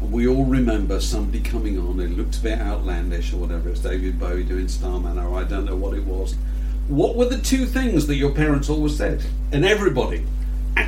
And 0.02 0.12
we 0.12 0.28
all 0.28 0.46
remember 0.46 1.00
somebody 1.02 1.42
coming 1.42 1.78
on 1.80 1.98
who 2.00 2.08
looked 2.08 2.38
a 2.38 2.42
bit 2.42 2.60
outlandish 2.60 3.34
or 3.34 3.38
whatever. 3.38 3.70
It's 3.70 3.80
David 3.82 4.20
Bowie 4.20 4.44
doing 4.44 4.68
Starman, 4.68 5.18
or 5.20 5.38
I 5.38 5.44
don't 5.44 5.66
know 5.66 5.76
what 5.76 5.98
it 5.98 6.06
was. 6.06 6.36
What 6.88 7.16
were 7.16 7.26
the 7.26 7.38
two 7.38 7.66
things 7.66 8.08
that 8.08 8.16
your 8.16 8.32
parents 8.32 8.70
always 8.70 8.96
said? 8.98 9.24
And 9.52 9.64
everybody, 9.66 10.26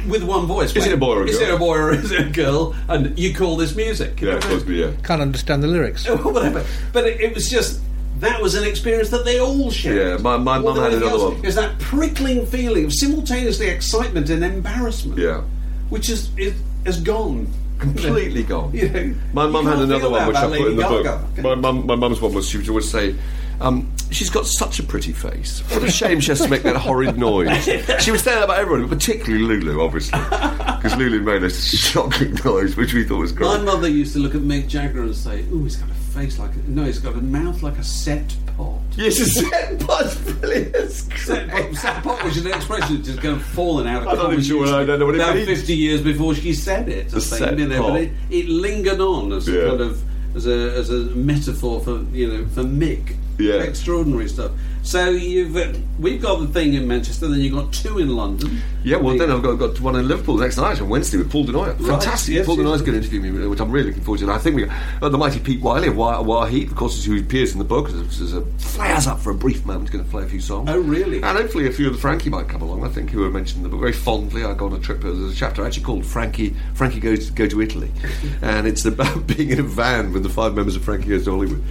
with 0.07 0.23
one 0.23 0.45
voice. 0.47 0.75
Is 0.75 0.87
it 0.87 0.93
a 0.93 0.97
boy 0.97 1.15
or 1.17 1.23
a 1.23 1.27
Is 1.27 1.37
girl? 1.37 1.47
it 1.49 1.53
a 1.53 1.57
boy 1.57 1.77
or 1.77 1.93
is 1.93 2.11
it 2.11 2.27
a 2.27 2.29
girl? 2.29 2.75
And 2.87 3.17
you 3.19 3.35
call 3.35 3.57
this 3.57 3.75
music. 3.75 4.19
Yeah, 4.21 4.31
know 4.31 4.37
of 4.37 4.43
course, 4.43 4.65
yeah. 4.67 4.91
Can't 5.03 5.21
understand 5.21 5.61
the 5.61 5.67
lyrics. 5.67 6.07
whatever. 6.23 6.65
But 6.93 7.05
it, 7.05 7.21
it 7.21 7.35
was 7.35 7.49
just 7.49 7.81
that 8.19 8.41
was 8.41 8.55
an 8.55 8.63
experience 8.63 9.09
that 9.09 9.25
they 9.25 9.39
all 9.39 9.69
shared. 9.71 9.97
Yeah, 9.97 10.17
my- 10.23 10.37
my 10.37 10.57
mum 10.59 10.75
had 10.77 10.93
another 10.93 11.07
else, 11.07 11.33
one. 11.35 11.45
Is 11.45 11.55
that 11.55 11.77
prickling 11.79 12.45
feeling 12.45 12.85
of 12.85 12.93
simultaneously 12.93 13.67
excitement 13.67 14.29
and 14.29 14.43
embarrassment? 14.43 15.19
Yeah. 15.19 15.41
which 15.89 16.09
is 16.09 16.29
is, 16.37 16.53
is 16.85 16.99
gone. 16.99 17.47
Completely 17.81 18.43
gone. 18.43 18.71
You 18.81 18.89
know, 18.89 19.15
my 19.33 19.47
mum 19.47 19.65
had 19.65 19.79
another 19.79 20.09
one 20.09 20.27
which 20.27 20.37
I 20.37 20.45
about 20.45 20.57
put 20.57 20.67
in 20.69 20.75
the 20.77 20.89
Lady 20.89 21.03
book. 21.03 21.37
My 21.43 21.55
mum, 21.55 21.85
my 21.85 21.95
mum's 21.95 22.21
one 22.21 22.33
was 22.33 22.47
she 22.49 22.57
would 22.57 22.69
always 22.69 22.89
say. 22.89 23.15
Um, 23.59 23.93
she's 24.09 24.31
got 24.31 24.47
such 24.47 24.79
a 24.79 24.83
pretty 24.83 25.11
face. 25.11 25.59
What 25.71 25.83
a 25.83 25.91
shame 25.91 26.19
she 26.19 26.31
has 26.31 26.41
to 26.41 26.47
make 26.47 26.63
that 26.63 26.77
horrid 26.77 27.15
noise. 27.19 27.63
She 27.63 28.09
would 28.09 28.19
say 28.19 28.33
that 28.33 28.45
about 28.45 28.57
everyone, 28.57 28.87
but 28.87 28.97
particularly 28.97 29.43
Lulu, 29.43 29.81
obviously, 29.83 30.19
because 30.19 30.95
Lulu 30.97 31.21
made 31.21 31.43
a 31.43 31.49
shocking 31.51 32.33
noise, 32.45 32.75
which 32.75 32.95
we 32.95 33.03
thought 33.03 33.19
was 33.19 33.31
great. 33.31 33.45
My 33.45 33.59
mother 33.59 33.87
used 33.87 34.13
to 34.13 34.19
look 34.19 34.33
at 34.33 34.41
Mick 34.41 34.67
Jagger 34.67 35.03
and 35.03 35.15
say, 35.15 35.41
"Ooh, 35.51 35.63
he's 35.63 35.75
got 35.75 35.91
a 35.91 35.93
face 36.13 36.39
like 36.39 36.53
a 36.53 36.57
no, 36.67 36.83
he's 36.83 36.99
got 36.99 37.13
a 37.15 37.21
mouth 37.21 37.61
like 37.63 37.77
a 37.77 37.83
set 37.83 38.35
pot." 38.57 38.79
Yes, 38.95 39.19
it's 39.19 39.39
set 39.39 39.79
pot's 39.79 40.15
brilliant. 40.39 40.91
Set 40.91 41.49
pot, 41.49 41.75
set 41.75 42.03
pot 42.03 42.23
was 42.23 42.37
an 42.37 42.47
expression 42.47 42.95
that's 42.97 43.07
just 43.07 43.21
kind 43.21 43.35
of 43.35 43.43
fallen 43.43 43.87
out 43.87 44.03
of 44.03 44.07
I'm 44.09 44.17
not 44.17 44.31
even 44.33 44.43
sure 44.43 44.67
I 44.67 44.85
don't 44.85 44.99
know 44.99 45.05
what 45.05 45.15
it 45.15 45.21
about 45.21 45.35
means. 45.35 45.47
50 45.47 45.75
years 45.75 46.01
before 46.01 46.35
she 46.35 46.53
said 46.53 46.89
it. 46.89 47.07
I 47.07 47.09
The 47.09 47.21
think, 47.21 47.59
you 47.59 47.67
know, 47.67 47.83
but 47.89 48.01
it, 48.01 48.11
it 48.29 48.47
lingered 48.49 48.99
on 48.99 49.31
as 49.33 49.47
a 49.47 49.69
kind 49.69 49.81
of 49.81 50.01
as 50.35 50.47
a, 50.47 50.73
as 50.77 50.89
a 50.89 50.97
metaphor 51.15 51.81
for 51.81 52.01
you 52.13 52.27
know 52.27 52.47
for 52.47 52.63
Mick. 52.63 53.15
Yeah. 53.41 53.63
extraordinary 53.63 54.29
stuff. 54.29 54.51
So 54.83 55.11
you've 55.11 55.55
uh, 55.55 55.73
we've 55.99 56.19
got 56.21 56.39
the 56.39 56.47
thing 56.47 56.73
in 56.73 56.87
Manchester, 56.87 57.27
then 57.27 57.39
you've 57.39 57.53
got 57.53 57.71
two 57.71 57.99
in 57.99 58.15
London. 58.15 58.61
Yeah, 58.83 58.97
well, 58.97 59.13
The- 59.13 59.19
then 59.27 59.31
I've 59.31 59.43
got, 59.43 59.55
got 59.57 59.79
one 59.79 59.95
in 59.95 60.07
Liverpool 60.07 60.37
next 60.37 60.57
night 60.57 60.81
on 60.81 60.89
Wednesday 60.89 61.19
with 61.19 61.31
Paul 61.31 61.43
Du 61.43 61.51
Noyer. 61.53 61.77
Fantastic. 61.85 62.33
yes, 62.33 62.45
Paul 62.47 62.55
yes. 62.57 62.63
Du 62.63 62.69
Noyer's 62.69 62.81
going 62.81 62.93
to 62.93 62.97
interview 62.97 63.21
me, 63.21 63.47
which 63.47 63.59
I'm 63.59 63.69
really 63.71 63.89
looking 63.89 64.01
forward 64.03 64.17
to. 64.19 64.23
And 64.25 64.33
I 64.33 64.39
think 64.39 64.55
we 64.55 64.67
uh, 64.67 65.09
the 65.09 65.19
mighty 65.19 65.39
Pete 65.39 65.61
Wylie 65.61 65.89
of 65.89 65.97
Wah! 65.97 66.45
Heat, 66.45 66.69
of 66.69 66.75
course, 66.75 66.97
is 66.97 67.05
who 67.05 67.19
appears 67.19 67.53
in 67.53 67.59
the 67.59 67.63
book, 67.65 67.89
as, 67.89 68.21
as 68.21 68.33
a 68.33 68.41
flares 68.57 69.05
up 69.05 69.19
for 69.19 69.29
a 69.29 69.35
brief 69.35 69.63
moment, 69.65 69.91
going 69.91 70.03
to 70.03 70.09
play 70.09 70.23
a 70.23 70.27
few 70.27 70.41
songs. 70.41 70.67
Oh, 70.71 70.79
really? 70.79 71.17
And 71.21 71.37
hopefully 71.37 71.67
a 71.67 71.71
few 71.71 71.85
of 71.85 71.93
the 71.93 71.99
Frankie 71.99 72.31
might 72.31 72.47
come 72.47 72.63
along, 72.63 72.83
I 72.83 72.89
think, 72.89 73.11
who 73.11 73.23
are 73.23 73.29
mentioned 73.29 73.57
in 73.57 73.63
the 73.63 73.69
book 73.69 73.81
very 73.81 73.93
fondly. 73.93 74.43
I 74.43 74.55
go 74.55 74.65
on 74.65 74.73
a 74.73 74.79
trip, 74.79 75.01
there's 75.01 75.31
a 75.31 75.35
chapter 75.35 75.63
actually 75.63 75.83
called 75.83 76.05
Frankie 76.07 76.55
Frankie 76.73 76.99
Goes 76.99 77.27
to, 77.27 77.33
Go 77.33 77.47
to 77.47 77.61
Italy. 77.61 77.91
and 78.41 78.65
it's 78.65 78.83
about 78.85 79.27
being 79.27 79.49
in 79.51 79.59
a 79.59 79.63
van 79.63 80.11
with 80.11 80.23
the 80.23 80.29
five 80.29 80.55
members 80.55 80.75
of 80.75 80.83
Frankie 80.83 81.09
Goes 81.09 81.25
to 81.25 81.31
Hollywood. 81.31 81.63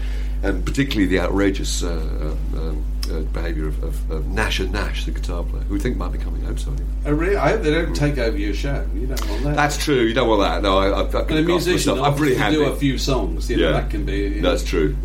And 0.42 0.64
particularly 0.64 1.06
the 1.06 1.20
outrageous 1.20 1.82
uh, 1.82 1.90
um, 1.92 2.58
um, 2.58 2.84
uh, 3.10 3.20
behaviour 3.32 3.66
of, 3.66 3.82
of, 3.82 4.10
of 4.10 4.26
Nash 4.28 4.60
and 4.60 4.72
Nash, 4.72 5.04
the 5.04 5.10
guitar 5.10 5.42
player, 5.42 5.62
who 5.64 5.74
we 5.74 5.80
think 5.80 5.96
might 5.96 6.12
be 6.12 6.18
coming 6.18 6.42
home 6.42 6.56
soon. 6.56 6.78
Oh, 7.04 7.12
really? 7.12 7.36
I 7.36 7.50
hope 7.50 7.62
they 7.62 7.70
don't 7.70 7.94
take 7.94 8.18
over 8.18 8.36
your 8.36 8.54
show. 8.54 8.86
You 8.94 9.06
don't 9.06 9.28
want 9.28 9.42
that. 9.44 9.56
That's 9.56 9.82
true. 9.82 10.00
You 10.00 10.14
don't 10.14 10.28
want 10.28 10.42
that. 10.42 10.62
No, 10.62 10.78
I, 10.78 11.00
I've, 11.00 11.14
I've 11.14 11.28
and 11.30 11.38
a 11.38 11.42
musician. 11.42 11.98
I'm 11.98 12.14
pretty 12.14 12.34
to 12.34 12.40
happy. 12.40 12.56
do 12.56 12.64
a 12.64 12.76
few 12.76 12.98
songs. 12.98 13.50
You 13.50 13.58
know, 13.58 13.72
that 13.72 13.90
can 13.90 14.04
be. 14.04 14.18
you 14.18 14.40
know. 14.40 14.50
That's 14.50 14.64
true. 14.64 14.96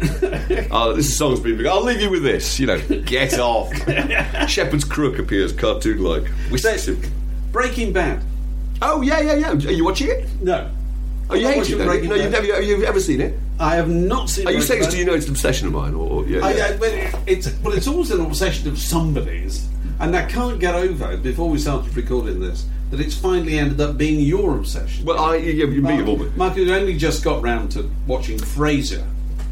oh, 0.71 0.93
this 0.95 1.17
song's 1.17 1.39
been 1.39 1.57
big. 1.57 1.65
I'll 1.65 1.83
leave 1.83 2.01
you 2.01 2.09
with 2.09 2.23
this. 2.23 2.59
You 2.59 2.67
know, 2.67 2.79
get 3.05 3.37
off. 3.39 3.73
Shepherd's 4.49 4.85
Crook 4.85 5.19
appears 5.19 5.51
cartoon-like. 5.51 6.23
We 6.51 6.57
say 6.57 6.95
Breaking 7.51 7.91
Bad. 7.93 8.23
Oh 8.81 9.01
yeah, 9.01 9.19
yeah, 9.21 9.33
yeah. 9.35 9.51
Are 9.51 9.71
you 9.71 9.85
watching 9.85 10.09
it? 10.09 10.27
No. 10.41 10.69
Oh, 11.29 11.35
you 11.35 11.47
hate 11.47 11.53
it? 11.53 11.55
don't 11.55 11.69
you? 11.69 11.85
Breaking 11.85 12.09
No, 12.09 12.15
you've 12.15 12.31
never, 12.31 12.61
you've 12.61 12.83
ever 12.83 12.99
seen 12.99 13.21
it? 13.21 13.39
I 13.59 13.75
have 13.75 13.89
not 13.89 14.29
seen. 14.29 14.47
Are 14.47 14.51
you 14.51 14.61
saying? 14.61 14.89
Do 14.89 14.97
you 14.97 15.05
know 15.05 15.13
it's 15.13 15.25
an 15.25 15.31
obsession 15.31 15.67
of 15.67 15.73
mine? 15.73 15.93
Or, 15.93 16.09
or 16.09 16.25
yeah, 16.25 16.45
I, 16.45 16.53
yeah. 16.53 16.77
I, 16.81 17.23
it's 17.25 17.51
well, 17.59 17.73
it's 17.73 17.87
always 17.87 18.11
an 18.11 18.21
obsession 18.21 18.67
of 18.67 18.77
somebody's, 18.77 19.67
and 19.99 20.15
I 20.15 20.25
can't 20.25 20.59
get 20.59 20.75
over 20.75 21.15
before 21.17 21.49
we 21.49 21.57
started 21.57 21.95
recording 21.95 22.39
this 22.39 22.65
that 22.91 22.99
it's 22.99 23.15
finally 23.15 23.57
ended 23.57 23.81
up 23.81 23.97
being 23.97 24.19
your 24.19 24.57
obsession. 24.57 25.05
Well, 25.05 25.19
I 25.19 25.37
yeah, 25.37 25.65
you 25.65 25.81
meet 25.81 25.81
Mark, 25.81 26.07
all 26.07 26.17
Mark 26.35 26.55
had 26.55 26.69
only 26.69 26.97
just 26.97 27.23
got 27.23 27.41
round 27.41 27.71
to 27.71 27.89
watching 28.07 28.37
Frasier. 28.37 29.05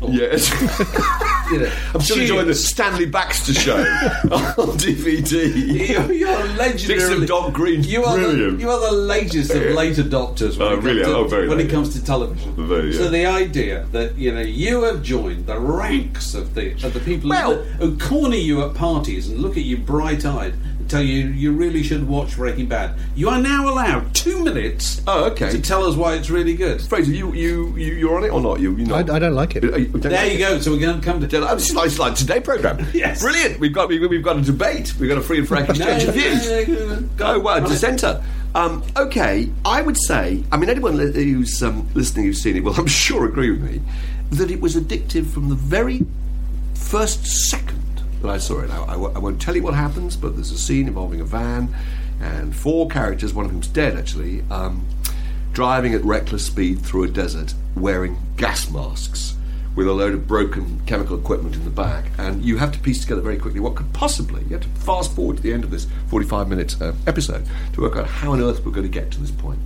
Or, 0.03 0.11
Yes. 0.11 0.49
you 1.51 1.59
know, 1.59 1.71
I'm 1.93 2.01
still 2.01 2.19
enjoying 2.21 2.47
the 2.47 2.55
Stanley 2.55 3.05
Baxter 3.05 3.53
show 3.53 3.77
on 3.77 4.77
DVD. 4.77 5.89
You're, 5.89 6.11
you're 6.13 6.43
legendary. 6.55 6.99
Dixon 6.99 7.25
Dock 7.25 7.53
Green's 7.53 7.91
you 7.91 8.03
are 8.03 8.15
brilliant. 8.15 8.57
The, 8.57 8.63
you 8.63 8.69
are 8.69 8.79
the 8.91 8.95
latest 8.97 9.51
of 9.53 9.61
late 9.73 9.95
adopters 9.97 10.57
when, 10.57 10.67
Oh, 10.67 10.71
it, 10.71 10.75
comes 10.75 10.85
really? 10.85 11.03
to, 11.03 11.15
Oh, 11.15 11.27
very 11.27 11.47
when 11.47 11.57
late, 11.57 11.67
it 11.67 11.71
comes 11.71 11.93
to 11.95 12.03
television. 12.03 12.53
Very, 12.67 12.93
So 12.93 13.09
the 13.09 13.25
idea 13.25 13.85
that 13.91 14.15
you 14.17 14.33
know 14.33 14.41
you 14.41 14.83
have 14.83 15.01
joined 15.03 15.45
the 15.45 15.59
ranks 15.59 16.33
of 16.33 16.53
the 16.55 16.73
of 16.85 16.93
the 16.93 16.99
people 16.99 17.29
Well- 17.29 17.55
who, 17.63 17.87
who 17.87 17.97
corner 17.97 18.35
you 18.35 18.63
at 18.63 18.73
parties 18.73 19.29
and 19.29 19.39
look 19.39 19.57
at 19.57 19.63
you 19.63 19.77
bright 19.77 20.25
eyed 20.25 20.55
tell 20.87 21.01
you 21.01 21.27
you 21.27 21.51
really 21.53 21.83
should 21.83 22.07
watch 22.07 22.35
Breaking 22.35 22.67
Bad. 22.67 22.95
You 23.15 23.29
are 23.29 23.39
now 23.41 23.67
allowed 23.69 24.13
two 24.15 24.43
minutes. 24.43 25.01
Oh, 25.07 25.25
okay. 25.31 25.51
To 25.51 25.61
tell 25.61 25.83
us 25.85 25.95
why 25.95 26.15
it's 26.15 26.29
really 26.29 26.55
good. 26.55 26.81
Fraser, 26.81 27.11
you 27.11 27.33
you 27.33 27.75
you 27.77 27.93
you're 27.93 28.15
on 28.17 28.23
it 28.23 28.29
or 28.31 28.41
not? 28.41 28.59
You 28.59 28.75
you 28.75 28.93
I. 28.93 28.99
I 28.99 29.19
don't 29.19 29.33
like 29.35 29.55
it. 29.55 29.63
Are 29.65 29.77
you- 29.79 29.87
don't 29.87 30.01
There 30.01 30.11
like 30.11 30.31
you 30.31 30.37
it? 30.37 30.39
go. 30.39 30.59
So 30.59 30.71
we're 30.71 30.79
going 30.79 30.99
to 30.99 31.05
come 31.05 31.19
to. 31.21 31.27
Yeah, 31.27 31.53
It's 31.53 31.73
like, 31.73 31.87
it's 31.87 31.99
like 31.99 32.15
today 32.15 32.39
program. 32.39 32.85
Yes. 32.93 33.21
brilliant. 33.21 33.59
We've 33.59 33.73
got 33.73 33.89
we've, 33.89 34.09
we've 34.09 34.23
got 34.23 34.37
a 34.37 34.41
debate. 34.41 34.93
We've 34.99 35.09
got 35.09 35.17
a 35.17 35.21
free 35.21 35.39
and 35.39 35.47
frank 35.47 35.69
exchange 35.69 36.03
of 36.03 36.13
views. 36.13 36.45
Go. 37.17 37.25
Oh 37.25 37.39
well, 37.39 37.59
Right. 37.61 37.67
dissenter. 37.69 38.23
Um, 38.55 38.83
okay, 38.95 39.49
I 39.65 39.81
would 39.81 39.97
say. 39.97 40.43
I 40.51 40.57
mean, 40.57 40.69
anyone 40.69 40.95
li- 40.97 41.11
who's 41.11 41.61
um, 41.63 41.89
listening 41.95 42.25
who's 42.27 42.41
seen 42.41 42.55
it 42.55 42.63
will, 42.63 42.75
I'm 42.75 42.85
sure, 43.05 43.25
agree 43.25 43.49
with 43.49 43.61
me 43.61 43.81
that 44.31 44.49
it 44.51 44.61
was 44.61 44.75
addictive 44.75 45.25
from 45.27 45.49
the 45.49 45.55
very 45.55 46.05
first 46.75 47.25
second 47.49 47.82
that 48.23 48.31
I 48.31 48.37
saw 48.37 48.61
it. 48.61 48.71
I 48.71 48.95
won't 48.95 49.39
tell 49.39 49.55
you 49.55 49.61
what 49.61 49.73
happens, 49.73 50.15
but 50.15 50.35
there's 50.35 50.51
a 50.51 50.57
scene 50.57 50.87
involving 50.87 51.19
a 51.19 51.25
van 51.25 51.75
and 52.21 52.55
four 52.55 52.87
characters, 52.87 53.33
one 53.33 53.45
of 53.45 53.51
whom's 53.51 53.67
dead 53.67 53.97
actually, 53.97 54.43
um, 54.49 54.87
driving 55.51 55.93
at 55.93 56.03
reckless 56.03 56.45
speed 56.45 56.79
through 56.81 57.03
a 57.03 57.07
desert 57.09 57.53
wearing 57.75 58.17
gas 58.37 58.69
masks 58.71 59.35
with 59.75 59.87
a 59.87 59.91
load 59.91 60.13
of 60.13 60.25
broken 60.25 60.79
chemical 60.85 61.17
equipment 61.19 61.55
in 61.55 61.65
the 61.65 61.69
back. 61.69 62.05
And 62.17 62.43
you 62.45 62.57
have 62.57 62.71
to 62.71 62.79
piece 62.79 63.01
together 63.01 63.21
very 63.21 63.37
quickly 63.37 63.59
what 63.59 63.75
could 63.75 63.91
possibly, 63.91 64.41
you 64.43 64.49
have 64.49 64.61
to 64.61 64.69
fast 64.69 65.13
forward 65.13 65.37
to 65.37 65.43
the 65.43 65.51
end 65.51 65.65
of 65.65 65.71
this 65.71 65.85
45 66.07 66.47
minute 66.47 66.81
uh, 66.81 66.93
episode 67.05 67.45
to 67.73 67.81
work 67.81 67.97
out 67.97 68.07
how 68.07 68.31
on 68.31 68.41
earth 68.41 68.65
we're 68.65 68.71
going 68.71 68.89
to 68.89 68.99
get 68.99 69.11
to 69.11 69.19
this 69.19 69.31
point. 69.31 69.59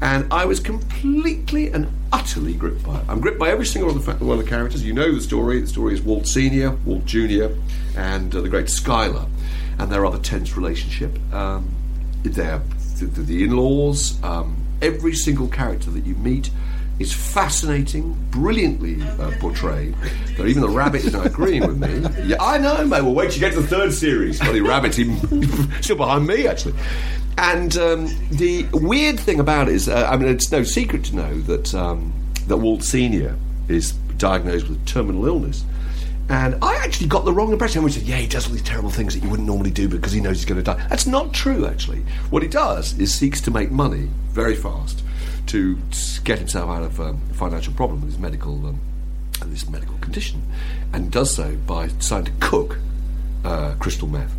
And 0.00 0.32
I 0.32 0.44
was 0.44 0.60
completely 0.60 1.72
and 1.72 1.88
utterly 2.12 2.54
gripped 2.54 2.84
by 2.84 3.00
it. 3.00 3.04
I'm 3.08 3.20
gripped 3.20 3.38
by 3.38 3.50
every 3.50 3.66
single 3.66 3.90
one 3.92 3.98
of 3.98 4.06
the, 4.06 4.24
one 4.24 4.38
of 4.38 4.44
the 4.44 4.48
characters. 4.48 4.84
You 4.84 4.92
know 4.92 5.12
the 5.12 5.20
story. 5.20 5.60
The 5.60 5.66
story 5.66 5.94
is 5.94 6.02
Walt 6.02 6.26
Senior, 6.26 6.70
Walt 6.84 7.04
Junior, 7.04 7.56
and 7.96 8.34
uh, 8.34 8.40
the 8.40 8.48
great 8.48 8.66
Skyler, 8.66 9.28
and 9.78 9.90
their 9.90 10.02
rather 10.02 10.18
tense 10.18 10.56
relationship. 10.56 11.18
Um, 11.32 11.74
their 12.22 12.62
the, 12.98 13.06
the, 13.06 13.44
in-laws. 13.44 14.22
Um, 14.22 14.56
every 14.82 15.14
single 15.14 15.48
character 15.48 15.90
that 15.90 16.04
you 16.06 16.14
meet 16.16 16.50
is 16.98 17.12
fascinating, 17.12 18.14
brilliantly 18.30 19.00
uh, 19.02 19.30
portrayed. 19.38 19.94
Even 20.38 20.62
the 20.62 20.68
rabbit 20.68 21.04
is 21.04 21.12
not 21.12 21.26
agreeing 21.26 21.66
with 21.66 21.78
me. 21.78 22.08
Yeah, 22.24 22.36
I 22.40 22.58
know, 22.58 22.84
mate. 22.84 23.02
Well, 23.02 23.14
wait 23.14 23.30
till 23.30 23.34
you 23.34 23.40
get 23.40 23.54
to 23.54 23.60
the 23.60 23.68
third 23.68 23.92
series. 23.92 24.40
Bloody 24.40 24.60
rabbit's 24.60 24.98
even 24.98 25.70
still 25.80 25.96
behind 25.96 26.26
me, 26.26 26.46
actually. 26.46 26.74
And 27.38 27.76
um, 27.76 28.08
the 28.32 28.66
weird 28.72 29.18
thing 29.18 29.38
about 29.38 29.68
it 29.68 29.74
is, 29.76 29.88
uh, 29.88 30.08
I 30.10 30.16
mean, 30.16 30.28
it's 30.28 30.50
no 30.50 30.64
secret 30.64 31.04
to 31.04 31.16
know 31.16 31.40
that 31.42 31.72
um, 31.72 32.12
that 32.48 32.56
Walt 32.56 32.82
Senior 32.82 33.36
is 33.68 33.92
diagnosed 34.16 34.68
with 34.68 34.84
terminal 34.86 35.24
illness. 35.24 35.64
And 36.28 36.56
I 36.62 36.74
actually 36.76 37.06
got 37.06 37.24
the 37.24 37.32
wrong 37.32 37.52
impression. 37.52 37.84
We 37.84 37.92
said, 37.92 38.02
yeah, 38.02 38.16
he 38.16 38.26
does 38.26 38.46
all 38.46 38.52
these 38.52 38.62
terrible 38.62 38.90
things 38.90 39.14
that 39.14 39.22
you 39.22 39.30
wouldn't 39.30 39.46
normally 39.46 39.70
do 39.70 39.88
because 39.88 40.12
he 40.12 40.20
knows 40.20 40.36
he's 40.36 40.44
going 40.44 40.62
to 40.62 40.64
die. 40.64 40.84
That's 40.88 41.06
not 41.06 41.32
true, 41.32 41.64
actually. 41.64 42.00
What 42.30 42.42
he 42.42 42.48
does 42.48 42.98
is 42.98 43.14
seeks 43.14 43.40
to 43.42 43.52
make 43.52 43.70
money 43.70 44.10
very 44.30 44.56
fast 44.56 45.02
to 45.46 45.78
get 46.24 46.38
himself 46.38 46.68
out 46.68 46.82
of 46.82 47.00
um, 47.00 47.22
a 47.30 47.34
financial 47.34 47.72
problem 47.72 48.00
with 48.00 48.10
his 48.10 48.18
medical 48.18 48.66
um, 48.66 48.80
this 49.46 49.68
medical 49.68 49.96
condition, 49.98 50.42
and 50.92 51.12
does 51.12 51.34
so 51.34 51.56
by 51.66 51.86
deciding 51.86 52.34
to 52.34 52.46
cook 52.46 52.78
uh, 53.44 53.74
crystal 53.78 54.08
meth. 54.08 54.34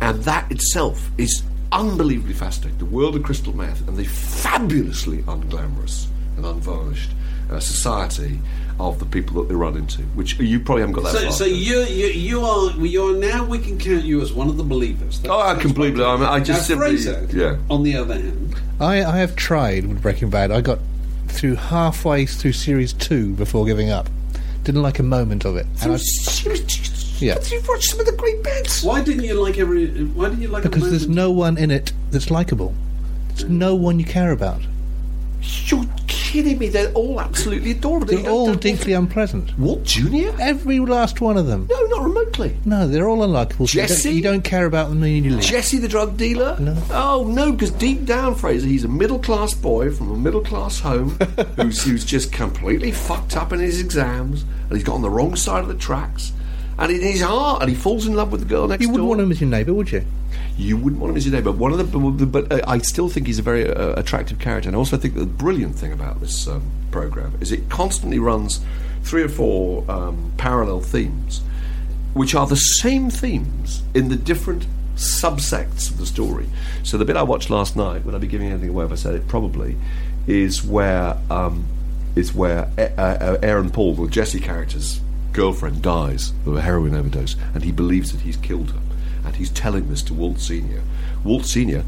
And 0.00 0.22
that 0.24 0.52
itself 0.52 1.10
is 1.16 1.42
unbelievably 1.72 2.34
fascinating. 2.34 2.78
The 2.78 2.84
world 2.86 3.16
of 3.16 3.22
crystal 3.22 3.54
meth 3.56 3.86
and 3.88 3.96
the 3.96 4.04
fabulously 4.04 5.18
unglamorous 5.22 6.06
and 6.36 6.44
unvarnished 6.46 7.10
uh, 7.50 7.60
society 7.60 8.40
of 8.78 8.98
the 8.98 9.06
people 9.06 9.40
that 9.40 9.48
they 9.48 9.54
run 9.54 9.76
into, 9.76 10.02
which 10.14 10.38
you 10.38 10.60
probably 10.60 10.82
haven't 10.82 10.94
got 10.94 11.04
that 11.04 11.12
So, 11.12 11.20
far. 11.22 11.32
so 11.32 11.44
you, 11.46 11.80
you 11.84 12.06
you 12.08 12.40
are 12.42 12.70
you 12.72 13.04
are 13.08 13.18
now 13.18 13.44
we 13.44 13.58
can 13.58 13.78
count 13.78 14.04
you 14.04 14.20
as 14.20 14.32
one 14.32 14.48
of 14.48 14.56
the 14.58 14.64
believers. 14.64 15.20
Oh, 15.26 15.40
I 15.40 15.54
completely- 15.54 16.04
I 16.04 16.14
mean, 16.16 16.24
I 16.24 16.40
just 16.40 16.68
now, 16.68 16.76
simply- 16.76 16.86
Fraser, 16.98 17.26
yeah. 17.32 17.56
On 17.70 17.82
the 17.84 17.96
other 17.96 18.14
hand, 18.14 18.54
I, 18.80 19.02
I 19.04 19.16
have 19.18 19.34
tried 19.36 19.86
with 19.86 20.02
Breaking 20.02 20.28
Bad. 20.28 20.50
I 20.50 20.60
got 20.60 20.78
through 21.28 21.54
halfway 21.54 22.26
through 22.26 22.52
series 22.52 22.92
two 22.92 23.32
before 23.34 23.64
giving 23.64 23.90
up. 23.90 24.08
Didn't 24.64 24.82
like 24.82 24.98
a 24.98 25.02
moment 25.04 25.44
of 25.44 25.56
it. 25.56 25.66
And 27.20 27.22
I, 27.22 27.26
Yeah. 27.26 27.34
But 27.34 27.50
you've 27.50 27.68
watched 27.68 27.90
some 27.90 28.00
of 28.00 28.06
the 28.06 28.12
great 28.12 28.42
bits. 28.42 28.82
Why 28.82 29.02
didn't 29.02 29.24
you 29.24 29.34
like 29.34 29.58
every? 29.58 29.86
Why 30.04 30.28
didn't 30.28 30.42
you 30.42 30.48
like? 30.48 30.64
a 30.64 30.68
Because 30.68 30.90
there's 30.90 31.08
no 31.08 31.30
one 31.30 31.58
in 31.58 31.70
it 31.70 31.92
that's 32.10 32.30
likable. 32.30 32.74
There's 33.28 33.44
mm. 33.44 33.50
no 33.50 33.74
one 33.74 33.98
you 33.98 34.04
care 34.04 34.32
about. 34.32 34.62
You're 35.66 35.84
kidding 36.08 36.58
me. 36.58 36.68
They're 36.68 36.92
all 36.92 37.20
absolutely 37.20 37.70
adorable. 37.72 38.06
They 38.06 38.16
They're 38.16 38.30
all 38.30 38.46
don't- 38.46 38.60
deeply 38.60 38.94
unpleasant. 38.94 39.50
What, 39.58 39.84
Junior? 39.84 40.34
Every 40.40 40.80
last 40.80 41.20
one 41.20 41.36
of 41.36 41.46
them. 41.46 41.68
No, 41.70 41.80
not 41.86 42.02
remotely. 42.02 42.56
No, 42.64 42.88
they're 42.88 43.08
all 43.08 43.18
unlikable. 43.18 43.68
so 43.68 43.78
you 43.78 43.86
don't- 43.86 43.88
Jesse? 43.88 44.10
You 44.10 44.22
don't 44.22 44.42
care 44.42 44.66
about 44.66 44.88
them 44.88 44.98
immediately. 44.98 45.42
Jesse 45.42 45.78
the 45.78 45.86
drug 45.88 46.16
dealer? 46.16 46.58
No. 46.58 46.76
Oh 46.90 47.24
no, 47.28 47.52
because 47.52 47.70
deep 47.70 48.04
down, 48.06 48.34
Fraser, 48.34 48.66
he's 48.66 48.84
a 48.84 48.88
middle 48.88 49.18
class 49.20 49.54
boy 49.54 49.92
from 49.92 50.10
a 50.10 50.16
middle 50.16 50.40
class 50.42 50.80
home 50.80 51.10
who's, 51.56 51.84
who's 51.84 52.04
just 52.04 52.32
completely 52.32 52.90
fucked 52.90 53.36
up 53.36 53.52
in 53.52 53.60
his 53.60 53.80
exams, 53.80 54.42
and 54.42 54.72
he's 54.72 54.84
got 54.84 54.94
on 54.94 55.02
the 55.02 55.10
wrong 55.10 55.36
side 55.36 55.62
of 55.62 55.68
the 55.68 55.74
tracks. 55.74 56.32
And 56.78 56.92
in 56.92 57.00
his 57.00 57.22
heart, 57.22 57.62
and 57.62 57.70
he 57.70 57.76
falls 57.76 58.06
in 58.06 58.14
love 58.14 58.30
with 58.30 58.42
the 58.42 58.46
girl 58.46 58.68
next 58.68 58.80
door. 58.80 58.86
you 58.86 58.92
wouldn't 58.92 59.06
door. 59.06 59.16
want 59.16 59.20
him 59.22 59.32
as 59.32 59.40
your 59.40 59.48
neighbour, 59.48 59.72
would 59.72 59.90
you? 59.92 60.04
You 60.58 60.76
wouldn't 60.76 61.00
want 61.00 61.12
him 61.12 61.16
as 61.16 61.26
your 61.26 61.34
neighbour. 61.34 61.52
One 61.52 61.72
of 61.72 61.78
the, 62.18 62.26
but 62.26 62.52
uh, 62.52 62.60
I 62.66 62.78
still 62.78 63.08
think 63.08 63.26
he's 63.26 63.38
a 63.38 63.42
very 63.42 63.68
uh, 63.68 63.98
attractive 63.98 64.38
character, 64.38 64.68
and 64.68 64.76
I 64.76 64.78
also 64.78 64.96
think 64.96 65.14
the 65.14 65.24
brilliant 65.24 65.76
thing 65.76 65.92
about 65.92 66.20
this 66.20 66.46
um, 66.46 66.70
program 66.90 67.34
is 67.40 67.50
it 67.50 67.68
constantly 67.70 68.18
runs 68.18 68.60
three 69.02 69.22
or 69.22 69.28
four 69.28 69.90
um, 69.90 70.32
parallel 70.36 70.80
themes, 70.80 71.40
which 72.12 72.34
are 72.34 72.46
the 72.46 72.56
same 72.56 73.08
themes 73.08 73.82
in 73.94 74.08
the 74.08 74.16
different 74.16 74.66
subsects 74.96 75.90
of 75.90 75.98
the 75.98 76.06
story. 76.06 76.46
So 76.82 76.98
the 76.98 77.04
bit 77.04 77.16
I 77.16 77.22
watched 77.22 77.48
last 77.48 77.76
night, 77.76 78.04
would 78.04 78.14
I 78.14 78.18
be 78.18 78.26
giving 78.26 78.48
anything 78.48 78.70
away 78.70 78.84
if 78.84 78.92
I 78.92 78.96
said 78.96 79.14
it? 79.14 79.28
Probably, 79.28 79.76
is 80.26 80.62
where 80.62 81.16
um, 81.30 81.66
is 82.16 82.34
where 82.34 82.70
uh, 82.78 83.00
uh, 83.00 83.38
Aaron 83.42 83.70
Paul, 83.70 83.94
the 83.94 84.08
Jesse 84.08 84.40
character's 84.40 85.00
girlfriend, 85.36 85.82
dies 85.82 86.32
of 86.46 86.56
a 86.56 86.62
heroin 86.62 86.94
overdose, 86.94 87.36
and 87.54 87.62
he 87.62 87.70
believes 87.70 88.10
that 88.12 88.22
he's 88.22 88.36
killed 88.38 88.70
her, 88.70 88.80
and 89.24 89.36
he's 89.36 89.50
telling 89.50 89.88
this 89.88 90.02
to 90.04 90.14
Walt 90.14 90.40
Senior. 90.40 90.82
Walt 91.24 91.44
Senior 91.44 91.84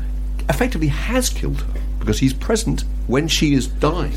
effectively 0.49 0.89
has 0.89 1.29
killed 1.31 1.61
her 1.63 1.81
because 1.99 2.19
he's 2.21 2.35
present 2.35 2.85
when 3.07 3.27
she 3.27 3.55
is 3.55 3.67
dying. 3.67 4.13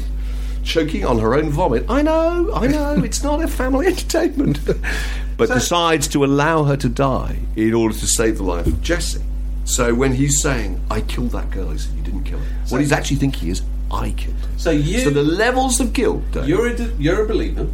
Choking 0.63 1.05
on 1.05 1.17
her 1.19 1.33
own 1.33 1.49
vomit. 1.49 1.85
I 1.89 2.01
know, 2.03 2.51
I 2.53 2.67
know, 2.67 3.03
it's 3.03 3.23
not 3.23 3.41
a 3.41 3.47
family 3.47 3.87
entertainment. 3.93 4.59
but 5.37 5.49
decides 5.49 6.07
to 6.09 6.23
allow 6.23 6.63
her 6.65 6.77
to 6.77 6.89
die 6.89 7.39
in 7.55 7.73
order 7.73 7.95
to 7.95 8.05
save 8.05 8.37
the 8.37 8.43
life 8.43 8.67
of 8.67 8.81
Jesse. 8.81 9.21
So 9.65 9.93
when 9.95 10.13
he's 10.13 10.41
saying, 10.41 10.79
I 10.91 11.01
killed 11.01 11.31
that 11.31 11.49
girl, 11.51 11.69
he 11.71 11.77
said, 11.79 11.95
You 11.95 12.03
didn't 12.03 12.25
kill 12.25 12.39
her. 12.39 12.45
what 12.69 12.81
he's 12.81 12.91
actually 12.91 13.17
thinking 13.17 13.49
is, 13.49 13.61
I 13.89 14.11
killed 14.11 14.35
her. 14.37 14.49
So 14.59 14.71
you- 14.71 14.99
So 14.99 15.09
the 15.09 15.23
levels 15.23 15.79
of 15.79 15.93
guilt. 15.93 16.21
Dave, 16.31 16.47
You're 16.47 16.67
a, 16.67 16.75
you're 16.99 17.23
a 17.23 17.27
believer. 17.27 17.67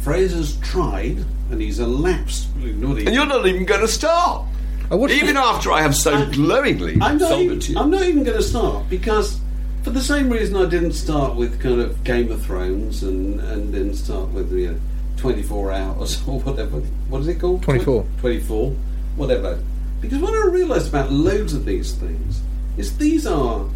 Fraser's 0.00 0.56
tried, 0.60 1.24
and 1.50 1.60
he's 1.60 1.78
elapsed. 1.78 2.54
Not 2.56 2.66
even, 2.66 3.06
and 3.06 3.14
you're 3.14 3.26
not 3.26 3.46
even 3.46 3.64
going 3.64 3.80
to 3.80 3.88
start. 3.88 4.46
I 4.90 4.96
Even 4.96 5.34
the- 5.34 5.40
after 5.40 5.70
I 5.70 5.82
have 5.82 5.94
so 5.94 6.26
glowingly 6.30 6.98
I'm 7.00 7.18
not, 7.18 7.38
even, 7.38 7.60
you. 7.60 7.78
I'm 7.78 7.90
not 7.90 8.02
even 8.02 8.24
going 8.24 8.36
to 8.36 8.42
start 8.42 8.88
because, 8.90 9.40
for 9.84 9.90
the 9.90 10.00
same 10.00 10.30
reason 10.30 10.56
I 10.56 10.68
didn't 10.68 10.94
start 10.94 11.36
with 11.36 11.60
kind 11.60 11.80
of 11.80 12.02
Game 12.02 12.32
of 12.32 12.42
Thrones 12.42 13.04
and, 13.04 13.38
and 13.40 13.72
didn't 13.72 13.94
start 13.94 14.30
with 14.30 14.52
you 14.52 14.70
uh, 14.70 14.72
know, 14.72 14.80
24 15.18 15.72
hours 15.72 16.20
or 16.26 16.40
whatever. 16.40 16.80
What 17.08 17.20
is 17.20 17.28
it 17.28 17.38
called? 17.38 17.62
24. 17.62 18.04
24, 18.20 18.70
whatever. 19.14 19.62
Because 20.00 20.18
what 20.18 20.34
I 20.34 20.46
realised 20.48 20.88
about 20.88 21.12
loads 21.12 21.52
of 21.52 21.66
these 21.66 21.92
things 21.92 22.40
is 22.76 22.96
these 22.98 23.26
are 23.26 23.66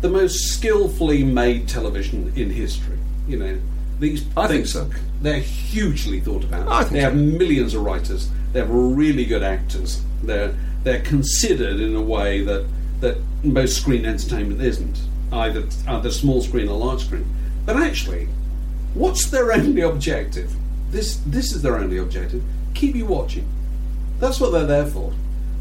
the 0.00 0.08
most 0.08 0.54
skillfully 0.54 1.22
made 1.22 1.68
television 1.68 2.32
in 2.34 2.50
history. 2.50 2.98
You 3.28 3.38
know, 3.38 3.58
these 3.98 4.24
I 4.36 4.46
think 4.46 4.66
so. 4.66 4.90
They're 5.22 5.40
hugely 5.40 6.20
thought 6.20 6.44
about. 6.44 6.68
I 6.68 6.80
think 6.82 6.92
they 6.92 7.00
so. 7.00 7.10
have 7.10 7.16
millions 7.16 7.74
of 7.74 7.82
writers. 7.82 8.30
They 8.52 8.60
have 8.60 8.70
really 8.70 9.24
good 9.24 9.42
actors. 9.42 10.02
They're 10.22 10.54
they're 10.82 11.02
considered 11.02 11.80
in 11.80 11.94
a 11.96 12.02
way 12.02 12.42
that 12.42 12.66
that 13.00 13.18
most 13.42 13.76
screen 13.76 14.04
entertainment 14.04 14.60
isn't, 14.60 15.00
either 15.32 15.64
either 15.88 16.10
small 16.10 16.42
screen 16.42 16.68
or 16.68 16.78
large 16.78 17.04
screen. 17.04 17.26
But 17.64 17.76
actually, 17.76 18.28
what's 18.94 19.30
their 19.30 19.52
only 19.52 19.82
objective? 19.82 20.54
This 20.90 21.16
this 21.26 21.52
is 21.52 21.62
their 21.62 21.76
only 21.78 21.98
objective. 21.98 22.42
Keep 22.74 22.94
you 22.94 23.06
watching. 23.06 23.48
That's 24.20 24.40
what 24.40 24.52
they're 24.52 24.66
there 24.66 24.86
for. 24.86 25.12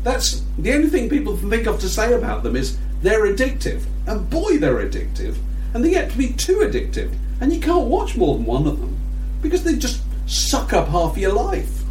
That's 0.04 0.44
the 0.58 0.74
only 0.74 0.88
thing 0.88 1.10
people 1.10 1.36
can 1.36 1.50
think 1.50 1.68
of 1.68 1.80
to 1.80 1.90
say 1.90 2.14
about 2.14 2.44
them 2.44 2.56
is 2.56 2.78
they're 3.02 3.26
addictive. 3.26 3.84
And 4.06 4.30
boy, 4.30 4.58
they're 4.58 4.86
addictive. 4.88 5.38
And 5.74 5.84
they 5.84 5.90
get 5.90 6.12
to 6.12 6.18
be 6.18 6.32
too 6.32 6.58
addictive. 6.58 7.14
And 7.42 7.54
you 7.54 7.60
can't 7.60 7.88
watch 7.88 8.16
more 8.16 8.36
than 8.36 8.46
one 8.46 8.66
of 8.68 8.80
them 8.80 8.98
because 9.42 9.64
they 9.64 9.76
just 9.76 10.02
suck 10.28 10.74
up 10.74 10.88
half 10.88 11.18
your 11.18 11.34
life. 11.34 11.82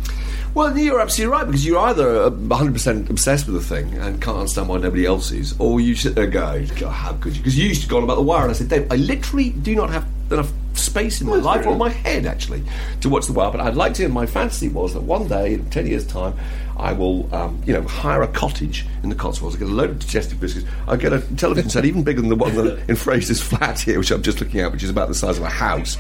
Well, 0.55 0.77
you're 0.79 1.01
absolutely 1.01 1.33
right 1.33 1.45
because 1.45 1.67
you're 1.67 1.81
either 1.81 2.23
uh, 2.23 2.31
100% 2.31 3.11
obsessed 3.11 3.47
with 3.47 3.57
the 3.57 3.61
thing 3.61 3.95
and 3.95 4.23
can't 4.23 4.39
understand 4.39 4.69
why 4.69 4.79
nobody 4.79 5.05
else 5.05 5.33
is, 5.33 5.55
or 5.59 5.81
you 5.81 5.97
sit 5.97 6.15
there 6.15 6.25
and 6.25 6.33
go, 6.33 6.65
God, 6.79 6.93
how 6.93 7.13
could 7.15 7.35
you? 7.35 7.41
Because 7.41 7.59
you 7.59 7.67
used 7.69 7.83
to 7.83 7.89
go 7.89 7.97
on 7.97 8.05
about 8.05 8.17
The 8.17 8.23
Wire, 8.23 8.43
and 8.43 8.51
I 8.51 8.55
said, 8.55 8.69
Dave, 8.69 8.87
I 8.91 8.97
literally 8.97 9.51
do 9.51 9.75
not 9.75 9.91
have 9.91 10.07
enough 10.31 10.53
space 10.95 11.21
in 11.21 11.27
my 11.27 11.33
Well, 11.33 11.43
life 11.43 11.67
or 11.67 11.75
my 11.77 11.89
head, 11.89 12.25
actually, 12.25 12.63
to 13.01 13.09
watch 13.09 13.27
The 13.27 13.33
Wire, 13.33 13.51
but 13.51 13.61
I'd 13.61 13.75
like 13.75 13.95
to, 13.95 14.05
and 14.05 14.15
my 14.15 14.27
fantasy 14.27 14.69
was 14.69 14.95
that 14.95 15.03
one 15.03 15.27
day, 15.27 15.55
in 15.55 15.69
10 15.71 15.89
years' 15.89 16.07
time, 16.07 16.35
I 16.77 16.93
will, 16.93 17.29
um, 17.35 17.61
you 17.67 17.73
know, 17.73 17.83
hire 17.83 18.23
a 18.23 18.29
cottage 18.29 18.87
in 19.03 19.09
the 19.09 19.17
Cotswolds, 19.17 19.57
I 19.57 19.59
get 19.59 19.69
a 19.69 19.73
load 19.73 19.91
of 19.91 19.99
digestive 19.99 20.39
biscuits, 20.39 20.67
I 20.87 20.95
get 20.95 21.13
a 21.13 21.21
television 21.37 21.69
set 21.69 21.85
even 21.85 22.05
bigger 22.05 22.21
than 22.21 22.31
the 22.31 22.37
one 22.37 22.55
that- 22.55 22.79
in 22.89 22.95
Fraser's 22.95 23.43
flat 23.43 23.81
here, 23.81 23.99
which 23.99 24.13
I'm 24.13 24.23
just 24.23 24.41
looking 24.41 24.61
at, 24.61 24.71
which 24.71 24.85
is 24.85 24.91
about 24.91 25.09
the 25.09 25.15
size 25.17 25.37
of 25.37 25.43
a 25.43 25.49
house. 25.51 25.97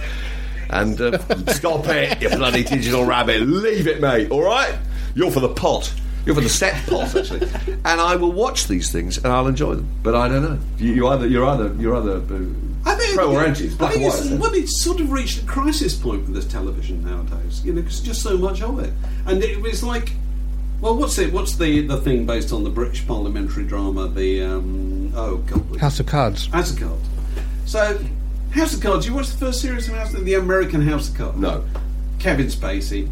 And 0.70 1.00
uh, 1.00 1.18
stop 1.48 1.86
it, 1.88 2.22
you 2.22 2.28
bloody 2.28 2.62
digital 2.62 3.04
rabbit. 3.04 3.40
Leave 3.42 3.88
it, 3.88 4.00
mate, 4.00 4.30
all 4.30 4.42
right? 4.44 4.76
You're 5.16 5.32
for 5.32 5.40
the 5.40 5.52
pot. 5.52 5.92
You're 6.24 6.34
for 6.34 6.40
the 6.40 6.48
set 6.48 6.86
pot, 6.86 7.14
actually. 7.14 7.48
And 7.84 8.00
I 8.00 8.16
will 8.16 8.32
watch 8.32 8.66
these 8.66 8.90
things 8.90 9.18
and 9.18 9.26
I'll 9.26 9.46
enjoy 9.46 9.74
them. 9.74 9.88
But 10.02 10.14
I 10.14 10.28
don't 10.28 10.42
know. 10.42 10.58
You, 10.78 10.92
you 10.92 11.06
either, 11.08 11.26
you're 11.26 11.46
either, 11.46 11.74
you're 11.74 11.96
either 11.96 12.16
uh, 12.16 12.98
pro 13.14 13.32
or 13.32 13.44
anti. 13.44 13.66
It's 13.66 13.74
I 13.74 13.78
black 13.78 13.92
think 13.92 14.04
and 14.04 14.12
white. 14.12 14.20
it's, 14.20 14.30
it? 14.30 14.40
well, 14.40 14.54
it's 14.54 14.82
sort 14.82 15.00
of 15.00 15.10
reached 15.10 15.42
a 15.42 15.46
crisis 15.46 15.94
point 15.94 16.22
with 16.22 16.34
this 16.34 16.46
television 16.46 17.04
nowadays. 17.04 17.64
You 17.64 17.72
know, 17.72 17.82
cause 17.82 18.00
just 18.00 18.22
so 18.22 18.36
much 18.36 18.62
of 18.62 18.78
it, 18.80 18.92
and 19.26 19.42
it 19.42 19.60
was 19.60 19.82
like, 19.82 20.12
well, 20.80 20.96
what's 20.96 21.18
it? 21.18 21.32
What's 21.32 21.56
the 21.56 21.86
the 21.86 22.00
thing 22.00 22.26
based 22.26 22.52
on 22.52 22.64
the 22.64 22.70
British 22.70 23.06
parliamentary 23.06 23.64
drama? 23.64 24.08
The 24.08 24.42
um, 24.42 25.12
oh 25.14 25.38
god, 25.38 25.80
House 25.80 26.00
of 26.00 26.06
Cards. 26.06 26.46
House 26.46 26.72
of 26.72 26.78
Cards. 26.78 27.08
So, 27.66 27.98
House 28.50 28.74
of 28.74 28.82
Cards. 28.82 29.06
You 29.06 29.14
watched 29.14 29.32
the 29.32 29.38
first 29.38 29.60
series 29.60 29.88
of 29.88 29.94
House, 29.94 30.12
of, 30.14 30.24
the 30.24 30.34
American 30.34 30.82
House 30.82 31.08
of 31.08 31.16
Cards? 31.16 31.38
No. 31.38 31.64
Kevin 32.18 32.46
Spacey, 32.46 33.10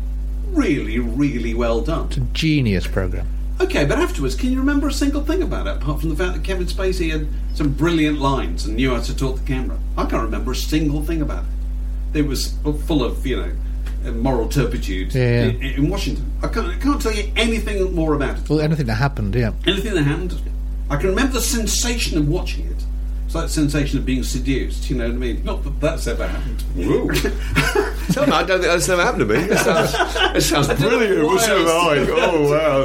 really, 0.53 0.98
really 0.98 1.55
well 1.55 1.80
done. 1.80 2.07
It's 2.07 2.16
a 2.16 2.20
genius 2.32 2.86
program. 2.86 3.26
Okay, 3.61 3.84
but 3.84 3.98
afterwards, 3.98 4.34
can 4.34 4.50
you 4.50 4.59
remember 4.59 4.88
a 4.88 4.92
single 4.92 5.22
thing 5.22 5.42
about 5.42 5.66
it 5.66 5.76
apart 5.76 6.00
from 6.00 6.09
the 6.11 6.16
fact 6.16 6.34
that 6.34 6.42
Kevin 6.44 6.66
Spacey 6.66 7.11
had 7.11 7.28
some 7.55 7.72
brilliant 7.72 8.18
lines 8.18 8.64
and 8.66 8.76
knew 8.76 8.94
how 8.94 9.00
to 9.00 9.16
talk 9.16 9.38
the 9.38 9.46
camera? 9.46 9.78
I 9.96 10.05
can't 10.07 10.22
remember 10.24 10.53
a 10.53 10.57
single 10.57 11.03
thing 11.03 11.22
about 11.22 11.44
it. 12.14 12.18
It 12.20 12.26
was 12.26 12.55
full 12.86 13.05
of, 13.05 13.26
you 13.26 13.36
know, 13.36 14.12
moral 14.12 14.48
turpitude 14.48 15.14
Yeah, 15.14 15.22
yeah. 15.22 15.42
In, 15.44 15.62
in 15.62 15.88
Washington. 15.88 16.30
I 16.42 16.48
can't, 16.48 16.66
I 16.68 16.78
can't 16.78 17.00
tell 17.00 17.12
you 17.12 17.30
anything 17.36 17.94
more 17.94 18.14
about 18.14 18.38
it. 18.38 18.48
Well, 18.50 18.61
anything 18.61 18.86
that 18.86 18.96
happened, 18.96 19.34
yeah. 19.34 19.53
Anything 19.66 19.94
that 19.94 20.03
happened. 20.03 20.40
I 20.90 20.96
can 20.96 21.11
remember 21.11 21.34
the 21.34 21.40
sensation 21.40 22.18
of 22.18 22.28
watching 22.28 22.66
it. 22.66 22.84
It's 23.33 23.35
like 23.35 23.47
the 23.47 23.53
sensation 23.55 23.99
of 23.99 24.05
being 24.05 24.22
seduced, 24.24 24.91
you 24.91 24.97
know 24.97 25.07
what 25.07 25.14
I 25.14 25.16
mean? 25.16 25.43
Not 25.43 25.64
that 25.64 25.80
that's 25.80 26.07
ever 26.07 26.26
happened. 26.26 26.59
Tell 28.12 28.26
me, 28.26 28.33
I 28.33 28.43
don't 28.43 28.61
think 28.61 28.70
that's 28.70 28.87
never 28.89 29.03
happened 29.03 29.26
to 29.26 29.35
me. 29.35 29.37
It 29.37 29.57
sounds, 29.57 29.95
it 30.37 30.41
sounds 30.43 30.68
brilliant. 30.78 31.26
What's 31.26 31.49
it 31.49 31.55
like? 31.55 32.09
Oh, 32.12 32.51
wow. 32.51 32.83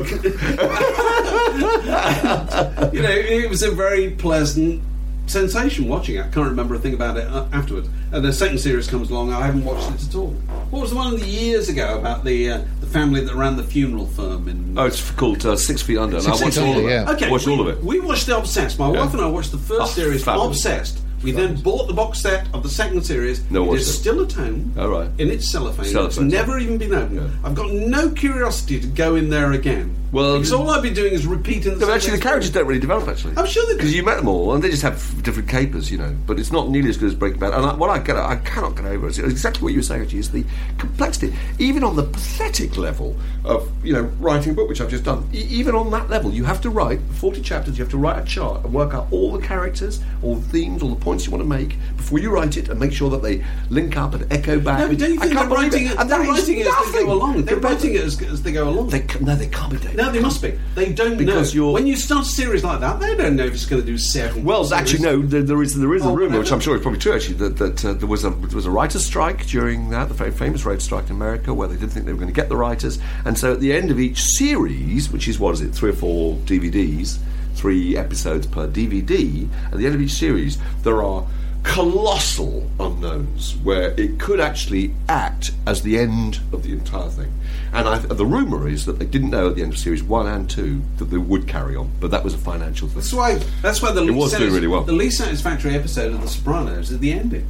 you 2.93 3.02
know, 3.02 3.12
it 3.12 3.50
was 3.50 3.62
a 3.62 3.72
very 3.72 4.12
pleasant 4.12 4.82
sensation 5.28 5.88
watching 5.88 6.15
it. 6.15 6.19
I 6.21 6.30
can't 6.30 6.49
remember 6.49 6.75
a 6.75 6.80
thing 6.80 6.93
about 6.93 7.17
it 7.17 7.28
uh, 7.28 7.45
afterwards. 7.51 7.89
And 8.11 8.23
the 8.23 8.32
second 8.34 8.57
series 8.59 8.88
comes 8.88 9.09
along, 9.09 9.34
I 9.34 9.45
haven't 9.45 9.65
watched 9.65 9.89
it 9.91 10.07
at 10.07 10.15
all. 10.15 10.32
What 10.71 10.82
was 10.82 10.89
the 10.91 10.95
one 10.95 11.13
of 11.13 11.19
the 11.19 11.25
years 11.28 11.69
ago 11.69 11.97
about 11.99 12.23
the 12.23 12.49
uh, 12.51 12.61
the 12.82 12.88
family 12.88 13.21
that 13.21 13.36
ran 13.36 13.57
the 13.57 13.63
funeral 13.63 14.07
firm 14.07 14.47
in? 14.47 14.78
Oh, 14.78 14.86
it's 14.86 15.11
called 15.11 15.45
uh, 15.45 15.55
Six 15.55 15.82
Feet 15.82 15.97
Under. 15.97 16.17
And 16.17 16.28
I 16.28 16.32
Six 16.32 16.41
watched 16.43 16.55
Feet 16.57 16.63
all 16.63 16.71
of 16.71 16.78
Under, 16.78 16.89
it. 16.89 16.91
yeah. 16.91 17.11
Okay, 17.11 17.30
watched 17.30 17.47
we, 17.47 17.53
all 17.53 17.61
of 17.61 17.67
it. 17.67 17.84
We 17.84 17.99
watched 17.99 18.25
the 18.28 18.38
Obsessed. 18.38 18.80
My 18.80 18.91
Yeah. 18.91 19.01
wife 19.01 19.13
and 19.13 19.21
I 19.21 19.28
watched 19.28 19.51
the 19.51 19.57
first 19.57 19.82
Oh, 19.82 19.86
series, 19.86 20.23
fabulous. 20.23 20.57
Obsessed. 20.57 20.99
We 21.24 21.32
then 21.32 21.55
bought 21.55 21.88
the 21.88 21.93
box 21.93 22.22
set 22.22 22.47
of 22.53 22.61
the 22.63 22.70
second 22.70 23.03
series. 23.05 23.49
No, 23.49 23.74
it 23.74 23.80
is 23.82 23.88
it. 23.89 23.93
still 23.93 24.22
at 24.24 24.32
home. 24.34 24.74
Oh, 24.78 24.88
right. 24.89 25.09
In 25.18 25.32
its 25.32 25.51
cellophane. 25.51 25.86
Cellophane. 25.86 26.26
It's 26.26 26.34
never 26.34 26.59
even 26.59 26.78
been 26.78 26.93
opened. 26.93 27.15
Yeah. 27.20 27.30
I've 27.43 27.55
got 27.55 27.72
no 27.72 28.11
curiosity 28.11 28.80
to 28.80 28.88
go 28.88 29.15
in 29.15 29.30
there 29.30 29.51
again 29.53 29.95
Well, 30.11 30.36
because 30.38 30.53
all 30.53 30.70
I've 30.70 30.84
been 30.84 30.93
doing 30.93 31.13
is 31.13 31.26
repeating. 31.26 31.80
The 31.80 31.86
No, 31.88 31.91
actually, 31.93 32.18
the 32.18 32.22
characters 32.22 32.51
don't 32.51 32.68
really 32.68 32.80
develop. 32.80 33.07
Actually, 33.07 33.36
I'm 33.36 33.47
sure 33.47 33.65
they 33.65 33.72
do. 33.74 33.78
because 33.78 33.95
you 33.95 34.03
met 34.03 34.18
them 34.18 34.28
all, 34.28 34.53
and 34.53 34.63
they 34.63 34.70
just 34.70 34.84
have 34.84 35.24
different 35.24 35.49
capers, 35.49 35.89
you 35.91 35.97
know. 35.97 36.15
But 36.28 36.39
it's 36.39 36.51
not 36.51 36.70
nearly 36.70 36.89
as 36.89 36.97
good 36.97 37.07
as 37.07 37.15
Breaking 37.15 37.39
Bad. 37.39 37.53
And 37.53 37.65
I, 37.65 37.74
what 37.74 37.89
I 37.89 37.97
get, 37.99 38.15
I 38.15 38.36
cannot 38.38 38.76
get 38.76 38.86
over 38.86 39.07
is 39.07 39.18
exactly 39.18 39.63
what 39.63 39.74
you 39.74 39.80
were 39.80 39.84
saying. 39.84 40.03
Actually, 40.03 40.20
is 40.20 40.32
the 40.32 40.45
complexity, 40.78 41.34
even 41.57 41.84
on 41.84 41.95
the 41.95 42.03
pathetic 42.03 42.78
level 42.78 43.15
of 43.43 43.70
you 43.84 43.93
know 43.93 44.03
writing 44.20 44.51
a 44.51 44.55
book, 44.55 44.70
which 44.70 44.82
I've 44.82 44.89
just 44.91 45.03
done. 45.03 45.28
E- 45.34 45.47
even 45.49 45.74
on 45.74 45.89
that 45.91 46.09
level, 46.09 46.32
you 46.32 46.43
have 46.43 46.61
to 46.61 46.70
write 46.70 46.99
forty 47.13 47.41
chapters. 47.41 47.78
You 47.78 47.84
have 47.84 47.91
to 47.91 47.97
write 47.97 48.22
a 48.22 48.26
chart 48.26 48.63
and 48.63 48.74
work 48.74 48.93
out 48.93 49.07
all 49.11 49.32
the 49.32 49.45
characters, 49.45 49.99
all 50.22 50.36
the 50.36 50.47
themes, 50.49 50.84
all 50.84 50.89
the 50.89 51.07
points 51.08 51.26
you 51.26 51.32
want 51.32 51.41
to 51.43 51.47
make 51.47 51.78
before 51.95 52.20
you 52.20 52.30
write 52.30 52.58
it, 52.58 52.68
and 52.70 52.80
make 52.80 52.91
sure 52.91 53.10
that 53.10 53.22
they 53.22 53.43
link 53.70 53.95
up 53.97 54.14
and 54.14 54.32
echo 54.32 54.60
back. 54.60 54.80
No, 54.80 54.88
but 54.89 54.97
don't 54.99 55.14
you 55.14 55.20
think 55.20 55.34
they're 55.34 55.43
can't 55.47 55.51
writing 55.51 55.86
it? 55.88 55.97
And 55.97 56.10
They're 56.10 56.20
writing 56.20 56.58
it 56.60 56.68
as 56.68 56.91
they 56.93 57.03
go 57.05 57.14
along. 57.14 57.43
They're 57.45 57.58
writing 57.68 57.95
it 57.95 58.01
as, 58.01 58.22
as 58.24 58.43
they 58.43 58.51
go 58.51 58.68
along. 58.70 58.89
They, 58.89 59.05
no, 59.22 59.36
they 59.36 59.47
can't 59.47 59.72
be. 59.72 59.78
David. 59.78 59.95
no, 59.97 60.12
they 60.12 60.20
must 60.20 60.41
be. 60.41 60.60
They 60.76 60.91
don't 60.91 61.18
Because 61.18 61.53
know. 61.55 61.62
you're- 61.62 61.74
when 61.74 61.88
you 61.88 61.95
start 61.95 62.26
a 62.26 62.30
series 62.30 62.64
like 62.64 62.80
that, 62.82 62.99
they 62.99 63.16
don't 63.16 63.36
know 63.38 63.45
if 63.45 63.53
it's 63.53 63.66
going 63.66 63.82
to 63.82 63.86
do 63.86 63.97
seven. 63.97 64.43
Well, 64.43 64.66
series. 64.66 64.82
actually, 64.82 65.03
no. 65.03 65.22
There, 65.22 65.43
there 65.43 65.62
is 65.62 65.78
there 65.80 65.93
is 65.95 66.03
a 66.03 66.10
Oh, 66.10 66.16
rumor, 66.16 66.39
which. 66.39 66.51
I'm 66.51 66.60
sure 66.60 66.76
is 66.76 66.82
probably 66.82 66.99
true. 66.99 67.14
Actually, 67.14 67.36
that, 67.36 67.58
that 67.58 67.86
uh, 67.86 67.93
there 67.93 68.08
was 68.08 68.24
a 68.26 68.30
there 68.32 68.55
was 68.55 68.66
a 68.66 68.72
writers' 68.72 69.05
strike 69.05 69.45
during 69.47 69.89
that, 69.91 70.08
the 70.10 70.14
very 70.14 70.32
famous 70.32 70.66
writers' 70.66 70.84
strike 70.84 71.05
in 71.10 71.16
America, 71.16 71.53
where 71.53 71.68
they 71.70 71.76
didn't 71.76 71.91
think 71.91 72.05
they 72.05 72.12
were 72.14 72.20
going 72.20 72.34
to 72.34 72.41
get 72.41 72.49
the 72.49 72.58
writers, 72.58 72.99
and 73.26 73.38
so 73.38 73.53
at 73.53 73.60
the 73.62 73.72
end 73.74 73.91
of 73.91 73.99
each 73.99 74.22
series, 74.22 75.10
which 75.12 75.28
is 75.28 75.39
what 75.39 75.53
is 75.53 75.62
it, 75.62 75.74
three 75.74 75.89
or 75.91 75.93
four 75.93 76.36
DVDs, 76.45 77.18
three 77.58 77.97
episodes 77.97 78.47
per 78.47 78.68
DVD, 78.68 79.49
at 79.66 79.78
the 79.78 79.86
end 79.86 79.95
of 79.95 80.01
each 80.01 80.14
series, 80.14 80.58
there 80.84 81.03
are 81.03 81.28
colossal 81.64 82.70
unknowns 82.80 83.58
where 83.58 83.93
it 83.99 84.20
could 84.20 84.39
actually 84.39 84.93
act 85.10 85.51
as 85.66 85.82
the 85.82 85.97
end 85.97 86.39
of 86.53 86.64
the 86.64 86.72
entire 86.72 87.10
thing. 87.10 87.34
And 87.74 87.88
I, 87.88 87.97
the 87.97 88.26
rumor 88.26 88.70
is 88.70 88.86
that 88.86 88.99
they 88.99 89.05
didn't 89.05 89.32
know 89.32 89.49
at 89.49 89.55
the 89.55 89.64
end 89.64 89.74
of 89.74 89.80
series 89.80 90.01
one 90.01 90.28
and 90.28 90.49
two 90.49 90.82
that 90.97 91.05
they 91.05 91.18
would 91.18 91.47
carry 91.47 91.76
on, 91.76 91.91
but 91.99 92.12
that 92.12 92.24
was 92.24 92.34
a 92.34 92.38
financial 92.38 92.88
thing. 92.88 92.95
That's 92.95 93.14
why. 93.14 93.36
That's 93.62 93.82
why 93.82 93.91
the 93.91 94.01
least 94.01 94.18
was 94.18 94.34
doing 94.34 94.53
really 94.53 94.68
well. 94.68 94.84
The 94.84 94.93
least 94.93 95.18
satisfactory 95.18 95.76
episode 95.76 96.14
of 96.14 96.22
The 96.22 96.30
Sopranos 96.30 96.89
is 96.89 96.99
the 96.99 97.12
ending, 97.12 97.45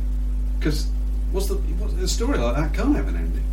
because 0.57 0.89
what's 1.31 1.47
the 1.47 1.55
what's 1.55 1.93
a 1.93 2.07
story 2.07 2.37
like 2.39 2.55
that 2.55 2.73
can't 2.73 2.95
have 2.95 3.07
an 3.07 3.17
ending. 3.17 3.43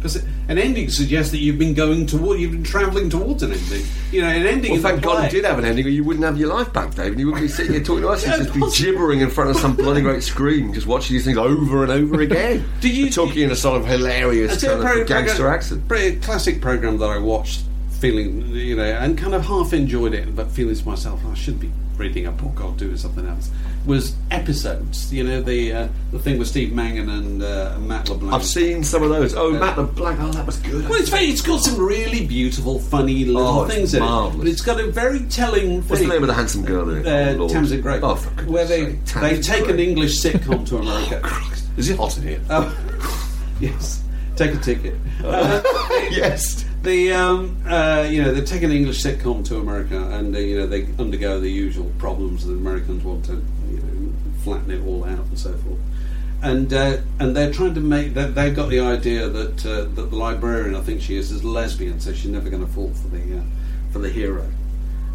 Because 0.00 0.16
an 0.48 0.56
ending 0.58 0.88
suggests 0.88 1.30
that 1.32 1.38
you've 1.38 1.58
been 1.58 1.74
going 1.74 2.06
toward, 2.06 2.40
you've 2.40 2.52
been 2.52 2.64
travelling 2.64 3.10
towards 3.10 3.42
an 3.42 3.52
ending. 3.52 3.82
You 4.10 4.22
know, 4.22 4.28
an 4.28 4.46
ending. 4.46 4.72
Well, 4.72 4.80
thank 4.80 5.02
God 5.02 5.26
it 5.26 5.30
did 5.30 5.44
have 5.44 5.58
an 5.58 5.66
ending, 5.66 5.84
or 5.84 5.90
you 5.90 6.02
wouldn't 6.02 6.24
have 6.24 6.38
your 6.38 6.48
life 6.54 6.72
back, 6.72 6.94
Dave, 6.94 7.12
and 7.12 7.20
you 7.20 7.26
wouldn't 7.26 7.42
be 7.42 7.48
sitting 7.48 7.72
here 7.74 7.82
talking 7.84 8.02
to 8.02 8.08
us. 8.08 8.22
You'd 8.26 8.30
Yeah, 8.32 8.38
just 8.44 8.54
be 8.54 8.60
gibbering 8.84 9.20
in 9.20 9.28
front 9.28 9.50
of 9.50 9.56
some 9.56 9.76
bloody 9.76 10.00
great 10.00 10.22
screen, 10.22 10.72
just 10.72 10.86
watching 10.86 11.14
these 11.14 11.24
things 11.26 11.36
over 11.36 11.82
and 11.82 11.92
over 11.92 12.20
again. 12.22 12.64
Did 12.80 12.96
you- 12.96 13.10
talking 13.10 13.42
in 13.42 13.50
a 13.50 13.56
sort 13.56 13.78
of 13.80 13.86
hilarious 13.86 14.62
a 14.62 14.66
kind 14.68 14.80
pro- 14.82 15.00
of 15.02 15.06
gangster 15.06 15.36
program- 15.36 15.54
accent? 15.54 15.86
Pretty 15.88 16.16
classic 16.20 16.62
program 16.62 16.96
that 16.98 17.10
I 17.10 17.18
watched, 17.18 17.60
feeling 18.00 18.48
you 18.54 18.76
know, 18.76 18.82
and 18.84 19.16
kind 19.18 19.34
of 19.34 19.44
half 19.46 19.72
enjoyed 19.72 20.14
it, 20.14 20.34
but 20.34 20.50
feeling 20.50 20.74
to 20.74 20.88
myself, 20.88 21.20
I 21.26 21.34
should 21.34 21.60
be 21.60 21.70
reading 21.96 22.26
a 22.26 22.32
book 22.32 22.64
or 22.64 22.72
doing 22.72 22.96
something 22.96 23.26
else. 23.28 23.50
Was 23.86 24.14
episodes, 24.30 25.12
you 25.12 25.22
know, 25.24 25.40
the 25.42 25.72
uh, 25.72 25.88
the 26.12 26.18
thing 26.18 26.38
with 26.38 26.48
Steve 26.48 26.72
Mangan 26.72 27.08
and 27.08 27.42
uh, 27.42 27.76
Matt 27.78 28.08
LeBlanc. 28.08 28.32
I've 28.34 28.44
seen 28.44 28.84
some 28.84 29.02
of 29.02 29.08
those. 29.10 29.34
Oh, 29.34 29.50
Matt 29.52 29.76
LeBlanc. 29.78 30.18
Oh, 30.20 30.30
that 30.32 30.44
was 30.46 30.58
good. 30.58 30.86
Well, 30.88 30.98
it's 31.00 31.08
very, 31.08 31.26
it's 31.26 31.40
got 31.42 31.60
some 31.60 31.78
really 31.78 32.26
beautiful, 32.26 32.78
funny 32.78 33.24
little 33.24 33.42
Oh, 33.42 33.64
it's 33.64 33.74
things 33.74 33.94
in 33.94 34.02
it, 34.02 34.06
but 34.38 34.46
it's 34.46 34.60
got 34.60 34.80
a 34.80 34.86
very 34.90 35.20
telling. 35.26 35.82
What's 35.88 36.02
the 36.02 36.08
name 36.08 36.22
of 36.22 36.28
the 36.28 36.34
handsome 36.34 36.64
girl 36.64 36.88
in 36.90 37.06
it? 37.06 37.06
Uh, 37.06 37.42
Oh. 37.42 37.48
Tamsin 37.48 37.80
Greig. 37.80 38.00
Oh, 38.02 38.16
where 38.46 38.64
they 38.66 38.92
they 39.20 39.40
take 39.40 39.68
an 39.68 39.78
English 39.80 40.20
sitcom 40.22 40.66
to 40.68 40.78
America. 40.78 41.20
Christ. 41.22 41.64
Is 41.78 41.88
it 41.90 41.96
hot 41.96 42.16
in 42.18 42.22
here? 42.24 42.40
Oh, 42.50 42.76
yes, 43.60 44.02
take 44.36 44.54
a 44.54 44.58
ticket. 44.58 44.94
Uh, 45.22 45.60
yes. 46.10 46.64
The 46.82 47.12
um, 47.12 47.62
uh, 47.66 48.08
you 48.10 48.22
know 48.22 48.32
they 48.32 48.40
take 48.40 48.62
an 48.62 48.72
English 48.72 49.02
sitcom 49.02 49.44
to 49.48 49.58
America, 49.58 50.02
and 50.12 50.34
uh, 50.34 50.38
you 50.38 50.58
know 50.60 50.66
they 50.66 50.86
undergo 50.98 51.38
the 51.38 51.50
usual 51.50 51.90
problems 51.98 52.46
that 52.46 52.54
Americans 52.54 53.04
want 53.04 53.24
to 53.26 53.32
you 53.70 53.76
know 53.78 54.12
flatten 54.42 54.70
it 54.70 54.86
all 54.86 55.04
out 55.04 55.26
and 55.26 55.38
so 55.38 55.52
forth. 55.58 55.78
And 56.42 56.72
uh, 56.72 56.98
and 57.18 57.36
they're 57.36 57.52
trying 57.52 57.74
to 57.74 57.80
make 57.80 58.14
that 58.14 58.34
they've 58.34 58.56
got 58.56 58.70
the 58.70 58.80
idea 58.80 59.28
that 59.28 59.66
uh, 59.66 59.84
that 59.94 60.10
the 60.10 60.16
librarian 60.16 60.74
I 60.74 60.80
think 60.80 61.02
she 61.02 61.16
is 61.16 61.30
is 61.30 61.44
lesbian, 61.44 62.00
so 62.00 62.14
she's 62.14 62.30
never 62.30 62.48
going 62.48 62.64
to 62.66 62.72
fall 62.72 62.90
for 62.94 63.08
the 63.08 63.38
uh, 63.38 63.42
for 63.92 63.98
the 63.98 64.08
hero. 64.08 64.50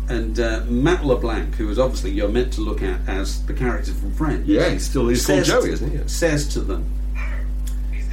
And 0.07 0.39
uh, 0.39 0.61
Matt 0.67 1.03
LeBlanc, 1.03 1.55
who 1.55 1.67
is 1.71 1.79
obviously 1.79 2.11
you're 2.11 2.29
meant 2.29 2.53
to 2.53 2.61
look 2.61 2.83
at 2.83 2.99
as 3.09 3.43
the 3.47 3.55
character 3.55 3.91
from 3.91 4.13
Friends, 4.13 4.47
Yeah, 4.47 4.69
he's 4.69 4.87
still 4.87 5.07
he's 5.07 5.25
called 5.25 5.45
Joey, 5.45 5.69
to- 5.69 5.73
isn't 5.73 6.03
he? 6.03 6.07
Says 6.07 6.47
to 6.49 6.61
them, 6.61 6.85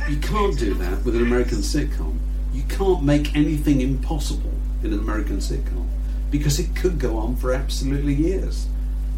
you 0.09 0.17
can't 0.17 0.59
do 0.59 0.73
that 0.73 1.05
with 1.05 1.15
an 1.17 1.21
American 1.21 1.59
sitcom. 1.59 2.19
You 2.53 2.63
can't 2.69 3.03
make 3.03 3.35
anything 3.35 3.81
impossible 3.81 4.53
in 4.83 4.93
an 4.93 4.99
American 4.99 5.39
sitcom 5.39 5.87
because 6.31 6.59
it 6.59 6.75
could 6.77 6.99
go 6.99 7.17
on 7.19 7.37
for 7.37 7.53
absolutely 7.53 8.15
years. 8.15 8.67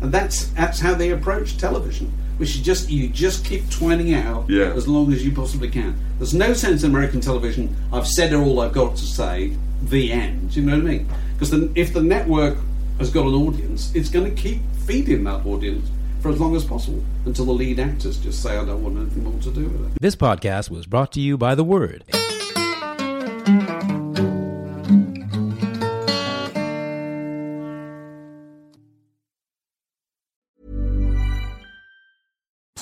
And 0.03 0.13
that's 0.13 0.47
that's 0.49 0.81
how 0.81 0.95
they 0.95 1.11
approach 1.11 1.57
television, 1.57 2.13
which 2.37 2.51
is 2.57 2.61
just 2.61 2.91
you 2.91 3.09
just 3.09 3.45
keep 3.45 3.69
twining 3.71 4.13
out 4.15 4.49
Yeah. 4.51 4.73
as 4.75 4.87
long 4.87 5.13
as 5.13 5.25
you 5.25 5.33
possibly 5.33 5.69
can. 5.71 5.97
There's 6.19 6.35
no 6.35 6.53
sense 6.53 6.83
in 6.85 6.91
American 6.91 7.21
television. 7.21 7.75
I've 7.93 8.07
said 8.07 8.35
all 8.35 8.61
I've 8.61 8.73
got 8.73 8.97
to 8.97 9.05
say. 9.07 9.57
The 9.83 10.13
end. 10.13 10.53
Do 10.53 10.61
you 10.61 10.67
know 10.67 10.77
what 10.79 10.87
I 10.87 10.93
mean? 10.93 11.09
Because 11.39 11.53
if 11.75 11.93
the 11.93 12.03
network 12.03 12.57
has 12.99 13.11
got 13.11 13.27
an 13.27 13.35
audience, 13.35 13.93
it's 13.95 14.09
going 14.09 14.25
to 14.35 14.41
keep 14.41 14.61
feeding 14.87 15.25
that 15.25 15.45
audience 15.45 15.87
for 16.23 16.31
as 16.31 16.41
long 16.41 16.57
as 16.57 16.65
possible 16.65 17.05
until 17.27 17.45
the 17.45 17.53
lead 17.53 17.79
actors 17.79 18.17
just 18.17 18.43
say, 18.43 18.57
"I 18.57 18.65
don't 18.65 18.83
want 18.83 18.97
anything 18.97 19.25
more 19.25 19.39
to 19.43 19.51
do 19.51 19.65
with 19.65 19.87
it." 19.93 20.01
This 20.01 20.17
podcast 20.17 20.71
was 20.71 20.87
brought 20.87 21.13
to 21.13 21.21
you 21.21 21.37
by 21.37 21.55
The 21.55 21.65
Word. 21.65 22.05